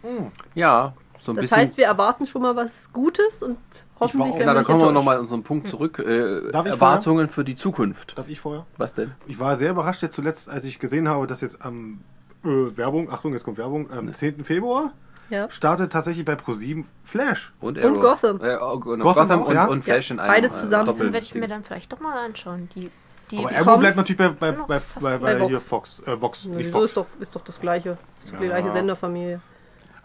Ja, 0.55 0.93
so 1.18 1.32
ein 1.34 1.36
Das 1.36 1.43
bisschen. 1.43 1.57
heißt, 1.57 1.78
wir 1.78 1.86
erwarten 1.86 2.26
schon 2.26 2.41
mal 2.41 2.55
was 2.55 2.89
Gutes 2.93 3.43
und 3.43 3.57
hoffentlich 4.00 4.32
auch- 4.32 4.36
werden 4.39 4.45
Na, 4.47 4.54
da 4.54 4.60
nicht 4.60 4.68
kommen 4.68 4.82
wir 4.82 4.91
nochmal 4.91 5.16
an 5.16 5.22
unseren 5.22 5.43
Punkt 5.43 5.68
zurück. 5.68 6.00
Äh, 6.00 6.52
Darf 6.52 6.66
ich 6.66 6.72
Erwartungen 6.72 7.28
für 7.30 7.43
die 7.43 7.56
Zukunft. 7.56 8.18
Darf 8.18 8.28
ich 8.30 8.39
vorher? 8.39 8.66
Was 8.78 8.93
denn? 8.93 9.12
Ich 9.28 9.39
war 9.39 9.56
sehr 9.56 9.72
überrascht 9.72 10.02
jetzt 10.02 10.16
zuletzt, 10.16 10.50
als 10.50 10.64
ich 10.66 10.80
gesehen 10.80 11.08
habe, 11.10 11.28
dass 11.28 11.41
jetzt 11.41 11.62
am 11.64 12.02
äh, 12.43 12.47
Werbung, 12.78 13.12
Achtung, 13.12 13.34
jetzt 13.34 13.43
kommt 13.43 13.58
Werbung, 13.58 13.91
am 13.91 14.14
10. 14.14 14.43
Februar 14.45 14.93
Ja. 15.30 15.50
startet 15.50 15.91
tatsächlich 15.91 16.24
bei 16.26 16.36
ProSieben 16.36 16.86
Flash. 17.04 17.52
Und, 17.60 17.78
Und 17.78 18.00
Gotham. 18.00 18.39
Äh, 18.41 18.58
oh, 18.62 18.80
genau, 18.80 19.04
Gotham 19.04 19.28
Gotham, 19.28 19.41
auch, 19.43 19.47
und, 19.47 19.56
ja? 19.56 19.66
und 19.66 19.84
Flash 19.84 20.12
in 20.12 20.20
einem. 20.20 20.30
beides 20.32 20.58
äh, 20.58 20.62
zusammen. 20.62 20.88
Dann 20.97 21.14
werde 21.14 21.26
ich 21.26 21.36
mir 21.36 21.47
dann 21.47 21.64
vielleicht 21.64 21.91
doch 21.91 22.00
mal 22.00 22.18
anschauen. 22.26 22.70
Die, 22.76 22.89
die, 23.32 23.38
Aber 23.39 23.50
die 23.50 23.56
Arrow 23.58 23.80
bleibt 23.80 23.97
natürlich 23.97 24.18
bei, 24.18 24.30
bei, 24.30 24.52
bei, 24.54 24.80
bei, 24.80 24.80
bei 25.02 25.18
bei 25.18 25.39
Vox. 25.39 25.50
hier 25.50 25.60
Fox, 25.60 26.02
äh, 26.06 26.20
Vox, 26.22 26.45
nicht 26.45 26.58
Wieso 26.60 26.72
Fox. 26.72 26.86
ist 26.86 26.97
doch, 26.97 27.06
ist 27.20 27.36
doch 27.36 27.43
das 27.43 27.60
gleiche. 27.60 27.97
Ist 28.24 28.32
doch 28.34 28.39
die 28.39 28.45
Ja. 28.45 28.52
gleiche 28.60 28.72
Senderfamilie. 28.72 29.41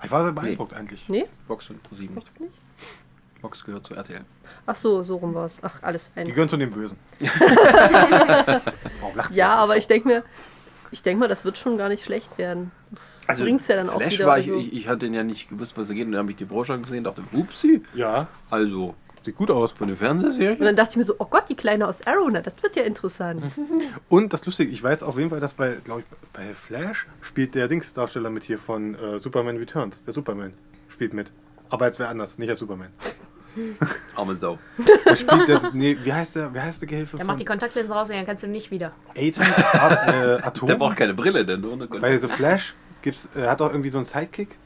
Ich 0.03 0.11
war 0.11 0.23
sehr 0.25 0.33
beeindruckt 0.33 0.75
eigentlich. 0.75 1.09
Nee? 1.09 1.27
Box 1.49 1.71
und 1.71 1.83
ProSieben. 1.85 2.15
Fox 2.17 2.39
nicht? 2.41 2.53
Box 3.45 3.63
gehört 3.65 3.87
zu 3.87 3.95
RTL. 3.95 4.25
Ach 4.67 4.75
so, 4.75 5.03
so 5.03 5.17
rum 5.17 5.35
war 5.35 5.45
es. 5.47 5.59
Ach, 5.63 5.83
alles 5.83 6.11
Die 6.15 6.21
ein. 6.21 6.27
gehören 6.29 6.49
zu 6.49 6.57
den 6.57 6.71
Bösen. 6.71 6.97
Warum 9.01 9.17
lacht? 9.17 9.35
Ja, 9.35 9.55
aber 9.57 9.73
so. 9.73 9.79
ich 9.79 9.87
denke 9.87 10.09
mir, 10.09 10.23
ich 10.91 11.03
denke 11.03 11.21
mal, 11.21 11.29
das 11.29 11.45
wird 11.45 11.59
schon 11.59 11.77
gar 11.77 11.89
nicht 11.89 12.05
schlecht 12.05 12.39
werden. 12.39 12.71
Das 13.27 13.39
bringt's 13.41 13.69
ja 13.69 13.77
dann 13.77 13.89
auch 13.91 13.95
Also 13.95 14.01
Flash 14.05 14.15
wieder. 14.19 14.27
war 14.27 14.39
ich, 14.39 14.49
also- 14.49 14.61
ich, 14.61 14.73
ich 14.73 14.89
hatte 14.89 15.07
ja 15.09 15.23
nicht 15.23 15.49
gewusst, 15.51 15.77
was 15.77 15.89
er 15.91 15.95
geht. 15.97 16.07
Und 16.07 16.13
dann 16.13 16.21
habe 16.21 16.31
ich 16.31 16.37
die 16.37 16.47
Vorschau 16.47 16.79
gesehen 16.79 16.99
und 16.99 17.05
dachte, 17.05 17.23
upsi. 17.33 17.83
Ja, 17.95 18.29
Also, 18.51 18.95
sieht 19.25 19.37
gut 19.37 19.51
aus. 19.51 19.73
von 19.73 19.89
der 19.89 19.95
Und 19.95 19.99
Fernsehserie. 19.99 20.57
dann 20.57 20.77
dachte 20.77 20.93
ich 20.93 20.97
mir 20.97 21.05
so, 21.05 21.17
oh 21.19 21.27
Gott, 21.27 21.45
die 21.51 21.57
Kleine 21.57 21.87
aus 21.87 22.01
Arrow, 22.07 22.29
na, 22.33 22.41
das 22.41 22.55
wird 22.63 22.77
ja 22.77 22.85
interessant. 22.85 23.43
Und 24.09 24.33
das 24.33 24.47
Lustige, 24.47 24.71
ich 24.71 24.83
weiß 24.83 25.03
auf 25.03 25.19
jeden 25.19 25.29
Fall, 25.31 25.41
dass 25.41 25.53
bei, 25.55 25.77
glaube 25.85 26.01
ich, 26.01 26.07
bei 26.33 26.55
Flash 26.55 27.07
spielt 27.21 27.55
der 27.55 27.69
Dingsdarsteller 27.69 28.31
mit 28.31 28.45
hier 28.45 28.59
von 28.59 28.95
äh, 28.95 29.19
Superman 29.19 29.57
Returns. 29.59 30.03
Der 30.05 30.15
Superman 30.15 30.55
spielt 30.89 31.13
mit. 31.13 31.31
Aber 31.71 31.87
jetzt 31.87 31.99
wäre 31.99 32.09
anders, 32.09 32.39
nicht 32.39 32.51
als 32.51 32.61
Superman. 32.61 32.89
Arme 34.17 34.35
Sau. 34.37 34.59
Der 35.07 35.17
spielt 35.17 35.49
der, 35.49 35.71
nee, 35.73 35.97
wie 36.03 36.13
heißt 36.13 36.37
der, 36.37 36.53
wie 36.55 36.61
heißt 36.61 36.81
der 36.83 36.89
Gehilfe 36.89 37.17
Der 37.17 37.27
macht 37.27 37.41
die 37.41 37.45
Kontaktlinsen 37.45 37.93
raus 37.95 38.09
und 38.11 38.17
dann 38.17 38.27
kannst 38.27 38.43
du 38.43 38.49
nicht 38.49 38.71
wieder. 38.71 38.93
Atom, 39.17 39.45
A- 39.73 40.35
äh, 40.37 40.43
Atom? 40.43 40.67
Der 40.69 40.77
braucht 40.77 40.97
keine 40.97 41.15
Brille, 41.15 41.45
denn 41.45 41.65
ohne 41.65 41.87
Bei 41.87 42.17
The 42.19 42.29
Flash 42.29 42.75
gibt's, 43.03 43.29
äh, 43.37 43.47
hat 43.47 43.61
auch 43.63 43.71
irgendwie 43.71 43.91
so 43.91 43.99
einen 43.99 44.05
Sidekick. 44.07 44.59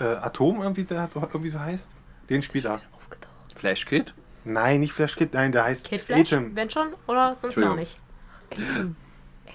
Äh, 0.00 0.04
Atom 0.04 0.62
irgendwie, 0.62 0.84
der 0.84 1.02
hat, 1.02 1.10
irgendwie 1.14 1.50
so 1.50 1.60
heißt. 1.60 1.90
Den 2.28 2.42
spielt 2.42 2.64
er. 2.64 2.80
Flash 3.54 3.86
Kid? 3.86 4.12
Nein, 4.44 4.80
nicht 4.80 4.92
Flash 4.92 5.16
Kid, 5.16 5.32
nein, 5.32 5.52
der 5.52 5.64
heißt 5.64 5.86
Kid 5.88 6.00
Flash, 6.00 6.32
Atom. 6.32 6.54
wenn 6.56 6.68
schon, 6.70 6.88
oder 7.06 7.34
sonst 7.40 7.56
noch 7.56 7.76
nicht. 7.76 7.98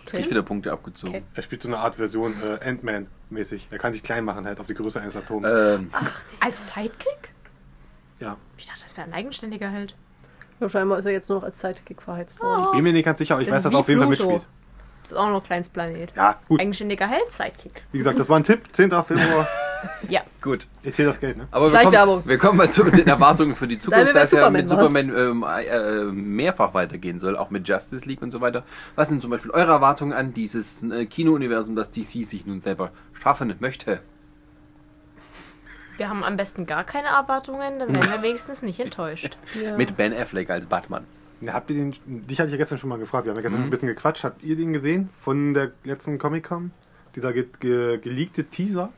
Krieg 0.06 0.22
ich 0.22 0.30
wieder 0.30 0.42
Punkte 0.42 0.72
abgezogen. 0.72 1.16
Okay. 1.16 1.24
Er 1.36 1.44
spielt 1.44 1.62
so 1.62 1.68
eine 1.68 1.78
Art 1.78 1.96
Version 1.96 2.34
äh, 2.44 2.68
Ant-Man 2.68 3.08
mäßig. 3.30 3.68
Er 3.70 3.78
kann 3.78 3.94
sich 3.94 4.02
klein 4.02 4.26
machen 4.26 4.46
halt 4.46 4.60
auf 4.60 4.66
die 4.66 4.74
Größe 4.74 5.00
eines 5.00 5.16
Atoms. 5.16 5.48
Ähm, 5.52 5.92
Als 6.40 6.74
Sidekick? 6.74 7.34
Ja. 8.20 8.38
Ich 8.58 8.66
dachte, 8.68 8.80
das 8.84 8.96
wäre 8.98 9.08
ein 9.08 9.14
eigenständiger 9.14 9.70
Held. 9.70 9.96
Ja, 10.60 10.68
scheinbar 10.70 11.00
ist 11.00 11.06
er 11.06 11.12
jetzt 11.14 11.30
nur 11.30 11.40
noch 11.40 11.46
als 11.46 11.60
Sidekick 11.60 12.02
verheizt 12.02 12.40
worden. 12.42 12.66
Oh. 12.70 12.72
Bin 12.74 12.84
mir 12.84 12.94
nicht 12.94 13.06
ganz 13.06 13.18
sicher, 13.18 13.36
aber 13.36 13.42
ich 13.42 13.48
Das 13.48 13.58
weiß, 13.58 13.64
dass 13.64 13.74
er 13.74 13.80
auf 13.80 13.88
jeden 13.88 14.02
Fall 14.02 14.10
Pluto. 14.10 14.30
mitspielt. 14.32 14.48
Das 15.04 15.12
ist 15.14 15.18
auch 15.18 15.30
noch 15.30 15.42
ein 15.42 15.46
kleines 15.46 15.70
Planet. 15.70 16.14
Ja, 16.16 16.40
gut. 16.48 16.60
Eigenständiger 16.60 17.08
Held, 17.08 17.32
Sidekick. 17.32 17.84
Wie 17.92 17.98
gesagt, 17.98 18.20
das 18.20 18.28
war 18.30 18.38
ein 18.38 18.44
Tipp. 18.44 18.62
10. 18.74 18.90
Februar 19.04 19.48
Ja. 20.10 20.22
gut. 20.42 20.68
ist 20.84 20.98
hier 20.98 21.06
das 21.06 21.22
Geld, 21.22 21.38
ne? 21.38 21.48
Aber 21.52 21.72
wir 21.72 21.80
kommen, 21.80 22.26
wir 22.28 22.38
kommen 22.38 22.58
mal 22.58 22.70
zu 22.70 22.84
den 22.84 23.08
Erwartungen 23.08 23.56
für 23.56 23.66
die 23.68 23.78
Zukunft, 23.78 24.08
wir 24.08 24.14
bei 24.14 24.20
da 24.20 24.26
es 24.26 24.32
ja 24.32 24.40
Superman, 24.40 24.62
mit? 24.62 24.70
Superman 24.70 25.10
ähm, 25.16 25.46
äh, 25.48 26.04
mehrfach 26.12 26.74
weitergehen 26.74 27.18
soll, 27.18 27.38
auch 27.38 27.50
mit 27.50 27.66
Justice 27.68 28.06
League 28.06 28.22
und 28.22 28.32
so 28.32 28.42
weiter. 28.42 28.64
Was 28.96 29.08
sind 29.08 29.22
zum 29.22 29.30
Beispiel 29.32 29.52
eure 29.52 29.72
Erwartungen 29.72 30.12
an 30.12 30.34
dieses 30.34 30.84
äh, 30.84 31.06
Kino-Universum, 31.06 31.78
das 31.78 31.92
DC 31.92 32.28
sich 32.28 32.46
nun 32.46 32.60
selber 32.60 32.92
schaffen 33.14 33.56
möchte? 33.60 34.02
Wir 36.00 36.10
haben 36.10 36.24
am 36.24 36.38
besten 36.38 36.66
gar 36.66 36.84
keine 36.86 37.10
Erwartungen, 37.10 37.78
dann 37.80 37.94
werden 37.96 38.12
wir 38.12 38.22
wenigstens 38.22 38.62
nicht 38.62 38.80
enttäuscht. 38.80 39.38
Ja. 39.62 39.76
Mit 39.76 39.98
Ben 39.98 40.14
Affleck 40.14 40.50
als 40.50 40.66
Batman. 40.66 41.04
Ja, 41.42 41.54
habt 41.54 41.70
ihr 41.70 41.76
den, 41.76 41.92
dich 42.06 42.40
hatte 42.40 42.48
ich 42.48 42.54
ja 42.54 42.58
gestern 42.58 42.78
schon 42.78 42.90
mal 42.90 42.98
gefragt, 43.00 43.26
wir 43.26 43.32
haben 43.32 43.38
ja 43.38 43.42
gestern 43.42 43.62
Mhm. 43.62 43.68
ein 43.68 43.70
bisschen 43.70 43.88
gequatscht. 43.90 44.24
Habt 44.24 44.42
ihr 44.44 44.56
den 44.56 44.72
gesehen 44.74 45.10
von 45.20 45.54
der 45.54 45.72
letzten 45.84 46.18
Comic-Con? 46.18 46.72
Dieser 47.16 47.34
ge 47.34 47.48
ge 47.60 47.98
geleakte 47.98 48.46
Teaser 48.46 48.90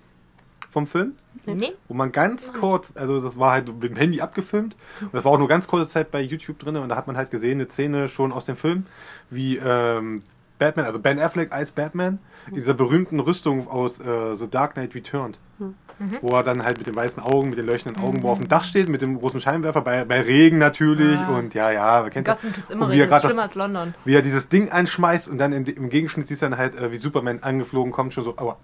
vom 0.71 0.85
Film? 0.87 1.13
Nee? 1.45 1.73
Wo 1.87 1.93
man 1.95 2.11
ganz 2.11 2.51
kurz, 2.53 2.91
also 2.95 3.19
das 3.19 3.37
war 3.39 3.53
halt 3.53 3.67
mit 3.67 3.83
dem 3.91 3.95
Handy 3.95 4.21
abgefilmt 4.21 4.75
und 5.01 5.13
das 5.13 5.23
war 5.23 5.31
auch 5.31 5.39
nur 5.39 5.47
ganz 5.47 5.67
kurze 5.67 5.89
Zeit 5.89 6.11
bei 6.11 6.21
YouTube 6.21 6.59
drin 6.59 6.75
und 6.77 6.89
da 6.89 6.95
hat 6.95 7.07
man 7.07 7.17
halt 7.17 7.31
gesehen, 7.31 7.59
eine 7.59 7.69
Szene 7.69 8.09
schon 8.09 8.31
aus 8.31 8.45
dem 8.45 8.57
Film, 8.57 8.85
wie 9.29 9.57
ähm, 9.57 10.21
Batman, 10.62 10.86
also 10.86 10.99
Ben 10.99 11.20
Affleck 11.20 11.51
als 11.51 11.72
Batman, 11.72 12.20
in 12.47 12.53
dieser 12.55 12.76
berühmten 12.76 13.20
Rüstung 13.20 13.68
aus 13.68 13.99
äh, 13.99 14.36
The 14.36 14.47
Dark 14.47 14.74
Knight 14.76 14.93
Returned. 14.95 15.39
Wo 16.22 16.30
er 16.36 16.41
dann 16.43 16.64
halt 16.64 16.78
mit 16.80 16.88
den 16.88 16.95
weißen 16.95 17.22
Augen, 17.22 17.49
mit 17.49 17.57
den 17.59 17.66
leuchtenden 17.68 18.01
Augen, 18.03 18.24
wo 18.24 18.28
er 18.28 18.32
auf 18.32 18.39
dem 18.39 18.47
Dach 18.47 18.64
steht, 18.64 18.89
mit 18.89 19.01
dem 19.03 19.20
großen 19.20 19.39
Scheinwerfer, 19.41 19.82
bei, 19.82 20.03
bei 20.05 20.22
Regen 20.22 20.57
natürlich 20.57 21.20
Ah. 21.20 21.38
und 21.38 21.53
ja, 21.53 21.70
ja, 21.72 22.03
wer 22.03 22.09
kennt 22.09 22.28
das? 22.28 22.36
Gotham 22.38 22.53
tut's 22.53 22.70
immer 22.72 22.86
Und 22.86 22.91
wie 22.91 22.97
er 22.99 23.01
reden, 23.03 23.12
das 23.12 23.22
schlimmer 23.24 23.41
als 23.43 23.55
London. 23.55 23.93
wie 24.05 24.16
er 24.16 24.22
dieses 24.24 24.49
Ding 24.49 24.72
anschmeißt 24.72 25.28
und 25.30 25.38
dann 25.38 25.53
in, 25.53 25.66
im 25.66 25.89
Gegenschnitt 25.89 26.28
siehst 26.28 26.41
du 26.41 26.47
dann 26.49 26.57
halt, 26.57 26.76
äh, 26.76 26.91
wie 26.91 26.97
Superman 26.97 27.43
angeflogen 27.43 27.91
kommt, 27.91 28.14
schon 28.14 28.24
so, 28.24 28.34
aber 28.38 28.57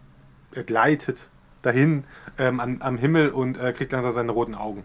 er 0.51 0.63
gleitet 0.63 1.27
dahin 1.61 2.05
ähm, 2.39 2.59
am, 2.59 2.77
am 2.81 2.97
Himmel 2.97 3.29
und 3.29 3.57
äh, 3.59 3.71
kriegt 3.73 3.91
langsam 3.91 4.13
seine 4.13 4.31
roten 4.31 4.55
Augen. 4.55 4.83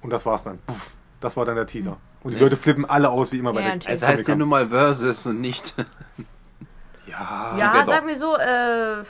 Und 0.00 0.10
das 0.10 0.24
war's 0.24 0.44
dann. 0.44 0.58
Puff, 0.66 0.94
das 1.20 1.36
war 1.36 1.44
dann 1.44 1.56
der 1.56 1.66
Teaser. 1.66 1.98
Und 2.22 2.32
die. 2.34 2.38
Leute 2.38 2.56
flippen 2.56 2.84
alle 2.84 3.10
aus, 3.10 3.30
wie 3.32 3.38
immer 3.38 3.52
bei 3.52 3.62
Ja, 3.62 3.76
der. 3.76 3.92
Es 3.92 4.02
heißt 4.02 4.26
ja 4.28 4.34
nun 4.34 4.48
mal 4.48 4.68
Versus 4.68 5.24
und 5.26 5.40
nicht. 5.40 5.74
Ja, 7.06 7.56
Ja, 7.58 7.72
genau. 7.72 7.84
sagen 7.86 8.06
wir 8.06 8.18
so, 8.18 8.36
äh, 8.36 9.02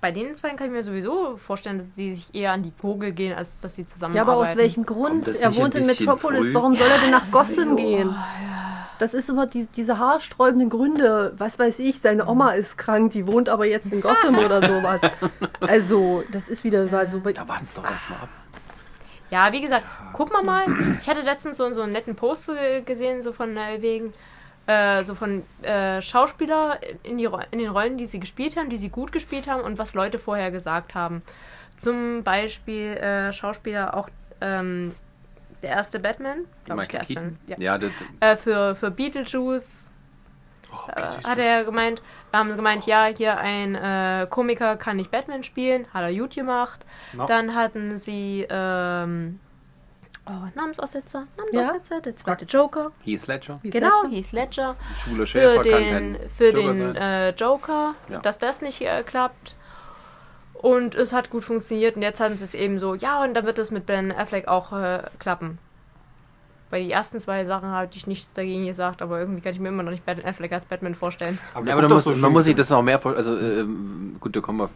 bei 0.00 0.12
den 0.12 0.32
zwei 0.34 0.50
kann 0.50 0.68
ich 0.68 0.72
mir 0.72 0.84
sowieso 0.84 1.36
vorstellen, 1.36 1.78
dass 1.78 1.88
sie 1.96 2.14
sich 2.14 2.32
eher 2.34 2.52
an 2.52 2.62
die 2.62 2.72
Gurgel 2.80 3.12
gehen, 3.12 3.36
als 3.36 3.58
dass 3.58 3.74
sie 3.74 3.82
Ja, 3.82 3.86
zusammenarbeiten. 3.88 4.30
aber 4.38 4.48
aus 4.48 4.56
welchem 4.56 4.86
Grund? 4.86 5.26
Er 5.28 5.54
wohnt 5.56 5.74
in 5.74 5.86
Metropolis. 5.86 6.46
früh? 6.46 6.54
Warum 6.54 6.74
soll 6.76 6.86
er 6.88 6.98
denn 7.00 7.10
nach 7.10 7.30
Gotham 7.32 7.76
gehen? 7.76 8.08
Oh, 8.08 8.12
ja. 8.12 8.86
Das 8.98 9.14
ist 9.14 9.28
immer 9.28 9.46
die, 9.46 9.66
diese 9.66 9.98
haarsträubenden 9.98 10.70
Gründe. 10.70 11.34
Was 11.36 11.58
weiß 11.58 11.80
ich, 11.80 12.00
seine 12.00 12.28
Oma 12.28 12.52
ist 12.52 12.78
krank, 12.78 13.12
die 13.12 13.26
wohnt 13.26 13.48
aber 13.48 13.66
jetzt 13.66 13.92
in 13.92 14.00
Gotham 14.00 14.36
oder 14.44 14.60
sowas. 14.64 15.00
Also, 15.60 16.22
das 16.30 16.48
ist 16.48 16.62
wieder 16.62 16.84
mal 16.86 17.08
so. 17.08 17.18
Da 17.18 17.48
warten 17.48 17.68
doch 17.74 17.84
erstmal 17.84 18.20
ab. 18.20 18.28
Ja, 19.32 19.50
wie 19.50 19.62
gesagt, 19.62 19.86
guck 20.12 20.30
mal 20.30 20.42
mal. 20.42 20.66
Ich 21.00 21.08
hatte 21.08 21.22
letztens 21.22 21.56
so, 21.56 21.72
so 21.72 21.80
einen 21.80 21.92
netten 21.92 22.14
Post 22.14 22.50
gesehen, 22.84 23.22
so 23.22 23.32
von 23.32 23.56
äh, 23.56 23.80
wegen, 23.80 24.12
äh, 24.66 25.02
so 25.04 25.14
von 25.14 25.42
äh, 25.62 26.02
Schauspieler 26.02 26.78
in, 27.02 27.16
die, 27.16 27.28
in 27.50 27.58
den 27.58 27.70
Rollen, 27.70 27.96
die 27.96 28.04
sie 28.04 28.20
gespielt 28.20 28.56
haben, 28.56 28.68
die 28.68 28.76
sie 28.76 28.90
gut 28.90 29.10
gespielt 29.10 29.48
haben 29.48 29.62
und 29.62 29.78
was 29.78 29.94
Leute 29.94 30.18
vorher 30.18 30.50
gesagt 30.50 30.94
haben. 30.94 31.22
Zum 31.78 32.22
Beispiel 32.22 32.88
äh, 32.98 33.32
Schauspieler 33.32 33.96
auch 33.96 34.10
ähm, 34.42 34.94
der 35.62 35.70
erste 35.70 35.98
Batman, 35.98 36.44
glaube 36.66 36.82
ich, 36.82 36.88
der 36.88 37.00
erste. 37.00 37.32
Ja. 37.46 37.56
Ja, 37.58 37.78
das, 37.78 37.90
Äh, 38.20 38.36
für, 38.36 38.76
für 38.76 38.90
Beetlejuice 38.90 39.88
äh, 40.94 41.02
hat 41.24 41.38
er 41.38 41.64
gemeint, 41.64 42.02
wir 42.30 42.38
haben 42.38 42.54
gemeint, 42.56 42.86
ja, 42.86 43.06
hier 43.06 43.36
ein 43.38 43.74
äh, 43.74 44.26
Komiker 44.28 44.76
kann 44.76 44.96
nicht 44.96 45.10
Batman 45.10 45.44
spielen, 45.44 45.86
hat 45.92 46.02
er 46.02 46.14
gut 46.14 46.34
gemacht. 46.34 46.80
No. 47.12 47.26
Dann 47.26 47.54
hatten 47.54 47.96
sie 47.96 48.46
ähm, 48.48 49.38
oh, 50.26 50.30
Namensaussetzer, 50.54 51.26
Namensaussetzer, 51.36 52.00
der 52.00 52.16
zweite 52.16 52.44
Joker. 52.44 52.92
Heath 53.04 53.26
Ledger, 53.26 53.60
ist 53.62 53.72
Genau, 53.72 54.02
schon? 54.02 54.10
Heath 54.10 54.32
Ledger. 54.32 54.76
Schwuler 55.02 55.18
Für 55.18 55.26
Schäfer 55.26 55.62
kann 55.62 55.82
den, 55.82 56.18
für 56.30 56.50
Joker 56.50 56.72
den 56.74 56.96
äh, 56.96 57.30
Joker, 57.30 57.94
Ja. 58.08 58.18
dass 58.20 58.38
das 58.38 58.60
nicht 58.62 58.80
äh, 58.80 59.02
klappt. 59.02 59.56
Und 60.54 60.94
es 60.94 61.12
hat 61.12 61.28
gut 61.30 61.42
funktioniert. 61.42 61.96
Und 61.96 62.02
jetzt 62.02 62.20
haben 62.20 62.36
sie 62.36 62.44
es 62.44 62.54
eben 62.54 62.78
so, 62.78 62.94
ja, 62.94 63.24
und 63.24 63.34
dann 63.34 63.46
wird 63.46 63.58
es 63.58 63.72
mit 63.72 63.84
Ben 63.84 64.12
Affleck 64.12 64.46
auch 64.46 64.72
äh, 64.72 65.02
klappen. 65.18 65.58
Bei 66.72 66.80
die 66.80 66.90
ersten 66.90 67.20
zwei 67.20 67.44
Sachen 67.44 67.68
habe 67.68 67.90
ich 67.92 68.06
nichts 68.06 68.32
dagegen 68.32 68.64
gesagt, 68.64 69.02
aber 69.02 69.20
irgendwie 69.20 69.42
kann 69.42 69.52
ich 69.52 69.60
mir 69.60 69.68
immer 69.68 69.82
noch 69.82 69.90
nicht 69.90 70.06
Ben 70.06 70.24
Affleck 70.24 70.52
als 70.52 70.64
Batman 70.64 70.94
vorstellen. 70.94 71.38
Aber, 71.52 71.66
Ja, 71.66 71.76
aber 71.76 71.86
muss, 71.86 72.04
so 72.04 72.12
man 72.12 72.32
muss 72.32 72.44
sich 72.44 72.54
das 72.54 72.70
noch 72.70 72.82
mehr 72.82 72.98
vor. 72.98 73.14
Also, 73.14 73.38
ähm, 73.38 74.16
gut, 74.18 74.34
da 74.34 74.40
kommen 74.40 74.58
wir. 74.60 74.70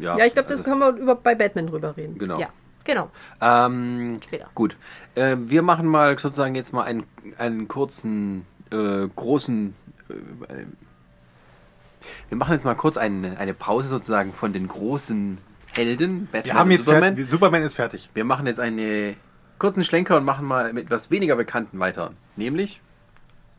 Ja, 0.00 0.16
Ja, 0.16 0.26
ich 0.26 0.34
glaube, 0.34 0.48
das 0.48 0.58
also, 0.60 0.70
können 0.70 0.78
wir 0.78 0.90
über, 0.90 1.16
bei 1.16 1.34
Batman 1.34 1.66
drüber 1.66 1.96
reden. 1.96 2.18
Genau. 2.18 2.38
Ja, 2.38 2.50
genau. 2.84 3.10
Ähm, 3.40 4.20
Später. 4.22 4.46
gut. 4.54 4.76
Äh, 5.16 5.36
wir 5.40 5.62
machen 5.62 5.88
mal 5.88 6.16
sozusagen 6.16 6.54
jetzt 6.54 6.72
mal 6.72 6.84
einen, 6.84 7.02
einen 7.36 7.66
kurzen, 7.66 8.46
äh, 8.70 9.08
großen. 9.16 9.74
Äh, 10.08 10.12
äh, 10.52 10.66
wir 12.28 12.38
machen 12.38 12.52
jetzt 12.52 12.64
mal 12.64 12.76
kurz 12.76 12.96
eine, 12.96 13.40
eine 13.40 13.54
Pause 13.54 13.88
sozusagen 13.88 14.32
von 14.32 14.52
den 14.52 14.68
großen 14.68 15.38
Helden. 15.72 16.26
Batman 16.30 16.44
Wir 16.44 16.54
haben 16.54 16.70
jetzt 16.70 16.84
Superman. 16.84 17.16
fertig, 17.16 17.28
Superman 17.32 17.62
ist 17.64 17.74
fertig. 17.74 18.08
Wir 18.14 18.24
machen 18.24 18.46
jetzt 18.46 18.60
einen 18.60 19.16
kurzen 19.58 19.84
Schlenker 19.84 20.16
und 20.16 20.24
machen 20.24 20.46
mal 20.46 20.72
mit 20.72 20.86
etwas 20.86 21.10
weniger 21.10 21.36
Bekannten 21.36 21.78
weiter. 21.78 22.12
Nämlich, 22.36 22.80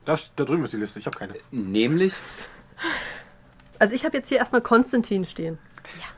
Da, 0.06 0.18
da 0.36 0.46
drüben 0.46 0.64
ist 0.66 0.74
die 0.74 0.78
Liste, 0.78 1.00
ich 1.00 1.06
habe 1.06 1.18
keine. 1.18 1.36
nämlich 1.52 2.14
Also, 3.80 3.96
ich 3.96 4.06
habe 4.06 4.18
jetzt 4.18 4.30
hier 4.30 4.38
erstmal 4.38 4.62
Konstantin 4.62 5.26
stehen. 5.26 5.58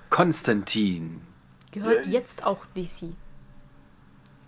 Konstantin. 0.09 1.21
Gehört 1.71 2.07
jetzt 2.07 2.43
auch 2.43 2.65
DC. 2.75 3.13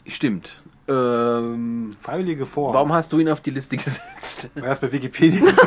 Stimmt. 0.10 0.58
Ähm, 0.88 1.96
Freiwillige 2.02 2.48
vor. 2.48 2.74
warum 2.74 2.92
hast 2.92 3.14
du 3.14 3.20
ihn 3.20 3.30
auf 3.30 3.42
die 3.42 3.52
Liste 3.52 3.78
gesetzt? 3.78 4.48
Weil 4.56 4.64
das 4.70 4.80
bei 4.80 4.92
Wikipedia 4.92 5.46
ist. 5.48 5.58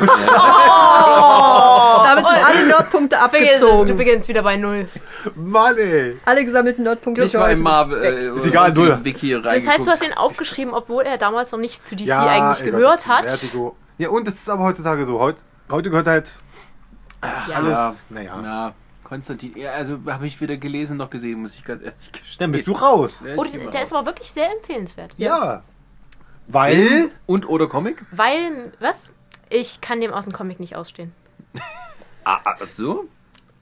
Damit 2.05 2.27
sind 2.27 2.45
alle 2.45 2.67
Nerdpunkte 2.67 3.17
Du 3.17 3.29
beginnst, 3.31 3.63
du 3.63 3.67
abgezogen. 3.69 3.97
beginnst 3.97 4.27
wieder 4.29 4.43
bei 4.43 4.57
Null. 4.57 4.89
Mann, 5.37 5.77
ey. 5.79 6.19
Alle 6.25 6.45
gesammelten 6.45 6.83
Nerdpunkte. 6.85 7.23
Ich 7.23 7.35
war 7.35 7.51
im 7.53 7.63
Marvel. 7.63 8.03
Äh, 8.03 8.37
Ist 8.37 8.47
egal, 8.47 8.73
null. 8.73 8.99
Wiki 9.03 9.41
Das 9.41 9.67
heißt, 9.67 9.87
du 9.87 9.91
hast 9.93 10.05
ihn 10.05 10.13
aufgeschrieben, 10.13 10.75
obwohl 10.75 11.05
er 11.05 11.19
damals 11.19 11.53
noch 11.53 11.59
nicht 11.61 11.87
zu 11.87 11.95
DC 11.95 12.09
Ja, 12.09 12.27
eigentlich 12.27 12.67
ey 12.67 12.73
gehört 12.73 13.05
Gott, 13.05 13.09
hat. 13.09 13.31
Vertigo. 13.31 13.77
Ja, 13.99 14.09
und 14.09 14.27
es 14.27 14.35
ist 14.35 14.49
aber 14.51 14.65
heutzutage 14.65 15.07
so. 15.07 15.21
Heut, 15.21 15.37
heute 15.71 15.89
gehört 15.91 16.09
halt 16.09 16.33
Ja. 17.23 17.55
alles. 17.55 17.71
Ja. 17.79 17.95
Naja. 18.09 18.41
Ja, 18.43 18.75
Konstantin, 19.13 19.57
ja, 19.59 19.73
also 19.73 19.99
habe 20.07 20.27
ich 20.27 20.41
weder 20.41 20.57
gelesen 20.57 20.97
noch 20.97 21.11
gesehen, 21.11 21.43
muss 21.43 21.55
ich 21.55 21.65
ganz 21.65 21.83
ehrlich 21.83 22.13
gestehen. 22.13 22.37
Dann 22.39 22.53
bist 22.53 22.67
du 22.67 22.73
raus. 22.73 23.23
Ja, 23.27 23.35
Oh, 23.37 23.45
mal 23.45 23.71
der 23.71 23.83
ist 23.83 23.93
aber 23.93 24.07
wirklich 24.07 24.31
sehr 24.31 24.51
empfehlenswert. 24.51 25.13
Ja. 25.19 25.63
Weil. 26.49 27.11
Und 27.27 27.49
oder 27.49 27.67
Comic? 27.69 28.03
Weil, 28.11 28.73
was? 28.81 29.11
Ich 29.51 29.81
kann 29.83 30.01
dem 30.01 30.13
aus 30.13 30.25
dem 30.25 30.33
Comic 30.33 30.61
nicht 30.61 30.77
ausstehen. 30.77 31.13
Ah, 32.25 32.39
ah, 32.45 32.55
so? 32.77 33.07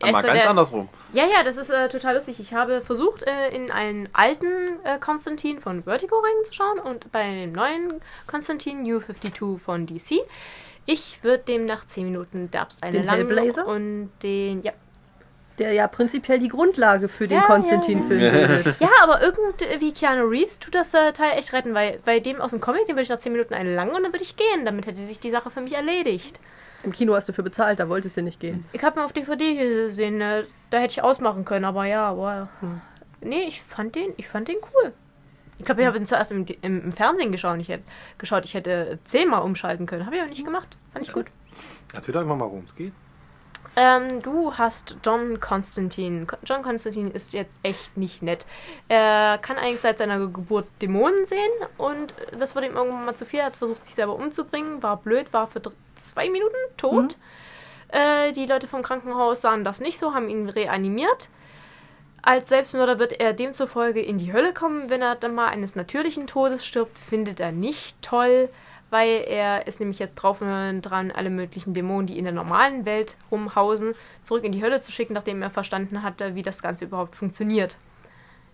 Er 0.01 0.12
Mal 0.12 0.20
ist 0.20 0.26
ganz 0.26 0.40
der- 0.42 0.51
andersrum. 0.51 0.88
Ja, 1.14 1.24
ja, 1.24 1.42
das 1.42 1.57
ist 1.57 1.70
äh, 1.70 1.88
total 1.88 2.14
lustig. 2.14 2.38
Ich 2.40 2.53
habe 2.53 2.82
versucht, 2.82 3.22
äh, 3.22 3.48
in 3.57 3.70
einen 3.70 4.07
alten 4.12 4.78
äh, 4.84 4.98
Konstantin 4.98 5.61
von 5.61 5.82
Vertigo 5.84 6.16
reinzuschauen 6.16 6.78
und 6.78 7.11
bei 7.11 7.24
dem 7.40 7.53
neuen 7.53 8.01
Konstantin 8.26 8.82
New 8.82 9.01
52 9.01 9.59
von 9.62 9.86
DC. 9.86 10.20
Ich 10.84 11.24
würde 11.24 11.42
dem 11.44 11.64
nach 11.64 11.86
10 11.86 12.05
Minuten 12.05 12.51
Derbst 12.51 12.82
eine 12.82 12.92
Den 12.98 13.07
lang 13.07 13.16
Hellblazer? 13.16 13.66
und 13.66 14.11
den, 14.22 14.61
ja. 14.62 14.72
Der 15.61 15.72
ja 15.72 15.86
prinzipiell 15.86 16.38
die 16.38 16.48
Grundlage 16.48 17.06
für 17.08 17.28
den 17.28 17.38
Ja, 17.38 17.44
Konstantin-Film 17.44 18.20
ja, 18.20 18.26
ja. 18.34 18.46
bildet. 18.46 18.80
Ja, 18.80 18.88
aber 19.02 19.20
irgendwie 19.22 19.92
Keanu 19.92 20.24
Reeves 20.24 20.58
tut 20.58 20.74
das 20.74 20.94
äh, 20.94 21.12
Teil 21.12 21.38
echt 21.38 21.52
retten, 21.52 21.74
weil 21.74 22.00
bei 22.04 22.18
dem 22.18 22.40
aus 22.40 22.50
dem 22.50 22.61
Comic, 22.61 22.86
den 22.86 22.96
würde 22.96 23.02
ich 23.02 23.08
nach 23.11 23.18
10 23.18 23.32
Minuten 23.32 23.52
eine 23.52 23.74
lang 23.74 23.90
und 23.90 24.02
dann 24.02 24.12
würde 24.12 24.24
ich 24.24 24.36
gehen. 24.36 24.64
Damit 24.64 24.86
hätte 24.86 25.02
sich 25.02 25.20
die 25.20 25.30
Sache 25.30 25.50
für 25.50 25.61
mich 25.61 25.74
erledigt. 25.74 26.40
Im 26.82 26.92
Kino 26.92 27.14
hast 27.14 27.28
du 27.28 27.34
für 27.34 27.42
bezahlt, 27.42 27.78
da 27.78 27.90
wolltest 27.90 28.16
du 28.16 28.22
nicht 28.22 28.40
gehen. 28.40 28.64
Ich 28.72 28.82
habe 28.82 28.98
ihn 28.98 29.04
auf 29.04 29.12
DVD 29.12 29.54
gesehen, 29.54 30.20
äh, 30.22 30.44
da 30.70 30.78
hätte 30.78 30.92
ich 30.92 31.02
ausmachen 31.02 31.44
können, 31.44 31.66
aber 31.66 31.84
ja, 31.84 32.16
wow. 32.16 32.48
Hm. 32.61 32.80
Nee, 33.20 33.42
ich 33.46 33.61
fand 33.62 33.94
den, 33.94 34.14
ich 34.16 34.28
fand 34.28 34.48
den 34.48 34.56
cool. 34.56 34.94
Ich 35.58 35.66
glaube, 35.66 35.82
ich 35.82 35.86
habe 35.86 35.98
ihn 35.98 36.06
zuerst 36.06 36.32
im, 36.32 36.46
im, 36.62 36.84
im 36.84 36.92
Fernsehen 36.92 37.32
geschaut. 37.32 37.58
Ich 37.61 37.68
hätte, 37.68 37.84
geschaut, 38.16 38.46
ich 38.46 38.54
hätte 38.54 38.98
zehnmal 39.04 39.42
umschalten 39.42 39.84
können. 39.84 40.06
Habe 40.06 40.16
ich 40.16 40.22
aber 40.22 40.30
nicht 40.30 40.44
gemacht. 40.44 40.78
Fand 40.94 41.04
ich 41.06 41.12
gut. 41.12 41.26
Erzähl 41.92 42.14
doch 42.14 42.22
einfach 42.22 42.36
mal, 42.36 42.46
worum 42.46 42.64
es 42.64 42.74
geht. 42.74 42.94
Ähm, 43.77 44.21
du 44.23 44.53
hast 44.59 44.97
John 45.05 45.39
Constantine. 45.41 46.27
Co- 46.27 46.37
John 46.45 46.62
Constantine 46.62 47.11
ist 47.11 47.33
jetzt 47.33 47.59
echt 47.62 47.97
nicht 47.97 48.21
nett. 48.23 48.45
Er 48.89 49.39
kann 49.39 49.57
eigentlich 49.57 49.81
seit 49.81 49.99
seiner 49.99 50.18
Geburt 50.27 50.66
Dämonen 50.83 51.25
sehen 51.25 51.51
und 51.79 52.12
das 52.39 52.55
wurde 52.55 52.66
ihm 52.66 52.77
irgendwann 52.77 53.05
mal 53.07 53.14
zu 53.14 53.25
viel. 53.25 53.41
Er 53.41 53.47
hat 53.47 53.57
versucht, 53.57 53.85
sich 53.85 53.95
selber 53.95 54.16
umzubringen, 54.16 54.83
war 54.83 54.97
blöd, 54.97 55.33
war 55.33 55.47
für 55.47 55.62
zwei 55.95 56.29
Minuten 56.31 56.57
tot. 56.77 57.16
Äh, 57.89 58.33
die 58.33 58.47
Leute 58.47 58.66
vom 58.68 58.83
Krankenhaus 58.83 59.41
sahen 59.41 59.64
das 59.64 59.81
nicht 59.81 59.99
so, 59.99 60.14
haben 60.14 60.29
ihn 60.29 60.49
reanimiert. 60.49 61.29
Als 62.23 62.51
Selbstmörder 62.51 62.99
wird 62.99 63.18
er 63.18 63.33
demzufolge 63.33 64.03
in 64.03 64.18
die 64.18 64.33
Hölle 64.33 64.53
kommen, 64.53 64.91
wenn 64.91 65.01
er 65.01 65.14
dann 65.14 65.35
mal 65.35 65.49
eines 65.49 65.75
natürlichen 65.75 66.27
Todes 66.27 66.66
stirbt. 66.66 66.99
Findet 66.99 67.41
er 67.41 67.51
nicht 67.51 68.01
toll, 68.03 68.51
weil 68.91 69.24
er 69.26 69.66
ist 69.66 69.80
nämlich 69.80 69.99
jetzt 69.99 70.16
drauf 70.16 70.43
und 70.43 70.82
dran, 70.82 71.11
alle 71.11 71.30
möglichen 71.30 71.74
Dämonen, 71.74 72.07
die 72.07 72.18
in 72.18 72.24
der 72.24 72.32
normalen 72.32 72.84
Welt 72.84 73.16
rumhausen, 73.30 73.95
zurück 74.22 74.45
in 74.45 74.53
die 74.53 74.62
Hölle 74.62 74.80
zu 74.80 74.93
schicken, 74.93 75.14
nachdem 75.14 75.43
er 75.43 75.51
verstanden 75.51 76.03
hatte, 76.03 76.34
wie 76.34 76.43
das 76.43 76.62
Ganze 76.62 76.84
überhaupt 76.84 77.16
funktioniert. 77.16 77.76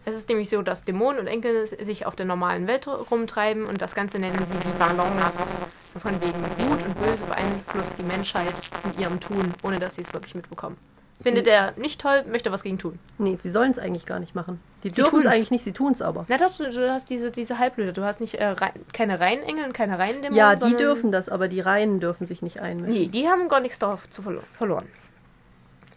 Es 0.09 0.14
ist 0.14 0.28
nämlich 0.28 0.49
so, 0.49 0.62
dass 0.62 0.84
Dämonen 0.84 1.18
und 1.18 1.26
Enkel 1.26 1.66
sich 1.66 2.07
auf 2.07 2.14
der 2.14 2.26
normalen 2.26 2.68
Welt 2.68 2.87
rumtreiben 2.87 3.64
und 3.64 3.82
das 3.82 3.97
Ganze 3.97 4.20
nennen 4.20 4.47
sie 4.47 4.55
die 4.55 4.78
Balance. 4.78 5.57
Von 6.01 6.20
wegen 6.20 6.68
Gut 6.68 6.87
und 6.87 7.03
Böse 7.03 7.24
beeinflusst 7.24 7.99
die 7.99 8.05
Menschheit 8.05 8.55
in 8.84 9.01
ihrem 9.01 9.18
Tun, 9.18 9.53
ohne 9.64 9.80
dass 9.80 9.97
sie 9.97 10.03
es 10.03 10.12
wirklich 10.12 10.37
mitbekommen. 10.37 10.76
Findet 11.23 11.47
er 11.47 11.73
nicht 11.77 12.01
toll, 12.01 12.25
möchte 12.31 12.53
was 12.53 12.62
gegen 12.62 12.79
tun. 12.79 12.99
Nee, 13.19 13.39
sie 13.41 13.51
sollen 13.51 13.71
es 13.71 13.79
eigentlich 13.79 14.05
gar 14.07 14.19
nicht 14.21 14.35
machen. 14.35 14.61
Die 14.83 14.91
Sie 14.91 14.97
dürfen 14.97 15.21
es 15.21 15.27
eigentlich 15.27 15.51
nicht, 15.51 15.64
sie 15.64 15.73
tun 15.73 15.93
es 15.93 16.03
aber. 16.03 16.27
Na 16.29 16.37
doch, 16.37 16.55
du, 16.57 16.69
du 16.71 16.93
hast 16.93 17.09
diese, 17.09 17.31
diese 17.31 17.59
Halblöde. 17.59 17.93
Du 17.93 18.05
hast 18.05 18.21
nicht 18.21 18.35
äh, 18.35 18.47
rein, 18.49 18.73
keine 18.93 19.19
reinen 19.19 19.43
Engel 19.43 19.64
und 19.64 19.73
keine 19.73 19.99
reinen 19.99 20.21
Dämonen. 20.23 20.37
Ja, 20.37 20.55
die 20.55 20.77
dürfen 20.77 21.11
das, 21.12 21.29
aber 21.29 21.49
die 21.49 21.61
Reihen 21.61 22.01
dürfen 22.01 22.27
sich 22.27 22.43
nicht 22.43 22.61
einmischen. 22.61 22.93
Nee, 22.95 23.09
die 23.09 23.29
haben 23.29 23.49
gar 23.49 23.61
nichts 23.61 23.79
darauf 23.79 24.09
zu 24.11 24.23
verlo 24.23 24.41
verloren. 24.53 24.87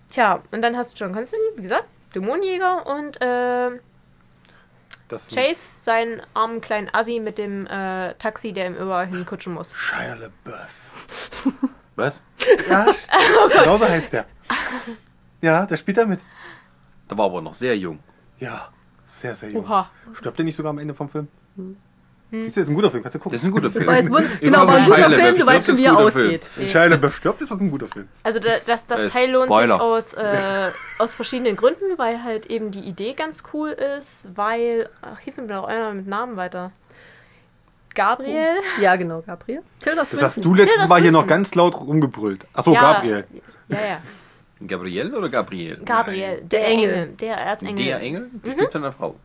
Tja, 0.09 0.41
und 0.51 0.61
dann 0.61 0.77
hast 0.77 0.93
du 0.93 1.03
John 1.03 1.13
Constantine, 1.13 1.51
wie 1.57 1.61
gesagt, 1.63 1.85
Dämonenjäger 2.15 2.87
und 2.87 3.21
äh, 3.21 3.71
Das 5.09 5.27
Chase, 5.27 5.69
seinen 5.77 6.21
armen 6.33 6.61
kleinen 6.61 6.89
Assi 6.93 7.19
mit 7.19 7.37
dem 7.37 7.67
äh, 7.67 8.13
Taxi, 8.15 8.53
der 8.53 8.67
ihm 8.67 8.75
überall 8.75 9.05
hinkutschen 9.07 9.53
muss. 9.53 9.75
Shia 9.75 10.15
LaBeouf. 10.15 11.53
Was? 11.95 12.21
Ja, 12.69 12.85
genau 13.53 13.77
so 13.77 13.87
heißt 13.87 14.13
der. 14.13 14.25
Ja, 15.41 15.65
der 15.65 15.77
spielt 15.77 15.97
da 15.97 16.05
mit. 16.05 16.19
Da 17.07 17.17
war 17.17 17.25
aber 17.25 17.41
noch 17.41 17.53
sehr 17.53 17.77
jung. 17.77 17.99
Ja, 18.39 18.69
sehr, 19.05 19.35
sehr 19.35 19.51
jung. 19.51 19.65
Oha. 19.65 19.89
Stirbt 20.13 20.37
der 20.37 20.45
nicht 20.45 20.55
sogar 20.55 20.69
am 20.71 20.79
Ende 20.79 20.93
vom 20.93 21.09
Film? 21.09 21.27
Siehst 22.31 22.57
du, 22.57 22.59
das 22.61 22.67
ist 22.67 22.69
ein 22.69 22.75
guter 22.75 22.91
Film, 22.91 23.01
kannst 23.01 23.15
du 23.15 23.19
gucken. 23.19 23.31
Das 23.31 23.41
ist 23.41 23.47
ein 23.47 23.51
guter 23.51 23.71
Film. 23.71 23.85
Das 23.85 24.11
war 24.11 24.21
jetzt 24.21 24.39
genau, 24.39 24.67
war 24.67 24.75
ein 24.75 24.85
guter 24.85 25.09
Film, 25.09 25.37
du 25.37 25.45
weißt 25.47 25.65
schon, 25.65 25.77
wie 25.77 25.85
er 25.85 25.97
ausgeht. 25.97 26.47
Shia 26.67 26.85
LaBeouf 26.85 27.15
stirbt, 27.17 27.41
ist 27.41 27.51
das 27.51 27.59
ein 27.59 27.71
guter 27.71 27.87
Film. 27.87 28.07
Also 28.21 28.39
da, 28.39 28.49
das, 28.67 28.85
das 28.85 29.01
Das 29.03 29.11
Teil 29.11 29.31
lohnt 29.31 29.47
Spoiler. 29.47 29.73
sich 29.75 29.81
aus, 29.81 30.13
äh, 30.13 30.69
aus 30.99 31.15
verschiedenen 31.15 31.55
Gründen, 31.55 31.97
weil 31.97 32.23
halt 32.23 32.45
eben 32.45 32.69
die 32.69 32.81
Idee 32.81 33.13
ganz 33.13 33.41
cool 33.53 33.69
ist, 33.69 34.27
weil. 34.35 34.89
Ach, 35.01 35.17
hier 35.19 35.33
findet 35.33 35.55
mir 35.55 35.59
auch 35.59 35.67
einer 35.67 35.91
mit 35.93 36.05
Namen 36.07 36.35
weiter. 36.37 36.71
Gabriel. 37.95 38.57
Ja, 38.79 38.95
genau, 38.95 39.21
Gabriel. 39.25 39.61
Tilda 39.79 40.01
Das 40.01 40.09
Swinton. 40.09 40.27
hast 40.27 40.45
du 40.45 40.53
letztes 40.53 40.87
Mal 40.87 41.01
hier 41.01 41.11
noch 41.11 41.25
ganz 41.25 41.55
laut 41.55 41.75
rumgebrüllt. 41.75 42.45
Achso, 42.53 42.73
Ja, 42.73 42.93
Gabriel. 42.93 43.25
Ja, 43.69 43.77
ja. 43.77 44.01
Gabriel 44.67 45.13
oder 45.15 45.29
Gabriel? 45.29 45.79
Gabriel, 45.85 46.37
der, 46.41 46.59
Der 46.59 46.67
Engel. 46.67 46.89
Engel. 46.93 47.07
Der 47.19 47.37
Erzengel. 47.37 47.85
Der 47.85 47.99
Engel? 48.01 48.29
Gespielt 48.43 48.71
von 48.71 48.83
einer 48.83 48.93
Frau. 48.93 49.15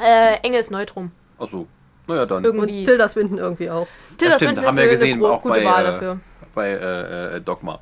Äh, 0.00 0.36
Engel 0.42 0.60
ist 0.60 0.70
Neutrum. 0.70 1.12
Achso. 1.38 1.66
Naja, 2.06 2.26
dann. 2.26 2.42
Irgendwie. 2.44 2.80
Und 2.80 2.84
Tilda 2.84 3.08
Swinton 3.08 3.38
irgendwie 3.38 3.70
auch. 3.70 3.86
Tilda 4.18 4.32
Ja, 4.34 4.38
stimmt, 4.38 4.56
Swinton 4.56 4.64
haben 4.64 4.70
ist 4.70 4.76
wir 4.76 4.82
eine 4.82 4.90
gesehen, 4.90 5.20
gro- 5.20 5.28
auch 5.30 5.42
gute 5.42 5.60
bei, 5.60 5.64
Wahl 5.64 5.82
äh, 5.84 5.86
dafür. 5.86 6.20
Bei 6.54 6.68
äh, 6.70 7.36
äh, 7.36 7.40
Dogma. 7.40 7.78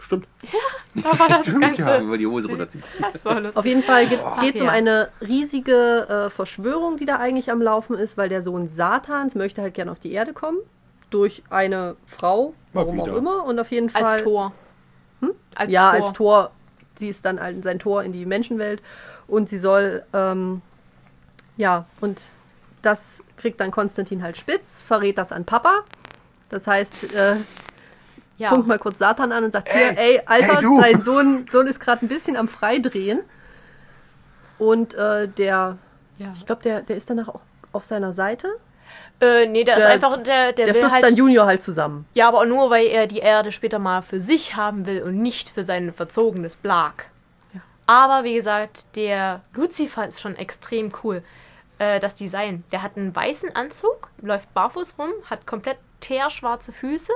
Stimmt. 0.00 0.26
Da 0.96 1.18
war 1.18 1.28
das 1.28 1.40
Stimmt, 1.42 1.60
Ganze. 1.62 1.80
ja. 1.80 2.00
Über 2.00 2.18
die 2.18 2.26
Hose 2.26 2.46
runterziehen. 2.48 2.84
Das 3.12 3.24
war 3.24 3.40
lustig. 3.40 3.56
Auf 3.56 3.64
jeden 3.64 3.82
Fall 3.82 4.06
geht 4.06 4.20
es 4.54 4.60
um 4.60 4.66
ja. 4.68 4.72
eine 4.72 5.08
riesige 5.20 6.26
äh, 6.26 6.30
Verschwörung, 6.30 6.98
die 6.98 7.04
da 7.04 7.16
eigentlich 7.16 7.50
am 7.50 7.60
Laufen 7.60 7.96
ist, 7.96 8.16
weil 8.16 8.28
der 8.28 8.42
Sohn 8.42 8.68
Satans 8.68 9.34
möchte 9.34 9.60
halt 9.62 9.74
gerne 9.74 9.90
auf 9.90 9.98
die 9.98 10.12
Erde 10.12 10.32
kommen. 10.34 10.58
Durch 11.10 11.42
eine 11.50 11.96
Frau, 12.06 12.54
warum 12.72 13.00
auch 13.00 13.16
immer. 13.16 13.44
Und 13.44 13.58
auf 13.58 13.70
jeden 13.72 13.88
Fall. 13.88 14.04
Als 14.04 14.22
Tor. 14.22 14.52
Als 15.54 15.70
ja, 15.72 15.92
Tor. 15.96 16.06
als 16.06 16.12
Tor. 16.16 16.50
Sie 16.98 17.08
ist 17.08 17.24
dann 17.24 17.40
halt 17.40 17.62
sein 17.64 17.78
Tor 17.78 18.02
in 18.02 18.12
die 18.12 18.24
Menschenwelt. 18.26 18.82
Und 19.26 19.48
sie 19.48 19.58
soll, 19.58 20.02
ähm, 20.12 20.62
ja, 21.56 21.86
und 22.00 22.22
das 22.82 23.22
kriegt 23.36 23.60
dann 23.60 23.70
Konstantin 23.70 24.22
halt 24.22 24.36
spitz, 24.36 24.80
verrät 24.80 25.16
das 25.18 25.32
an 25.32 25.44
Papa. 25.44 25.80
Das 26.50 26.66
heißt, 26.66 27.14
äh, 27.14 27.36
Ja. 28.36 28.50
punkt 28.50 28.66
mal 28.68 28.78
kurz 28.78 28.98
Satan 28.98 29.32
an 29.32 29.44
und 29.44 29.52
sagt, 29.52 29.70
hier, 29.72 29.96
ey, 29.96 30.20
Alter, 30.26 30.60
Hey, 30.60 30.92
dein 30.92 31.02
Sohn, 31.02 31.46
Sohn 31.50 31.66
ist 31.66 31.80
gerade 31.80 32.04
ein 32.04 32.08
bisschen 32.08 32.36
am 32.36 32.48
Freidrehen. 32.48 33.20
Und 34.58 34.94
äh, 34.94 35.28
der, 35.28 35.78
Ja. 36.18 36.32
ich 36.36 36.44
glaube, 36.46 36.62
der, 36.62 36.82
der 36.82 36.96
ist 36.96 37.08
danach 37.10 37.28
auch 37.28 37.40
auf 37.72 37.84
seiner 37.84 38.12
Seite. 38.12 38.48
Äh, 39.20 39.46
nee, 39.46 39.64
der, 39.64 39.76
ist 39.76 39.82
Der- 39.84 39.90
einfach, 39.90 40.16
der, 40.22 40.52
der, 40.52 40.66
Der 40.66 40.74
will 40.74 40.90
halt. 40.90 41.04
dann 41.04 41.14
Junior 41.16 41.46
halt 41.46 41.62
zusammen. 41.62 42.06
ja, 42.14 42.28
aber 42.28 42.40
auch 42.40 42.44
nur, 42.46 42.68
weil 42.70 42.86
er 42.86 43.06
die 43.06 43.18
Erde 43.20 43.52
später 43.52 43.78
mal 43.78 44.02
für 44.02 44.20
sich 44.20 44.56
haben 44.56 44.86
will 44.86 45.02
und 45.02 45.20
nicht 45.22 45.48
für 45.48 45.62
sein 45.64 45.92
verzogenes 45.92 46.56
Blag. 46.56 47.06
Ja. 47.54 47.60
Aber 47.86 48.24
wie 48.24 48.34
gesagt, 48.34 48.84
der 48.96 49.42
Lucifer 49.54 50.06
ist 50.08 50.20
schon 50.20 50.36
extrem 50.36 50.92
cool. 51.02 51.22
Äh, 51.78 52.00
das 52.00 52.14
Design. 52.16 52.64
Der 52.72 52.82
hat 52.82 52.96
einen 52.96 53.14
weißen 53.14 53.54
Anzug, 53.56 54.08
läuft 54.20 54.52
barfuß 54.54 54.94
rum, 54.98 55.10
hat 55.30 55.46
komplett 55.46 55.78
teerschwarze 56.00 56.72
Füße 56.72 57.12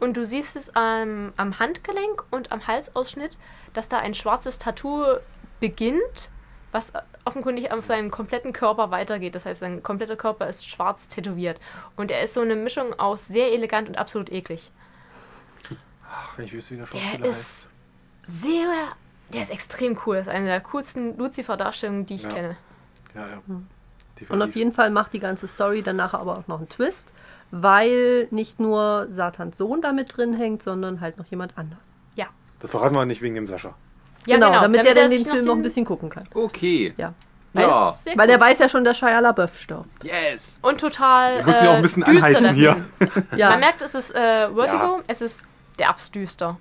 und 0.00 0.16
du 0.16 0.24
siehst 0.24 0.56
es 0.56 0.74
am, 0.74 1.32
am 1.36 1.58
Handgelenk 1.58 2.24
und 2.30 2.52
am 2.52 2.66
Halsausschnitt, 2.66 3.38
dass 3.74 3.88
da 3.88 3.98
ein 3.98 4.14
schwarzes 4.14 4.58
Tattoo 4.58 5.04
beginnt, 5.60 6.30
was 6.74 6.92
offenkundig 7.24 7.70
auf 7.72 7.84
seinem 7.86 8.10
kompletten 8.10 8.52
Körper 8.52 8.90
weitergeht. 8.90 9.34
Das 9.34 9.46
heißt, 9.46 9.60
sein 9.60 9.82
kompletter 9.82 10.16
Körper 10.16 10.48
ist 10.48 10.68
schwarz 10.68 11.08
tätowiert. 11.08 11.60
Und 11.96 12.10
er 12.10 12.20
ist 12.22 12.34
so 12.34 12.40
eine 12.40 12.56
Mischung 12.56 12.98
aus 12.98 13.26
sehr 13.26 13.52
elegant 13.52 13.88
und 13.88 13.96
absolut 13.96 14.30
eklig. 14.32 14.72
Ach, 16.10 16.36
wenn 16.36 16.44
ich 16.46 16.52
wüsste, 16.52 16.72
wie 16.74 16.76
der 16.78 16.86
Der 16.86 16.98
Schauspieler 17.00 17.28
heißt. 17.28 17.40
ist 17.40 17.68
sehr. 18.22 18.72
Der 19.32 19.42
ist 19.42 19.50
extrem 19.50 19.98
cool. 20.04 20.16
Das 20.16 20.26
ist 20.26 20.32
eine 20.32 20.46
der 20.46 20.60
coolsten 20.60 21.16
Lucifer-Darstellungen, 21.16 22.06
die 22.06 22.14
ich 22.16 22.22
Ja. 22.24 22.28
kenne. 22.28 22.56
Ja, 23.14 23.28
ja. 23.28 23.42
Und 23.46 23.66
Definitiv. 24.20 24.48
auf 24.48 24.56
jeden 24.56 24.72
Fall 24.72 24.90
macht 24.90 25.12
die 25.12 25.18
ganze 25.20 25.48
Story 25.48 25.82
dann 25.82 25.96
nachher 25.96 26.18
aber 26.20 26.38
auch 26.38 26.46
noch 26.46 26.58
einen 26.58 26.68
Twist, 26.68 27.12
weil 27.50 28.28
nicht 28.30 28.60
nur 28.60 29.06
Satans 29.10 29.56
Sohn 29.58 29.80
damit 29.80 30.16
drin 30.16 30.34
hängt, 30.34 30.62
sondern 30.62 31.00
halt 31.00 31.18
noch 31.18 31.26
jemand 31.26 31.56
anders. 31.56 31.96
Ja. 32.14 32.26
Das 32.60 32.70
verraten 32.70 32.94
wir 32.94 33.06
nicht 33.06 33.22
wegen 33.22 33.34
dem 33.34 33.46
Sascha. 33.46 33.74
Ja, 34.26 34.36
genau, 34.36 34.52
damit, 34.52 34.80
der 34.80 34.88
er 34.88 34.94
dann 34.94 35.10
den 35.10 35.24
Film 35.24 35.44
noch 35.44 35.54
ein 35.56 35.62
bisschen 35.62 35.84
gucken 35.84 36.08
kann. 36.10 36.24
Okay. 36.34 36.94
Ja. 36.96 37.12
Weil 37.52 37.68
Ja. 37.68 37.92
sehr 37.92 38.16
Weil 38.16 38.26
der 38.26 38.40
weiß 38.40 38.58
ja 38.58 38.68
schon, 38.68 38.84
dass 38.84 38.98
Shia 38.98 39.20
LaBeouf 39.20 39.60
stirbt. 39.60 40.02
Yes. 40.02 40.48
Und 40.62 40.80
total. 40.80 41.40
Ich 41.40 41.46
muss 41.46 41.60
ihn 41.60 41.66
auch 41.68 41.72
ein 41.74 41.78
äh, 41.78 41.82
bisschen 41.82 42.04
düster, 42.04 42.26
anheizen 42.28 42.54
hier. 42.54 42.76
Ja. 43.36 43.50
Man 43.50 43.60
merkt, 43.60 43.82
es 43.82 43.94
ist 43.94 44.10
äh, 44.14 44.48
Vertigo, 44.52 44.96
Ja. 44.96 45.00
es 45.06 45.20
ist 45.20 45.42
derbst 45.78 46.14
düster. 46.14 46.58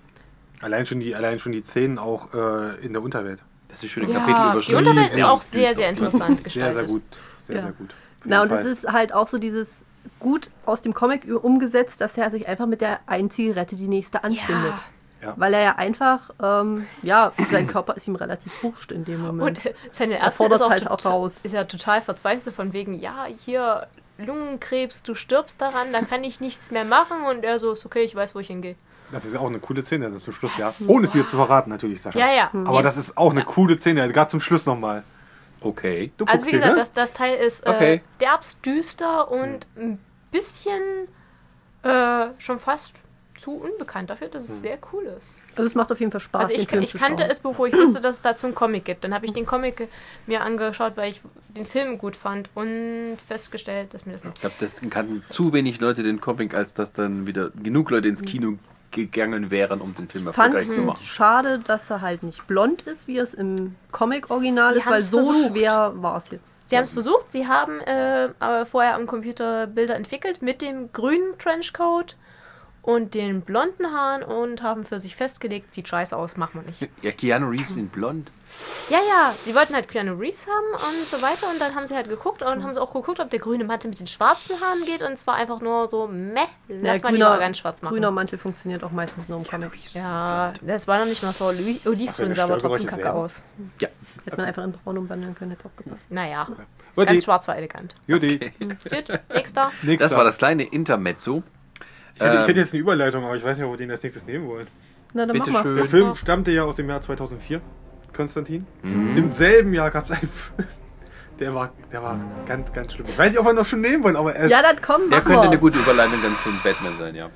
Allein 0.61 0.85
schon 0.85 0.99
die, 0.99 1.15
allein 1.15 1.39
schon 1.39 1.51
die 1.51 1.61
Szenen 1.63 1.97
auch 1.97 2.33
äh, 2.33 2.75
in 2.85 2.93
der 2.93 3.01
Unterwelt. 3.01 3.41
Das 3.69 3.77
ist 3.77 3.83
eine 3.83 3.89
schöne 3.89 4.13
Ja, 4.13 4.19
Kapitelüberschrift. 4.19 4.69
die 4.69 4.75
Unterwelt 4.75 5.13
ist 5.13 5.23
auch 5.23 5.37
sehr, 5.41 5.73
sehr 5.75 5.89
interessant 5.89 6.37
Sehr, 6.39 6.43
gestaltet. 6.43 6.77
sehr 6.79 6.87
gut. 6.87 7.03
Sehr, 7.43 7.55
Ja. 7.55 7.61
sehr 7.63 7.71
gut. 7.71 7.95
Na, 8.25 8.41
und 8.43 8.51
es 8.51 8.63
ist 8.65 8.87
halt 8.91 9.13
auch 9.13 9.27
so 9.27 9.37
dieses 9.37 9.83
gut 10.19 10.49
aus 10.65 10.81
dem 10.81 10.93
Comic 10.93 11.25
umgesetzt, 11.43 11.99
dass 12.01 12.17
er 12.17 12.29
sich 12.31 12.47
einfach 12.47 12.67
mit 12.67 12.81
der 12.81 12.99
einen 13.07 13.29
Zigarette 13.31 13.75
die 13.75 13.87
nächste 13.87 14.23
anzündet. 14.23 14.73
Ja. 15.23 15.33
Weil 15.37 15.53
er 15.53 15.61
ja 15.61 15.75
einfach, 15.75 16.31
ähm, 16.41 16.85
ja, 17.01 17.31
sein 17.49 17.67
Körper 17.67 17.95
ist 17.95 18.07
ihm 18.07 18.15
relativ 18.15 18.61
wurscht 18.63 18.91
in 18.91 19.05
dem 19.05 19.21
Moment. 19.21 19.59
Und 19.59 19.65
äh, 19.65 19.73
seine 19.91 20.15
Er 20.15 20.21
Ärztin 20.25 20.37
fordert 20.37 20.61
ist, 20.61 20.69
halt 20.69 20.87
auch 20.87 20.97
total- 20.97 21.11
raus. 21.13 21.39
ist 21.43 21.53
ja 21.53 21.63
total 21.63 22.01
verzweifelt 22.01 22.55
von 22.55 22.73
wegen, 22.73 22.93
ja, 22.93 23.25
hier 23.45 23.87
Lungenkrebs, 24.17 25.01
du 25.03 25.15
stirbst 25.15 25.61
daran, 25.61 25.87
da 25.93 26.01
kann 26.01 26.23
ich 26.23 26.39
nichts 26.39 26.71
mehr 26.71 26.85
machen. 26.85 27.23
Und 27.29 27.43
er 27.43 27.59
so, 27.59 27.71
ist 27.71 27.85
okay, 27.85 28.01
ich 28.03 28.15
weiß, 28.15 28.35
wo 28.35 28.39
ich 28.39 28.47
hingehe. 28.47 28.75
Das 29.11 29.25
ist 29.25 29.33
ja 29.33 29.39
auch 29.39 29.47
eine 29.47 29.59
coole 29.59 29.83
Szene 29.83 30.05
also 30.07 30.19
zum 30.19 30.33
Schluss, 30.33 30.57
ja. 30.57 30.65
Das- 30.65 30.87
Ohne 30.87 31.05
es 31.05 31.11
dir 31.11 31.25
zu 31.25 31.35
verraten, 31.37 31.69
natürlich, 31.69 32.01
Sascha. 32.01 32.17
Ja, 32.19 32.31
ja. 32.33 32.49
Aber 32.65 32.81
das 32.83 32.97
ist 32.97 33.17
auch 33.17 33.31
eine 33.31 33.41
Ja. 33.41 33.45
coole 33.45 33.77
Szene, 33.77 34.01
also 34.01 34.13
gerade 34.13 34.29
zum 34.31 34.41
Schluss 34.41 34.65
nochmal. 34.65 35.03
Okay. 35.61 36.11
Du 36.17 36.25
Also 36.25 36.45
wie 36.45 36.49
hier, 36.49 36.59
gesagt, 36.59 36.75
ne? 36.75 36.81
das, 36.81 36.93
das 36.93 37.13
Teil 37.13 37.35
ist 37.37 37.65
äh, 37.65 37.69
Okay. 37.69 38.01
derbst 38.19 38.65
düster 38.65 39.31
und 39.31 39.65
ein 39.77 39.99
bisschen 40.31 40.81
äh, 41.83 42.27
schon 42.39 42.59
fast 42.59 42.93
zu 43.37 43.51
unbekannt 43.51 44.09
dafür, 44.09 44.27
dass 44.29 44.49
es 44.49 44.61
sehr 44.61 44.77
cool 44.91 45.03
ist. 45.05 45.35
Also 45.55 45.63
es 45.63 45.75
macht 45.75 45.91
auf 45.91 45.99
jeden 45.99 46.11
Fall 46.11 46.21
Spaß, 46.21 46.43
Also 46.45 46.53
ich, 46.55 46.61
den 46.61 46.69
Film 46.69 46.83
ich 46.83 46.91
zu 46.91 46.97
kannte 46.97 47.23
schauen. 47.23 47.31
es, 47.31 47.39
bevor 47.39 47.67
ich 47.67 47.73
wusste, 47.73 48.01
dass 48.01 48.15
es 48.17 48.21
dazu 48.21 48.47
einen 48.47 48.55
Comic 48.55 48.85
gibt. 48.85 49.03
Dann 49.03 49.13
habe 49.13 49.25
ich 49.25 49.33
den 49.33 49.45
Comic 49.45 49.87
mir 50.25 50.41
angeschaut, 50.41 50.93
weil 50.95 51.11
ich 51.11 51.21
den 51.49 51.65
Film 51.65 51.97
gut 51.97 52.15
fand 52.15 52.49
und 52.55 53.17
festgestellt, 53.27 53.93
dass 53.93 54.05
mir 54.05 54.13
das 54.13 54.23
nicht. 54.23 54.35
Ich 54.35 54.41
glaube, 54.41 54.55
das 54.59 54.73
kannten 54.89 55.23
zu 55.29 55.53
wenig 55.53 55.79
Leute 55.79 56.03
den 56.03 56.19
Comic, 56.21 56.55
als 56.55 56.73
dass 56.73 56.91
dann 56.91 57.27
wieder 57.27 57.51
genug 57.51 57.91
Leute 57.91 58.07
ins 58.07 58.23
Kino 58.23 58.57
gegangen 58.93 59.49
wären, 59.51 59.81
um 59.81 59.93
den 59.95 60.07
Film 60.07 60.27
erfolgreich 60.27 60.69
zu 60.69 60.81
machen. 60.81 61.03
schade, 61.03 61.59
dass 61.59 61.89
er 61.89 62.01
halt 62.01 62.21
nicht 62.23 62.45
blond 62.47 62.83
ist, 62.83 63.07
wie 63.07 63.17
es 63.17 63.33
im 63.33 63.75
Comic-Original 63.91 64.75
ist, 64.75 64.85
weil 64.85 65.01
so 65.01 65.17
versucht. 65.21 65.51
schwer 65.51 65.93
war 65.95 66.17
es 66.17 66.29
jetzt. 66.29 66.69
Sie 66.69 66.77
haben 66.77 66.83
es 66.83 66.93
versucht, 66.93 67.31
sie 67.31 67.47
haben 67.47 67.79
äh, 67.81 68.29
aber 68.39 68.65
vorher 68.67 68.93
am 68.95 69.07
Computer 69.07 69.65
Bilder 69.67 69.95
entwickelt 69.95 70.41
mit 70.43 70.61
dem 70.61 70.91
grünen 70.93 71.37
Trenchcoat 71.39 72.15
und 72.83 73.13
den 73.13 73.41
blonden 73.41 73.87
Haaren 73.93 74.21
und 74.23 74.61
haben 74.61 74.85
für 74.85 74.99
sich 74.99 75.15
festgelegt, 75.15 75.71
sieht 75.71 75.87
scheiße 75.87 76.15
aus, 76.15 76.35
machen 76.37 76.61
wir 76.61 76.67
nicht. 76.67 76.87
Ja, 77.01 77.11
Keanu 77.11 77.47
Reeves 77.49 77.75
in 77.77 77.87
blond. 77.87 78.29
Ja, 78.89 78.97
ja, 78.97 79.31
sie 79.31 79.55
wollten 79.55 79.73
halt 79.73 79.87
Keanu 79.87 80.13
Reeves 80.13 80.45
haben 80.45 80.73
und 80.89 81.03
so 81.07 81.21
weiter 81.21 81.47
und 81.51 81.59
dann 81.59 81.73
haben 81.75 81.87
sie 81.87 81.95
halt 81.95 82.07
geguckt 82.09 82.41
und 82.43 82.61
haben 82.63 82.75
sie 82.75 82.81
auch 82.81 82.93
geguckt, 82.93 83.19
ob 83.21 83.29
der 83.31 83.39
grüne 83.39 83.63
Mantel 83.63 83.89
mit 83.89 83.99
den 83.99 84.05
schwarzen 84.07 84.59
Haaren 84.61 84.83
geht 84.85 85.01
und 85.01 85.13
es 85.13 85.25
war 85.25 85.35
einfach 85.35 85.59
nur 85.61 85.89
so, 85.89 86.07
meh, 86.07 86.41
lass 86.67 86.99
Ja, 87.01 87.03
mal 87.09 87.13
lieber 87.13 87.37
ganz 87.39 87.57
schwarz 87.57 87.81
machen. 87.81 87.93
grüner 87.93 88.11
Mantel 88.11 88.37
funktioniert 88.37 88.83
auch 88.83 88.91
meistens 88.91 89.27
nur 89.29 89.39
im 89.39 89.47
Comic. 89.47 89.71
Ja, 89.93 90.53
das 90.61 90.85
war 90.87 90.99
noch 90.99 91.05
nicht 91.05 91.23
mal 91.23 91.31
so 91.33 91.45
Oli- 91.45 91.79
Olivgrün, 91.87 92.35
sah 92.35 92.43
aber 92.43 92.59
trotzdem 92.59 92.85
kacke 92.85 93.11
aus. 93.13 93.41
Ja. 93.79 93.87
Hätte 94.25 94.37
man 94.37 94.45
einfach 94.45 94.63
in 94.65 94.73
braun 94.73 94.97
umwandeln 94.97 95.33
können, 95.35 95.51
hätte 95.51 95.65
auch 95.65 95.75
gepasst. 95.83 96.11
Naja, 96.11 96.47
Judy, 96.95 97.07
ganz 97.11 97.23
schwarz 97.23 97.47
war 97.47 97.55
elegant. 97.57 97.95
Judy, 98.07 98.51
Hm, 98.59 98.69
Gut, 98.69 98.91
nächster. 99.31 99.71
nächster. 99.83 99.97
Das 99.97 100.11
war 100.15 100.23
das 100.25 100.37
kleine 100.37 100.63
Intermezzo. 100.63 101.43
Ich 102.15 102.21
hätte, 102.21 102.33
ich 102.35 102.39
Ähm, 102.41 102.45
hätte 102.47 102.59
jetzt 102.59 102.73
eine 102.73 102.81
Überleitung, 102.81 103.23
aber 103.23 103.35
ich 103.35 103.43
weiß 103.43 103.57
nicht, 103.57 103.65
ob 103.65 103.73
wir 103.73 103.77
den 103.77 103.91
als 103.91 104.03
nächstes 104.03 104.25
nehmen 104.25 104.47
wollen. 104.47 104.67
Na, 105.13 105.25
dann 105.25 105.33
Bitte 105.33 105.51
mach 105.51 105.63
mal. 105.63 105.69
schön. 105.69 105.75
Der 105.77 105.85
Film 105.85 106.15
stammte 106.15 106.51
ja 106.51 106.63
aus 106.63 106.75
dem 106.77 106.89
Jahr 106.89 107.01
2004, 107.01 107.61
Konstantin. 108.15 108.65
Mhm. 108.81 109.17
Im 109.17 109.31
selben 109.31 109.73
Jahr 109.73 109.91
gab 109.91 110.05
es 110.05 110.11
einen 110.11 110.29
Film. 110.29 110.67
Der 111.39 111.53
war, 111.55 111.71
der 111.91 112.03
war 112.03 112.19
ganz, 112.45 112.71
ganz 112.73 112.93
schlimm. 112.93 113.07
Ich 113.09 113.17
weiß 113.17 113.31
nicht, 113.31 113.39
ob 113.39 113.45
wir 113.45 113.51
ihn 113.51 113.55
noch 113.55 113.65
schon 113.65 113.81
nehmen 113.81 114.03
wollen, 114.03 114.15
aber 114.15 114.35
er, 114.35 114.47
Ja, 114.47 114.61
dann 114.61 114.75
komm, 114.81 115.09
Der 115.09 115.21
könnte 115.21 115.41
eine 115.41 115.57
gute 115.57 115.79
Überleitung 115.79 116.19
dann 116.23 116.35
zum 116.37 116.53
Batman 116.63 116.93
sein, 116.99 117.15
ja. 117.15 117.29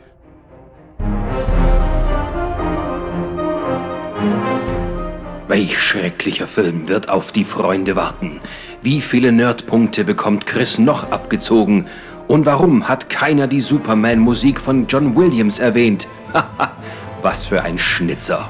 Welch 5.48 5.80
schrecklicher 5.82 6.48
Film 6.48 6.88
wird 6.90 7.08
auf 7.10 7.32
die 7.32 7.45
Freunde 7.45 7.95
warten? 7.95 8.41
Wie 8.82 9.02
viele 9.02 9.32
Nerdpunkte 9.32 10.04
bekommt 10.04 10.45
Chris 10.45 10.78
noch 10.78 11.10
abgezogen? 11.12 11.88
Und 12.28 12.45
warum 12.45 12.88
hat 12.88 13.10
keiner 13.10 13.48
die 13.48 13.62
Superman-Musik 13.62 14.60
von 14.60 14.86
John 14.88 15.16
Williams 15.16 15.60
erwähnt? 15.60 16.08
Haha, 16.34 16.72
was 17.22 17.45
für 17.45 17.64
ein 17.64 17.78
Schnitzer. 17.78 18.49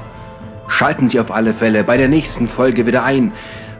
Schalten 0.68 1.08
Sie 1.08 1.20
auf 1.20 1.30
alle 1.30 1.54
Fälle 1.54 1.84
bei 1.84 1.96
der 1.96 2.08
nächsten 2.08 2.48
Folge 2.48 2.86
wieder 2.86 3.04
ein, 3.04 3.32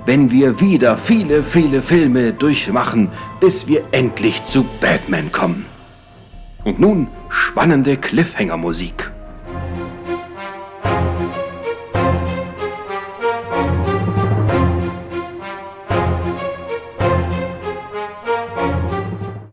wenn 0.07 0.31
wir 0.31 0.61
wieder 0.61 0.97
viele, 0.97 1.43
viele 1.43 1.83
Filme 1.83 2.33
durchmachen, 2.33 3.11
bis 3.41 3.67
wir 3.67 3.83
endlich 3.93 4.43
zu 4.47 4.65
Batman 4.81 5.31
kommen. 5.33 5.67
Und 6.65 6.81
nun 6.81 7.09
spannende 7.29 7.97
Cliffhanger-Musik. 7.97 9.11